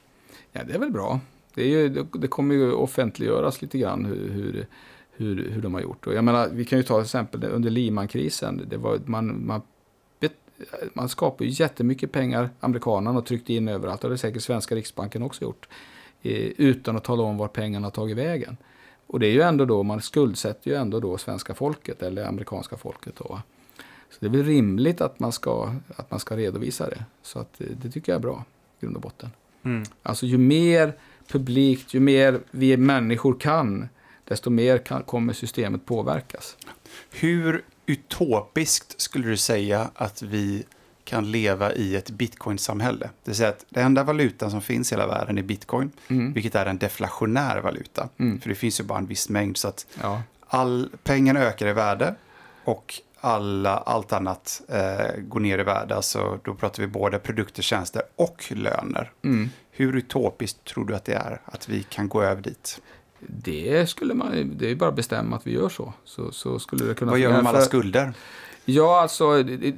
Ja, 0.52 0.60
det 0.66 0.74
är 0.74 0.78
väl 0.78 0.90
bra. 0.90 1.20
Det, 1.54 1.64
ju, 1.64 1.88
det, 2.12 2.28
kommer 2.28 2.54
ju 2.54 2.72
offentliggöras 2.72 3.62
lite 3.62 3.78
grann 3.78 4.04
hur, 4.04 4.28
hur, 4.28 4.66
hur, 5.10 5.50
hur 5.50 5.62
de 5.62 5.74
har 5.74 5.80
gjort. 5.80 6.06
Och 6.06 6.14
jag 6.14 6.24
menar, 6.24 6.48
vi 6.52 6.64
kan 6.64 6.78
ju 6.78 6.82
ta 6.82 6.94
till 6.94 7.04
exempel 7.04 7.44
under 7.44 7.70
Lehman-krisen. 7.70 8.66
Det 8.68 8.76
var, 8.76 9.00
man, 9.04 9.46
man, 9.46 9.62
man 10.92 11.08
skapade 11.08 11.50
ju 11.50 11.64
jättemycket 11.64 12.12
pengar, 12.12 12.50
amerikanerna, 12.60 13.18
och 13.18 13.26
tryckte 13.26 13.54
in 13.54 13.68
överallt. 13.68 14.00
Det 14.00 14.08
har 14.08 14.16
säkert 14.16 14.42
svenska 14.42 14.74
riksbanken 14.74 15.22
också 15.22 15.44
gjort. 15.44 15.68
Eh, 16.22 16.32
utan 16.56 16.96
att 16.96 17.04
tala 17.04 17.22
om 17.22 17.38
var 17.38 17.48
pengarna 17.48 17.86
har 17.86 17.92
tagit 17.92 18.16
vägen. 18.16 18.56
Och 19.08 19.20
det 19.20 19.26
är 19.26 19.32
ju 19.32 19.42
ändå 19.42 19.64
då, 19.64 19.82
man 19.82 20.02
skuldsätter 20.02 20.70
ju 20.70 20.76
ändå 20.76 21.00
då 21.00 21.18
svenska 21.18 21.54
folket, 21.54 22.02
eller 22.02 22.24
amerikanska 22.24 22.76
folket 22.76 23.16
då. 23.16 23.40
Så 24.10 24.16
det 24.20 24.26
är 24.26 24.30
väl 24.30 24.44
rimligt 24.44 25.00
att 25.00 25.20
man 25.20 25.32
ska, 25.32 25.74
att 25.96 26.10
man 26.10 26.20
ska 26.20 26.36
redovisa 26.36 26.90
det. 26.90 27.04
Så 27.22 27.38
att, 27.38 27.60
det 27.82 27.90
tycker 27.90 28.12
jag 28.12 28.16
är 28.16 28.22
bra, 28.22 28.44
i 28.78 28.84
grund 28.84 28.96
och 28.96 29.02
botten. 29.02 29.30
Mm. 29.62 29.82
Alltså 30.02 30.26
ju 30.26 30.38
mer 30.38 30.92
publikt, 31.28 31.94
ju 31.94 32.00
mer 32.00 32.40
vi 32.50 32.76
människor 32.76 33.36
kan, 33.40 33.88
desto 34.24 34.50
mer 34.50 34.78
kan, 34.78 35.02
kommer 35.02 35.32
systemet 35.32 35.86
påverkas. 35.86 36.56
Hur 37.10 37.64
utopiskt 37.86 39.00
skulle 39.00 39.28
du 39.28 39.36
säga 39.36 39.90
att 39.94 40.22
vi 40.22 40.64
kan 41.08 41.30
leva 41.30 41.72
i 41.72 41.96
ett 41.96 42.10
bitcoin-samhälle? 42.10 43.06
Det 43.24 43.30
vill 43.30 43.36
säga 43.36 43.48
att 43.48 43.64
den 43.68 43.84
enda 43.86 44.02
valutan 44.04 44.50
som 44.50 44.60
finns 44.60 44.92
i 44.92 44.94
hela 44.94 45.06
världen 45.06 45.38
är 45.38 45.42
bitcoin, 45.42 45.90
Mm. 46.08 46.32
vilket 46.32 46.54
är 46.54 46.66
en 46.66 46.78
deflationär 46.78 47.60
valuta. 47.60 48.08
Mm. 48.18 48.40
För 48.40 48.48
det 48.48 48.54
finns 48.54 48.80
ju 48.80 48.84
bara 48.84 48.98
en 48.98 49.06
viss 49.06 49.28
mängd, 49.28 49.56
så 49.56 49.68
att 49.68 49.86
Ja. 50.02 50.22
all, 50.46 50.90
pengarna 51.04 51.40
ökar 51.40 51.66
i 51.66 51.72
värde 51.72 52.14
och 52.64 52.94
alla, 53.20 53.76
allt 53.76 54.12
annat 54.12 54.62
eh, 54.68 55.20
går 55.22 55.40
ner 55.40 55.58
i 55.58 55.62
värde. 55.62 55.94
Alltså, 55.96 56.38
då 56.44 56.54
pratar 56.54 56.82
vi 56.82 56.86
både 56.86 57.18
produkter, 57.18 57.62
tjänster 57.62 58.02
och 58.16 58.52
löner. 58.56 59.10
Mm. 59.24 59.50
Hur 59.70 59.96
utopiskt 59.96 60.64
tror 60.64 60.84
du 60.84 60.94
att 60.94 61.04
det 61.04 61.14
är 61.14 61.40
att 61.44 61.68
vi 61.68 61.82
kan 61.82 62.08
gå 62.08 62.22
över 62.22 62.42
dit? 62.42 62.80
Det 63.20 63.88
skulle 63.90 64.14
man, 64.14 64.52
det 64.58 64.70
är 64.70 64.74
bara 64.76 64.88
att 64.90 64.96
bestämma 64.96 65.36
att 65.36 65.46
vi 65.46 65.52
gör 65.52 65.68
så. 65.68 65.92
Så, 66.04 66.32
så 66.32 66.58
skulle 66.58 66.84
det 66.84 66.94
kunna 66.94 67.10
Vad 67.10 67.20
gör 67.20 67.30
vi 67.36 67.42
med 67.42 67.46
alla 67.46 67.60
skulder? 67.60 68.12
Ja, 68.70 69.00
alltså 69.00 69.42
det, 69.42 69.74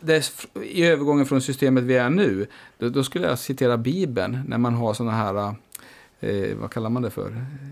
det, 0.00 0.32
i 0.62 0.84
övergången 0.86 1.26
från 1.26 1.40
systemet 1.42 1.84
vi 1.84 1.96
är 1.96 2.10
nu, 2.10 2.46
då, 2.78 2.88
då 2.88 3.04
skulle 3.04 3.26
jag 3.28 3.38
citera 3.38 3.76
Bibeln 3.76 4.38
när 4.48 4.58
man 4.58 4.74
har 4.74 4.94
sådana 4.94 5.16
här, 5.16 5.54
eh, 6.20 6.56
vad 6.56 6.70
kallar 6.70 6.90
man 6.90 7.02
det 7.02 7.10
för? 7.10 7.28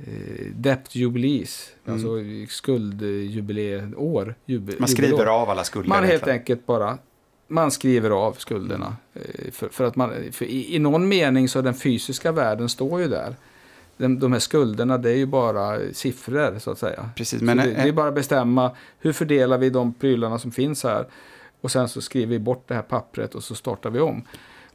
Eh, 0.06 0.46
debt 0.54 0.94
jubilees, 0.94 1.70
Mm. 1.86 1.94
alltså 1.94 2.08
skuldjubileår. 2.48 4.34
Jube, 4.46 4.64
Man 4.66 4.72
jubileår. 4.72 4.86
skriver 4.86 5.26
av 5.26 5.50
alla 5.50 5.64
skulder. 5.64 5.88
Man 5.88 5.98
helt 5.98 6.10
egentligen. 6.12 6.38
enkelt 6.38 6.66
bara 6.66 6.98
man 7.48 7.70
skriver 7.70 8.10
av 8.10 8.32
skulderna. 8.32 8.96
Eh, 9.14 9.50
För, 9.52 9.68
för 9.68 9.84
att 9.84 9.96
man, 9.96 10.10
för 10.32 10.44
i, 10.44 10.74
I 10.74 10.78
någon 10.78 11.08
mening 11.08 11.48
så 11.48 11.60
den 11.62 11.74
fysiska 11.74 12.32
världen 12.32 12.68
står 12.68 13.00
ju 13.00 13.08
där. 13.08 13.36
De, 14.00 14.18
de 14.18 14.32
här 14.32 14.38
skulderna 14.38 14.98
det 14.98 15.10
är 15.10 15.16
ju 15.16 15.26
bara 15.26 15.78
siffror 15.92 16.58
så 16.58 16.70
att 16.70 16.78
säga. 16.78 17.10
Precis, 17.16 17.42
men 17.42 17.56
det, 17.56 17.64
det 17.64 17.88
är 17.88 17.92
bara 17.92 18.08
att 18.08 18.14
bestämma 18.14 18.70
hur 18.98 19.12
fördelar 19.12 19.58
vi 19.58 19.70
de 19.70 19.94
prylarna 19.94 20.38
som 20.38 20.50
finns 20.50 20.84
här. 20.84 21.06
Och 21.60 21.70
sen 21.70 21.88
så 21.88 22.00
skriver 22.00 22.26
vi 22.26 22.38
bort 22.38 22.68
det 22.68 22.74
här 22.74 22.82
pappret 22.82 23.34
och 23.34 23.44
så 23.44 23.54
startar 23.54 23.90
vi 23.90 24.00
om. 24.00 24.22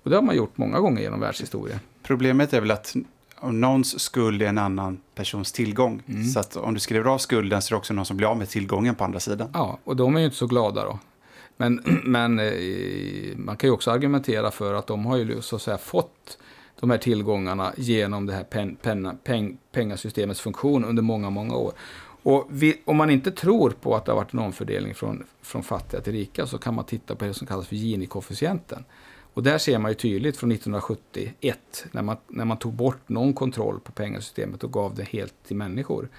Och 0.04 0.10
det 0.10 0.16
har 0.16 0.24
man 0.24 0.36
gjort 0.36 0.58
många 0.58 0.80
gånger 0.80 1.02
genom 1.02 1.20
världshistorien. 1.20 1.80
Problemet 2.04 2.54
är 2.54 2.62
väl 2.62 2.72
att 2.72 2.96
någons 3.42 4.00
skuld 4.00 4.42
är 4.42 4.48
en 4.48 4.58
annan 4.58 5.02
persons 5.16 5.52
tillgång. 5.52 6.04
Mm. 6.08 6.26
Så 6.26 6.40
att 6.40 6.56
om 6.56 6.74
du 6.74 6.80
skriver 6.80 7.10
av 7.10 7.18
skulden 7.18 7.62
så 7.62 7.68
är 7.68 7.76
det 7.76 7.78
också 7.78 7.94
någon 7.94 8.06
som 8.06 8.18
blir 8.18 8.28
av 8.28 8.38
med 8.38 8.50
tillgången 8.50 8.96
på 8.96 9.04
andra 9.04 9.20
sidan. 9.20 9.50
Ja, 9.54 9.80
och 9.84 9.96
de 9.96 10.16
är 10.16 10.20
ju 10.20 10.26
inte 10.26 10.38
så 10.38 10.48
glada 10.48 10.84
då. 10.84 11.00
Men, 11.58 11.84
men 12.04 12.40
eh, 12.40 12.46
man 13.36 13.58
kan 13.58 13.68
ju 13.68 13.74
också 13.74 13.92
argumentera 13.92 14.52
för 14.52 14.74
att 14.74 14.88
de 14.88 15.06
har 15.06 15.18
ju 15.18 15.42
så 15.42 15.56
att 15.56 15.62
säga 15.62 15.78
fått 15.78 16.38
de 16.80 16.90
här 16.90 16.98
tillgångarna 16.98 17.74
genom 17.78 18.26
det 18.26 18.34
här 18.34 18.44
pen, 18.44 18.76
penna, 18.76 19.16
peng, 19.24 19.58
pengasystemets 19.72 20.42
funktion 20.42 20.86
under 20.86 21.04
många, 21.04 21.30
många 21.30 21.56
år. 21.56 21.74
Och 22.24 22.48
vi, 22.50 22.82
om 22.86 22.98
man 22.98 23.10
inte 23.10 23.32
tror 23.32 23.70
på 23.70 23.96
att 23.96 24.06
det 24.06 24.12
har 24.12 24.18
varit 24.18 24.34
en 24.34 24.40
omfördelning 24.40 24.96
från, 24.96 25.24
från 25.42 25.64
fattiga 25.64 26.02
till 26.02 26.14
rika 26.14 26.48
så 26.48 26.58
kan 26.58 26.74
man 26.74 26.86
titta 26.86 27.16
på 27.16 27.26
det 27.26 27.34
som 27.34 27.48
kallas 27.48 27.68
för 27.68 27.76
Gini-koefficienten. 27.76 28.84
Och 29.34 29.44
där 29.44 29.58
ser 29.58 29.80
man 29.80 29.92
ju 29.92 29.96
tydligt 29.96 30.38
från 30.38 30.52
1971 30.52 31.86
när 31.92 32.02
man, 32.02 32.18
när 32.28 32.46
man 32.46 32.58
tog 32.58 32.74
bort 32.74 33.10
någon 33.10 33.34
kontroll 33.34 33.80
på 33.80 33.92
pengasystemet 33.92 34.64
och 34.64 34.74
gav 34.74 34.96
det 34.96 35.04
helt 35.04 35.34
till 35.48 35.56
människor. 35.56 36.10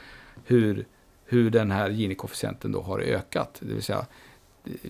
Hur, 0.45 0.87
hur 1.25 1.51
den 1.51 1.71
här 1.71 1.91
Gini-koefficienten 1.91 2.73
då 2.73 2.83
har 2.83 2.99
ökat. 2.99 3.59
Det 3.61 3.75
vill 3.75 3.83
säga 3.83 4.07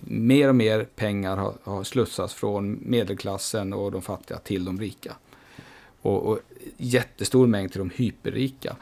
mer 0.03 0.49
och 0.49 0.55
mer 0.55 0.83
pengar 0.83 1.37
har, 1.37 1.53
har 1.63 1.83
slussats 1.83 2.33
från 2.33 2.79
medelklassen 2.81 3.73
och 3.73 3.91
de 3.91 4.01
fattiga 4.01 4.37
till 4.37 4.65
de 4.65 4.79
rika. 4.79 5.15
Och, 6.07 6.25
och 6.25 6.39
jättestor 6.77 7.47
mängd 7.47 7.71
till 7.71 7.79
de 7.79 7.89
hyperrika. 7.89 8.75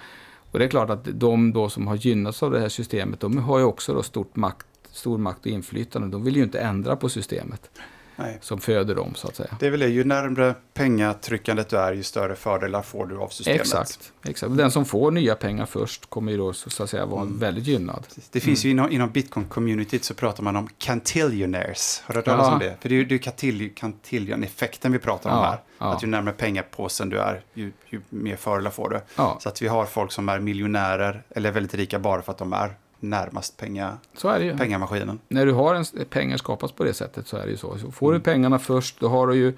Och 0.51 0.59
det 0.59 0.65
är 0.65 0.69
klart 0.69 0.89
att 0.89 1.07
de 1.13 1.53
då 1.53 1.69
som 1.69 1.87
har 1.87 1.95
gynnats 1.95 2.43
av 2.43 2.51
det 2.51 2.59
här 2.59 2.69
systemet, 2.69 3.19
de 3.19 3.37
har 3.37 3.59
ju 3.59 3.65
också 3.65 3.93
då 3.93 4.03
stort 4.03 4.35
makt, 4.35 4.67
stor 4.91 5.17
makt 5.17 5.39
och 5.39 5.47
inflytande. 5.47 6.07
De 6.07 6.23
vill 6.23 6.35
ju 6.35 6.43
inte 6.43 6.59
ändra 6.59 6.95
på 6.95 7.09
systemet 7.09 7.69
Nej. 8.15 8.37
som 8.41 8.59
föder 8.61 8.95
dem 8.95 9.15
så 9.15 9.27
att 9.27 9.35
säga. 9.35 9.57
Det 9.59 9.67
är 9.67 9.71
väl 9.71 9.79
det, 9.79 9.87
ju 9.87 10.03
närmare 10.03 10.55
pengatryckandet 10.73 11.69
du 11.69 11.77
är, 11.77 11.93
ju 11.93 12.03
större 12.03 12.35
fördelar 12.35 12.81
får 12.81 13.05
du 13.05 13.17
av 13.17 13.27
systemet. 13.27 13.61
Exakt, 13.61 14.11
exakt. 14.23 14.57
Den 14.57 14.71
som 14.71 14.85
får 14.85 15.11
nya 15.11 15.35
pengar 15.35 15.65
först 15.65 16.09
kommer 16.09 16.31
ju 16.31 16.37
då 16.37 16.53
så 16.53 16.83
att 16.83 16.89
säga 16.89 17.05
vara 17.05 17.21
Mm. 17.21 17.39
väldigt 17.39 17.67
gynnad. 17.67 18.07
Det 18.31 18.39
finns 18.39 18.65
ju 18.65 18.69
inom, 18.71 18.91
inom 18.91 19.09
bitcoin-communityt 19.09 20.03
så 20.03 20.13
pratar 20.13 20.43
man 20.43 20.55
om 20.55 20.67
cantillionaires. 20.77 22.01
Har 22.05 22.13
du 22.13 22.17
hört 22.17 22.25
talas 22.25 22.53
om 22.53 22.59
det? 22.59 22.75
För 22.81 22.89
det 22.89 22.95
är 22.95 22.97
ju 22.97 23.05
det 23.05 23.15
är 23.15 23.19
cantil- 23.19 23.73
cantillion-effekten 23.75 24.91
vi 24.91 24.99
pratar 24.99 25.29
om 25.29 25.35
Ja, 25.37 25.43
här. 25.43 25.59
ja. 25.77 25.93
Att 25.93 26.03
ju 26.03 26.07
närmare 26.07 26.33
pengapåsen 26.33 27.09
du 27.09 27.17
är, 27.19 27.41
ju, 27.53 27.71
ju 27.89 28.01
mer 28.09 28.35
fördelar 28.35 28.71
får 28.71 28.89
du. 28.89 29.01
Ja, 29.15 29.37
Så 29.41 29.49
att 29.49 29.61
vi 29.61 29.67
har 29.67 29.85
folk 29.85 30.11
som 30.11 30.29
är 30.29 30.39
miljonärer 30.39 31.23
eller 31.29 31.51
väldigt 31.51 31.73
rika 31.73 31.99
bara 31.99 32.21
för 32.21 32.31
att 32.31 32.37
de 32.37 32.53
är 32.53 32.73
närmast 33.09 33.57
penga, 33.57 33.97
så 34.13 34.27
är 34.29 34.39
det 34.39 34.45
ju. 34.45 34.57
pengamaskinen. 34.57 35.19
när 35.27 35.45
du 35.45 35.51
har 35.51 35.75
en, 35.75 35.85
pengar 36.09 36.37
skapas 36.37 36.71
på 36.71 36.83
det 36.83 36.93
sättet 36.93 37.27
så 37.27 37.37
är 37.37 37.45
det 37.45 37.51
ju 37.51 37.57
så. 37.57 37.77
så 37.77 37.91
får 37.91 38.07
Mm. 38.07 38.19
du 38.19 38.23
pengarna 38.23 38.59
först, 38.59 38.99
då 38.99 39.07
har 39.07 39.27
du 39.27 39.35
ju... 39.35 39.53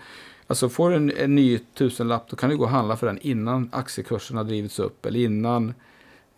Alltså 0.48 0.70
får 0.70 0.90
du 0.90 0.96
en, 0.96 1.12
en 1.18 1.36
ny 1.36 1.60
tusenlapp, 1.60 2.30
då 2.30 2.36
kan 2.36 2.50
du 2.50 2.58
gå 2.58 2.64
och 2.64 2.70
handla 2.70 2.98
för 2.98 3.08
den 3.08 3.20
innan 3.22 3.70
aktiekursen 3.74 4.38
har 4.38 4.44
drivits 4.44 4.80
upp, 4.80 5.06
eller 5.06 5.20
innan 5.20 5.74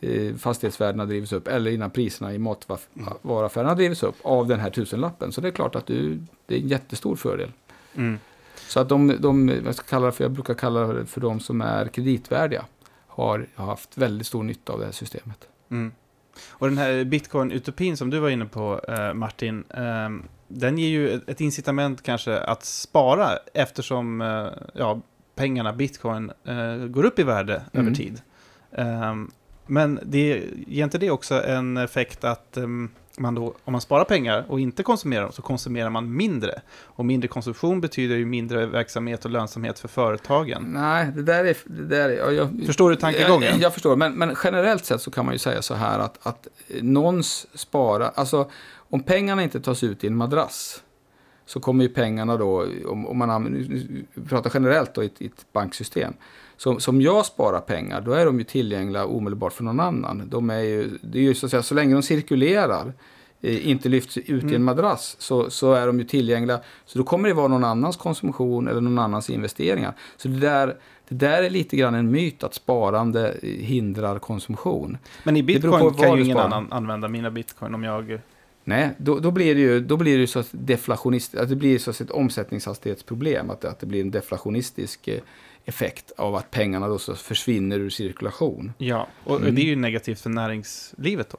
eh, 0.01 0.35
fastighetsvärdena 0.35 1.05
drivits 1.05 1.33
upp, 1.33 1.47
eller 1.47 1.71
innan 1.71 1.91
priserna 1.91 2.33
i 2.33 2.37
matvaruaffärerna 2.37 3.75
drivits 3.75 4.03
upp 4.03 4.15
av 4.21 4.47
den 4.47 4.59
här 4.59 4.69
tusenlappen. 4.69 5.31
Så 5.31 5.41
det 5.41 5.47
är 5.47 5.51
klart 5.51 5.75
att 5.75 5.85
du, 5.85 6.19
det 6.45 6.55
är 6.55 6.59
en 6.59 6.67
jättestor 6.67 7.15
fördel. 7.15 7.51
Mm. 7.95 8.19
Så 8.67 8.79
att 8.79 8.89
de, 8.89 9.15
de 9.19 9.49
jag, 9.65 9.75
ska 9.75 9.83
kalla 9.83 10.11
för, 10.11 10.23
jag 10.23 10.31
brukar 10.31 10.53
kalla 10.53 10.87
det 10.87 11.05
för 11.05 11.21
de 11.21 11.39
som 11.39 11.61
är 11.61 11.87
kreditvärdiga, 11.87 12.65
har, 13.07 13.47
har 13.55 13.65
haft 13.65 13.97
väldigt 13.97 14.27
stor 14.27 14.43
nytta 14.43 14.73
av 14.73 14.79
det 14.79 14.85
här 14.85 14.91
systemet. 14.91 15.47
Mm. 15.69 15.91
Och 16.49 16.67
den 16.69 16.77
här 16.77 17.03
bitcoin-utopin 17.03 17.95
som 17.95 18.09
du 18.09 18.19
var 18.19 18.29
inne 18.29 18.45
på, 18.45 18.81
eh, 18.87 19.13
Martin, 19.13 19.63
ehm, 19.69 20.23
den 20.47 20.77
ger 20.77 20.89
ju 20.89 21.09
ett, 21.09 21.29
ett 21.29 21.41
incitament 21.41 22.03
kanske 22.03 22.37
att 22.39 22.65
spara 22.65 23.29
eftersom 23.53 24.21
eh, 24.21 24.47
ja, 24.73 25.01
pengarna, 25.35 25.73
bitcoin, 25.73 26.31
eh, 26.45 26.75
går 26.87 27.03
upp 27.05 27.19
i 27.19 27.23
värde 27.23 27.61
Mm. 27.73 27.85
över 27.85 27.95
tid. 27.95 28.21
Ehm, 28.71 29.31
men 29.67 29.99
det, 30.03 30.43
ger 30.67 30.83
inte 30.83 30.97
det 30.97 31.11
också 31.11 31.43
en 31.43 31.77
effekt 31.77 32.23
att 32.23 32.57
ehm, 32.57 32.89
man 33.19 33.35
då, 33.35 33.55
om 33.63 33.71
man 33.71 33.81
sparar 33.81 34.03
pengar 34.03 34.45
och 34.47 34.59
inte 34.59 34.83
konsumerar 34.83 35.23
dem, 35.23 35.31
så 35.31 35.41
konsumerar 35.41 35.89
man 35.89 36.15
mindre. 36.15 36.61
Och 36.83 37.05
mindre 37.05 37.27
konsumtion 37.27 37.81
betyder 37.81 38.15
ju 38.15 38.25
mindre 38.25 38.65
verksamhet 38.65 39.25
och 39.25 39.31
lönsamhet 39.31 39.79
för 39.79 39.87
företagen. 39.87 40.63
Nej, 40.67 41.11
det 41.15 41.23
där 41.23 41.45
är... 41.45 41.57
Det 41.65 41.85
där 41.85 42.09
är 42.09 42.17
ja, 42.17 42.31
jag, 42.31 42.65
Förstår 42.65 42.89
du 42.89 42.95
tankegången? 42.95 43.51
Jag, 43.51 43.61
jag 43.61 43.73
förstår, 43.73 43.95
men, 43.95 44.13
men 44.13 44.35
generellt 44.43 44.85
sett 44.85 45.01
så 45.01 45.11
kan 45.11 45.25
man 45.25 45.33
ju 45.35 45.39
säga 45.39 45.61
så 45.61 45.73
här 45.73 45.99
att, 45.99 46.27
att 46.27 46.47
någons 46.81 47.47
spara, 47.53 48.09
alltså 48.09 48.49
om 48.89 49.03
pengarna 49.03 49.43
inte 49.43 49.59
tas 49.59 49.83
ut 49.83 50.03
i 50.03 50.07
en 50.07 50.15
madrass, 50.15 50.83
så 51.49 51.59
kommer 51.59 51.83
ju 51.83 51.89
pengarna 51.89 52.37
då, 52.37 52.65
om, 52.87 53.07
om 53.07 53.17
man 53.17 53.29
använder, 53.29 53.85
pratar 54.29 54.51
generellt 54.53 54.93
då 54.93 55.03
i 55.03 55.05
ett, 55.05 55.21
i 55.21 55.25
ett 55.25 55.45
banksystem, 55.53 56.13
så, 56.57 56.79
som 56.79 57.01
jag 57.01 57.25
sparar 57.25 57.59
pengar, 57.59 58.01
då 58.01 58.11
är 58.11 58.25
de 58.25 58.39
ju 58.39 58.43
tillgängliga 58.43 59.05
omedelbart 59.05 59.53
för 59.53 59.63
någon 59.63 59.79
annan. 59.79 60.23
De 60.29 60.49
är 60.49 60.59
ju, 60.59 60.89
det 61.01 61.19
är 61.19 61.23
ju 61.23 61.35
så 61.35 61.45
att 61.45 61.49
säga, 61.49 61.63
så 61.63 61.75
länge 61.75 61.93
de 61.93 62.03
cirkulerar, 62.03 62.93
eh, 63.41 63.69
inte 63.69 63.89
lyfts 63.89 64.17
ut 64.17 64.29
mm. 64.29 64.39
i 64.39 64.47
en 64.47 64.49
mm. 64.49 64.63
madrass, 64.63 65.15
så, 65.19 65.49
så 65.49 65.73
är 65.73 65.87
de 65.87 65.99
ju 65.99 66.05
tillgängliga. 66.05 66.59
Så 66.85 66.97
då 66.97 67.03
kommer 67.03 67.27
det 67.27 67.33
vara 67.33 67.47
någon 67.47 67.63
annans 67.63 67.97
konsumtion 67.97 68.67
eller 68.67 68.81
någon 68.81 68.99
annans 68.99 69.29
investeringar. 69.29 69.93
Så 70.17 70.27
det 70.27 70.39
där, 70.39 70.75
det 71.07 71.15
där 71.15 71.43
är 71.43 71.49
lite 71.49 71.77
grann 71.77 71.95
en 71.95 72.11
myt 72.11 72.43
att 72.43 72.53
sparande 72.53 73.37
hindrar 73.41 74.19
konsumtion. 74.19 74.97
Men 75.23 75.37
i 75.37 75.43
bitcoin 75.43 75.93
kan 75.93 76.17
ju 76.17 76.23
ingen 76.23 76.37
annan 76.37 76.71
använda 76.71 77.07
mina 77.07 77.31
bitcoin 77.31 77.73
om 77.75 77.83
jag 77.83 78.19
Nej, 78.69 78.89
då, 78.97 79.19
då, 79.19 79.31
blir 79.31 79.55
det 79.55 79.61
ju, 79.61 79.79
då 79.79 79.97
blir 79.97 80.17
det 80.17 80.27
så 80.27 80.39
att 80.39 80.49
deflationist, 80.51 81.35
att 81.35 81.49
det 81.49 81.55
blir 81.55 81.79
så 81.79 81.89
att 81.91 82.01
ett 82.01 82.11
omsättningshastighetsproblem, 82.11 83.49
att, 83.49 83.65
att 83.65 83.79
det 83.79 83.85
blir 83.85 84.01
en 84.01 84.11
deflationistisk 84.11 85.07
eh, 85.07 85.19
effekt 85.65 86.11
av 86.17 86.35
att 86.35 86.51
pengarna 86.51 86.87
då 86.87 86.97
så 86.97 87.15
försvinner 87.15 87.79
ur 87.79 87.89
cirkulation. 87.89 88.73
Ja, 88.77 89.07
och 89.23 89.41
mm. 89.41 89.55
det 89.55 89.61
är 89.61 89.65
ju 89.65 89.75
negativt 89.75 90.21
för 90.21 90.29
näringslivet 90.29 91.29
då? 91.29 91.37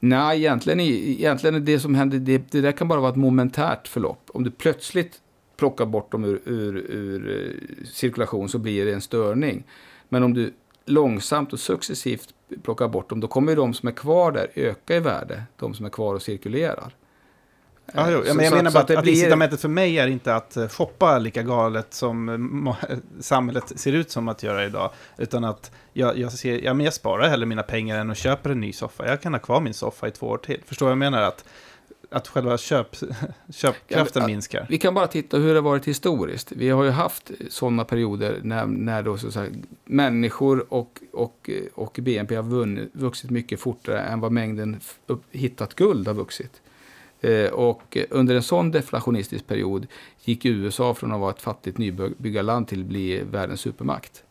Nej, 0.00 0.38
egentligen, 0.38 0.80
egentligen 0.80 1.64
det 1.64 1.80
som 1.80 1.94
händer, 1.94 2.18
det, 2.18 2.42
det 2.50 2.60
där 2.60 2.72
kan 2.72 2.88
bara 2.88 3.00
vara 3.00 3.10
ett 3.10 3.16
momentärt 3.16 3.88
förlopp. 3.88 4.30
Om 4.34 4.44
du 4.44 4.50
plötsligt 4.50 5.20
plockar 5.56 5.86
bort 5.86 6.12
dem 6.12 6.24
ur, 6.24 6.40
ur, 6.44 6.76
ur 6.76 7.30
eh, 7.30 7.86
cirkulation 7.86 8.48
så 8.48 8.58
blir 8.58 8.84
det 8.84 8.92
en 8.92 9.00
störning. 9.00 9.64
Men 10.08 10.22
om 10.22 10.34
du 10.34 10.52
långsamt 10.86 11.52
och 11.52 11.60
successivt 11.60 12.28
plockar 12.62 12.88
bort 12.88 13.08
dem, 13.08 13.20
då 13.20 13.28
kommer 13.28 13.56
de 13.56 13.74
som 13.74 13.88
är 13.88 13.92
kvar 13.92 14.32
där 14.32 14.50
öka 14.54 14.96
i 14.96 15.00
värde, 15.00 15.42
de 15.56 15.74
som 15.74 15.86
är 15.86 15.90
kvar 15.90 16.14
och 16.14 16.22
cirkulerar. 16.22 16.94
Ja, 17.92 18.10
jo, 18.10 18.22
så, 18.26 18.34
men 18.34 18.44
jag 18.44 18.52
så, 18.52 18.56
menar 18.56 18.70
bara 18.70 18.82
att, 18.82 18.90
att 18.90 19.02
blir... 19.02 19.12
incitamentet 19.12 19.60
för 19.60 19.68
mig 19.68 19.98
är 19.98 20.06
inte 20.06 20.34
att 20.34 20.56
eh, 20.56 20.68
shoppa 20.68 21.18
lika 21.18 21.42
galet 21.42 21.94
som 21.94 22.74
samhället 23.20 23.72
ser 23.76 23.92
ut 23.92 24.10
som 24.10 24.28
att 24.28 24.42
göra 24.42 24.64
idag. 24.64 24.90
Utan 25.18 25.44
att 25.44 25.72
jag, 25.92 26.18
jag, 26.18 26.32
ser, 26.32 26.64
ja, 26.64 26.74
men 26.74 26.84
jag 26.84 26.94
sparar 26.94 27.28
hellre 27.28 27.46
mina 27.46 27.62
pengar 27.62 27.98
än 27.98 28.10
att 28.10 28.18
köpa 28.18 28.50
en 28.50 28.60
ny 28.60 28.72
soffa. 28.72 29.08
Jag 29.08 29.20
kan 29.20 29.34
ha 29.34 29.40
kvar 29.40 29.60
min 29.60 29.74
soffa 29.74 30.08
i 30.08 30.10
två 30.10 30.26
år 30.26 30.38
till. 30.38 30.60
Förstår 30.66 30.86
vad 30.86 30.90
jag 30.90 30.98
menar? 30.98 31.22
Att, 31.22 31.44
att 32.14 32.28
själva 32.28 32.58
köp, 32.58 32.96
köpkraften 33.50 34.22
ja, 34.22 34.26
minskar. 34.26 34.66
Vi 34.68 34.78
kan 34.78 34.94
bara 34.94 35.06
titta 35.06 35.36
hur 35.36 35.48
det 35.48 35.54
har 35.54 35.62
varit 35.62 35.88
historiskt. 35.88 36.52
Vi 36.52 36.70
har 36.70 36.84
ju 36.84 36.90
haft 36.90 37.30
sådana 37.48 37.84
perioder 37.84 38.40
när, 38.42 38.66
när 38.66 39.02
då 39.02 39.18
så 39.18 39.30
säga, 39.30 39.50
människor 39.84 40.72
och, 40.72 41.00
och, 41.12 41.50
och 41.74 41.98
BNP 42.02 42.36
har 42.36 42.42
vunnit, 42.42 42.90
vuxit 42.92 43.30
mycket 43.30 43.60
fortare 43.60 44.00
än 44.00 44.20
vad 44.20 44.32
mängden 44.32 44.80
upp, 45.06 45.22
hittat 45.30 45.74
guld 45.74 46.06
har 46.06 46.14
vuxit. 46.14 46.62
Eh, 47.20 47.50
och 47.50 47.98
under 48.10 48.34
en 48.34 48.42
sån 48.42 48.70
deflationistisk 48.70 49.46
period 49.46 49.86
gick 50.24 50.44
USA 50.44 50.94
från 50.94 51.12
att 51.12 51.20
vara 51.20 51.30
ett 51.30 51.42
fattigt 51.42 51.78
nybyggarland 51.78 52.68
till 52.68 52.80
att 52.80 52.86
bli 52.86 53.22
världens 53.30 53.60
supermakt. 53.60 54.24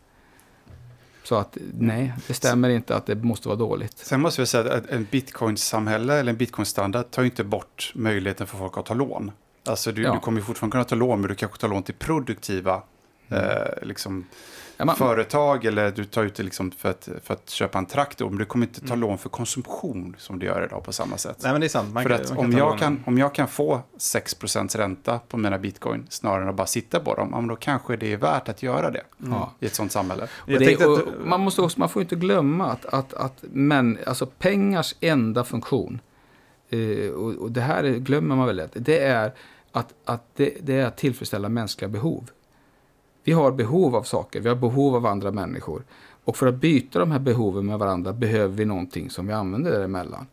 Så 1.24 1.36
att 1.36 1.58
nej, 1.74 2.14
det 2.28 2.34
stämmer 2.34 2.70
inte 2.70 2.96
att 2.96 3.06
det 3.06 3.16
måste 3.16 3.48
vara 3.48 3.58
dåligt. 3.58 3.98
Sen 3.98 4.22
måste 4.22 4.42
vi 4.42 4.48
säga 4.48 4.74
att 4.74 4.90
en 4.90 5.08
bitcoin-samhälle 5.12 6.14
eller 6.14 6.30
en 6.30 6.38
bitcoin-standard 6.38 7.12
tar 7.12 7.24
inte 7.24 7.44
bort 7.44 7.92
möjligheten 7.96 8.48
för 8.48 8.58
folk 8.58 8.78
att 8.78 8.86
ta 8.86 8.94
lån. 8.94 9.32
Alltså 9.66 9.92
du, 9.92 10.02
ja. 10.02 10.14
du 10.14 10.20
kommer 10.20 10.42
fortfarande 10.42 10.72
kunna 10.72 10.84
ta 10.84 10.96
lån, 10.96 11.22
men 11.22 11.30
du 11.30 11.36
kanske 11.36 11.58
tar 11.58 11.68
lån 11.68 11.84
till 11.84 11.96
produktiva 11.96 12.82
mm. 13.30 13.44
eh, 13.44 13.58
liksom, 13.82 14.26
ja, 14.78 14.86
man, 14.86 14.96
företag 14.96 15.66
eller 15.66 15.92
du 15.92 16.06
tar 16.06 16.24
ut 16.24 16.36
det 16.36 16.44
liksom 16.44 16.72
för, 16.72 16.90
att, 16.90 17.10
för 17.24 17.34
att 17.34 17.50
köpa 17.50 17.78
en 17.78 17.86
traktor. 17.86 18.30
Men 18.30 18.40
du 18.40 18.46
kommer 18.46 18.66
inte 18.66 18.80
ta 18.80 18.94
mm. 18.94 19.00
lån 19.00 19.18
för 19.18 19.30
konsumtion 19.30 20.16
som 20.18 20.40
du 20.40 20.46
gör 20.46 20.66
idag 20.66 20.84
på 20.84 20.94
samma 20.94 21.18
sätt. 21.18 21.38
Nej, 21.44 21.52
men 21.52 21.62
det 21.62 21.68
är 21.68 21.70
sant. 21.70 21.94
Man 21.94 22.04
för 22.04 22.10
att 22.10 22.38
om, 22.38 22.52
jag 22.52 22.80
kan, 22.80 23.04
om 23.06 23.18
jag 23.18 23.36
kan 23.36 23.48
få 23.48 23.82
6% 23.98 24.78
ränta 24.78 25.20
på 25.20 25.38
mina 25.38 25.60
bitcoin 25.60 26.06
snarare 26.10 26.42
än 26.44 26.50
att 26.50 26.56
bara 26.56 26.68
sitta 26.68 27.00
på 27.00 27.16
dem, 27.16 27.48
då 27.48 27.56
kanske 27.56 27.96
det 27.96 28.14
är 28.14 28.18
värt 28.18 28.50
att 28.50 28.64
göra 28.64 28.92
det 28.92 29.04
mm. 29.26 29.40
i 29.60 29.66
ett 29.66 29.76
sånt 29.76 29.92
samhälle. 29.92 30.28
Det, 30.46 30.86
och 30.86 31.00
man, 31.26 31.42
måste 31.42 31.62
också, 31.62 31.80
man 31.80 31.90
får 31.90 32.02
inte 32.02 32.16
glömma 32.16 32.72
att, 32.72 32.86
att, 32.86 33.14
att 33.14 33.44
men, 33.52 33.98
alltså 34.06 34.26
pengars 34.26 34.96
enda 35.00 35.44
funktion, 35.44 36.00
eh, 36.70 37.10
och, 37.10 37.34
och, 37.34 37.52
det 37.52 37.62
här 37.62 37.84
glömmer 37.84 38.36
man 38.36 38.48
väl 38.48 38.56
lätt, 38.56 38.72
det 38.74 39.00
är 39.00 39.34
att, 39.72 39.94
att 40.06 40.24
det, 40.36 40.58
det 40.62 40.80
är 40.80 40.86
att 40.86 40.98
tillfredsställa 40.98 41.50
mänskliga 41.50 41.90
behov. 41.90 42.30
Vi 43.24 43.32
har 43.32 43.52
behov 43.52 43.96
av 43.96 44.04
saker, 44.04 44.40
vi 44.40 44.50
har 44.50 44.56
behov 44.56 44.96
av 44.96 45.06
andra 45.06 45.32
människor. 45.32 45.84
Och 46.24 46.38
för 46.38 46.48
att 46.48 46.56
byta 46.56 47.00
de 47.00 47.12
här 47.12 47.20
behoven 47.20 47.66
med 47.66 47.80
varandra 47.80 48.14
behöver 48.14 48.56
vi 48.56 48.66
någonting 48.66 49.10
som 49.10 49.28
vi 49.28 49.34
använder 49.34 49.72
däremellan. 49.72 50.28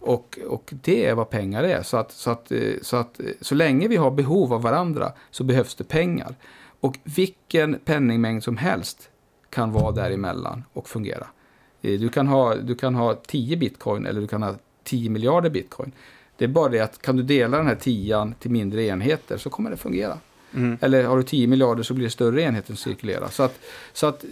Och, 0.00 0.38
och 0.48 0.74
det 0.82 1.06
är 1.06 1.14
vad 1.14 1.30
pengar 1.30 1.62
är. 1.62 1.82
Så 1.82 1.96
att, 1.96 2.12
så, 2.12 2.30
att, 2.30 2.52
eh, 2.52 2.72
så 2.82 2.96
att 2.96 3.20
eh, 3.20 3.26
så 3.40 3.54
länge 3.54 3.88
vi 3.88 3.96
har 3.96 4.10
behov 4.10 4.52
av 4.52 4.62
varandra 4.62 5.12
så 5.30 5.44
behövs 5.44 5.74
det 5.74 5.84
pengar. 5.84 6.34
Och 6.80 6.98
vilken 7.04 7.78
penningmängd 7.84 8.44
som 8.44 8.56
helst 8.56 9.10
kan 9.50 9.72
vara 9.72 9.92
däremellan 9.92 10.64
och 10.72 10.88
fungera. 10.88 11.26
Eh, 11.82 12.00
du 12.00 12.08
kan 12.08 12.26
ha, 12.26 12.54
du 12.54 12.74
kan 12.74 12.94
ha 12.94 13.14
10 13.14 13.56
bitcoin 13.56 14.06
eller 14.06 14.20
du 14.20 14.26
kan 14.26 14.42
ha 14.42 14.54
10 14.84 15.10
miljarder 15.10 15.50
bitcoin. 15.50 15.92
Det 16.36 16.44
är 16.44 16.48
bara 16.48 16.68
det 16.68 16.80
att 16.80 17.02
kan 17.02 17.16
du 17.16 17.22
dela 17.22 17.56
den 17.56 17.66
här 17.66 17.74
tian 17.74 18.34
till 18.38 18.50
mindre 18.50 18.84
enheter 18.84 19.36
så 19.36 19.50
kommer 19.50 19.70
det 19.70 19.76
fungera. 19.76 20.18
Mm. 20.54 20.78
Eller 20.80 21.04
har 21.04 21.16
du 21.16 21.22
10 21.22 21.46
miljarder 21.46 21.82
så 21.82 21.94
blir 21.94 22.04
det 22.04 22.10
större 22.10 22.42
enheter 22.42 22.66
som 22.66 22.76
cirkulerar. 22.76 23.28
Så 23.28 23.42
att, 23.42 23.60
så 23.92 24.06
att 24.06 24.24
eh, 24.24 24.30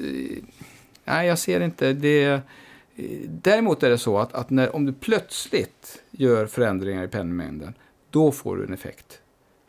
nej, 1.05 1.29
jag 1.29 1.39
ser 1.39 1.61
inte 1.61 1.93
det. 1.93 2.41
Däremot 3.27 3.83
är 3.83 3.91
det 3.91 3.99
så 3.99 4.19
att, 4.19 4.35
att 4.35 4.51
när, 4.51 4.77
om 4.77 4.87
du 4.87 4.93
plötsligt 4.93 6.03
gör 6.11 6.47
förändringar 6.47 7.05
i 7.05 7.09
penningmängden, 7.09 7.75
då 8.11 8.33
får 8.33 8.57
du 8.57 8.65
en 8.65 8.73
effekt 8.73 9.21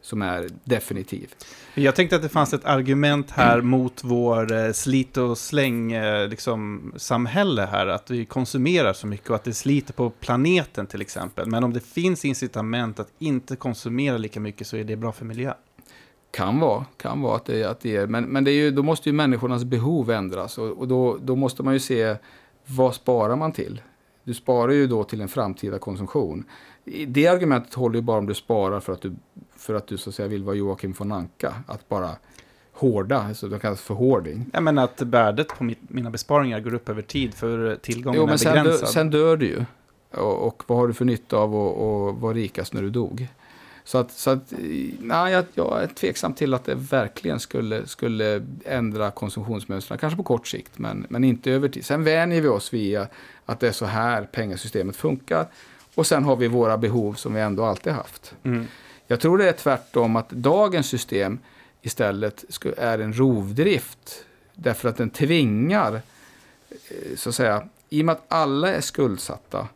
som 0.01 0.21
är 0.21 0.49
definitiv. 0.63 1.33
Jag 1.73 1.95
tänkte 1.95 2.15
att 2.15 2.21
det 2.21 2.29
fanns 2.29 2.53
ett 2.53 2.65
argument 2.65 3.31
här 3.31 3.53
mm. 3.53 3.67
mot 3.67 4.03
vår 4.03 4.53
eh, 4.53 4.71
slit 4.71 5.17
och 5.17 5.37
släng 5.37 5.91
eh, 5.91 6.27
liksom, 6.27 6.93
samhälle 6.95 7.61
här, 7.61 7.87
att 7.87 8.09
vi 8.09 8.25
konsumerar 8.25 8.93
så 8.93 9.07
mycket 9.07 9.29
och 9.29 9.35
att 9.35 9.43
det 9.43 9.53
sliter 9.53 9.93
på 9.93 10.09
planeten 10.09 10.87
till 10.87 11.01
exempel. 11.01 11.47
Men 11.47 11.63
om 11.63 11.73
det 11.73 11.79
finns 11.79 12.25
incitament 12.25 12.99
att 12.99 13.11
inte 13.19 13.55
konsumera 13.55 14.17
lika 14.17 14.39
mycket 14.39 14.67
så 14.67 14.77
är 14.77 14.83
det 14.83 14.95
bra 14.95 15.11
för 15.11 15.25
miljön. 15.25 15.53
Kan 16.31 16.59
vara, 16.59 16.85
kan 16.97 17.21
vara 17.21 17.35
att 17.35 17.45
det, 17.45 17.63
att 17.63 17.79
det 17.79 17.95
är. 17.95 18.07
Men, 18.07 18.23
men 18.23 18.43
det 18.43 18.51
är 18.51 18.55
ju, 18.55 18.71
då 18.71 18.83
måste 18.83 19.09
ju 19.09 19.13
människornas 19.13 19.63
behov 19.63 20.11
ändras 20.11 20.57
och, 20.57 20.69
och 20.69 20.87
då, 20.87 21.17
då 21.21 21.35
måste 21.35 21.63
man 21.63 21.73
ju 21.73 21.79
se 21.79 22.15
vad 22.65 22.95
sparar 22.95 23.35
man 23.35 23.51
till? 23.51 23.81
Du 24.23 24.33
sparar 24.33 24.71
ju 24.71 24.87
då 24.87 25.03
till 25.03 25.21
en 25.21 25.27
framtida 25.27 25.79
konsumtion. 25.79 26.43
Det 27.07 27.27
argumentet 27.27 27.73
håller 27.73 27.95
ju 27.95 28.01
bara 28.01 28.17
om 28.17 28.25
du 28.25 28.33
sparar 28.33 28.79
för 28.79 28.93
att 28.93 29.01
du, 29.01 29.15
för 29.57 29.73
att 29.73 29.87
du 29.87 29.97
så 29.97 30.09
att 30.09 30.15
säga 30.15 30.27
vill 30.27 30.43
vara 30.43 30.55
Joakim 30.55 30.93
von 30.97 31.11
Anka. 31.11 31.53
Att 31.67 31.89
bara 31.89 32.09
hårda, 32.73 33.33
så 33.33 33.47
det 33.47 33.59
kallas 33.59 33.81
för 33.81 33.93
hoarding. 33.93 34.49
Ja, 34.53 34.61
men 34.61 34.77
att 34.77 35.01
värdet 35.01 35.47
på 35.47 35.63
mitt, 35.63 35.79
mina 35.87 36.09
besparingar 36.09 36.59
går 36.59 36.73
upp 36.73 36.89
över 36.89 37.01
tid 37.01 37.33
för 37.33 37.75
tillgången 37.75 38.19
jo, 38.19 38.25
men 38.25 38.33
är 38.33 38.37
begränsad. 38.37 38.89
Sen 38.89 38.89
dör, 38.89 38.91
sen 38.91 39.09
dör 39.09 39.37
du 39.37 39.45
ju. 39.45 39.65
Och, 40.11 40.47
och, 40.47 40.63
vad 40.67 40.77
har 40.77 40.87
du 40.87 40.93
för 40.93 41.05
nytta 41.05 41.37
av 41.37 41.55
att 41.55 42.21
vara 42.21 42.33
rikast 42.33 42.73
när 42.73 42.81
du 42.81 42.89
dog? 42.89 43.27
Så 43.83 43.97
att, 43.97 44.11
så 44.11 44.29
att 44.29 44.53
nej, 44.99 45.33
jag, 45.33 45.45
jag 45.53 45.83
är 45.83 45.87
tveksam 45.87 46.33
till 46.33 46.53
att 46.53 46.65
det 46.65 46.75
verkligen 46.75 47.39
skulle, 47.39 47.87
skulle 47.87 48.45
ändra 48.65 49.11
konsumtionsmönstren. 49.11 49.97
Kanske 49.97 50.17
på 50.17 50.23
kort 50.23 50.47
sikt, 50.47 50.79
men, 50.79 51.05
men 51.09 51.23
inte 51.23 51.51
över 51.51 51.69
tid. 51.69 51.85
Sen 51.85 52.03
vänjer 52.03 52.41
vi 52.41 52.47
oss 52.47 52.73
via 52.73 53.07
att 53.45 53.59
det 53.59 53.67
är 53.67 53.71
så 53.71 53.85
här 53.85 54.23
pengasystemet 54.23 54.95
funkar. 54.95 55.47
Och 55.95 56.07
sen 56.07 56.23
har 56.23 56.35
vi 56.35 56.47
våra 56.47 56.77
behov 56.77 57.13
som 57.13 57.33
vi 57.33 57.41
ändå 57.41 57.65
alltid 57.65 57.93
haft. 57.93 58.35
Mm. 58.43 58.67
Jag 59.07 59.19
tror 59.19 59.37
det 59.37 59.49
är 59.49 59.53
tvärtom 59.53 60.15
att 60.15 60.29
dagens 60.29 60.87
system 60.87 61.39
istället 61.81 62.45
är 62.77 62.99
en 62.99 63.13
rovdrift. 63.13 64.25
Därför 64.53 64.89
att 64.89 64.97
den 64.97 65.09
tvingar, 65.09 65.93
eh, 65.93 67.15
så 67.15 67.29
att 67.29 67.35
säga, 67.35 67.67
i 67.89 68.01
och 68.01 68.05
med 68.05 68.13
att 68.13 68.25
alla 68.27 68.73
är 68.73 68.81
skuldsatta, 68.81 69.67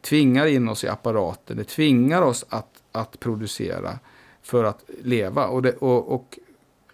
tvingar 0.00 0.46
in 0.46 0.68
oss 0.68 0.84
i 0.84 0.88
apparaten, 0.88 1.56
det 1.56 1.64
tvingar 1.64 2.22
oss 2.22 2.44
att 2.48 2.69
att 2.92 3.20
producera 3.20 3.98
för 4.42 4.64
att 4.64 4.84
leva. 5.02 5.46
Och, 5.46 5.62
det, 5.62 5.72
och, 5.72 6.14
och 6.14 6.38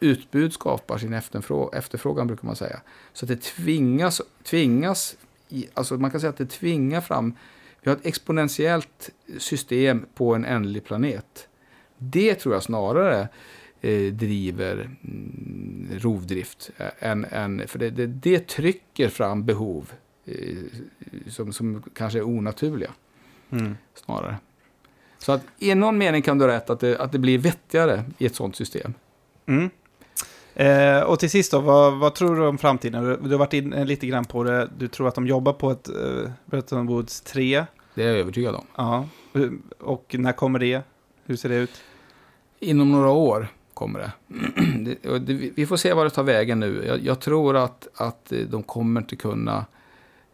utbud 0.01 0.53
skapar 0.53 0.99
sin 0.99 1.13
efterfrågan, 1.13 1.79
efterfrågan, 1.79 2.27
brukar 2.27 2.47
man 2.47 2.57
säga. 2.57 2.81
Så 3.13 3.27
det 3.27 3.43
tvingas, 3.43 4.23
tvingas 4.43 5.17
alltså 5.75 5.97
man 5.97 6.11
kan 6.11 6.21
säga 6.21 6.31
att 6.31 6.37
det 6.37 6.47
tvingar 6.47 7.01
fram, 7.01 7.35
vi 7.83 7.91
har 7.91 7.97
ett 7.97 8.07
exponentiellt 8.07 9.11
system 9.39 10.07
på 10.15 10.35
en 10.35 10.45
ändlig 10.45 10.85
planet. 10.85 11.49
Det 11.99 12.35
tror 12.35 12.55
jag 12.55 12.63
snarare 12.63 13.29
eh, 13.81 14.13
driver 14.13 14.91
mm, 15.05 15.89
rovdrift. 15.99 16.71
Än, 16.99 17.25
än, 17.25 17.69
för 17.69 17.79
det, 17.79 17.91
det, 17.91 18.07
det 18.07 18.49
trycker 18.49 19.09
fram 19.09 19.45
behov 19.45 19.93
eh, 20.25 20.57
som, 21.29 21.53
som 21.53 21.83
kanske 21.95 22.19
är 22.19 22.23
onaturliga. 22.23 22.91
Mm. 23.51 23.77
Snarare. 23.95 24.37
Så 25.27 25.33
att 25.33 25.43
i 25.59 25.75
någon 25.75 25.99
mening 25.99 26.23
kan 26.23 26.39
du 26.39 26.45
ha 26.45 26.53
rätt 26.53 26.71
att 26.71 26.81
det, 26.81 26.99
att 26.99 27.13
det 27.13 27.19
blir 27.19 27.39
vettigare 27.39 28.05
i 28.19 28.27
ett 28.27 28.35
sånt 28.35 28.57
system. 28.57 28.95
Mm. 29.47 29.71
Eh, 30.55 31.01
och 31.03 31.19
till 31.19 31.31
sist 31.31 31.53
då, 31.53 31.61
vad, 31.61 31.99
vad, 31.99 32.15
tror 32.15 32.37
du 32.37 32.47
om 32.47 32.59
framtiden? 32.59 33.05
Du, 33.05 33.17
du 33.17 33.31
har 33.31 33.39
varit 33.39 33.53
inne 33.53 33.85
lite 33.85 34.07
grann 34.07 34.25
på 34.25 34.45
det. 34.45 34.69
Du 34.79 34.89
tror 34.89 35.09
att 35.09 35.15
de 35.15 35.27
jobbar 35.27 35.53
på 35.53 35.71
ett 35.71 35.89
eh, 35.89 36.31
Bretton 36.45 36.87
Woods 36.87 37.21
3. 37.21 37.65
Det 37.95 38.03
är 38.03 38.07
jag 38.09 38.19
övertygad 38.19 38.55
om. 38.55 38.67
Ja. 38.77 39.07
Och 39.79 40.15
när 40.19 40.33
kommer 40.33 40.59
det? 40.59 40.83
Hur 41.25 41.37
ser 41.37 41.49
det 41.49 41.57
ut? 41.57 41.83
Inom 42.61 42.93
några 42.93 43.11
år 43.11 43.49
kommer 43.75 43.99
det. 43.99 44.13
det, 45.03 45.19
det 45.19 45.51
vi 45.55 45.67
får 45.67 45.77
se 45.77 45.93
vad 45.93 46.07
det 46.07 46.11
tar 46.11 46.23
vägen 46.23 46.61
nu. 46.61 46.85
Jag, 46.87 47.01
jag, 47.01 47.21
tror 47.21 47.57
att, 47.57 47.89
att 47.95 48.33
de 48.49 48.63
kommer 48.63 49.01
inte 49.01 49.17
kunna 49.17 49.67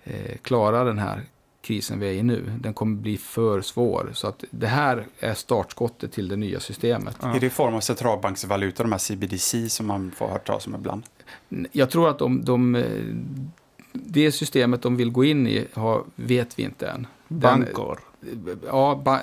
eh, 0.04 0.36
klara 0.42 0.84
den 0.84 0.98
här 0.98 1.22
krisen 1.62 2.00
vi 2.00 2.08
är 2.08 2.12
i 2.12 2.22
nu. 2.22 2.52
Den 2.60 2.74
kommer 2.74 2.96
bli 2.96 3.16
för 3.16 3.60
svår. 3.60 4.10
Så 4.14 4.26
att 4.26 4.44
det 4.50 4.66
här 4.66 5.06
är 5.20 5.34
startskottet 5.34 6.12
till 6.12 6.28
det 6.28 6.36
nya 6.36 6.60
systemet. 6.60 7.16
Ja. 7.22 7.36
Är 7.36 7.40
det 7.40 7.46
i 7.46 7.50
form 7.50 7.74
av 7.74 7.80
centralbanksvaluta, 7.80 8.82
de 8.82 8.92
här 8.92 8.98
CBDC 8.98 9.68
som 9.68 9.86
man 9.86 10.10
får 10.10 10.28
höra 10.28 10.38
talas 10.38 10.66
om 10.66 10.74
ibland? 10.74 11.02
Jag 11.72 11.90
tror 11.90 12.08
att 12.08 12.18
de, 12.18 12.44
de, 12.44 12.84
det 13.92 14.32
systemet 14.32 14.82
de 14.82 14.96
vill 14.96 15.10
gå 15.10 15.24
in 15.24 15.46
i 15.46 15.66
har, 15.72 16.04
vet 16.14 16.58
vi 16.58 16.62
inte 16.62 16.88
än. 16.88 17.06
Bankor? 17.28 18.00
ja, 18.66 19.02
ba, 19.04 19.18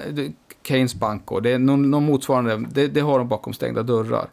Keynes 0.63 0.95
Bankor. 0.95 1.41
Det 1.41 1.51
är 1.51 1.59
någon, 1.59 1.91
någon 1.91 2.05
motsvarande, 2.05 2.67
det, 2.71 2.87
det, 2.87 2.99
har 2.99 3.19
de 3.19 3.27
bakom 3.27 3.53
stängda 3.53 3.83
dörrar. 3.83 4.29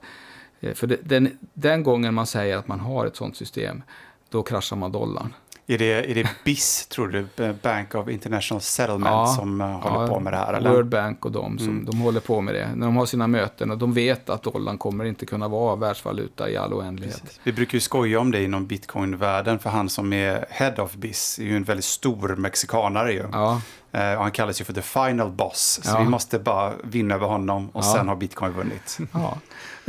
Eh, 0.61 0.75
för 0.75 0.87
det, 0.87 0.99
den, 1.03 1.39
den 1.55 1.83
gången 1.83 2.15
man 2.15 2.27
säger 2.27 2.57
att 2.57 2.69
man 2.69 2.81
har 2.81 3.07
ett 3.07 3.17
sånt 3.17 3.37
system, 3.37 3.83
då 4.29 4.43
kraschar 4.43 4.77
man 4.77 4.93
dollarn. 4.93 5.35
Är 5.69 5.79
det, 5.79 6.11
är 6.11 6.14
det 6.14 6.29
BIS, 6.45 6.87
tror 6.87 7.09
du, 7.09 7.53
Bank 7.62 7.95
of 7.95 8.09
International 8.09 8.61
Settlement, 8.61 9.07
ja, 9.07 9.27
som 9.27 9.61
uh, 9.61 9.67
håller 9.67 10.01
ja, 10.01 10.07
på 10.07 10.21
med 10.21 10.33
det 10.33 10.37
här? 10.37 10.55
Eller? 10.55 10.71
World 10.71 10.89
Bank 10.89 11.25
och 11.25 11.33
de, 11.33 11.59
som, 11.59 11.69
mm. 11.69 11.85
de 11.85 12.01
håller 12.01 12.21
på 12.21 12.41
med 12.41 12.55
det. 12.55 12.69
När 12.75 12.87
de 12.87 12.97
har 12.97 13.07
sina 13.07 13.27
möten 13.27 13.71
och 13.71 13.79
de 13.79 13.93
vet 13.93 14.31
att 14.31 14.43
dollarn 14.43 14.79
kommer 14.79 15.05
inte 15.05 15.27
kunna 15.27 15.49
vara 15.49 15.77
världsvaluta 15.77 16.51
i 16.51 16.57
all 16.57 16.75
oändlighet. 16.75 17.23
Precis. 17.23 17.41
Vi 17.43 17.53
brukar 17.53 17.75
ju 17.75 17.81
skoja 17.81 18.21
om 18.21 18.31
det 18.31 18.45
inom 18.45 18.67
bitcoin-världen, 18.67 19.59
för 19.59 19.71
han 19.71 19.89
som 19.89 20.12
är 20.12 20.47
head 20.51 20.75
of 20.79 20.95
BIS 20.95 21.39
är 21.39 21.45
ju 21.45 21.57
en 21.57 21.64
väldigt 21.64 21.85
stor 21.85 22.37
mexikanare 22.37 23.12
ju. 23.12 23.25
Ja. 23.33 23.61
Uh, 23.95 24.14
och 24.14 24.23
han 24.23 24.31
kallas 24.31 24.61
ju 24.61 24.64
för 24.64 24.73
the 24.73 24.83
final 24.83 25.31
boss, 25.31 25.81
så 25.83 25.99
vi 25.99 26.05
måste 26.05 26.39
bara 26.39 26.73
vinna 26.85 27.14
över 27.14 27.27
honom 27.27 27.69
och 27.73 27.85
sen 27.85 28.09
har 28.09 28.17
bitcoin 28.17 28.53
vunnit. 28.53 28.99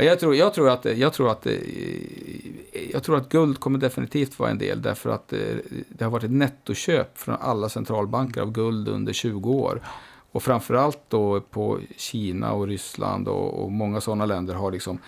Jag 0.00 0.20
tror, 0.20 0.34
jag, 0.34 0.54
tror 0.54 0.70
att, 0.70 0.84
jag, 0.84 1.12
tror 1.12 1.30
att, 1.30 1.46
eh, 1.46 1.54
jag 2.92 3.02
tror 3.02 3.16
att 3.16 3.28
guld 3.28 3.60
kommer 3.60 3.78
definitivt 3.78 4.38
vara 4.38 4.50
en 4.50 4.58
del 4.58 4.82
därför 4.82 5.10
att 5.10 5.32
eh, 5.32 5.38
det 5.88 6.04
har 6.04 6.10
varit 6.10 6.24
ett 6.24 6.30
nettoköp 6.30 7.18
från 7.18 7.36
alla 7.40 7.68
centralbanker 7.68 8.40
av 8.40 8.52
guld 8.52 8.88
under 8.88 9.12
20 9.12 9.50
år. 9.50 9.80
Och 10.32 10.42
framförallt 10.42 11.00
då 11.08 11.40
på 11.40 11.78
Kina 11.96 12.52
och 12.52 12.66
Ryssland 12.66 13.28
och, 13.28 13.64
och 13.64 13.72
många 13.72 14.00
sådana 14.00 14.26
länder 14.26 14.54
har 14.54 14.72
liksom 14.72 14.98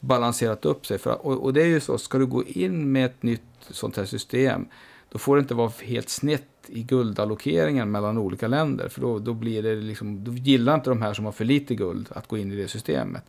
balanserat 0.00 0.64
upp 0.64 0.86
sig. 0.86 0.98
För, 0.98 1.26
och, 1.26 1.44
och, 1.44 1.52
det 1.52 1.62
är 1.62 1.66
ju 1.66 1.80
så, 1.80 1.98
ska 1.98 2.18
du 2.18 2.26
gå 2.26 2.44
in 2.44 2.92
med 2.92 3.06
ett 3.06 3.22
nytt 3.22 3.42
sånt 3.70 3.96
här 3.96 4.04
system, 4.04 4.66
då 5.08 5.18
får 5.18 5.36
det 5.36 5.40
inte 5.40 5.54
vara 5.54 5.72
helt 5.82 6.08
snett 6.08 6.46
i 6.66 6.82
guldallokeringen 6.82 7.90
mellan 7.90 8.18
olika 8.18 8.48
länder. 8.48 8.88
För 8.88 9.00
då, 9.00 9.18
då, 9.18 9.34
blir 9.34 9.62
det 9.62 9.74
liksom, 9.74 10.24
då 10.24 10.32
gillar 10.32 10.74
inte 10.74 10.90
de 10.90 11.02
här 11.02 11.14
som 11.14 11.24
har 11.24 11.32
för 11.32 11.44
lite 11.44 11.74
guld 11.74 12.08
att 12.10 12.28
gå 12.28 12.38
in 12.38 12.52
i 12.52 12.56
det 12.56 12.68
systemet. 12.68 13.24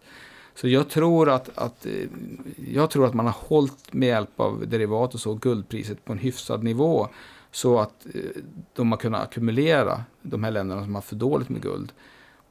Så 0.56 0.68
jag 0.68 0.90
tror 0.90 1.30
att, 1.30 1.58
att, 1.58 1.86
eh, 1.86 2.08
jag 2.68 2.90
tror 2.90 3.06
att 3.06 3.14
man 3.14 3.26
har 3.26 3.36
hållit 3.40 3.94
med 3.94 4.08
hjälp 4.08 4.40
av 4.40 4.68
derivat 4.68 5.14
och 5.14 5.20
så 5.20 5.34
guldpriset 5.34 6.06
på 6.06 6.14
en 6.14 6.20
hyfsad 6.20 6.64
nivå. 6.64 7.08
Så 7.52 7.80
att 7.80 8.06
eh, 8.14 8.22
de 8.74 8.92
har 8.92 9.00
kunnat 9.00 9.24
ackumulera 9.24 10.04
de 10.22 10.44
här 10.44 10.52
länderna 10.52 10.84
som 10.84 10.96
har 10.96 11.02
för 11.02 11.16
dåligt 11.16 11.50
med 11.50 11.62
guld. 11.62 11.92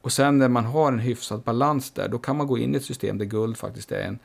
Och 0.01 0.11
sen 0.11 0.37
när 0.37 0.49
man 0.49 0.65
har 0.65 0.91
en 0.91 0.99
hyfsad 0.99 1.41
balans 1.41 1.91
där, 1.91 2.07
då 2.07 2.17
kan 2.17 2.37
man 2.37 2.47
gå 2.47 2.57
in 2.57 2.73
i 2.73 2.77
ett 2.77 2.85
system 2.85 3.17
där 3.17 3.25
guld 3.25 3.57
faktiskt 3.57 3.91
är 3.91 4.01
en, 4.01 4.19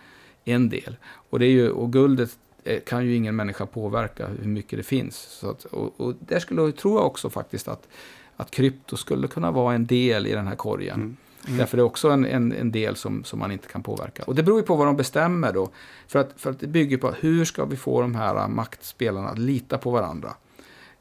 en 0.44 0.68
del. 0.68 0.96
Och, 1.30 1.38
det 1.38 1.46
är 1.46 1.50
ju, 1.50 1.70
och 1.70 1.92
guldet 1.92 2.38
eh, 2.64 2.80
kan 2.80 3.06
ju 3.06 3.14
ingen 3.14 3.36
människa 3.36 3.66
påverka 3.66 4.26
hur 4.26 4.48
mycket 4.48 4.78
det 4.78 4.82
finns. 4.82 5.16
Så 5.16 5.50
att, 5.50 5.64
och, 5.64 6.00
och 6.00 6.14
där 6.20 6.38
skulle 6.38 6.72
jag 6.82 7.06
också 7.06 7.30
faktiskt 7.30 7.68
att, 7.68 7.88
att 8.36 8.50
krypto 8.50 8.96
skulle 8.96 9.28
kunna 9.28 9.50
vara 9.50 9.74
en 9.74 9.86
del 9.86 10.26
i 10.26 10.32
den 10.32 10.46
här 10.46 10.56
korgen. 10.56 11.00
Mm. 11.00 11.16
Mm. 11.46 11.58
Därför 11.58 11.76
är 11.76 11.76
det 11.76 11.84
också 11.84 12.10
en, 12.10 12.24
en, 12.24 12.52
en, 12.52 12.72
del 12.72 12.96
som, 12.96 13.24
som 13.24 13.38
man 13.38 13.52
inte 13.52 13.68
kan 13.68 13.82
påverka. 13.82 14.22
Och 14.22 14.34
det 14.34 14.42
beror 14.42 14.58
ju 14.58 14.66
på 14.66 14.76
vad 14.76 14.86
de 14.86 14.96
bestämmer 14.96 15.52
då. 15.52 15.68
För 16.06 16.18
att, 16.18 16.32
för 16.36 16.50
att 16.50 16.60
det 16.60 16.66
bygger 16.66 16.96
på 16.96 17.10
hur 17.10 17.44
ska 17.44 17.64
vi 17.64 17.76
få 17.76 18.00
de 18.00 18.14
här 18.14 18.48
maktspelarna 18.48 19.28
att 19.28 19.38
lita 19.38 19.78
på 19.78 19.90
varandra. 19.90 20.34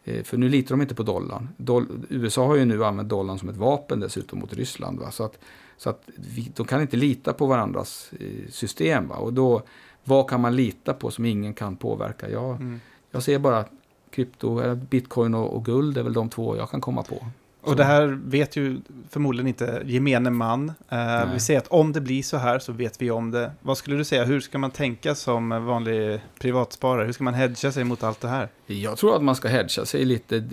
Eh, 0.04 0.24
för 0.24 0.38
nu 0.38 0.50
litar 0.50 0.76
de 0.76 0.82
inte 0.82 0.96
på 0.96 1.04
dollarn. 1.04 1.50
Doll, 1.58 1.88
USA 2.10 2.46
har 2.46 2.56
ju 2.56 2.66
nu 2.66 2.86
använt 2.86 3.10
dollarn 3.10 3.40
som 3.40 3.50
ett 3.50 3.58
vapen 3.58 4.00
dessutom 4.00 4.40
mot 4.40 4.54
Ryssland. 4.54 5.00
Va? 5.00 5.12
Så 5.12 5.24
att, 5.24 5.40
så 5.78 5.90
att 5.90 6.04
vi, 6.16 6.52
de 6.56 6.66
kan 6.66 6.82
inte 6.82 6.98
lita 6.98 7.34
på 7.34 7.46
varandras 7.46 8.12
eh, 8.20 8.52
system. 8.52 9.08
Va? 9.08 9.16
Och 9.16 9.34
då, 9.34 9.62
vad 10.04 10.30
kan 10.30 10.42
man 10.42 10.56
lita 10.56 10.94
på 10.94 11.12
som 11.12 11.26
ingen 11.26 11.54
kan 11.54 11.76
påverka? 11.76 12.30
Jag, 12.30 12.56
mm. 12.56 12.80
jag 13.12 13.24
ser 13.24 13.40
bara 13.40 13.66
krypto, 14.10 14.60
eller 14.60 14.76
bitcoin 14.76 15.34
och, 15.36 15.56
och 15.56 15.66
guld 15.66 15.98
är 15.98 16.04
väl 16.04 16.14
de 16.14 16.30
två 16.30 16.58
jag 16.58 16.70
kan 16.70 16.82
komma 16.82 17.04
på. 17.04 17.26
Och 17.66 17.76
det 17.76 17.84
här 17.84 18.20
vet 18.24 18.56
ju 18.56 18.82
förmodligen 19.10 19.48
inte 19.48 19.82
gemene 19.86 20.30
man. 20.30 20.74
Uh, 20.94 21.34
vi 21.34 21.40
säger 21.40 21.60
att 21.60 21.68
om 21.68 21.92
det 21.92 22.02
blir 22.02 22.24
så 22.24 22.38
här 22.38 22.60
så 22.60 22.72
vet 22.72 23.02
vi 23.02 23.12
om 23.12 23.32
det. 23.32 23.52
Vad 23.62 23.78
skulle 23.78 23.96
du 23.96 24.04
säga, 24.04 24.24
hur 24.24 24.40
ska 24.40 24.58
man 24.58 24.72
tänka 24.72 25.16
som 25.16 25.50
vanlig 25.50 26.20
privatsparare? 26.40 27.06
Hur 27.06 27.14
ska 27.14 27.24
man 27.24 27.34
hedga 27.34 27.72
sig 27.72 27.84
mot 27.84 28.04
allt 28.04 28.22
det 28.22 28.28
här? 28.28 28.50
Jag 28.66 28.98
tror 28.98 29.16
att 29.16 29.24
man 29.24 29.36
ska 29.36 29.48
hedga 29.48 29.86
sig 29.86 30.06
lite 30.06 30.50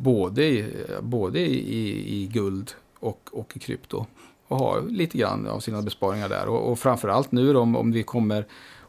både, 0.00 0.66
både 1.00 1.40
i, 1.40 2.22
i 2.22 2.26
guld 2.26 2.70
och, 2.98 3.30
och 3.32 3.52
i 3.56 3.58
krypto. 3.58 4.06
Och 4.48 4.58
ha 4.58 4.80
lite 4.80 5.18
grann 5.18 5.46
av 5.46 5.60
sina 5.60 5.82
besparingar 5.82 6.28
där. 6.28 6.46
Och, 6.46 6.72
och 6.72 6.78
framförallt 6.78 7.32
nu 7.32 7.52
då, 7.52 7.60
om, 7.60 7.76
om 7.76 7.92
vi 7.92 8.02
kommer 8.02 8.44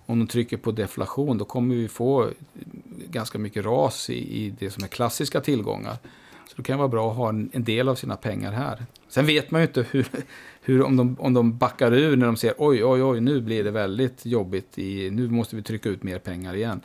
om 0.05 0.19
de 0.19 0.27
trycker 0.27 0.57
på 0.57 0.71
deflation, 0.71 1.37
då 1.37 1.45
kommer 1.45 1.75
vi 1.75 1.87
få 1.87 2.29
ganska 3.09 3.39
mycket 3.39 3.65
ras 3.65 4.09
i, 4.09 4.45
i 4.45 4.49
det 4.59 4.71
som 4.71 4.83
är 4.83 4.87
klassiska 4.87 5.41
tillgångar. 5.41 5.97
Så 6.55 6.61
det 6.61 6.63
kan 6.63 6.77
vara 6.77 6.87
bra 6.87 7.11
att 7.11 7.17
ha 7.17 7.29
en, 7.29 7.49
en, 7.53 7.63
del 7.63 7.89
av 7.89 7.95
sina 7.95 8.15
pengar 8.15 8.51
här. 8.51 8.85
Sen 9.07 9.25
vet 9.25 9.51
man 9.51 9.61
ju 9.61 9.67
inte 9.67 9.85
hur, 9.91 10.07
hur, 10.61 10.81
om, 10.81 10.97
de, 10.97 11.15
om 11.19 11.33
de 11.33 11.57
backar 11.57 11.93
ur 11.93 12.17
när 12.17 12.25
de 12.25 12.37
ser 12.37 12.53
oj, 12.57 12.85
oj, 12.85 13.03
oj, 13.03 13.21
nu 13.21 13.41
blir 13.41 13.63
det 13.63 13.71
väldigt 13.71 14.25
jobbigt, 14.25 14.77
i, 14.77 15.09
nu 15.09 15.29
måste 15.29 15.55
vi 15.55 15.63
trycka 15.63 15.89
ut 15.89 16.03
mer 16.03 16.19
pengar 16.19 16.55
igen. 16.55 16.81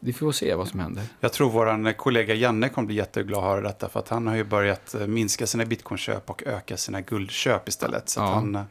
Vi 0.00 0.12
får 0.12 0.32
se 0.32 0.54
vad 0.54 0.68
som 0.68 0.80
händer. 0.80 1.04
Jag 1.20 1.32
tror 1.32 1.50
vår 1.50 1.92
kollega 1.92 2.34
Janne 2.34 2.68
kommer 2.68 2.86
bli 2.86 2.96
jätteglad 2.96 3.38
att 3.38 3.44
höra 3.44 3.60
detta, 3.60 3.88
för 3.88 4.00
att 4.00 4.08
han 4.08 4.26
har 4.26 4.36
ju 4.36 4.44
börjat 4.44 4.94
eh, 4.94 5.06
minska 5.06 5.46
sina 5.46 5.64
bitcoinköp 5.64 6.30
och 6.30 6.42
öka 6.46 6.76
sina 6.76 7.00
guldköp 7.00 7.68
istället. 7.68 8.08
Så 8.08 8.20
ja. 8.20 8.24
han, 8.24 8.54
eh, 8.54 8.62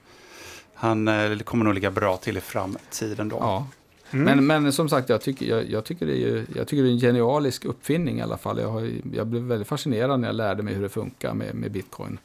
han 0.74 1.08
eh, 1.08 1.38
kommer 1.38 1.66
nog 1.66 1.74
ligga 1.74 1.92
bra 1.92 2.18
till 2.18 2.38
i 2.38 2.42
framtiden 2.42 3.30
då. 3.30 3.38
Ja. 3.40 3.68
Mm. 4.12 4.46
Men, 4.46 4.64
men 4.64 4.74
som 4.74 4.90
sagt, 4.90 5.10
jag 5.10 5.22
tycker, 5.22 5.46
jag, 5.46 5.70
jag, 5.70 5.86
tycker 5.86 6.06
det 6.06 6.14
är 6.14 6.18
ju, 6.18 6.46
jag 6.56 6.68
tycker 6.68 6.84
det 6.84 6.90
är 6.90 6.94
en 6.94 7.00
genialisk 7.00 7.66
uppfinning 7.66 8.20
i 8.20 8.22
alla 8.22 8.38
fall. 8.38 8.60
Jag, 8.60 8.70
har, 8.70 8.92
jag 9.14 9.28
blev 9.28 9.44
väldigt 9.44 9.68
fascinerad 9.68 10.20
när 10.20 10.28
jag 10.28 10.36
lärde 10.36 10.64
mig 10.64 10.74
hur 10.74 10.82
det 10.82 10.90
funkar 10.90 11.34
med, 11.34 11.56
med 11.56 11.72
bitcoin. 11.72 12.18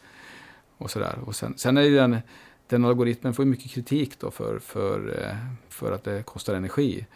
Och 0.78 0.90
sådär. 0.90 1.18
Och 1.24 1.34
sen, 1.34 1.54
sen 1.56 1.76
är 1.76 1.90
den, 1.90 2.18
den 2.66 2.84
algoritmen 2.84 3.34
får 3.34 3.44
mycket 3.44 3.70
kritik 3.70 4.20
då 4.20 4.30
för, 4.30 4.58
för, 4.58 5.18
eh, 5.22 5.36
för 5.68 5.92
att 5.92 6.04
det 6.04 6.22
kostar 6.22 6.54
energi. 6.54 7.06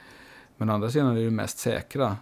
Men 0.56 0.70
å 0.70 0.72
andra 0.72 0.90
sidan 0.90 1.10
är 1.10 1.14
det 1.14 1.24
det 1.24 1.30
mest 1.30 1.58
säkra 1.58 2.16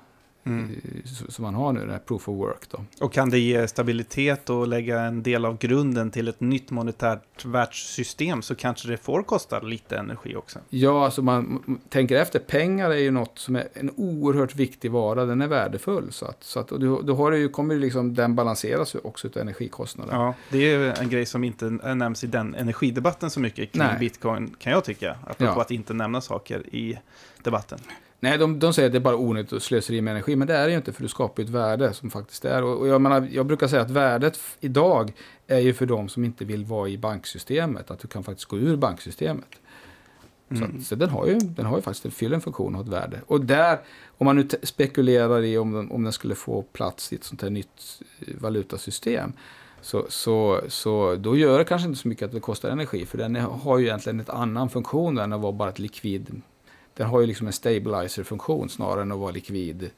Mm. 0.45 0.80
som 1.05 1.43
man 1.43 1.55
har 1.55 1.72
nu, 1.72 1.80
den 1.80 1.90
här 1.90 1.99
proof 1.99 2.28
of 2.28 2.36
work. 2.36 2.70
Då. 2.70 2.84
Och 3.01 3.12
kan 3.12 3.30
det 3.30 3.38
ge 3.38 3.68
stabilitet 3.68 4.51
och 4.51 4.68
lägga 4.68 5.01
en 5.01 5.22
del 5.22 5.45
av 5.45 5.59
grunden 5.59 6.11
till 6.11 6.28
ett 6.28 6.40
nytt 6.40 6.70
monetärt 6.70 7.45
världssystem 7.45 8.43
så 8.43 8.55
kanske 8.55 8.88
det 8.88 8.97
får 8.97 9.22
kosta 9.22 9.61
lite 9.61 9.99
energi 9.99 10.36
också. 10.36 10.59
Ja, 10.68 11.05
alltså 11.05 11.22
man 11.22 11.62
tänker 11.88 12.16
efter, 12.16 12.38
pengar 12.38 12.90
är 12.90 12.97
ju 12.97 13.11
något 13.11 13.38
som 13.38 13.57
är 13.57 13.68
en 13.74 13.90
oerhört 13.97 14.55
viktig 14.55 14.90
vara, 14.90 15.24
den 15.24 15.40
är 15.40 15.49
värdefull. 15.49 16.12
Så 16.12 16.26
att, 16.26 16.45
så 16.45 16.61
att, 16.61 16.72
och 16.72 16.80
då, 16.80 17.03
då 17.03 17.14
har 17.14 17.30
det 17.30 17.38
ju, 17.38 17.49
kommer 17.49 17.76
liksom, 17.76 18.14
den 18.14 18.34
balanseras 18.34 18.95
också 18.95 19.28
av 19.28 19.36
energikostnader. 19.36 20.12
Ja, 20.12 20.34
det 20.51 20.72
är 20.72 21.01
en 21.03 21.09
grej 21.09 21.26
som 21.26 21.45
inte 21.45 21.70
nämns 21.70 22.24
i 22.24 22.26
den 22.26 22.55
energidebatten 22.55 23.30
så 23.30 23.40
mycket 23.40 23.72
kring 23.72 23.82
Nej. 23.82 23.99
bitcoin, 23.99 24.55
kan 24.59 24.72
jag 24.72 24.84
tycka. 24.84 25.16
Apropå 25.26 25.53
ja. 25.57 25.61
att 25.61 25.70
inte 25.70 25.95
nämna 25.95 26.20
saker 26.20 26.74
i 26.74 26.99
debatten. 27.43 27.78
Nej, 28.23 28.39
de, 28.39 28.59
de 28.59 28.73
säger 28.73 28.87
att 28.87 28.93
det 28.93 28.99
är 28.99 29.01
bara 29.01 29.16
onödigt 29.16 29.53
och 29.53 29.62
slöseri 29.62 30.01
med 30.01 30.11
energi, 30.11 30.37
men 30.37 30.49
det 30.49 30.55
är 30.55 30.64
det 30.64 30.70
ju 30.70 30.77
inte, 30.77 30.93
för 30.93 31.03
du 31.03 31.09
skapar 31.09 31.43
ju 31.43 31.45
ett 31.45 31.51
värde 31.55 31.93
som 31.93 32.11
faktiskt 32.11 32.45
är. 32.45 32.62
Och, 32.62 32.81
och 32.81 32.89
jag, 32.89 33.01
menar, 33.01 33.29
jag 33.33 33.47
brukar 33.47 33.68
säga 33.68 33.83
att 33.83 33.91
värdet 33.91 34.41
idag 34.61 35.12
är 35.47 35.59
ju 35.59 35.75
för 35.75 35.87
de 35.87 36.09
som 36.09 36.25
inte 36.25 36.45
vill 36.45 36.64
vara 36.64 36.89
i 36.89 36.99
banksystemet, 36.99 37.91
att 37.91 37.99
du 37.99 38.09
kan 38.09 38.25
faktiskt 38.25 38.49
gå 38.49 38.59
ur 38.59 38.77
banksystemet. 38.77 39.49
Mm. 40.51 40.79
Så, 40.79 40.85
så, 40.85 40.95
den, 40.95 41.11
har 41.11 41.27
ju, 41.27 41.39
den 41.39 41.66
har 41.66 41.77
ju 41.77 41.83
faktiskt, 41.83 42.16
fyller 42.16 42.35
en 42.35 42.41
funktion 42.41 42.75
och 42.75 42.81
ett 42.81 42.89
värde. 42.89 43.20
Och 43.27 43.41
där, 43.41 43.79
om 44.18 44.25
man 44.25 44.37
nu 44.37 44.49
spekulerar 44.62 45.43
i 45.43 45.59
om 45.59 45.73
den, 45.73 45.91
om 45.91 46.03
den 46.03 46.12
skulle 46.12 46.35
få 46.35 46.62
plats 46.62 47.12
i 47.12 47.16
ett 47.16 47.25
sånt 47.25 47.43
här 47.43 47.51
nytt 47.51 48.03
eh, 48.20 48.35
valutasystem, 48.41 49.33
så, 49.81 50.07
så, 50.09 50.61
så 50.68 51.16
då 51.16 51.37
gör 51.37 51.59
det 51.59 51.64
kanske 51.64 51.89
inte 51.89 52.01
så 52.01 52.09
mycket 52.09 52.27
att 52.27 52.33
det 52.33 52.41
kostar 52.41 52.70
energi, 52.70 53.07
för 53.07 53.18
den 53.18 53.37
har 53.37 53.79
ju 53.79 53.85
egentligen 53.85 54.20
en 54.20 54.27
annan 54.29 54.70
funktion 54.70 55.18
än 55.18 55.33
att 55.33 55.41
vara 55.41 55.53
bara 55.53 55.68
ett 55.68 55.79
likvid 55.79 56.43
den 56.97 57.07
har 57.07 57.20
ju 57.20 57.26
liksom 57.26 57.47
en 57.47 57.53
stabilizer-funktion 57.53 58.68
snarare 58.68 59.03
än 59.03 59.12
att 59.12 59.18
vara 59.18 59.30
likvid 59.30 59.90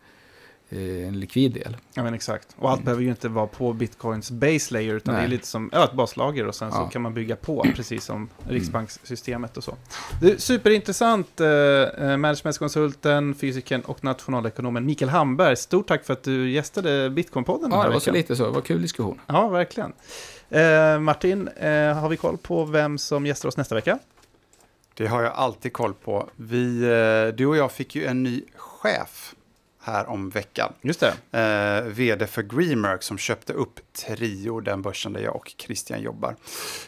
eh, 0.71 1.09
en 1.09 1.21
likvid 1.21 1.53
del. 1.53 1.77
Ja, 1.95 2.03
men 2.03 2.15
exakt. 2.15 2.49
Och 2.59 2.71
allt 2.71 2.79
Mm. 2.79 2.85
behöver 2.85 3.03
ju 3.03 3.09
inte 3.11 3.29
vara 3.29 3.47
på 3.47 3.73
bitcoins 3.73 4.31
base 4.31 4.75
layer, 4.75 4.95
utan 4.95 5.15
Nej. 5.15 5.23
det 5.23 5.27
är 5.29 5.31
lite 5.31 5.47
som 5.47 5.71
ja, 5.73 5.85
ett 5.85 5.93
baslager 5.93 6.47
och 6.47 6.55
sen 6.55 6.73
så 6.73 6.79
Ja. 6.79 6.89
kan 6.89 7.03
man 7.03 7.15
bygga 7.15 7.37
på, 7.37 7.67
precis 7.75 8.05
som 8.05 8.29
Riksbankssystemet 8.49 9.57
och 9.57 9.65
så. 9.65 9.77
Är 10.23 10.37
superintressant, 10.39 11.41
eh, 11.41 11.47
eh, 11.49 12.17
managementskonsulten, 12.17 13.35
fysikern 13.35 13.81
och 13.81 14.05
nationalekonomen 14.05 14.87
Mikael 14.87 15.09
Hamberg. 15.09 15.57
Stort 15.57 15.89
tack 15.89 16.05
för 16.05 16.13
att 16.13 16.23
du 16.23 16.51
gästade 16.51 17.11
Bitcoinpodden 17.11 17.63
den 17.63 17.71
Ja, 17.71 17.77
här 17.83 17.89
det 17.89 17.93
var 17.95 18.01
så 18.01 18.11
veckan. 18.11 18.19
lite 18.19 18.37
så. 18.37 18.45
Det 18.45 18.51
var 18.51 18.61
kul 18.61 18.83
diskussion. 18.83 19.21
Ja, 19.27 19.49
verkligen. 19.49 19.93
Eh, 20.51 21.01
Martin, 21.01 21.49
eh, 21.49 21.71
har 21.99 22.09
vi 22.09 22.17
koll 22.17 22.37
på 22.39 22.65
vem 22.65 22.99
som 22.99 23.27
gästar 23.27 23.49
oss 23.49 23.57
nästa 23.57 23.75
vecka? 23.75 23.99
Det 24.95 25.07
har 25.07 25.23
jag 25.23 25.33
alltid 25.33 25.73
koll 25.73 25.95
på. 25.95 26.29
Vi, 26.37 26.83
eh, 26.83 27.37
du 27.37 27.47
och 27.47 27.57
jag 27.57 27.73
fick 27.73 27.95
ju 27.95 28.05
en 28.07 28.23
ny 28.23 28.43
chef 28.57 29.35
här 29.83 30.07
om 30.09 30.31
veckan. 30.31 30.73
Just 30.81 31.01
det. 31.31 31.39
Eh, 31.39 31.85
vd 31.91 32.27
för 32.27 32.43
Greenmerk 32.43 33.03
som 33.03 33.19
köpte 33.19 33.53
upp 33.53 33.81
Trio, 33.93 34.61
den 34.61 34.83
börsen 34.83 35.13
där 35.13 35.21
jag 35.21 35.37
och 35.37 35.55
Christian 35.59 36.01
jobbar. 36.03 36.37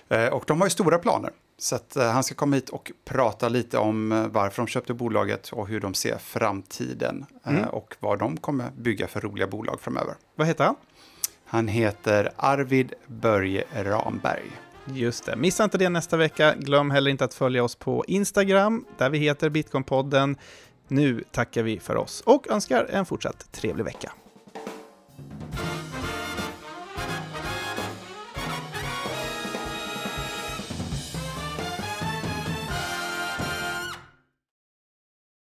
Eh, 0.09 0.27
och 0.27 0.45
de 0.47 0.61
har 0.61 0.67
ju 0.67 0.71
stora 0.71 0.99
planer. 0.99 1.31
Så 1.59 1.77
att, 1.77 1.97
eh, 1.97 2.11
han 2.11 2.25
ska 2.25 2.35
komma 2.35 2.57
hit 2.57 2.69
och 2.71 2.93
prata 3.05 3.49
lite 3.49 3.79
om 3.79 4.13
eh, 4.13 4.27
varför 4.27 4.63
de 4.63 4.67
köpte 4.69 4.95
bolaget 4.95 5.49
och 5.53 5.69
hur 5.69 5.81
de 5.81 5.95
ser 5.95 6.19
framtiden. 6.19 7.27
Eh, 7.47 7.53
Mm. 7.53 7.65
och 7.69 7.97
vad 8.01 8.19
de 8.19 8.37
kommer 8.37 8.71
bygga 8.77 9.09
för 9.09 9.21
roliga 9.21 9.47
bolag 9.47 9.81
framöver. 9.81 10.15
Vad 10.35 10.47
heter 10.47 10.65
han? 10.65 10.77
Han 11.47 11.69
heter 11.69 12.31
Arvid 12.37 12.93
Börje 13.07 13.65
Ramberg. 13.75 14.51
Just 14.95 15.25
det. 15.25 15.37
Missa 15.37 15.65
inte 15.65 15.79
det 15.79 15.89
nästa 15.89 16.17
vecka. 16.17 16.55
Glöm 16.59 16.91
heller 16.91 17.11
inte 17.11 17.25
att 17.25 17.35
följa 17.35 17.65
oss 17.65 17.75
på 17.75 18.05
Instagram, 18.09 18.85
där 18.99 19.11
vi 19.11 19.19
heter 19.19 19.51
Bitcoinpodden. 19.51 20.37
Nu 20.89 21.25
tackar 21.33 21.63
vi 21.63 21.81
för 21.81 21.97
oss 21.97 22.23
och 22.27 22.51
önskar 22.51 22.87
en 22.91 23.07
fortsatt 23.07 23.53
trevlig 23.53 23.85
vecka. 23.85 24.13